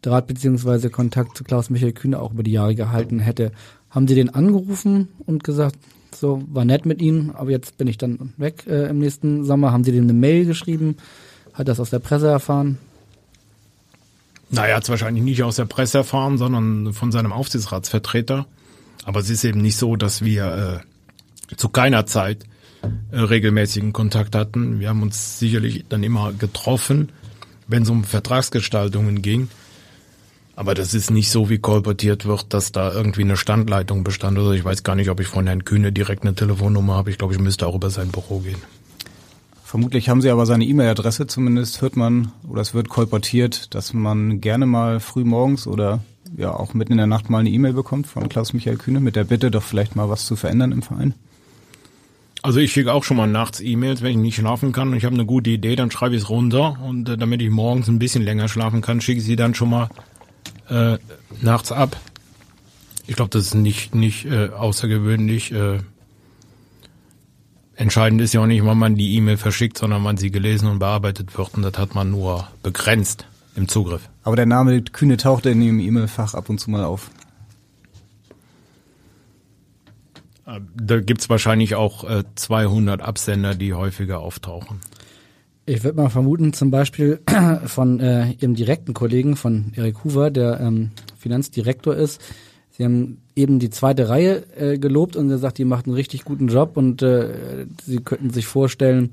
Draht 0.00 0.26
beziehungsweise 0.26 0.90
Kontakt 0.90 1.36
zu 1.36 1.44
Klaus-Michael 1.44 1.92
Kühne 1.92 2.18
auch 2.18 2.32
über 2.32 2.42
die 2.42 2.52
Jahre 2.52 2.74
gehalten 2.74 3.20
hätte. 3.20 3.52
Haben 3.90 4.08
Sie 4.08 4.14
den 4.14 4.30
angerufen 4.30 5.08
und 5.26 5.44
gesagt, 5.44 5.76
so, 6.14 6.42
war 6.50 6.64
nett 6.64 6.86
mit 6.86 7.00
Ihnen, 7.00 7.30
aber 7.30 7.50
jetzt 7.50 7.76
bin 7.78 7.88
ich 7.88 7.98
dann 7.98 8.32
weg 8.36 8.64
äh, 8.66 8.88
im 8.88 8.98
nächsten 8.98 9.44
Sommer? 9.44 9.72
Haben 9.72 9.84
Sie 9.84 9.92
dem 9.92 10.04
eine 10.04 10.12
Mail 10.12 10.46
geschrieben? 10.46 10.96
Hat 11.52 11.68
das 11.68 11.78
aus 11.78 11.90
der 11.90 11.98
Presse 11.98 12.28
erfahren? 12.28 12.78
Naja, 14.50 14.76
hat 14.76 14.82
es 14.82 14.88
wahrscheinlich 14.88 15.24
nicht 15.24 15.42
aus 15.42 15.56
der 15.56 15.64
Presse 15.66 15.98
erfahren, 15.98 16.36
sondern 16.36 16.92
von 16.92 17.12
seinem 17.12 17.32
Aufsichtsratsvertreter. 17.32 18.46
Aber 19.04 19.20
es 19.20 19.30
ist 19.30 19.44
eben 19.44 19.60
nicht 19.60 19.76
so, 19.76 19.96
dass 19.96 20.22
wir 20.22 20.82
äh, 20.82 20.91
zu 21.56 21.68
keiner 21.68 22.06
Zeit 22.06 22.44
äh, 23.10 23.18
regelmäßigen 23.18 23.92
Kontakt 23.92 24.34
hatten. 24.34 24.80
Wir 24.80 24.88
haben 24.88 25.02
uns 25.02 25.38
sicherlich 25.38 25.84
dann 25.88 26.02
immer 26.02 26.32
getroffen, 26.32 27.10
wenn 27.66 27.82
es 27.82 27.90
um 27.90 28.04
Vertragsgestaltungen 28.04 29.22
ging. 29.22 29.48
Aber 30.54 30.74
das 30.74 30.92
ist 30.92 31.10
nicht 31.10 31.30
so, 31.30 31.48
wie 31.48 31.58
kolportiert 31.58 32.26
wird, 32.26 32.52
dass 32.52 32.72
da 32.72 32.92
irgendwie 32.92 33.22
eine 33.22 33.36
Standleitung 33.36 34.04
bestand. 34.04 34.38
Also 34.38 34.52
ich 34.52 34.64
weiß 34.64 34.82
gar 34.82 34.94
nicht, 34.94 35.08
ob 35.08 35.20
ich 35.20 35.26
von 35.26 35.46
Herrn 35.46 35.64
Kühne 35.64 35.92
direkt 35.92 36.22
eine 36.22 36.34
Telefonnummer 36.34 36.94
habe. 36.94 37.10
Ich 37.10 37.18
glaube, 37.18 37.32
ich 37.34 37.40
müsste 37.40 37.66
auch 37.66 37.74
über 37.74 37.88
sein 37.88 38.08
Büro 38.08 38.40
gehen. 38.40 38.60
Vermutlich 39.64 40.10
haben 40.10 40.20
Sie 40.20 40.28
aber 40.28 40.44
seine 40.44 40.66
E-Mail-Adresse, 40.66 41.26
zumindest 41.26 41.80
hört 41.80 41.96
man 41.96 42.32
oder 42.46 42.60
es 42.60 42.74
wird 42.74 42.90
kolportiert, 42.90 43.74
dass 43.74 43.94
man 43.94 44.42
gerne 44.42 44.66
mal 44.66 45.00
früh 45.00 45.24
morgens 45.24 45.66
oder 45.66 46.00
ja 46.36 46.52
auch 46.52 46.74
mitten 46.74 46.92
in 46.92 46.98
der 46.98 47.06
Nacht 47.06 47.30
mal 47.30 47.38
eine 47.38 47.48
E-Mail 47.48 47.72
bekommt 47.72 48.06
von 48.06 48.28
Klaus-Michael 48.28 48.76
Kühne 48.76 49.00
mit 49.00 49.16
der 49.16 49.24
Bitte, 49.24 49.50
doch 49.50 49.62
vielleicht 49.62 49.96
mal 49.96 50.10
was 50.10 50.26
zu 50.26 50.36
verändern 50.36 50.72
im 50.72 50.82
Verein. 50.82 51.14
Also 52.44 52.58
ich 52.58 52.72
schicke 52.72 52.92
auch 52.92 53.04
schon 53.04 53.16
mal 53.16 53.28
nachts 53.28 53.60
E-Mails, 53.60 54.02
wenn 54.02 54.10
ich 54.10 54.16
nicht 54.16 54.34
schlafen 54.36 54.72
kann 54.72 54.88
und 54.88 54.96
ich 54.96 55.04
habe 55.04 55.14
eine 55.14 55.24
gute 55.24 55.50
Idee, 55.50 55.76
dann 55.76 55.92
schreibe 55.92 56.16
ich 56.16 56.22
es 56.22 56.28
runter 56.28 56.76
und 56.82 57.08
äh, 57.08 57.16
damit 57.16 57.40
ich 57.40 57.50
morgens 57.50 57.86
ein 57.86 58.00
bisschen 58.00 58.24
länger 58.24 58.48
schlafen 58.48 58.80
kann, 58.80 59.00
schicke 59.00 59.20
ich 59.20 59.24
sie 59.24 59.36
dann 59.36 59.54
schon 59.54 59.70
mal 59.70 59.88
äh, 60.68 60.98
nachts 61.40 61.70
ab. 61.70 61.96
Ich 63.06 63.14
glaube, 63.14 63.30
das 63.30 63.46
ist 63.46 63.54
nicht, 63.54 63.94
nicht 63.94 64.24
äh, 64.24 64.48
außergewöhnlich. 64.48 65.52
Äh, 65.52 65.78
entscheidend 67.76 68.20
ist 68.20 68.32
ja 68.32 68.40
auch 68.40 68.46
nicht, 68.46 68.64
wann 68.64 68.78
man 68.78 68.96
die 68.96 69.14
E-Mail 69.16 69.36
verschickt, 69.36 69.78
sondern 69.78 70.02
wann 70.02 70.16
sie 70.16 70.32
gelesen 70.32 70.68
und 70.68 70.80
bearbeitet 70.80 71.38
wird. 71.38 71.54
Und 71.54 71.62
das 71.62 71.78
hat 71.78 71.94
man 71.94 72.10
nur 72.10 72.48
begrenzt 72.62 73.26
im 73.54 73.68
Zugriff. 73.68 74.08
Aber 74.24 74.34
der 74.34 74.46
Name 74.46 74.82
Kühne 74.82 75.16
taucht 75.16 75.46
in 75.46 75.62
Ihrem 75.62 75.78
E-Mail-Fach 75.78 76.34
ab 76.34 76.48
und 76.48 76.58
zu 76.58 76.70
mal 76.70 76.84
auf. 76.84 77.08
Äh, 77.08 77.12
da 80.44 81.00
gibt's 81.00 81.30
wahrscheinlich 81.30 81.74
auch 81.74 82.08
äh, 82.08 82.24
200 82.34 83.00
Absender, 83.00 83.54
die 83.54 83.74
häufiger 83.74 84.20
auftauchen. 84.20 84.80
Ich 85.64 85.84
würde 85.84 85.96
mal 85.96 86.08
vermuten, 86.08 86.52
zum 86.52 86.70
Beispiel 86.70 87.20
von 87.66 88.00
äh, 88.00 88.32
Ihrem 88.32 88.54
direkten 88.54 88.94
Kollegen, 88.94 89.36
von 89.36 89.72
Erik 89.76 90.02
Hoover, 90.04 90.30
der 90.30 90.60
ähm, 90.60 90.90
Finanzdirektor 91.18 91.94
ist. 91.94 92.20
Sie 92.70 92.84
haben 92.84 93.18
eben 93.36 93.58
die 93.58 93.70
zweite 93.70 94.08
Reihe 94.08 94.44
äh, 94.56 94.78
gelobt 94.78 95.14
und 95.14 95.28
gesagt, 95.28 95.58
die 95.58 95.64
macht 95.64 95.86
einen 95.86 95.94
richtig 95.94 96.24
guten 96.24 96.48
Job 96.48 96.76
und 96.76 97.02
äh, 97.02 97.66
Sie 97.82 97.98
könnten 97.98 98.30
sich 98.30 98.46
vorstellen, 98.46 99.10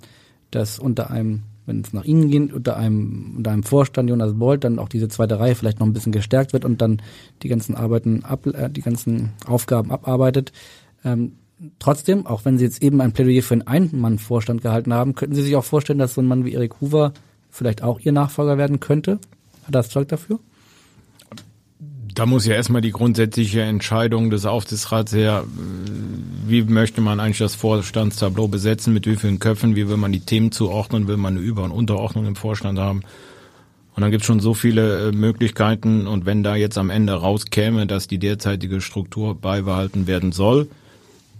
dass 0.49 0.79
unter 0.79 1.11
einem, 1.11 1.43
wenn 1.65 1.81
es 1.81 1.93
nach 1.93 2.05
Ihnen 2.05 2.29
geht, 2.29 2.53
unter 2.53 2.77
einem, 2.77 3.35
unter 3.37 3.51
einem 3.51 3.63
Vorstand 3.63 4.09
Jonas 4.09 4.33
Bolt 4.33 4.63
dann 4.63 4.79
auch 4.79 4.89
diese 4.89 5.09
zweite 5.09 5.39
Reihe 5.39 5.55
vielleicht 5.55 5.79
noch 5.79 5.87
ein 5.87 5.93
bisschen 5.93 6.13
gestärkt 6.13 6.53
wird 6.53 6.65
und 6.65 6.81
dann 6.81 7.01
die 7.43 7.49
ganzen 7.49 7.75
Arbeiten 7.75 8.23
ab, 8.23 8.47
äh, 8.47 8.69
die 8.69 8.81
ganzen 8.81 9.33
Aufgaben 9.45 9.91
abarbeitet. 9.91 10.51
Ähm, 11.03 11.33
trotzdem, 11.79 12.25
auch 12.25 12.45
wenn 12.45 12.57
Sie 12.57 12.65
jetzt 12.65 12.81
eben 12.81 13.01
ein 13.01 13.11
Plädoyer 13.11 13.41
für 13.41 13.53
einen 13.53 13.67
Ein-Mann-Vorstand 13.67 14.61
gehalten 14.61 14.93
haben, 14.93 15.15
könnten 15.15 15.35
Sie 15.35 15.41
sich 15.41 15.55
auch 15.55 15.63
vorstellen, 15.63 15.99
dass 15.99 16.13
so 16.13 16.21
ein 16.21 16.27
Mann 16.27 16.45
wie 16.45 16.53
Erik 16.53 16.81
Hoover 16.81 17.13
vielleicht 17.49 17.83
auch 17.83 17.99
Ihr 17.99 18.11
Nachfolger 18.11 18.57
werden 18.57 18.79
könnte? 18.79 19.19
Hat 19.65 19.75
das 19.75 19.89
Zeug 19.89 20.07
dafür? 20.07 20.39
Da 22.15 22.25
muss 22.25 22.45
ja 22.45 22.55
erstmal 22.55 22.81
die 22.81 22.91
grundsätzliche 22.91 23.61
Entscheidung 23.61 24.29
des 24.29 24.45
Aufsichtsrats 24.45 25.13
her, 25.13 25.45
wie 26.47 26.63
möchte 26.63 27.01
man 27.01 27.19
eigentlich 27.19 27.37
das 27.37 27.55
Vorstandstableau 27.55 28.47
besetzen, 28.47 28.93
mit 28.93 29.05
wie 29.05 29.15
vielen 29.15 29.39
Köpfen, 29.39 29.75
wie 29.75 29.87
will 29.87 29.97
man 29.97 30.11
die 30.11 30.19
Themen 30.19 30.51
zuordnen, 30.51 31.07
will 31.07 31.17
man 31.17 31.37
eine 31.37 31.45
Über- 31.45 31.63
und 31.63 31.71
Unterordnung 31.71 32.25
im 32.25 32.35
Vorstand 32.35 32.79
haben. 32.79 33.03
Und 33.95 34.01
dann 34.01 34.11
gibt 34.11 34.23
es 34.23 34.27
schon 34.27 34.39
so 34.39 34.53
viele 34.53 35.09
äh, 35.09 35.11
Möglichkeiten 35.11 36.07
und 36.07 36.25
wenn 36.25 36.43
da 36.43 36.55
jetzt 36.55 36.77
am 36.77 36.89
Ende 36.89 37.13
rauskäme, 37.13 37.85
dass 37.85 38.07
die 38.07 38.17
derzeitige 38.17 38.81
Struktur 38.81 39.35
beibehalten 39.35 40.07
werden 40.07 40.31
soll, 40.31 40.67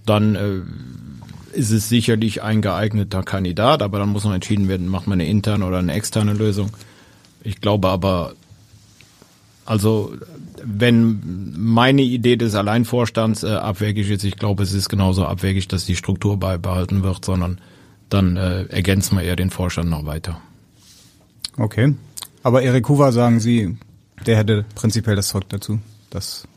dann 0.10 0.36
äh, 0.36 0.62
ist 1.55 1.72
es 1.72 1.89
sicherlich 1.89 2.41
ein 2.41 2.62
geeigneter 2.62 3.24
Kandidat, 3.24 3.82
aber 3.82 3.99
dann 3.99 4.10
muss 4.10 4.24
noch 4.24 4.34
entschieden 4.34 4.68
werden, 4.68 4.88
macht 4.88 5.07
man 5.07 5.20
eine 5.20 5.30
interne 5.30 5.66
oder 5.66 5.80
eine 5.80 5.93
externe 5.93 6.34
Lösung. 6.34 6.72
Ich 7.43 7.62
glaube 7.62 7.89
aber, 7.89 8.34
also 9.66 10.14
wenn 10.64 11.53
meine 11.57 12.01
Idee 12.01 12.36
des 12.36 12.55
Alleinvorstands 12.55 13.43
äh, 13.43 13.49
abwegig 13.49 14.10
ist, 14.10 14.24
ich 14.24 14.36
glaube, 14.36 14.64
es 14.64 14.74
ist 14.74 14.89
genauso 14.89 15.26
abwegig, 15.26 15.68
dass 15.68 15.86
die 15.86 15.95
Struktur 15.95 16.38
beibehalten 16.38 17.03
wird, 17.03 17.24
sondern 17.24 17.60
dann 18.10 18.38
äh, 18.38 18.64
ergänzen 18.64 19.18
wir 19.18 19.24
eher 19.24 19.36
den 19.36 19.51
Vorstand 19.51 19.89
noch 19.89 20.05
weiter. 20.05 20.41
Okay. 21.57 21.93
Aber 22.43 22.62
Erik 22.62 22.88
Hoover 22.89 23.12
sagen 23.12 23.39
Sie, 23.39 23.78
der 24.26 24.38
hätte 24.38 24.66
prinzipiell 24.76 25.16
das 25.16 25.30
Zeug 25.30 25.43
dazu. 25.49 25.80
Das 26.10 26.47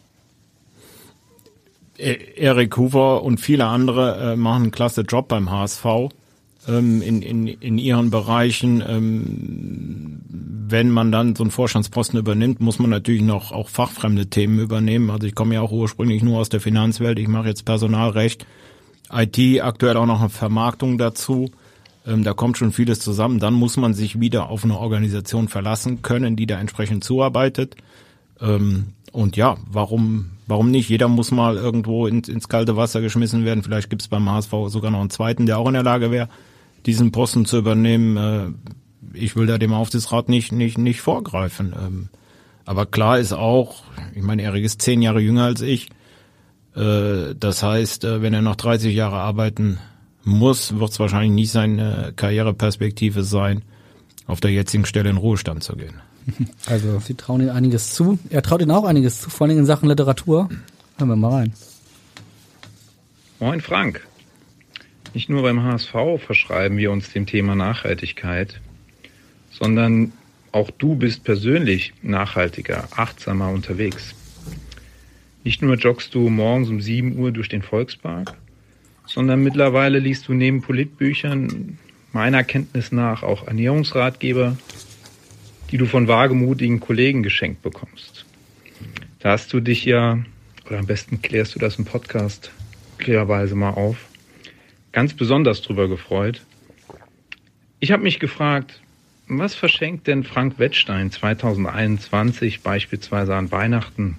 Erik 1.99 2.77
Hoover 2.77 3.23
und 3.23 3.39
viele 3.39 3.67
andere 3.67 4.33
äh, 4.33 4.37
machen 4.37 4.65
einen 4.65 4.73
klasse 4.73 5.03
Job 5.03 5.29
beim 5.29 5.51
HSV 5.51 5.85
ähm, 6.69 7.03
in, 7.03 7.23
in, 7.23 7.47
in 7.47 7.79
ihren 7.79 8.11
Bereichen. 8.11 8.83
Ähm, 8.87 10.21
wenn 10.29 10.91
man 10.91 11.13
dann 11.13 11.37
so 11.37 11.45
einen 11.45 11.51
Vorstandsposten 11.51 12.19
übernimmt, 12.19 12.61
muss 12.61 12.79
man 12.79 12.91
natürlich 12.91 13.23
noch 13.23 13.53
auch 13.53 13.69
fachfremde 13.69 14.27
Themen 14.27 14.59
übernehmen. 14.59 15.11
Also 15.11 15.27
ich 15.27 15.35
komme 15.35 15.55
ja 15.55 15.61
auch 15.61 15.73
ursprünglich 15.73 16.23
nur 16.23 16.41
aus 16.41 16.49
der 16.49 16.61
Finanzwelt. 16.61 17.19
Ich 17.19 17.29
mache 17.29 17.49
jetzt 17.49 17.65
Personalrecht, 17.65 18.47
IT, 19.13 19.61
aktuell 19.61 19.97
auch 19.99 20.07
noch 20.07 20.21
eine 20.21 20.31
Vermarktung 20.31 20.97
dazu. 20.97 21.51
Ähm, 22.07 22.25
da 22.25 22.33
kommt 22.33 22.57
schon 22.57 22.73
vieles 22.73 23.01
zusammen. 23.01 23.39
Dann 23.39 23.55
muss 23.55 23.77
man 23.77 23.95
sich 23.95 24.19
wieder 24.19 24.49
auf 24.49 24.65
eine 24.65 24.79
Organisation 24.79 25.49
verlassen 25.49 26.03
können, 26.03 26.37
die 26.37 26.47
da 26.47 26.59
entsprechend 26.59 27.05
zuarbeitet. 27.05 27.77
Ähm, 28.41 28.87
und 29.13 29.37
ja, 29.37 29.57
warum, 29.71 30.31
warum 30.53 30.71
nicht? 30.71 30.91
Jeder 30.91 31.09
muss 31.09 31.31
mal 31.31 31.57
irgendwo 31.57 32.07
ins, 32.07 32.29
ins 32.29 32.47
kalte 32.47 32.77
Wasser 32.77 33.01
geschmissen 33.01 33.47
werden. 33.47 33.63
Vielleicht 33.63 33.89
gibt's 33.89 34.07
beim 34.07 34.31
HSV 34.31 34.53
sogar 34.67 34.91
noch 34.91 35.01
einen 35.01 35.09
zweiten, 35.09 35.47
der 35.47 35.59
auch 35.59 35.67
in 35.67 35.73
der 35.73 35.83
Lage 35.83 36.11
wäre, 36.11 36.29
diesen 36.85 37.11
Posten 37.11 37.47
zu 37.47 37.57
übernehmen. 37.57 38.17
Äh, 38.19 39.19
ich 39.19 39.35
will 39.35 39.47
da 39.47 39.57
dem 39.57 39.73
Aufsichtsrat 39.73 40.29
nicht, 40.29 40.53
nicht, 40.53 40.77
nicht 40.77 41.01
vorgreifen. 41.01 41.75
Ähm, 41.75 42.09
aber 42.67 42.85
klar 42.85 43.19
ist 43.19 43.33
auch, 43.33 43.83
ich 44.15 44.23
meine, 44.23 44.43
Erik 44.43 44.63
ist 44.63 44.83
zehn 44.83 45.01
Jahre 45.01 45.21
jünger 45.21 45.45
als 45.45 45.63
ich. 45.63 45.89
Äh, 46.77 47.35
das 47.35 47.63
heißt, 47.63 48.05
äh, 48.05 48.21
wenn 48.21 48.35
er 48.35 48.43
noch 48.43 48.57
30 48.57 48.95
Jahre 48.95 49.17
arbeiten 49.17 49.79
muss, 50.23 50.79
wird 50.79 50.91
es 50.91 51.01
wahrscheinlich 51.01 51.33
nicht 51.33 51.51
seine 51.51 52.13
Karriereperspektive 52.15 53.23
sein, 53.23 53.63
auf 54.27 54.41
der 54.41 54.51
jetzigen 54.51 54.85
Stelle 54.85 55.09
in 55.09 55.17
Ruhestand 55.17 55.65
zu 55.65 55.77
gehen. 55.77 56.03
Also 56.67 57.01
Sie 57.01 57.15
trauen 57.15 57.41
ihm 57.41 57.51
einiges 57.51 57.95
zu. 57.95 58.19
Er 58.31 58.43
traut 58.43 58.63
Ihnen 58.63 58.71
auch 58.71 58.85
einiges 58.85 59.21
zu, 59.21 59.31
vor 59.31 59.47
allem 59.47 59.59
in 59.59 59.67
Sachen 59.67 59.89
Literatur. 59.89 60.49
Hören 60.99 61.09
wir 61.09 61.17
mal 61.17 61.33
rein. 61.33 61.53
Moin 63.41 63.61
Frank. 63.61 64.07
Nicht 65.15 65.29
nur 65.29 65.43
beim 65.43 65.63
HSV 65.63 65.93
verschreiben 66.25 66.79
wir 66.79 66.91
uns 66.91 67.13
dem 67.13 67.27
Thema 67.27 67.55
Nachhaltigkeit, 67.55 68.61
sondern 69.51 70.13
auch 70.53 70.71
du 70.71 70.95
bist 70.95 71.25
persönlich 71.25 71.93
nachhaltiger, 72.03 72.89
achtsamer 72.97 73.51
unterwegs. 73.51 74.15
Nicht 75.45 75.61
nur 75.61 75.77
joggst 75.77 76.15
du 76.15 76.29
morgens 76.29 76.69
um 76.69 76.81
7 76.81 77.19
Uhr 77.19 77.33
durch 77.33 77.49
den 77.49 77.63
Volkspark, 77.63 78.35
sondern 79.07 79.43
mittlerweile 79.43 79.99
liest 79.99 80.29
du 80.29 80.35
neben 80.35 80.63
Politbüchern 80.63 81.79
meiner 82.13 82.45
Kenntnis 82.45 82.93
nach 82.93 83.23
auch 83.23 83.47
Ernährungsratgeber, 83.47 84.57
die 85.73 85.79
du 85.79 85.87
von 85.87 86.07
wagemutigen 86.07 86.81
Kollegen 86.81 87.23
geschenkt 87.23 87.63
bekommst. 87.63 88.27
Da 89.21 89.31
hast 89.31 89.53
du 89.55 89.61
dich 89.61 89.87
ja, 89.87 90.23
oder 90.67 90.79
am 90.79 90.87
besten 90.87 91.23
klärst 91.23 91.55
du 91.55 91.59
das 91.59 91.77
im 91.77 91.87
Podcast 91.87 92.53
klarerweise 92.99 93.55
mal 93.55 93.71
auf, 93.71 93.97
ganz 94.93 95.15
besonders 95.15 95.63
drüber 95.63 95.89
gefreut. 95.89 96.43
Ich 97.81 97.91
habe 97.91 98.03
mich 98.03 98.21
gefragt, 98.21 98.83
was 99.29 99.55
verschenkt 99.55 100.07
denn 100.09 100.25
Frank 100.25 100.59
Wettstein 100.59 101.11
2021 101.11 102.61
beispielsweise 102.61 103.35
an 103.35 103.51
Weihnachten 103.51 104.19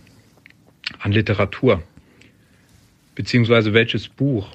an 0.99 1.11
Literatur? 1.11 1.83
Beziehungsweise 3.13 3.73
welches 3.73 4.07
Buch 4.07 4.49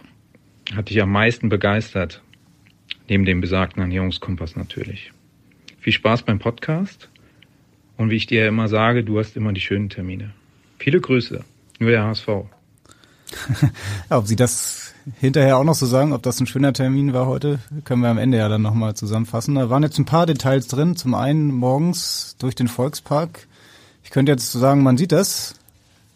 hat 0.74 0.90
dich 0.90 1.00
am 1.00 1.12
meisten 1.12 1.48
begeistert? 1.48 2.22
Neben 3.08 3.24
dem 3.24 3.40
besagten 3.40 3.80
Ernährungskompass 3.80 4.56
natürlich. 4.56 5.12
Viel 5.88 5.94
Spaß 5.94 6.24
beim 6.24 6.38
Podcast. 6.38 7.08
Und 7.96 8.10
wie 8.10 8.16
ich 8.16 8.26
dir 8.26 8.46
immer 8.46 8.68
sage, 8.68 9.04
du 9.04 9.18
hast 9.18 9.38
immer 9.38 9.54
die 9.54 9.62
schönen 9.62 9.88
Termine. 9.88 10.34
Viele 10.78 11.00
Grüße. 11.00 11.42
Nur 11.78 11.90
der 11.90 12.04
HSV. 12.04 12.28
ob 14.10 14.26
Sie 14.26 14.36
das 14.36 14.92
hinterher 15.18 15.56
auch 15.56 15.64
noch 15.64 15.76
so 15.76 15.86
sagen, 15.86 16.12
ob 16.12 16.22
das 16.22 16.40
ein 16.40 16.46
schöner 16.46 16.74
Termin 16.74 17.14
war 17.14 17.24
heute, 17.24 17.60
können 17.84 18.02
wir 18.02 18.10
am 18.10 18.18
Ende 18.18 18.36
ja 18.36 18.50
dann 18.50 18.60
nochmal 18.60 18.96
zusammenfassen. 18.96 19.54
Da 19.54 19.70
waren 19.70 19.82
jetzt 19.82 19.98
ein 19.98 20.04
paar 20.04 20.26
Details 20.26 20.68
drin. 20.68 20.94
Zum 20.94 21.14
einen 21.14 21.54
morgens 21.54 22.36
durch 22.38 22.54
den 22.54 22.68
Volkspark. 22.68 23.48
Ich 24.04 24.10
könnte 24.10 24.32
jetzt 24.32 24.52
sagen, 24.52 24.82
man 24.82 24.98
sieht 24.98 25.12
das 25.12 25.54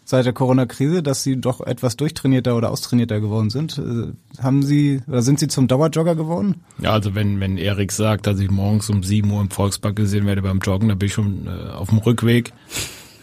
seit 0.05 0.25
der 0.25 0.33
Corona-Krise, 0.33 1.03
dass 1.03 1.23
Sie 1.23 1.39
doch 1.39 1.61
etwas 1.61 1.95
durchtrainierter 1.97 2.55
oder 2.55 2.71
austrainierter 2.71 3.19
geworden 3.19 3.49
sind. 3.49 3.77
Äh, 3.77 4.41
haben 4.41 4.63
Sie 4.63 5.01
oder 5.07 5.21
sind 5.21 5.39
Sie 5.39 5.47
zum 5.47 5.67
Dauerjogger 5.67 6.15
geworden? 6.15 6.63
Ja, 6.79 6.91
also 6.91 7.15
wenn, 7.15 7.39
wenn 7.39 7.57
Erik 7.57 7.91
sagt, 7.91 8.27
dass 8.27 8.39
ich 8.39 8.51
morgens 8.51 8.89
um 8.89 9.03
7 9.03 9.29
Uhr 9.31 9.41
im 9.41 9.49
Volkspark 9.49 9.95
gesehen 9.95 10.25
werde 10.25 10.41
beim 10.41 10.59
Joggen, 10.59 10.89
dann 10.89 10.99
bin 10.99 11.07
ich 11.07 11.13
schon 11.13 11.47
äh, 11.47 11.71
auf 11.71 11.89
dem 11.89 11.99
Rückweg. 11.99 12.53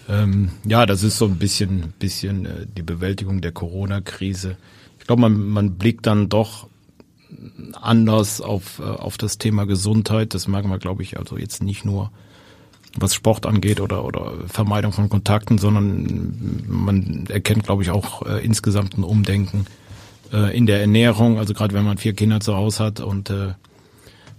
Ähm, 0.09 0.51
ja, 0.65 0.87
das 0.87 1.03
ist 1.03 1.19
so 1.19 1.27
ein 1.27 1.37
bisschen, 1.37 1.93
bisschen 1.99 2.47
äh, 2.47 2.67
die 2.67 2.83
Bewältigung 2.83 3.41
der 3.41 3.53
Corona-Krise. 3.53 4.57
Ich 4.99 5.07
glaube, 5.07 5.23
man, 5.23 5.49
man 5.51 5.77
blickt 5.77 6.07
dann 6.07 6.29
doch 6.29 6.69
anders 7.81 8.41
auf, 8.41 8.81
äh, 8.81 8.83
auf 8.83 9.19
das 9.19 9.39
Thema 9.39 9.67
Gesundheit. 9.67 10.35
Das 10.35 10.49
merken 10.49 10.71
wir, 10.71 10.79
glaube 10.79 11.03
ich, 11.03 11.19
also 11.19 11.37
jetzt 11.37 11.63
nicht 11.63 11.85
nur 11.85 12.11
was 12.97 13.15
Sport 13.15 13.47
angeht 13.47 13.81
oder, 13.81 14.05
oder 14.05 14.33
Vermeidung 14.47 14.93
von 14.93 15.09
Kontakten, 15.09 15.59
sondern 15.59 16.65
man 16.67 17.27
erkennt, 17.29 17.65
glaube 17.65 17.83
ich, 17.83 17.91
auch 17.91 18.27
äh, 18.27 18.45
insgesamt 18.45 18.99
ein 18.99 19.05
Umdenken 19.05 19.67
äh, 20.33 20.57
in 20.57 20.67
der 20.67 20.81
Ernährung. 20.81 21.39
Also 21.39 21.55
gerade 21.55 21.75
wenn 21.75 21.85
man 21.85 21.99
vier 21.99 22.15
Kinder 22.15 22.41
zu 22.41 22.57
Hause 22.57 22.85
hat 22.85 23.01
und 23.01 23.31
äh, 23.31 23.55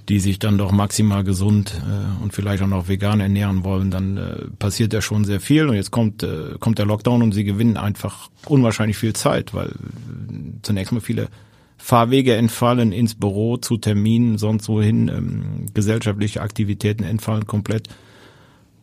die 0.10 0.20
sich 0.20 0.39
dann 0.39 0.58
doch 0.58 0.72
maximal 0.72 1.24
gesund 1.24 1.80
äh, 1.86 2.24
und 2.24 2.34
vielleicht 2.34 2.62
auch 2.64 2.68
noch 2.68 2.88
vegan 2.88 3.20
ernähren 3.20 3.64
wollen, 3.64 3.91
dann 3.91 4.18
äh, 4.18 4.36
passiert 4.60 4.93
ja 4.93 5.02
schon 5.02 5.24
sehr 5.24 5.39
viel. 5.39 5.70
Und 5.70 5.76
jetzt 5.76 5.91
kommt, 5.91 6.24
äh, 6.24 6.56
kommt 6.60 6.80
der 6.80 6.86
Lockdown 6.86 7.22
und 7.22 7.32
sie 7.34 7.43
gewinnen 7.43 7.78
einfach 7.78 8.30
unwahrscheinlich 8.45 8.97
viel 8.97 9.14
Zeit, 9.14 9.54
weil 9.54 9.70
äh, 9.70 9.74
zunächst 10.64 10.91
mal 10.91 11.02
viele 11.02 11.30
Fahrwege 11.78 12.36
entfallen 12.36 12.91
ins 12.91 13.16
Büro 13.16 13.58
zu 13.58 13.78
Terminen, 13.78 14.38
sonst 14.38 14.68
wohin, 14.70 15.08
ähm, 15.08 15.66
gesellschaftliche 15.74 16.41
Aktivitäten 16.41 17.04
entfallen 17.04 17.47
komplett. 17.47 17.88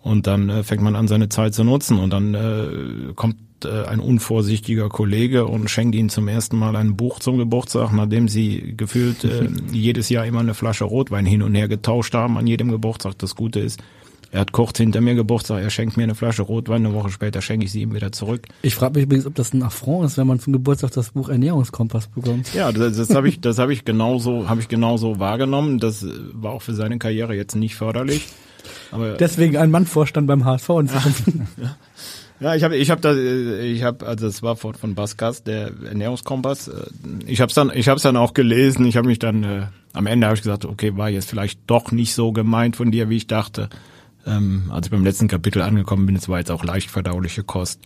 Und 0.09 0.27
dann 0.27 0.49
äh, 0.49 0.63
fängt 0.63 0.83
man 0.83 0.97
an, 0.97 1.07
seine 1.07 1.29
Zeit 1.29 1.55
zu 1.55 1.65
nutzen. 1.65 1.99
Und 1.99 2.11
dann 2.11 2.35
äh, 2.35 3.13
kommt 3.15 3.37
äh, 3.65 3.85
ein 3.85 4.01
unvorsichtiger 4.01 4.89
Kollege 4.89 5.47
und 5.47 5.69
schenkt 5.69 5.95
ihnen 5.95 6.09
zum 6.09 6.29
ersten 6.29 6.59
Mal 6.59 6.77
ein 6.77 6.97
Buch 6.97 7.19
zum 7.19 7.39
Geburtstag, 7.39 7.93
nachdem 7.93 8.29
sie 8.29 8.75
gefühlt 8.77 9.25
äh, 9.25 9.49
jedes 9.73 10.09
Jahr 10.09 10.25
immer 10.27 10.41
eine 10.41 10.55
Flasche 10.55 10.85
Rotwein 10.85 11.27
hin 11.27 11.43
und 11.43 11.55
her 11.55 11.69
getauscht 11.69 12.15
haben 12.15 12.39
an 12.39 12.47
jedem 12.47 12.71
Geburtstag. 12.71 13.19
Das 13.19 13.35
Gute 13.35 13.61
ist, 13.61 13.81
er 14.31 14.41
hat 14.41 14.53
kurz 14.53 14.77
hinter 14.79 15.01
mir 15.01 15.15
Geburtstag, 15.15 15.63
er 15.63 15.71
schenkt 15.71 15.97
mir 15.97 16.03
eine 16.03 16.15
Flasche 16.15 16.43
Rotwein, 16.43 16.85
eine 16.85 16.95
Woche 16.95 17.11
später 17.11 17.41
schenke 17.41 17.65
ich 17.65 17.73
sie 17.73 17.81
ihm 17.83 17.95
wieder 17.95 18.13
zurück. 18.13 18.47
Ich 18.63 18.75
frage 18.75 18.95
mich 18.95 19.05
übrigens, 19.05 19.27
ob 19.27 19.35
das 19.35 19.55
ein 19.55 19.63
Affront 19.63 20.07
ist, 20.07 20.19
wenn 20.19 20.27
man 20.27 20.39
zum 20.39 20.53
Geburtstag 20.53 20.91
das 20.93 21.13
Buch 21.13 21.29
Ernährungskompass 21.29 22.09
bekommt. 22.09 22.53
Ja, 22.55 22.71
das, 22.71 22.97
das 22.97 23.15
habe 23.15 23.29
ich, 23.29 23.41
das 23.43 23.59
habe 23.59 23.73
ich 23.73 23.85
genauso, 23.85 24.49
habe 24.49 24.61
ich 24.61 24.69
genauso 24.69 25.19
wahrgenommen. 25.19 25.79
Das 25.79 26.07
war 26.33 26.53
auch 26.53 26.63
für 26.63 26.75
seine 26.75 26.99
Karriere 26.99 27.35
jetzt 27.35 27.57
nicht 27.57 27.75
förderlich. 27.75 28.27
Aber 28.91 29.12
Deswegen 29.12 29.57
ein 29.57 29.70
Mannvorstand 29.70 30.26
beim 30.26 30.45
HSV 30.45 30.68
in 30.70 30.89
Zukunft. 30.89 31.22
ja. 31.57 31.76
Ja, 32.41 32.55
ich 32.55 32.62
habe, 32.62 32.76
ich 32.76 32.89
habe 32.91 33.01
da, 33.01 33.16
ich 33.16 33.82
habe, 33.82 34.07
also 34.07 34.26
das 34.26 34.43
war 34.45 34.55
von, 34.55 34.74
von 34.74 34.95
Baskas, 34.95 35.43
der 35.43 35.72
Ernährungskompass. 35.89 36.70
Ich 37.26 37.41
habe 37.41 37.49
es 37.49 37.55
dann, 37.55 37.72
ich 37.74 37.89
habe 37.89 37.97
es 37.97 38.05
dann 38.05 38.16
auch 38.16 38.32
gelesen. 38.32 38.86
Ich 38.86 38.97
habe 38.97 39.09
mich 39.09 39.18
dann, 39.18 39.43
äh, 39.43 39.66
am 39.93 40.07
Ende 40.07 40.28
habe 40.28 40.36
ich 40.36 40.43
gesagt, 40.43 40.64
okay, 40.64 40.97
war 40.97 41.11
jetzt 41.11 41.28
vielleicht 41.28 41.59
doch 41.66 41.91
nicht 41.91 42.14
so 42.14 42.32
gemeint 42.32 42.76
von 42.76 42.93
dir, 42.93 43.09
wie 43.09 43.16
ich 43.16 43.26
dachte. 43.26 43.68
Ähm, 44.24 44.70
als 44.70 44.86
ich 44.86 44.93
beim 44.93 45.05
letzten 45.05 45.26
Kapitel 45.26 45.62
angekommen 45.62 46.07
bin, 46.07 46.14
es 46.14 46.28
war 46.28 46.39
jetzt 46.39 46.53
auch 46.53 46.62
leicht 46.62 46.91
verdauliche 46.91 47.43
Kost. 47.43 47.80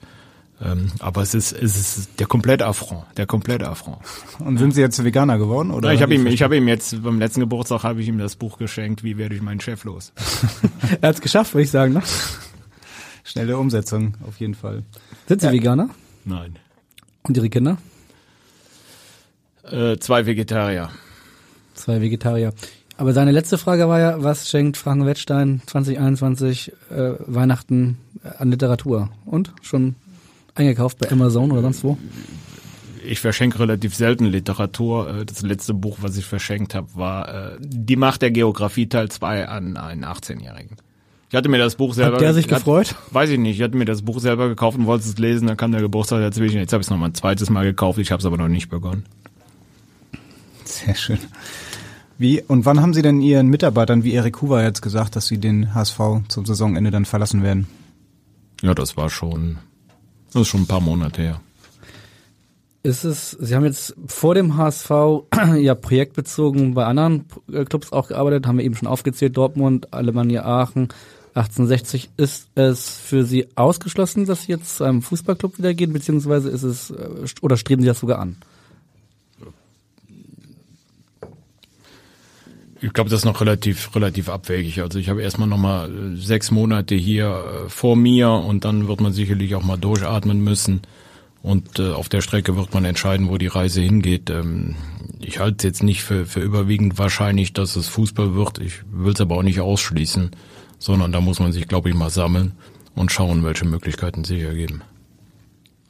Ähm, 0.64 0.92
aber 1.00 1.22
es 1.22 1.34
ist, 1.34 1.52
es 1.52 1.76
ist 1.76 2.20
der 2.20 2.26
komplette 2.26 2.66
Affront, 2.66 3.04
der 3.16 3.26
komplette 3.26 3.68
Affront. 3.68 3.98
Und 4.38 4.58
sind 4.58 4.74
Sie 4.74 4.80
jetzt 4.80 5.02
Veganer 5.02 5.38
geworden? 5.38 5.72
Oder 5.72 5.88
ja, 5.88 5.94
ich 5.96 6.02
habe 6.02 6.14
ihm, 6.14 6.26
ich 6.26 6.42
habe 6.42 6.56
ihm 6.56 6.68
jetzt 6.68 7.02
beim 7.02 7.18
letzten 7.18 7.40
Geburtstag 7.40 7.82
habe 7.82 8.00
ich 8.00 8.08
ihm 8.08 8.18
das 8.18 8.36
Buch 8.36 8.58
geschenkt. 8.58 9.02
Wie 9.02 9.18
werde 9.18 9.34
ich 9.34 9.42
meinen 9.42 9.60
Chef 9.60 9.82
los? 9.84 10.12
er 11.00 11.08
hat 11.08 11.16
es 11.16 11.20
geschafft, 11.20 11.54
würde 11.54 11.64
ich 11.64 11.70
sagen. 11.70 11.94
Ne? 11.94 12.02
Schnelle 13.24 13.58
Umsetzung 13.58 14.14
auf 14.26 14.38
jeden 14.38 14.54
Fall. 14.54 14.84
Sind 15.26 15.40
Sie 15.40 15.46
ja. 15.46 15.52
Veganer? 15.52 15.90
Nein. 16.24 16.58
Und 17.22 17.36
Ihre 17.36 17.48
Kinder? 17.50 17.78
Äh, 19.64 19.96
zwei 19.98 20.26
Vegetarier. 20.26 20.90
Zwei 21.74 22.00
Vegetarier. 22.00 22.52
Aber 22.96 23.12
seine 23.12 23.32
letzte 23.32 23.58
Frage 23.58 23.88
war 23.88 23.98
ja, 23.98 24.22
was 24.22 24.48
schenkt 24.48 24.76
Frank 24.76 25.06
Wettstein 25.06 25.62
2021 25.66 26.72
äh, 26.90 27.14
Weihnachten 27.26 27.98
an 28.38 28.50
Literatur? 28.50 29.08
Und 29.24 29.52
schon 29.62 29.96
eingekauft 30.54 30.98
bei 30.98 31.10
Amazon 31.10 31.50
oder 31.50 31.62
sonst 31.62 31.84
wo? 31.84 31.98
Ich 33.04 33.20
verschenke 33.20 33.58
relativ 33.58 33.94
selten 33.94 34.26
Literatur. 34.26 35.20
Äh, 35.20 35.24
das 35.24 35.42
letzte 35.42 35.74
Buch, 35.74 35.98
was 36.00 36.16
ich 36.16 36.24
verschenkt 36.24 36.74
habe, 36.74 36.88
war 36.94 37.54
äh, 37.54 37.58
Die 37.60 37.96
Macht 37.96 38.22
der 38.22 38.30
Geografie 38.30 38.88
Teil 38.88 39.10
2 39.10 39.48
an 39.48 39.76
einen 39.76 40.04
18-Jährigen. 40.04 40.76
Ich 41.32 41.36
hatte 41.36 41.48
mir 41.48 41.58
das 41.58 41.76
Buch 41.76 41.94
selber. 41.94 42.16
Hat 42.16 42.20
der 42.20 42.34
sich 42.34 42.46
gefreut? 42.46 42.90
Hat, 42.90 43.14
weiß 43.14 43.30
ich 43.30 43.38
nicht. 43.38 43.56
Ich 43.56 43.62
hatte 43.62 43.76
mir 43.76 43.86
das 43.86 44.02
Buch 44.02 44.20
selber 44.20 44.48
gekauft 44.48 44.76
und 44.76 44.84
wollte 44.84 45.08
es 45.08 45.16
lesen. 45.16 45.48
Dann 45.48 45.56
kam 45.56 45.72
der 45.72 45.80
Geburtstag 45.80 46.20
dazwischen. 46.20 46.58
Jetzt 46.58 46.74
habe 46.74 46.82
ich 46.82 46.86
es 46.86 46.90
nochmal 46.90 47.08
ein 47.08 47.14
zweites 47.14 47.48
Mal 47.48 47.64
gekauft. 47.64 47.98
Ich 47.98 48.12
habe 48.12 48.20
es 48.20 48.26
aber 48.26 48.36
noch 48.36 48.48
nicht 48.48 48.68
begonnen. 48.68 49.04
Sehr 50.64 50.94
schön. 50.94 51.18
Wie 52.18 52.42
und 52.42 52.66
wann 52.66 52.80
haben 52.80 52.92
Sie 52.92 53.00
denn 53.00 53.22
Ihren 53.22 53.48
Mitarbeitern 53.48 54.04
wie 54.04 54.12
Erik 54.12 54.42
Huber 54.42 54.62
jetzt 54.62 54.82
gesagt, 54.82 55.16
dass 55.16 55.26
Sie 55.26 55.38
den 55.38 55.74
HSV 55.74 55.98
zum 56.28 56.44
Saisonende 56.44 56.90
dann 56.90 57.06
verlassen 57.06 57.42
werden? 57.42 57.66
Ja, 58.60 58.74
das 58.74 58.98
war 58.98 59.08
schon 59.08 59.58
das 60.32 60.42
ist 60.42 60.48
schon 60.48 60.62
ein 60.62 60.66
paar 60.66 60.80
Monate 60.80 61.22
her. 61.22 61.40
Ist 62.84 63.04
es, 63.04 63.30
Sie 63.30 63.54
haben 63.54 63.64
jetzt 63.64 63.94
vor 64.06 64.34
dem 64.34 64.56
HSV 64.56 64.90
ja 65.56 65.74
projektbezogen 65.74 66.74
bei 66.74 66.84
anderen 66.84 67.26
äh, 67.52 67.64
Clubs 67.64 67.92
auch 67.92 68.08
gearbeitet, 68.08 68.46
haben 68.46 68.58
wir 68.58 68.64
eben 68.64 68.74
schon 68.74 68.88
aufgezählt, 68.88 69.36
Dortmund, 69.36 69.92
Alemannia 69.92 70.44
Aachen, 70.44 70.88
1860. 71.34 72.10
Ist 72.16 72.48
es 72.56 72.90
für 72.90 73.24
Sie 73.24 73.46
ausgeschlossen, 73.54 74.26
dass 74.26 74.44
Sie 74.44 74.52
jetzt 74.52 74.78
zu 74.78 74.84
einem 74.84 75.00
Fußballclub 75.00 75.58
wieder 75.58 75.74
gehen, 75.74 75.92
beziehungsweise 75.92 76.50
ist 76.50 76.64
es, 76.64 76.90
äh, 76.90 77.08
oder 77.40 77.56
streben 77.56 77.82
Sie 77.82 77.88
das 77.88 78.00
sogar 78.00 78.18
an? 78.18 78.36
Ich 82.82 82.92
glaube, 82.92 83.10
das 83.10 83.20
ist 83.20 83.24
noch 83.24 83.40
relativ 83.40 83.94
relativ 83.94 84.28
abwegig. 84.28 84.82
Also 84.82 84.98
ich 84.98 85.08
habe 85.08 85.22
erstmal 85.22 85.46
noch 85.46 85.56
mal 85.56 85.88
äh, 85.88 86.16
sechs 86.16 86.50
Monate 86.50 86.96
hier 86.96 87.28
äh, 87.66 87.68
vor 87.68 87.94
mir 87.94 88.30
und 88.30 88.64
dann 88.64 88.88
wird 88.88 89.00
man 89.00 89.12
sicherlich 89.12 89.54
auch 89.54 89.62
mal 89.62 89.78
durchatmen 89.78 90.42
müssen. 90.42 90.82
Und 91.42 91.78
äh, 91.78 91.92
auf 91.92 92.08
der 92.08 92.22
Strecke 92.22 92.56
wird 92.56 92.74
man 92.74 92.84
entscheiden, 92.84 93.28
wo 93.28 93.38
die 93.38 93.46
Reise 93.46 93.80
hingeht. 93.80 94.30
Ähm, 94.30 94.74
ich 95.20 95.38
halte 95.38 95.58
es 95.58 95.62
jetzt 95.62 95.82
nicht 95.84 96.02
für, 96.02 96.26
für 96.26 96.40
überwiegend 96.40 96.98
wahrscheinlich, 96.98 97.52
dass 97.52 97.76
es 97.76 97.86
Fußball 97.86 98.34
wird. 98.34 98.58
Ich 98.58 98.82
will 98.90 99.12
es 99.12 99.20
aber 99.20 99.36
auch 99.36 99.42
nicht 99.44 99.60
ausschließen, 99.60 100.32
sondern 100.80 101.12
da 101.12 101.20
muss 101.20 101.38
man 101.38 101.52
sich, 101.52 101.68
glaube 101.68 101.88
ich, 101.88 101.94
mal 101.94 102.10
sammeln 102.10 102.52
und 102.96 103.12
schauen, 103.12 103.44
welche 103.44 103.64
Möglichkeiten 103.64 104.24
sich 104.24 104.42
ergeben. 104.42 104.82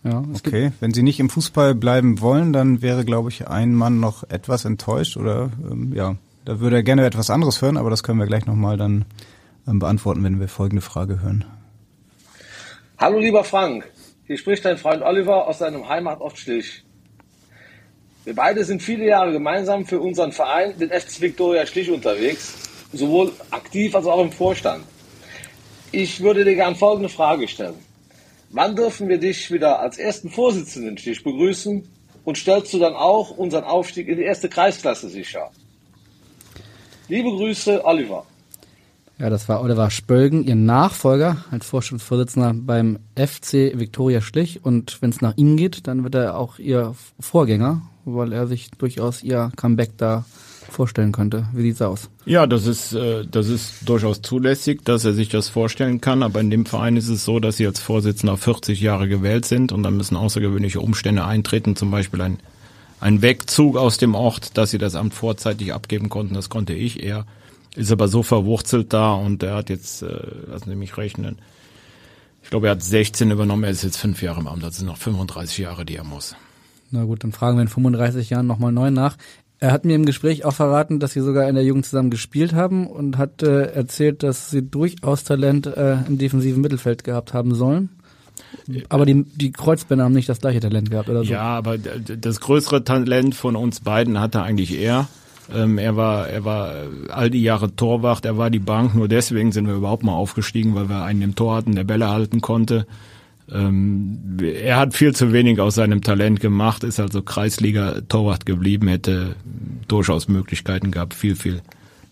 Ja, 0.05 0.23
okay. 0.35 0.73
Wenn 0.81 0.93
Sie 0.93 1.03
nicht 1.03 1.21
im 1.21 1.31
Fußball 1.31 1.75
bleiben 1.75 2.21
wollen, 2.21 2.53
dann 2.53 2.83
wäre, 2.83 3.07
glaube 3.07 3.31
ich, 3.31 3.49
ein 3.49 3.75
Mann 3.75 3.99
noch 3.99 4.25
etwas 4.25 4.67
enttäuscht 4.67 5.17
oder 5.17 5.51
ähm, 5.71 5.93
ja, 5.95 6.17
da 6.45 6.61
würde 6.61 6.77
er 6.77 6.83
gerne 6.83 7.07
etwas 7.07 7.31
anderes 7.31 7.63
hören, 7.63 7.77
aber 7.77 7.91
das 7.91 8.03
können 8.03 8.19
wir 8.19 8.27
gleich 8.27 8.47
nochmal 8.47 8.77
dann 8.77 9.05
ähm, 9.69 9.79
beantworten, 9.79 10.25
wenn 10.25 10.41
wir 10.41 10.49
folgende 10.49 10.83
Frage 10.83 11.21
hören. 11.23 11.45
Hallo 12.99 13.19
lieber 13.19 13.45
Frank, 13.45 13.91
hier 14.27 14.39
spricht 14.39 14.65
dein 14.65 14.77
Freund 14.77 15.03
Oliver 15.03 15.47
aus 15.47 15.59
seinem 15.59 15.89
Heimatort 15.89 16.39
Schlich. 16.39 16.85
Wir 18.25 18.35
beide 18.35 18.65
sind 18.65 18.83
viele 18.83 19.07
Jahre 19.07 19.33
gemeinsam 19.33 19.85
für 19.85 20.01
unseren 20.01 20.33
Verein, 20.33 20.79
den 20.79 20.91
FC 20.91 21.21
Victoria 21.21 21.67
Schlich, 21.67 21.91
unterwegs, 21.91 22.55
sowohl 22.93 23.33
aktiv 23.51 23.95
als 23.95 24.07
auch 24.07 24.23
im 24.23 24.31
Vorstand. 24.31 24.85
Ich 25.91 26.21
würde 26.21 26.45
dir 26.45 26.55
gern 26.55 26.77
folgende 26.77 27.09
Frage 27.09 27.49
stellen. 27.49 27.75
Wann 28.51 28.77
dürfen 28.77 29.09
wir 29.09 29.19
dich 29.19 29.51
wieder 29.51 29.81
als 29.81 29.99
ersten 29.99 30.31
Vorsitzenden 30.31 30.97
Schlich 30.99 31.25
begrüßen 31.25 31.89
und 32.25 32.39
stellst 32.39 32.73
du 32.73 32.79
dann 32.79 32.95
auch 32.95 33.31
unseren 33.31 33.65
Aufstieg 33.65 34.09
in 34.09 34.19
die 34.19 34.25
erste 34.25 34.49
Kreisklasse 34.49 35.09
sicher? 35.09 35.51
Liebe 37.13 37.29
Grüße, 37.29 37.85
Oliver. 37.85 38.25
Ja, 39.19 39.29
das 39.29 39.47
war 39.47 39.61
Oliver 39.61 39.91
Spölgen, 39.91 40.45
Ihr 40.45 40.55
Nachfolger 40.55 41.45
als 41.51 41.67
Vorstandsvorsitzender 41.67 42.55
beim 42.55 43.01
FC 43.17 43.79
Viktoria 43.79 44.23
Schlich. 44.23 44.65
Und 44.65 44.97
wenn 45.03 45.11
es 45.11 45.21
nach 45.21 45.37
Ihnen 45.37 45.59
geht, 45.59 45.87
dann 45.87 46.05
wird 46.05 46.15
er 46.15 46.39
auch 46.39 46.59
Ihr 46.59 46.95
Vorgänger 47.21 47.83
weil 48.05 48.33
er 48.33 48.47
sich 48.47 48.71
durchaus 48.73 49.23
ihr 49.23 49.53
Comeback 49.57 49.97
da 49.97 50.25
vorstellen 50.71 51.13
könnte. 51.13 51.47
Wie 51.53 51.63
sieht's 51.63 51.83
aus? 51.83 52.09
Ja, 52.25 52.47
das 52.47 52.67
ist, 52.67 52.95
äh, 52.95 53.27
das 53.31 53.49
ist 53.49 53.89
durchaus 53.89 54.23
zulässig, 54.23 54.85
dass 54.85 55.05
er 55.05 55.13
sich 55.13 55.29
das 55.29 55.49
vorstellen 55.49 56.01
kann. 56.01 56.23
Aber 56.23 56.41
in 56.41 56.51
dem 56.51 56.67
Verein 56.67 56.97
ist 56.97 57.09
es 57.09 57.25
so, 57.25 57.41
dass 57.41 57.59
sie 57.59 57.67
als 57.67 57.81
Vorsitzender 57.81 58.37
40 58.37 58.81
Jahre 58.81 59.09
gewählt 59.09 59.45
sind 59.45 59.73
und 59.73 59.83
dann 59.83 59.97
müssen 59.97 60.17
außergewöhnliche 60.17 60.81
Umstände 60.81 61.25
eintreten, 61.25 61.77
zum 61.77 61.91
Beispiel 61.91 62.23
ein, 62.23 62.39
ein 63.03 63.21
Wegzug 63.21 63.77
aus 63.77 63.99
dem 63.99 64.15
Ort, 64.15 64.57
dass 64.57 64.71
sie 64.71 64.79
das 64.79 64.95
Amt 64.95 65.13
vorzeitig 65.13 65.75
abgeben 65.75 66.09
konnten. 66.09 66.35
Das 66.35 66.49
konnte 66.49 66.73
ich. 66.73 67.03
Er 67.03 67.27
ist 67.75 67.91
aber 67.91 68.09
so 68.09 68.23
verwurzelt 68.23 68.93
da 68.93 69.15
und 69.15 69.43
er 69.43 69.57
hat 69.57 69.71
jetzt, 69.71 70.03
äh, 70.03 70.21
lassen 70.47 70.71
Sie 70.71 70.77
mich 70.77 70.97
rechnen, 70.97 71.39
ich 72.43 72.51
glaube, 72.51 72.67
er 72.67 72.73
hat 72.73 72.83
16 72.83 73.31
übernommen, 73.31 73.65
er 73.65 73.71
ist 73.71 73.85
jetzt 73.85 73.99
fünf 73.99 74.21
Jahre 74.21 74.41
im 74.41 74.49
Amt, 74.49 74.63
das 74.63 74.77
sind 74.77 74.87
noch 74.87 74.97
35 74.97 75.59
Jahre, 75.59 75.85
die 75.85 75.97
er 75.97 76.05
muss. 76.05 76.35
Na 76.91 77.05
gut, 77.05 77.25
dann 77.25 77.33
fragen 77.33 77.57
wir 77.57 77.63
in 77.63 77.69
35 77.69 78.31
Jahren 78.31 78.47
nochmal 78.47 78.73
neu 78.73 78.91
nach. 78.91 79.17
Er 79.59 79.73
hat 79.73 79.85
mir 79.85 79.95
im 79.95 80.05
Gespräch 80.05 80.45
auch 80.45 80.55
verraten, 80.55 80.99
dass 80.99 81.13
sie 81.13 81.21
sogar 81.21 81.49
in 81.49 81.55
der 81.55 81.65
Jugend 81.65 81.87
zusammen 81.87 82.11
gespielt 82.11 82.53
haben 82.53 82.87
und 82.87 83.17
hat 83.17 83.43
äh, 83.43 83.73
erzählt, 83.73 84.23
dass 84.23 84.51
sie 84.51 84.63
durchaus 84.63 85.25
Talent 85.25 85.67
äh, 85.67 85.99
im 86.07 86.19
defensiven 86.19 86.61
Mittelfeld 86.61 87.05
gehabt 87.05 87.33
haben 87.33 87.55
sollen. 87.55 87.91
Aber 88.89 89.07
die, 89.07 89.25
die 89.25 89.53
Kreuzbänder 89.53 90.05
haben 90.05 90.13
nicht 90.13 90.29
das 90.29 90.41
gleiche 90.41 90.61
Talent 90.61 90.91
gehabt 90.91 91.09
oder 91.09 91.25
so. 91.25 91.33
Ja, 91.33 91.43
aber 91.43 91.79
das 91.79 92.41
größere 92.41 92.85
Talent 92.85 93.35
von 93.35 93.57
uns 93.57 93.81
beiden 93.81 94.21
hatte 94.21 94.43
eigentlich 94.43 94.79
er. 94.79 95.09
Ähm, 95.53 95.79
er 95.79 95.97
war, 95.97 96.29
er 96.29 96.45
war 96.45 96.75
äh, 96.75 96.87
all 97.09 97.31
die 97.31 97.43
Jahre 97.43 97.75
Torwart, 97.75 98.25
er 98.25 98.39
war 98.39 98.51
die 98.51 98.59
Bank, 98.59 98.95
nur 98.95 99.09
deswegen 99.09 99.53
sind 99.53 99.67
wir 99.67 99.75
überhaupt 99.75 100.05
mal 100.05 100.15
aufgestiegen, 100.15 100.75
weil 100.75 100.89
wir 100.89 101.03
einen 101.03 101.23
im 101.23 101.35
Tor 101.35 101.57
hatten, 101.57 101.75
der 101.75 101.85
Bälle 101.85 102.09
halten 102.09 102.41
konnte. 102.41 102.87
Ähm, 103.51 104.39
er 104.41 104.77
hat 104.79 104.95
viel 104.95 105.15
zu 105.15 105.33
wenig 105.33 105.61
aus 105.61 105.75
seinem 105.75 106.01
Talent 106.01 106.41
gemacht, 106.41 106.85
ist 106.85 107.01
also 107.01 107.23
Kreisliga-Torwart 107.23 108.47
geblieben, 108.47 108.89
hätte 108.89 109.35
durchaus 109.89 110.29
Möglichkeiten 110.29 110.91
gehabt, 110.91 111.13
viel, 111.15 111.37
viel 111.37 111.61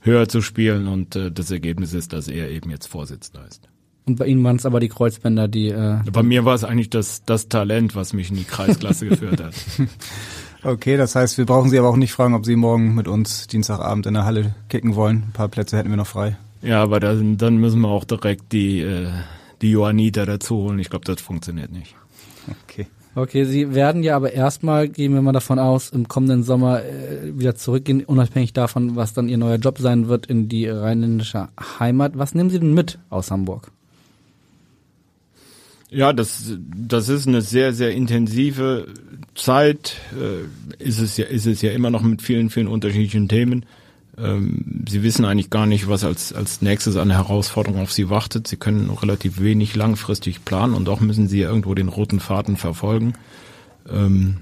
höher 0.01 0.29
zu 0.29 0.43
spielen 0.43 0.89
und 0.89 1.17
äh, 1.17 1.31
das 1.31 1.51
Ergebnis 1.51 1.95
ist, 1.95 2.12
dass 2.12 2.29
er 2.29 2.51
eben 2.51 2.71
jetzt 2.71 2.87
Vorsitzender 2.87 3.47
ist. 3.49 3.69
Und 4.07 4.17
bei 4.17 4.27
ihnen 4.27 4.43
waren 4.43 4.57
es 4.57 4.67
aber 4.67 4.81
die 4.81 4.89
Kreuzbänder, 4.89 5.47
die 5.49 5.69
äh, 5.69 5.99
Bei 6.13 6.23
mir 6.23 6.45
war 6.45 6.55
es 6.55 6.65
eigentlich 6.65 6.91
das, 6.91 7.25
das 7.25 7.49
Talent, 7.49 7.95
was 7.95 8.13
mich 8.13 8.31
in 8.31 8.37
die 8.37 8.45
Kreisklasse 8.45 9.07
geführt 9.07 9.43
hat. 9.43 9.55
Okay, 10.63 10.99
das 10.99 11.15
heißt, 11.15 11.39
wir 11.39 11.47
brauchen 11.47 11.71
Sie 11.71 11.79
aber 11.79 11.89
auch 11.89 11.97
nicht 11.97 12.13
fragen, 12.13 12.35
ob 12.35 12.45
Sie 12.45 12.55
morgen 12.55 12.95
mit 12.95 13.09
uns 13.09 13.47
Dienstagabend 13.47 14.05
in 14.07 14.15
der 14.15 14.27
Halle 14.27 14.55
kicken 14.69 14.95
wollen. 14.95 15.25
Ein 15.29 15.33
paar 15.33 15.49
Plätze 15.49 15.79
hätten 15.79 15.89
wir 15.89 15.97
noch 15.97 16.07
frei. 16.07 16.37
Ja, 16.61 16.83
aber 16.83 17.01
dann, 17.01 17.39
dann 17.39 17.57
müssen 17.57 17.81
wir 17.81 17.89
auch 17.89 18.05
direkt 18.05 18.53
die, 18.53 18.81
äh, 18.81 19.09
die 19.63 19.71
Johanniter 19.71 20.27
dazu 20.27 20.57
holen. 20.57 20.79
Ich 20.79 20.91
glaube, 20.91 21.07
das 21.07 21.23
funktioniert 21.23 21.73
nicht. 21.73 21.95
Okay. 22.65 22.87
Okay, 23.15 23.45
Sie 23.45 23.75
werden 23.75 24.03
ja 24.03 24.15
aber 24.15 24.33
erstmal, 24.33 24.89
gehen 24.89 25.15
wir 25.15 25.23
mal 25.23 25.33
davon 25.33 25.59
aus, 25.59 25.91
im 25.91 26.07
kommenden 26.07 26.43
Sommer 26.43 26.85
äh, 26.85 27.39
wieder 27.39 27.57
zurückgehen, 27.57 28.05
unabhängig 28.05 28.53
davon, 28.53 28.95
was 28.97 29.15
dann 29.15 29.29
Ihr 29.29 29.39
neuer 29.39 29.57
Job 29.57 29.79
sein 29.79 30.09
wird 30.09 30.27
in 30.27 30.49
die 30.49 30.69
rheinländische 30.69 31.49
Heimat. 31.79 32.19
Was 32.19 32.35
nehmen 32.35 32.51
Sie 32.51 32.61
denn 32.61 32.75
mit 32.75 32.99
aus 33.09 33.31
Hamburg? 33.31 33.73
Ja, 35.91 36.12
das, 36.12 36.57
das 36.59 37.09
ist 37.09 37.27
eine 37.27 37.43
sehr, 37.43 37.73
sehr 37.73 37.91
intensive 37.91 38.87
Zeit. 39.35 39.97
Äh, 40.15 40.83
ist 40.83 41.01
es 41.01 41.17
ja, 41.17 41.27
ist 41.27 41.47
es 41.47 41.62
ja 41.62 41.73
immer 41.73 41.91
noch 41.91 42.03
mit 42.03 42.23
vielen, 42.23 42.49
vielen 42.51 42.69
unterschiedlichen 42.69 43.29
Themen. 43.29 43.67
Ähm, 44.17 44.85
Sie 44.89 45.03
wissen 45.03 45.25
eigentlich 45.25 45.51
gar 45.51 45.67
nicht, 45.67 45.89
was 45.89 46.05
als, 46.05 46.33
als 46.33 46.62
nächstes 46.62 46.97
an 46.97 47.11
Herausforderung 47.11 47.81
auf 47.81 47.93
Sie 47.93 48.09
wartet. 48.09 48.47
Sie 48.47 48.57
können 48.57 48.89
relativ 48.91 49.41
wenig 49.41 49.75
langfristig 49.75 50.45
planen 50.45 50.75
und 50.75 50.89
auch 50.89 51.01
müssen 51.01 51.27
Sie 51.27 51.41
irgendwo 51.41 51.75
den 51.75 51.89
roten 51.89 52.21
Faden 52.21 52.57
verfolgen. 52.57 53.15
Ähm, 53.89 54.39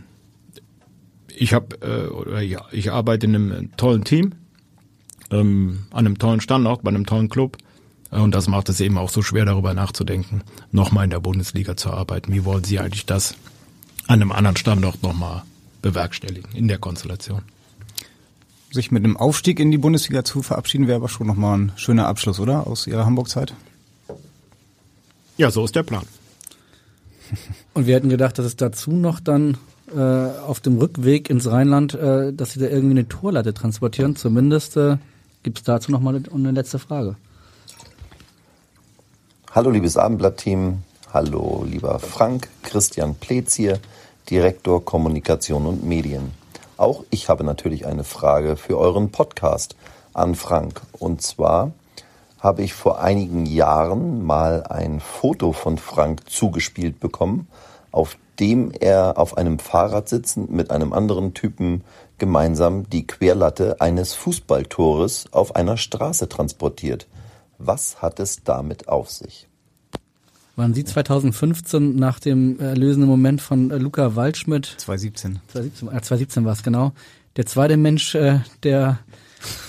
ich 1.34 1.54
habe, 1.54 1.76
äh, 1.82 2.56
ich 2.72 2.92
arbeite 2.92 3.26
in 3.26 3.34
einem 3.34 3.76
tollen 3.76 4.04
Team, 4.04 4.32
ähm, 5.30 5.84
an 5.92 6.06
einem 6.06 6.18
tollen 6.18 6.40
Standort, 6.40 6.82
bei 6.82 6.90
einem 6.90 7.06
tollen 7.06 7.30
Club. 7.30 7.56
Und 8.10 8.34
das 8.34 8.48
macht 8.48 8.68
es 8.68 8.80
eben 8.80 8.96
auch 8.96 9.10
so 9.10 9.22
schwer, 9.22 9.44
darüber 9.44 9.74
nachzudenken, 9.74 10.42
nochmal 10.72 11.04
in 11.04 11.10
der 11.10 11.20
Bundesliga 11.20 11.76
zu 11.76 11.90
arbeiten. 11.90 12.32
Wie 12.32 12.44
wollen 12.44 12.64
Sie 12.64 12.78
eigentlich 12.78 13.06
das 13.06 13.34
an 14.06 14.22
einem 14.22 14.32
anderen 14.32 14.56
Standort 14.56 15.02
nochmal 15.02 15.42
bewerkstelligen 15.82 16.50
in 16.54 16.68
der 16.68 16.78
Konstellation? 16.78 17.42
Sich 18.70 18.90
mit 18.90 19.04
einem 19.04 19.16
Aufstieg 19.16 19.60
in 19.60 19.70
die 19.70 19.78
Bundesliga 19.78 20.24
zu 20.24 20.42
verabschieden, 20.42 20.86
wäre 20.86 20.96
aber 20.96 21.08
schon 21.08 21.26
nochmal 21.26 21.58
ein 21.58 21.72
schöner 21.76 22.06
Abschluss, 22.06 22.40
oder? 22.40 22.66
Aus 22.66 22.86
Ihrer 22.86 23.04
Hamburg-Zeit? 23.04 23.54
Ja, 25.36 25.50
so 25.50 25.64
ist 25.64 25.74
der 25.74 25.82
Plan. 25.82 26.04
Und 27.74 27.86
wir 27.86 27.94
hätten 27.94 28.08
gedacht, 28.08 28.38
dass 28.38 28.46
es 28.46 28.56
dazu 28.56 28.90
noch 28.90 29.20
dann 29.20 29.56
äh, 29.94 30.00
auf 30.00 30.60
dem 30.60 30.78
Rückweg 30.78 31.30
ins 31.30 31.46
Rheinland, 31.46 31.94
äh, 31.94 32.32
dass 32.32 32.52
Sie 32.52 32.60
da 32.60 32.66
irgendwie 32.66 32.98
eine 32.98 33.08
Torlatte 33.08 33.54
transportieren. 33.54 34.16
Zumindest 34.16 34.76
äh, 34.76 34.96
gibt 35.42 35.58
es 35.58 35.64
dazu 35.64 35.90
noch 35.90 36.00
mal 36.00 36.20
eine 36.34 36.50
letzte 36.50 36.78
Frage. 36.78 37.16
Hallo 39.58 39.70
liebes 39.70 39.96
Abendblatt-Team, 39.96 40.84
hallo 41.12 41.64
lieber 41.66 41.98
Frank, 41.98 42.48
Christian 42.62 43.16
Pletz 43.16 43.56
hier, 43.56 43.80
Direktor 44.30 44.84
Kommunikation 44.84 45.66
und 45.66 45.82
Medien. 45.82 46.30
Auch 46.76 47.02
ich 47.10 47.28
habe 47.28 47.42
natürlich 47.42 47.84
eine 47.84 48.04
Frage 48.04 48.54
für 48.54 48.78
euren 48.78 49.10
Podcast 49.10 49.74
an 50.14 50.36
Frank. 50.36 50.80
Und 50.92 51.22
zwar 51.22 51.72
habe 52.38 52.62
ich 52.62 52.72
vor 52.72 53.00
einigen 53.00 53.46
Jahren 53.46 54.24
mal 54.24 54.62
ein 54.62 55.00
Foto 55.00 55.52
von 55.52 55.76
Frank 55.76 56.30
zugespielt 56.30 57.00
bekommen, 57.00 57.48
auf 57.90 58.16
dem 58.38 58.70
er 58.70 59.18
auf 59.18 59.36
einem 59.36 59.58
Fahrrad 59.58 60.08
sitzend 60.08 60.52
mit 60.52 60.70
einem 60.70 60.92
anderen 60.92 61.34
Typen 61.34 61.82
gemeinsam 62.18 62.88
die 62.90 63.08
Querlatte 63.08 63.80
eines 63.80 64.14
Fußballtores 64.14 65.32
auf 65.32 65.56
einer 65.56 65.76
Straße 65.76 66.28
transportiert. 66.28 67.08
Was 67.60 68.00
hat 68.00 68.20
es 68.20 68.44
damit 68.44 68.86
auf 68.86 69.10
sich? 69.10 69.47
Waren 70.58 70.74
Sie 70.74 70.82
2015 70.82 71.94
nach 71.94 72.18
dem 72.18 72.58
erlösenden 72.58 73.08
Moment 73.08 73.40
von 73.40 73.70
äh, 73.70 73.78
Luca 73.78 74.16
Waldschmidt, 74.16 74.66
2017. 74.78 75.38
2017, 75.46 75.88
äh, 75.88 75.90
2017 75.92 76.44
war 76.44 76.52
es 76.52 76.64
genau, 76.64 76.92
der 77.36 77.46
zweite 77.46 77.76
Mensch, 77.76 78.16
äh, 78.16 78.40
der 78.64 78.98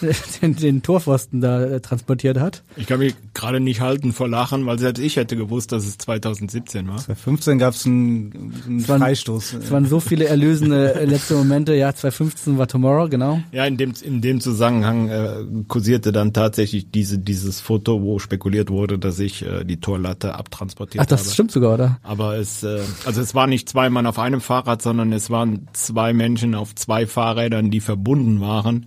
den, 0.41 0.55
den 0.55 0.81
Torpfosten 0.81 1.41
da 1.41 1.63
äh, 1.63 1.79
transportiert 1.81 2.39
hat? 2.39 2.63
Ich 2.77 2.87
kann 2.87 2.99
mich 2.99 3.15
gerade 3.33 3.59
nicht 3.59 3.81
halten 3.81 4.13
vor 4.13 4.27
Lachen, 4.27 4.65
weil 4.65 4.79
selbst 4.79 4.99
ich 5.01 5.15
hätte 5.15 5.35
gewusst, 5.35 5.71
dass 5.71 5.85
es 5.85 5.97
2017 5.97 6.87
war. 6.87 6.97
2015 6.97 7.57
gab 7.59 7.73
es 7.73 7.85
einen, 7.85 8.53
einen 8.65 8.79
Es 8.79 8.87
waren- 8.89 8.99
Freistoß. 9.01 9.53
Es 9.53 9.71
waren 9.71 9.85
so 9.85 9.99
viele 9.99 10.25
erlösende 10.25 10.95
äh, 10.95 11.05
letzte 11.05 11.35
Momente. 11.35 11.75
Ja, 11.75 11.93
2015 11.93 12.57
war 12.57 12.67
Tomorrow, 12.67 13.09
genau. 13.09 13.41
Ja, 13.51 13.65
in 13.65 13.77
dem, 13.77 13.93
in 14.03 14.21
dem 14.21 14.41
Zusammenhang 14.41 15.09
äh, 15.09 15.33
kursierte 15.67 16.11
dann 16.11 16.33
tatsächlich 16.33 16.91
diese, 16.91 17.17
dieses 17.19 17.59
Foto, 17.61 18.01
wo 18.01 18.19
spekuliert 18.19 18.69
wurde, 18.69 18.97
dass 18.99 19.19
ich 19.19 19.45
äh, 19.45 19.63
die 19.65 19.79
Torlatte 19.79 20.35
abtransportiert 20.35 21.01
Ach, 21.03 21.07
das 21.07 21.21
habe. 21.25 21.33
stimmt 21.33 21.51
sogar, 21.51 21.73
oder? 21.73 21.99
Aber 22.03 22.37
es, 22.37 22.63
äh, 22.63 22.79
also 23.05 23.21
es 23.21 23.35
war 23.35 23.47
nicht 23.47 23.69
zwei 23.69 23.89
Mann 23.89 24.05
auf 24.05 24.19
einem 24.19 24.41
Fahrrad, 24.41 24.81
sondern 24.81 25.11
es 25.13 25.29
waren 25.29 25.67
zwei 25.73 26.13
Menschen 26.13 26.55
auf 26.55 26.75
zwei 26.75 27.05
Fahrrädern, 27.07 27.71
die 27.71 27.79
verbunden 27.79 28.41
waren, 28.41 28.83
äh, 28.83 28.85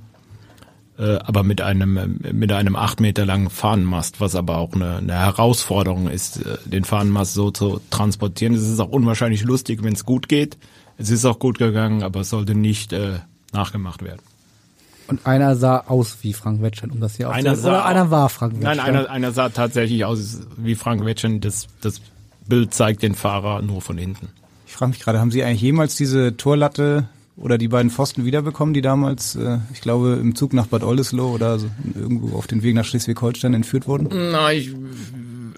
aber 0.97 1.43
mit 1.43 1.61
einem 1.61 1.97
äh, 1.97 2.33
mit 2.33 2.53
einem 2.53 2.77
acht 2.77 3.01
Meter 3.01 3.25
langen 3.25 3.51
Fahnenmast, 3.51 4.21
was 4.21 4.35
aber 4.35 4.59
auch 4.59 4.75
eine, 4.75 4.97
eine 4.97 5.15
Herausforderung 5.15 6.09
ist, 6.09 6.45
äh, 6.45 6.59
den 6.67 6.85
Fahnenmast 6.85 7.35
so 7.35 7.51
zu 7.51 7.81
transportieren. 7.91 8.55
Es 8.55 8.69
ist 8.69 8.81
auch 8.81 8.91
unwahrscheinlich 8.91 9.43
lustig, 9.43 9.83
wenn 9.83 9.95
es 9.95 10.05
gut 10.05 10.29
geht. 10.29 10.59
Es 10.99 11.11
ist 11.11 11.25
auch 11.25 11.39
gut 11.39 11.59
gegangen, 11.59 12.03
aber 12.03 12.21
es 12.21 12.31
sollte 12.31 12.55
nicht 12.55 12.93
äh, 12.93 13.21
nachgemacht 13.53 14.03
werden. 14.03 14.21
Und 15.09 15.27
einer 15.27 15.57
sah 15.57 15.79
aus 15.89 16.19
wie 16.23 16.33
Frank 16.33 16.63
Wetschern, 16.63 16.91
um 16.91 17.01
das 17.01 17.17
hier 17.17 17.31
Einer 17.31 17.53
aufzunehmen. 17.53 17.75
Oder 17.75 17.85
einer 17.87 18.11
war 18.11 18.29
Frank 18.29 18.55
Wetschern. 18.55 18.77
Nein, 18.77 18.81
einer, 18.81 19.11
einer 19.11 19.33
sah 19.33 19.49
tatsächlich 19.49 20.05
aus 20.05 20.41
wie 20.57 20.75
Frank 20.75 21.05
Wetschen. 21.05 21.41
Das, 21.41 21.67
das 21.81 22.01
Bild 22.47 22.73
zeigt 22.73 23.03
den 23.03 23.15
Fahrer 23.15 23.63
nur 23.63 23.83
von 23.83 23.99
hinten. 23.99 24.29
Ich 24.67 24.75
frage 24.75 24.91
mich 24.91 25.01
gerade, 25.01 25.21
haben 25.21 25.31
Sie 25.31 25.43
eigentlich 25.43 25.61
jemals 25.61 25.97
diese 25.97 26.37
Torlatte 26.37 27.09
oder 27.37 27.59
die 27.59 27.69
beiden 27.69 27.91
Pfosten 27.91 28.25
wiederbekommen, 28.25 28.75
die 28.75 28.83
damals, 28.83 29.37
äh, 29.37 29.59
ich 29.73 29.81
glaube, 29.81 30.19
im 30.21 30.35
Zug 30.35 30.53
nach 30.53 30.67
Bad 30.67 30.85
Oldesloe 30.85 31.33
oder 31.33 31.59
so 31.59 31.69
irgendwo 31.95 32.37
auf 32.37 32.47
den 32.47 32.63
Weg 32.63 32.75
nach 32.75 32.85
Schleswig-Holstein 32.85 33.55
entführt 33.55 33.89
wurden? 33.89 34.09
Na, 34.13 34.53
ich 34.53 34.71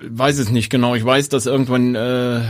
weiß 0.09 0.38
es 0.38 0.51
nicht 0.51 0.70
genau. 0.70 0.94
Ich 0.94 1.05
weiß, 1.05 1.28
dass 1.28 1.46
irgendwann 1.46 1.94
äh, 1.94 2.42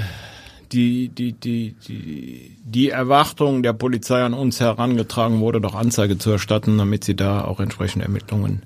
die, 0.73 1.09
die, 1.09 1.33
die, 1.33 1.75
die, 1.87 2.57
die 2.65 2.91
Erwartung 2.91 3.63
der 3.63 3.73
Polizei 3.73 4.23
an 4.23 4.35
uns 4.35 4.61
herangetragen 4.61 5.41
wurde, 5.41 5.61
doch 5.61 5.75
Anzeige 5.75 6.19
zu 6.19 6.31
erstatten, 6.31 6.77
damit 6.77 7.05
sie 7.05 7.17
da 7.17 7.45
auch 7.45 7.61
entsprechende 7.61 8.05
Ermittlungen 8.05 8.63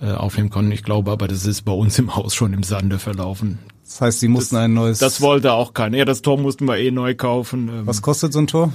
äh, 0.00 0.12
aufnehmen 0.12 0.50
konnten. 0.50 0.72
Ich 0.72 0.84
glaube 0.84 1.10
aber, 1.10 1.26
das 1.26 1.46
ist 1.46 1.62
bei 1.62 1.72
uns 1.72 1.98
im 1.98 2.14
Haus 2.14 2.34
schon 2.34 2.52
im 2.52 2.62
Sande 2.62 2.98
verlaufen. 2.98 3.58
Das 3.84 4.00
heißt, 4.00 4.20
Sie 4.20 4.28
mussten 4.28 4.56
ein 4.56 4.72
neues... 4.72 4.98
Das 4.98 5.20
wollte 5.20 5.52
auch 5.52 5.74
keiner. 5.74 5.98
Ja, 5.98 6.04
das 6.04 6.22
Tor 6.22 6.38
mussten 6.38 6.66
wir 6.66 6.78
eh 6.78 6.90
neu 6.90 7.14
kaufen. 7.14 7.68
Ähm, 7.68 7.86
Was 7.86 8.00
kostet 8.02 8.32
so 8.32 8.38
ein 8.38 8.46
Tor? 8.46 8.72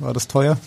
War 0.00 0.14
das 0.14 0.28
teuer? 0.28 0.58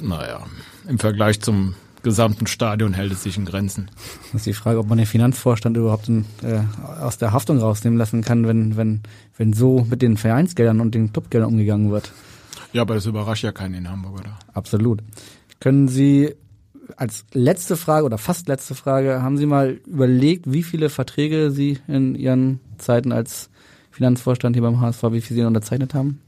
Naja, 0.00 0.46
im 0.88 0.98
Vergleich 0.98 1.40
zum 1.40 1.74
gesamten 2.02 2.46
Stadion 2.46 2.92
hält 2.92 3.12
es 3.12 3.22
sich 3.22 3.36
in 3.36 3.44
Grenzen. 3.44 3.90
Das 4.26 4.42
ist 4.42 4.46
die 4.46 4.52
Frage, 4.52 4.78
ob 4.78 4.88
man 4.88 4.98
den 4.98 5.06
Finanzvorstand 5.06 5.76
überhaupt 5.76 6.08
in, 6.08 6.26
äh, 6.42 6.60
aus 7.00 7.18
der 7.18 7.32
Haftung 7.32 7.58
rausnehmen 7.58 7.98
lassen 7.98 8.22
kann, 8.22 8.46
wenn, 8.46 8.76
wenn, 8.76 9.00
wenn 9.36 9.52
so 9.52 9.86
mit 9.88 10.02
den 10.02 10.16
Vereinsgeldern 10.16 10.80
und 10.80 10.94
den 10.94 11.12
Clubgeldern 11.12 11.50
umgegangen 11.50 11.90
wird. 11.90 12.12
Ja, 12.72 12.82
aber 12.82 12.94
das 12.94 13.06
überrascht 13.06 13.42
ja 13.42 13.52
keinen 13.52 13.74
in 13.74 13.90
Hamburg, 13.90 14.20
oder? 14.20 14.38
Absolut. 14.52 15.02
Können 15.60 15.88
Sie 15.88 16.34
als 16.96 17.24
letzte 17.32 17.76
Frage 17.76 18.06
oder 18.06 18.18
fast 18.18 18.48
letzte 18.48 18.74
Frage, 18.74 19.22
haben 19.22 19.38
Sie 19.38 19.46
mal 19.46 19.80
überlegt, 19.86 20.50
wie 20.50 20.62
viele 20.62 20.90
Verträge 20.90 21.50
Sie 21.50 21.78
in 21.88 22.14
Ihren 22.14 22.60
Zeiten 22.78 23.12
als 23.12 23.50
Finanzvorstand 23.90 24.54
hier 24.54 24.62
beim 24.62 24.80
HSV, 24.80 25.02
wie 25.10 25.20
viele 25.20 25.40
Sie 25.40 25.46
unterzeichnet 25.46 25.94
haben? 25.94 26.20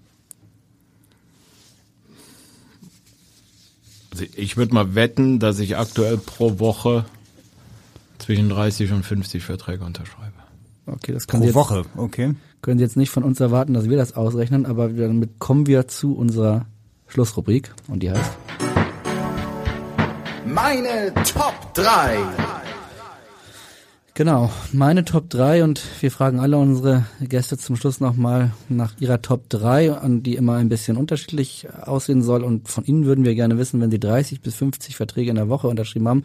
Also 4.21 4.33
ich 4.37 4.59
würde 4.59 4.75
mal 4.75 4.95
wetten, 4.95 5.39
dass 5.39 5.59
ich 5.61 5.79
aktuell 5.79 6.19
pro 6.19 6.59
Woche 6.59 7.07
zwischen 8.19 8.51
30 8.51 8.93
und 8.93 9.03
50 9.03 9.43
Verträge 9.43 9.83
unterschreibe. 9.83 10.35
Okay, 10.85 11.13
das 11.13 11.27
können 11.27 11.41
Pro 11.41 11.45
Sie 11.45 11.47
jetzt, 11.47 11.55
Woche, 11.55 11.85
okay. 11.97 12.35
können 12.61 12.79
Sie 12.79 12.85
jetzt 12.85 12.99
nicht 12.99 13.09
von 13.09 13.23
uns 13.23 13.41
erwarten, 13.41 13.73
dass 13.73 13.89
wir 13.89 13.97
das 13.97 14.17
ausrechnen, 14.17 14.67
aber 14.67 14.91
damit 14.91 15.39
kommen 15.39 15.67
wir 15.67 15.89
zu 15.89 16.15
unserer 16.15 16.67
Schlussrubrik 17.07 17.73
und 17.89 18.03
die 18.03 18.11
heißt 18.11 18.33
Meine 20.45 21.15
Top 21.25 21.73
3. 21.73 22.19
Genau, 24.21 24.51
meine 24.75 25.07
Top 25.07 25.31
3 25.31 25.65
und 25.65 25.81
wir 26.03 26.11
fragen 26.11 26.41
alle 26.41 26.59
unsere 26.59 27.07
Gäste 27.23 27.57
zum 27.57 27.77
Schluss 27.77 28.01
nochmal 28.01 28.51
nach 28.69 28.93
ihrer 29.01 29.23
Top 29.23 29.49
3, 29.49 29.95
an 29.95 30.23
die 30.23 30.35
immer 30.35 30.57
ein 30.57 30.69
bisschen 30.69 30.99
unterschiedlich 30.99 31.67
aussehen 31.81 32.21
soll 32.21 32.45
und 32.45 32.69
von 32.69 32.85
Ihnen 32.85 33.07
würden 33.07 33.25
wir 33.25 33.35
gerne 33.35 33.57
wissen, 33.57 33.81
wenn 33.81 33.91
Sie 33.91 33.99
30 33.99 34.43
bis 34.43 34.57
50 34.57 34.95
Verträge 34.95 35.31
in 35.31 35.37
der 35.37 35.49
Woche 35.49 35.69
unterschrieben 35.69 36.07
haben, 36.07 36.25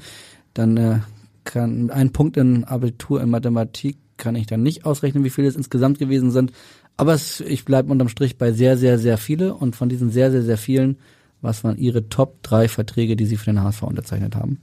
dann 0.54 0.76
äh, 0.76 1.00
kann 1.46 1.90
ein 1.90 2.12
Punkt 2.12 2.36
in 2.36 2.66
Abitur 2.66 3.22
in 3.22 3.30
Mathematik 3.30 3.96
kann 4.18 4.36
ich 4.36 4.46
dann 4.46 4.62
nicht 4.62 4.84
ausrechnen, 4.84 5.24
wie 5.24 5.30
viele 5.30 5.48
es 5.48 5.56
insgesamt 5.56 5.98
gewesen 5.98 6.32
sind, 6.32 6.52
aber 6.98 7.14
es, 7.14 7.40
ich 7.40 7.64
bleibe 7.64 7.94
unterm 7.94 8.10
Strich 8.10 8.38
bei 8.38 8.52
sehr, 8.52 8.78
sehr, 8.78 9.00
sehr 9.00 9.18
viele 9.18 9.54
und 9.54 9.78
von 9.78 9.88
diesen 9.88 10.10
sehr, 10.10 10.32
sehr, 10.32 10.44
sehr 10.44 10.58
vielen, 10.58 10.98
was 11.40 11.64
waren 11.64 11.78
Ihre 11.78 12.10
Top 12.10 12.44
3 12.44 12.68
Verträge, 12.68 13.16
die 13.16 13.26
Sie 13.26 13.38
für 13.38 13.46
den 13.46 13.64
HSV 13.64 13.84
unterzeichnet 13.84 14.36
haben? 14.36 14.60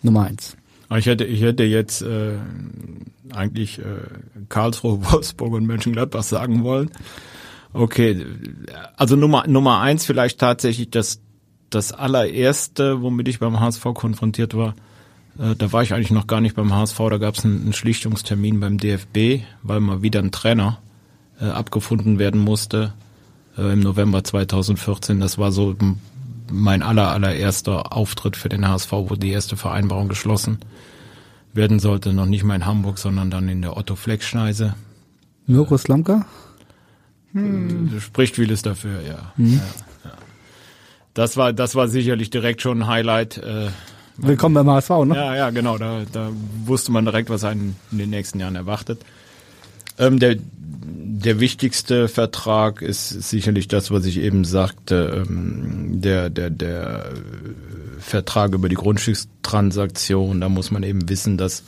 Nummer 0.00 0.22
eins. 0.22 0.56
Aber 0.88 0.98
Ich 0.98 1.06
hätte, 1.06 1.24
ich 1.24 1.42
hätte 1.42 1.64
jetzt 1.64 2.02
äh, 2.02 2.38
eigentlich 3.32 3.78
äh, 3.78 3.82
Karlsruhe, 4.48 4.98
Wolfsburg 5.10 5.54
und 5.54 5.66
Mönchengladbach 5.66 6.22
sagen 6.22 6.64
wollen. 6.64 6.90
Okay, 7.72 8.24
also 8.96 9.16
Nummer 9.16 9.48
Nummer 9.48 9.80
eins 9.80 10.04
vielleicht 10.04 10.38
tatsächlich 10.38 10.90
das 10.90 11.20
das 11.70 11.92
allererste, 11.92 13.02
womit 13.02 13.26
ich 13.26 13.40
beim 13.40 13.58
HSV 13.58 13.82
konfrontiert 13.94 14.54
war. 14.54 14.74
Äh, 15.38 15.56
da 15.56 15.72
war 15.72 15.82
ich 15.82 15.92
eigentlich 15.92 16.10
noch 16.10 16.26
gar 16.26 16.40
nicht 16.40 16.56
beim 16.56 16.72
HSV. 16.72 16.98
Da 17.10 17.18
gab 17.18 17.34
es 17.34 17.44
einen, 17.44 17.62
einen 17.62 17.72
Schlichtungstermin 17.72 18.60
beim 18.60 18.78
DFB, 18.78 19.44
weil 19.62 19.80
mal 19.80 20.02
wieder 20.02 20.20
ein 20.20 20.30
Trainer 20.30 20.78
äh, 21.40 21.46
abgefunden 21.46 22.18
werden 22.18 22.40
musste 22.40 22.92
äh, 23.58 23.72
im 23.72 23.80
November 23.80 24.22
2014. 24.22 25.20
Das 25.20 25.38
war 25.38 25.52
so 25.52 25.74
mein 26.50 26.82
aller 26.82 27.10
allererster 27.10 27.92
Auftritt 27.92 28.36
für 28.36 28.48
den 28.48 28.68
HSV, 28.68 28.92
wo 28.92 29.14
die 29.16 29.30
erste 29.30 29.56
Vereinbarung 29.56 30.08
geschlossen 30.08 30.58
werden 31.52 31.78
sollte. 31.78 32.12
Noch 32.12 32.26
nicht 32.26 32.44
mal 32.44 32.56
in 32.56 32.66
Hamburg, 32.66 32.98
sondern 32.98 33.30
dann 33.30 33.48
in 33.48 33.62
der 33.62 33.76
Otto 33.76 33.96
Flex 33.96 34.26
Schneise. 34.26 34.74
Mirko 35.46 35.76
Slamka? 35.76 36.26
Äh, 37.34 38.00
Spricht 38.00 38.36
vieles 38.36 38.62
dafür, 38.62 39.00
ja. 39.02 39.32
Ja, 39.36 39.60
ja. 40.04 40.12
Das 41.14 41.36
war, 41.36 41.52
das 41.52 41.74
war 41.74 41.88
sicherlich 41.88 42.30
direkt 42.30 42.62
schon 42.62 42.82
ein 42.82 42.86
Highlight. 42.86 43.38
Äh, 43.38 43.68
Willkommen 44.16 44.54
beim 44.54 44.70
HSV, 44.70 44.90
ne? 45.06 45.16
Ja, 45.16 45.34
ja, 45.34 45.50
genau. 45.50 45.78
Da, 45.78 46.02
da 46.12 46.30
wusste 46.64 46.92
man 46.92 47.04
direkt, 47.04 47.30
was 47.30 47.44
einen 47.44 47.76
in 47.90 47.98
den 47.98 48.10
nächsten 48.10 48.38
Jahren 48.38 48.56
erwartet. 48.56 49.00
Ähm, 49.98 50.18
der, 50.18 50.36
der 50.36 51.40
wichtigste 51.40 52.08
Vertrag 52.08 52.82
ist 52.82 53.08
sicherlich 53.08 53.68
das, 53.68 53.90
was 53.90 54.04
ich 54.04 54.18
eben 54.18 54.44
sagte, 54.44 55.24
ähm, 55.26 56.00
der, 56.00 56.30
der, 56.30 56.50
der 56.50 57.12
Vertrag 57.98 58.52
über 58.52 58.68
die 58.68 58.74
Grundstückstransaktion. 58.74 60.40
Da 60.40 60.48
muss 60.48 60.70
man 60.70 60.82
eben 60.82 61.08
wissen, 61.08 61.38
dass 61.38 61.62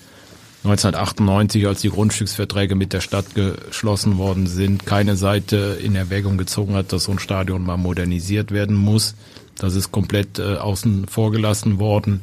1998, 0.65 1.66
als 1.66 1.81
die 1.81 1.90
Grundstücksverträge 1.90 2.74
mit 2.74 2.93
der 2.93 3.01
Stadt 3.01 3.35
geschlossen 3.35 4.19
worden 4.19 4.47
sind, 4.47 4.85
keine 4.85 5.16
Seite 5.16 5.78
in 5.82 5.94
Erwägung 5.94 6.39
gezogen 6.39 6.74
hat, 6.74 6.93
dass 6.93 7.05
so 7.05 7.12
ein 7.12 7.19
Stadion 7.19 7.62
mal 7.62 7.77
modernisiert 7.77 8.51
werden 8.51 8.74
muss. 8.74 9.15
Das 9.57 9.74
ist 9.74 9.93
komplett 9.93 10.39
äh, 10.39 10.57
außen 10.57 11.07
vor 11.07 11.31
gelassen 11.31 11.78
worden. 11.78 12.23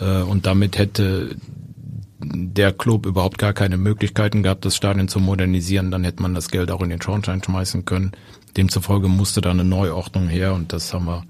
Äh, 0.00 0.22
und 0.22 0.46
damit 0.46 0.76
hätte 0.76 1.36
der 2.32 2.72
Club 2.72 3.06
überhaupt 3.06 3.38
gar 3.38 3.52
keine 3.52 3.76
Möglichkeiten 3.76 4.42
gehabt, 4.42 4.64
das 4.64 4.76
Stadion 4.76 5.08
zu 5.08 5.20
modernisieren. 5.20 5.90
Dann 5.90 6.04
hätte 6.04 6.22
man 6.22 6.34
das 6.34 6.48
Geld 6.48 6.70
auch 6.70 6.82
in 6.82 6.90
den 6.90 7.02
Schornstein 7.02 7.42
schmeißen 7.42 7.84
können. 7.84 8.12
Demzufolge 8.56 9.08
musste 9.08 9.40
da 9.40 9.50
eine 9.50 9.64
Neuordnung 9.64 10.28
her 10.28 10.54
und 10.54 10.72
das 10.72 10.92
haben 10.94 11.06
wir 11.06 11.24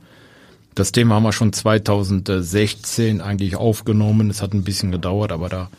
das 0.75 0.91
Thema 0.91 1.15
haben 1.15 1.23
wir 1.23 1.33
schon 1.33 1.53
2016 1.53 3.21
eigentlich 3.21 3.55
aufgenommen. 3.55 4.29
Es 4.29 4.43
hat 4.43 4.55
ein 4.55 4.65
bisschen 4.65 4.91
gedauert, 4.91 5.31
aber 5.31 5.49
da 5.49 5.71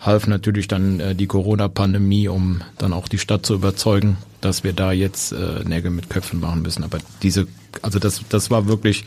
half 0.00 0.26
natürlich 0.26 0.66
dann 0.66 0.98
äh, 0.98 1.14
die 1.14 1.26
Corona-Pandemie, 1.26 2.28
um 2.28 2.62
dann 2.78 2.92
auch 2.92 3.06
die 3.06 3.18
Stadt 3.18 3.46
zu 3.46 3.54
überzeugen, 3.54 4.16
dass 4.40 4.64
wir 4.64 4.72
da 4.72 4.92
jetzt 4.92 5.32
äh, 5.32 5.62
Nägel 5.64 5.90
mit 5.90 6.10
Köpfen 6.10 6.40
machen 6.40 6.62
müssen. 6.62 6.82
Aber 6.82 6.98
diese, 7.22 7.46
also 7.82 7.98
das, 7.98 8.22
das 8.28 8.50
war 8.50 8.66
wirklich 8.66 9.04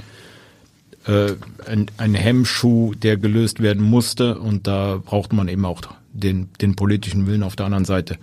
äh, 1.08 1.34
ein, 1.66 1.88
ein 1.98 2.14
Hemmschuh, 2.14 2.94
der 2.96 3.18
gelöst 3.18 3.62
werden 3.62 3.84
musste 3.84 4.40
und 4.40 4.68
da 4.68 5.02
braucht 5.04 5.34
man 5.34 5.48
eben 5.48 5.66
auch 5.66 5.82
den, 6.14 6.50
den 6.62 6.76
politischen 6.76 7.28
Willen 7.28 7.44
auf 7.44 7.56
der 7.56 7.66
anderen 7.66 7.86
Seite. 7.86 8.18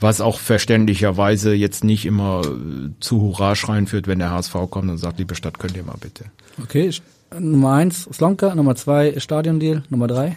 Was 0.00 0.20
auch 0.20 0.38
verständlicherweise 0.38 1.54
jetzt 1.54 1.82
nicht 1.82 2.06
immer 2.06 2.42
äh, 2.44 2.90
zu 3.00 3.20
Hurra 3.20 3.56
schreien 3.56 3.86
führt, 3.86 4.06
wenn 4.06 4.20
der 4.20 4.30
HSV 4.30 4.54
kommt 4.70 4.90
und 4.90 4.98
sagt, 4.98 5.18
liebe 5.18 5.34
Stadt, 5.34 5.58
könnt 5.58 5.76
ihr 5.76 5.82
mal 5.82 5.96
bitte. 6.00 6.26
Okay, 6.62 6.90
Nummer 7.38 7.74
eins 7.74 8.04
Slonka, 8.12 8.54
Nummer 8.54 8.74
zwei 8.76 9.18
Stadiondeal, 9.18 9.82
Nummer 9.90 10.06
drei. 10.06 10.36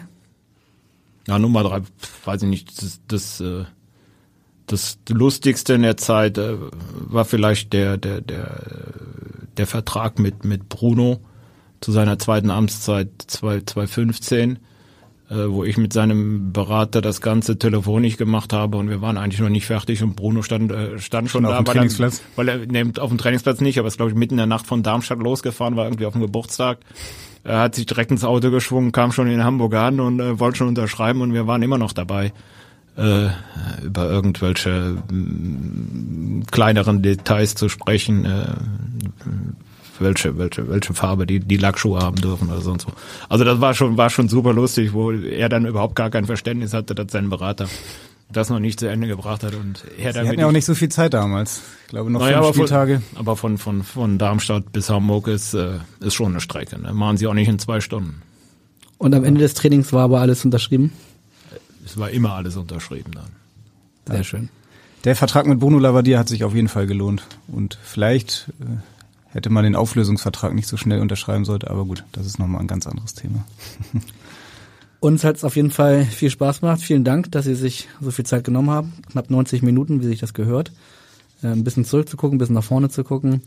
Ja, 1.28 1.38
Nummer 1.38 1.62
drei, 1.62 1.82
weiß 2.24 2.42
ich 2.42 2.48
nicht, 2.48 2.82
das, 2.82 3.00
das, 3.06 3.40
äh, 3.40 3.64
das 4.66 4.98
Lustigste 5.08 5.74
in 5.74 5.82
der 5.82 5.96
Zeit 5.96 6.38
äh, 6.38 6.56
war 6.92 7.24
vielleicht 7.24 7.72
der, 7.72 7.96
der, 7.96 8.20
der, 8.20 8.62
der 9.56 9.66
Vertrag 9.66 10.18
mit, 10.18 10.44
mit 10.44 10.68
Bruno 10.68 11.20
zu 11.82 11.92
seiner 11.92 12.18
zweiten 12.18 12.50
Amtszeit 12.50 13.08
2015, 13.26 14.58
äh, 15.28 15.34
wo 15.48 15.64
ich 15.64 15.76
mit 15.76 15.92
seinem 15.92 16.52
Berater 16.52 17.00
das 17.00 17.20
Ganze 17.20 17.58
telefonisch 17.58 18.16
gemacht 18.16 18.52
habe 18.52 18.78
und 18.78 18.88
wir 18.88 19.02
waren 19.02 19.18
eigentlich 19.18 19.40
noch 19.40 19.48
nicht 19.48 19.66
fertig 19.66 20.02
und 20.02 20.16
Bruno 20.16 20.42
stand, 20.42 20.70
äh, 20.72 20.98
stand 20.98 21.28
schon 21.28 21.42
Schon 21.42 21.46
auf 21.46 21.52
da, 21.52 21.62
dem 21.62 21.66
weil 21.66 21.74
er, 21.74 21.80
Trainingsplatz? 21.80 22.22
weil 22.36 22.48
er 22.48 22.58
nee, 22.58 22.84
auf 22.98 23.08
dem 23.08 23.18
Trainingsplatz 23.18 23.60
nicht, 23.60 23.78
aber 23.78 23.88
ist 23.88 23.96
glaube 23.96 24.12
ich 24.12 24.16
mitten 24.16 24.34
in 24.34 24.38
der 24.38 24.46
Nacht 24.46 24.66
von 24.66 24.82
Darmstadt 24.82 25.18
losgefahren, 25.18 25.76
war 25.76 25.84
irgendwie 25.84 26.06
auf 26.06 26.12
dem 26.12 26.22
Geburtstag. 26.22 26.78
Er 27.44 27.58
hat 27.58 27.74
sich 27.74 27.86
direkt 27.86 28.12
ins 28.12 28.22
Auto 28.22 28.52
geschwungen, 28.52 28.92
kam 28.92 29.10
schon 29.10 29.28
in 29.28 29.42
Hamburg 29.42 29.74
an 29.74 29.98
und 29.98 30.20
äh, 30.20 30.38
wollte 30.38 30.58
schon 30.58 30.68
unterschreiben 30.68 31.20
und 31.20 31.34
wir 31.34 31.48
waren 31.48 31.62
immer 31.62 31.78
noch 31.78 31.92
dabei, 31.92 32.32
äh, 32.96 33.28
über 33.82 34.08
irgendwelche 34.08 34.98
mm, 35.10 36.42
kleineren 36.50 37.02
Details 37.02 37.56
zu 37.56 37.68
sprechen, 37.68 38.24
äh, 38.24 38.46
welche, 39.98 40.38
welche, 40.38 40.68
welche 40.68 40.94
Farbe 40.94 41.26
die, 41.26 41.40
die 41.40 41.56
Lackschuhe 41.56 42.00
haben 42.00 42.16
dürfen 42.16 42.50
oder 42.50 42.60
sonst 42.60 42.84
so. 42.84 42.92
Also 43.28 43.44
das 43.44 43.60
war 43.60 43.74
schon, 43.74 43.96
war 43.96 44.10
schon 44.10 44.28
super 44.28 44.52
lustig, 44.52 44.92
wo 44.92 45.12
er 45.12 45.48
dann 45.48 45.66
überhaupt 45.66 45.96
gar 45.96 46.10
kein 46.10 46.24
Verständnis 46.24 46.72
hatte, 46.72 46.94
dass 46.94 47.12
sein 47.12 47.30
Berater 47.30 47.68
das 48.32 48.48
noch 48.48 48.58
nicht 48.58 48.80
zu 48.80 48.88
Ende 48.88 49.06
gebracht 49.06 49.42
hat 49.42 49.54
und 49.54 49.84
er 49.98 50.12
Sie 50.12 50.18
damit 50.18 50.28
hatten 50.30 50.40
ja 50.40 50.46
auch 50.46 50.52
nicht 50.52 50.64
so 50.64 50.74
viel 50.74 50.88
Zeit 50.88 51.12
damals. 51.14 51.60
Ich 51.84 51.90
glaube 51.90 52.10
noch 52.10 52.20
naja, 52.20 52.42
fünf 52.42 52.56
Spieltage. 52.56 53.00
Von, 53.00 53.18
aber 53.18 53.36
von, 53.36 53.58
von, 53.58 53.82
von 53.82 54.18
Darmstadt 54.18 54.72
bis 54.72 54.88
Hamburg 54.88 55.28
ist, 55.28 55.54
äh, 55.54 55.78
ist 56.00 56.14
schon 56.14 56.32
eine 56.32 56.40
Strecke. 56.40 56.80
Ne? 56.80 56.92
Machen 56.94 57.18
sie 57.18 57.26
auch 57.26 57.34
nicht 57.34 57.48
in 57.48 57.58
zwei 57.58 57.80
Stunden. 57.80 58.22
Und 58.98 59.14
am 59.14 59.24
Ende 59.24 59.40
des 59.40 59.54
Trainings 59.54 59.92
war 59.92 60.04
aber 60.04 60.20
alles 60.20 60.44
unterschrieben. 60.44 60.92
Es 61.84 61.98
war 61.98 62.10
immer 62.10 62.34
alles 62.34 62.56
unterschrieben 62.56 63.12
dann. 63.12 64.14
Sehr 64.14 64.24
schön. 64.24 64.48
Der 65.04 65.16
Vertrag 65.16 65.46
mit 65.46 65.58
Bruno 65.58 65.78
Labbadia 65.78 66.18
hat 66.18 66.28
sich 66.28 66.44
auf 66.44 66.54
jeden 66.54 66.68
Fall 66.68 66.86
gelohnt. 66.86 67.22
Und 67.48 67.78
vielleicht 67.82 68.52
äh, 68.60 68.76
hätte 69.32 69.50
man 69.50 69.64
den 69.64 69.76
Auflösungsvertrag 69.76 70.54
nicht 70.54 70.68
so 70.68 70.76
schnell 70.76 71.00
unterschreiben 71.00 71.44
sollte, 71.44 71.70
aber 71.70 71.84
gut, 71.84 72.04
das 72.12 72.26
ist 72.26 72.38
nochmal 72.38 72.60
ein 72.60 72.66
ganz 72.66 72.86
anderes 72.86 73.14
Thema. 73.14 73.44
Uns 75.00 75.24
hat 75.24 75.36
es 75.36 75.44
auf 75.44 75.56
jeden 75.56 75.72
Fall 75.72 76.04
viel 76.04 76.30
Spaß 76.30 76.60
gemacht. 76.60 76.80
Vielen 76.80 77.02
Dank, 77.02 77.32
dass 77.32 77.44
Sie 77.44 77.56
sich 77.56 77.88
so 78.00 78.12
viel 78.12 78.24
Zeit 78.24 78.44
genommen 78.44 78.70
haben. 78.70 78.92
Knapp 79.10 79.30
90 79.30 79.62
Minuten, 79.62 80.00
wie 80.00 80.06
sich 80.06 80.20
das 80.20 80.32
gehört. 80.32 80.70
Äh, 81.42 81.48
ein 81.48 81.64
bisschen 81.64 81.84
zurückzugucken, 81.84 82.36
ein 82.36 82.38
bisschen 82.38 82.54
nach 82.54 82.62
vorne 82.62 82.88
zu 82.88 83.02
gucken. 83.02 83.42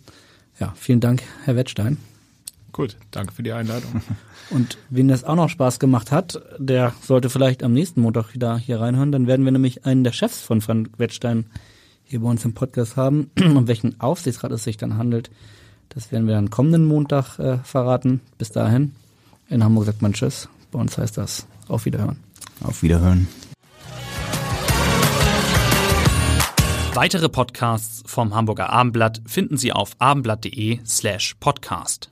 Ja, 0.60 0.74
vielen 0.76 1.00
Dank, 1.00 1.24
Herr 1.46 1.56
Wettstein. 1.56 1.98
Gut, 2.74 2.98
danke 3.12 3.34
für 3.34 3.42
die 3.42 3.54
Einladung. 3.54 4.02
Und 4.50 4.78
wen 4.90 5.08
das 5.08 5.24
auch 5.24 5.36
noch 5.36 5.48
Spaß 5.48 5.80
gemacht 5.80 6.12
hat, 6.12 6.42
der 6.60 6.94
sollte 7.02 7.30
vielleicht 7.30 7.64
am 7.64 7.72
nächsten 7.72 8.02
Montag 8.02 8.34
wieder 8.34 8.58
hier 8.58 8.82
reinhören. 8.82 9.14
Dann 9.14 9.28
werden 9.28 9.46
wir 9.46 9.54
nämlich 9.54 9.86
einen 9.86 10.04
der 10.04 10.12
Chefs 10.12 10.42
von 10.42 10.60
Frank 10.60 10.90
Wettstein 10.98 11.46
hier 12.04 12.20
bei 12.20 12.30
uns 12.30 12.44
im 12.44 12.54
Podcast 12.54 12.98
haben. 12.98 13.32
Um 13.40 13.70
welchen 13.70 14.00
Aufsichtsrat 14.02 14.52
es 14.52 14.66
sich 14.66 14.76
dann 14.76 14.98
handelt, 14.98 15.32
das 15.90 16.12
werden 16.12 16.28
wir 16.28 16.36
dann 16.36 16.50
kommenden 16.50 16.86
Montag 16.86 17.40
äh, 17.40 17.58
verraten. 17.60 18.22
Bis 18.38 18.52
dahin. 18.52 18.94
In 19.50 19.64
Hamburg 19.64 19.86
sagt 19.86 20.02
man 20.02 20.14
Tschüss. 20.14 20.50
Bei 20.72 20.80
uns 20.80 20.98
heißt 20.98 21.18
das 21.18 21.48
Auf 21.68 21.86
Wiederhören. 21.86 22.18
Auf 22.64 22.84
Wiederhören. 22.84 23.28
Weitere 26.94 27.28
Podcasts 27.28 28.04
vom 28.06 28.34
Hamburger 28.34 28.70
Abendblatt 28.70 29.22
finden 29.26 29.58
Sie 29.58 29.74
auf 29.74 29.96
abendblatt.de 30.00 30.80
slash 30.86 31.36
podcast. 31.42 32.10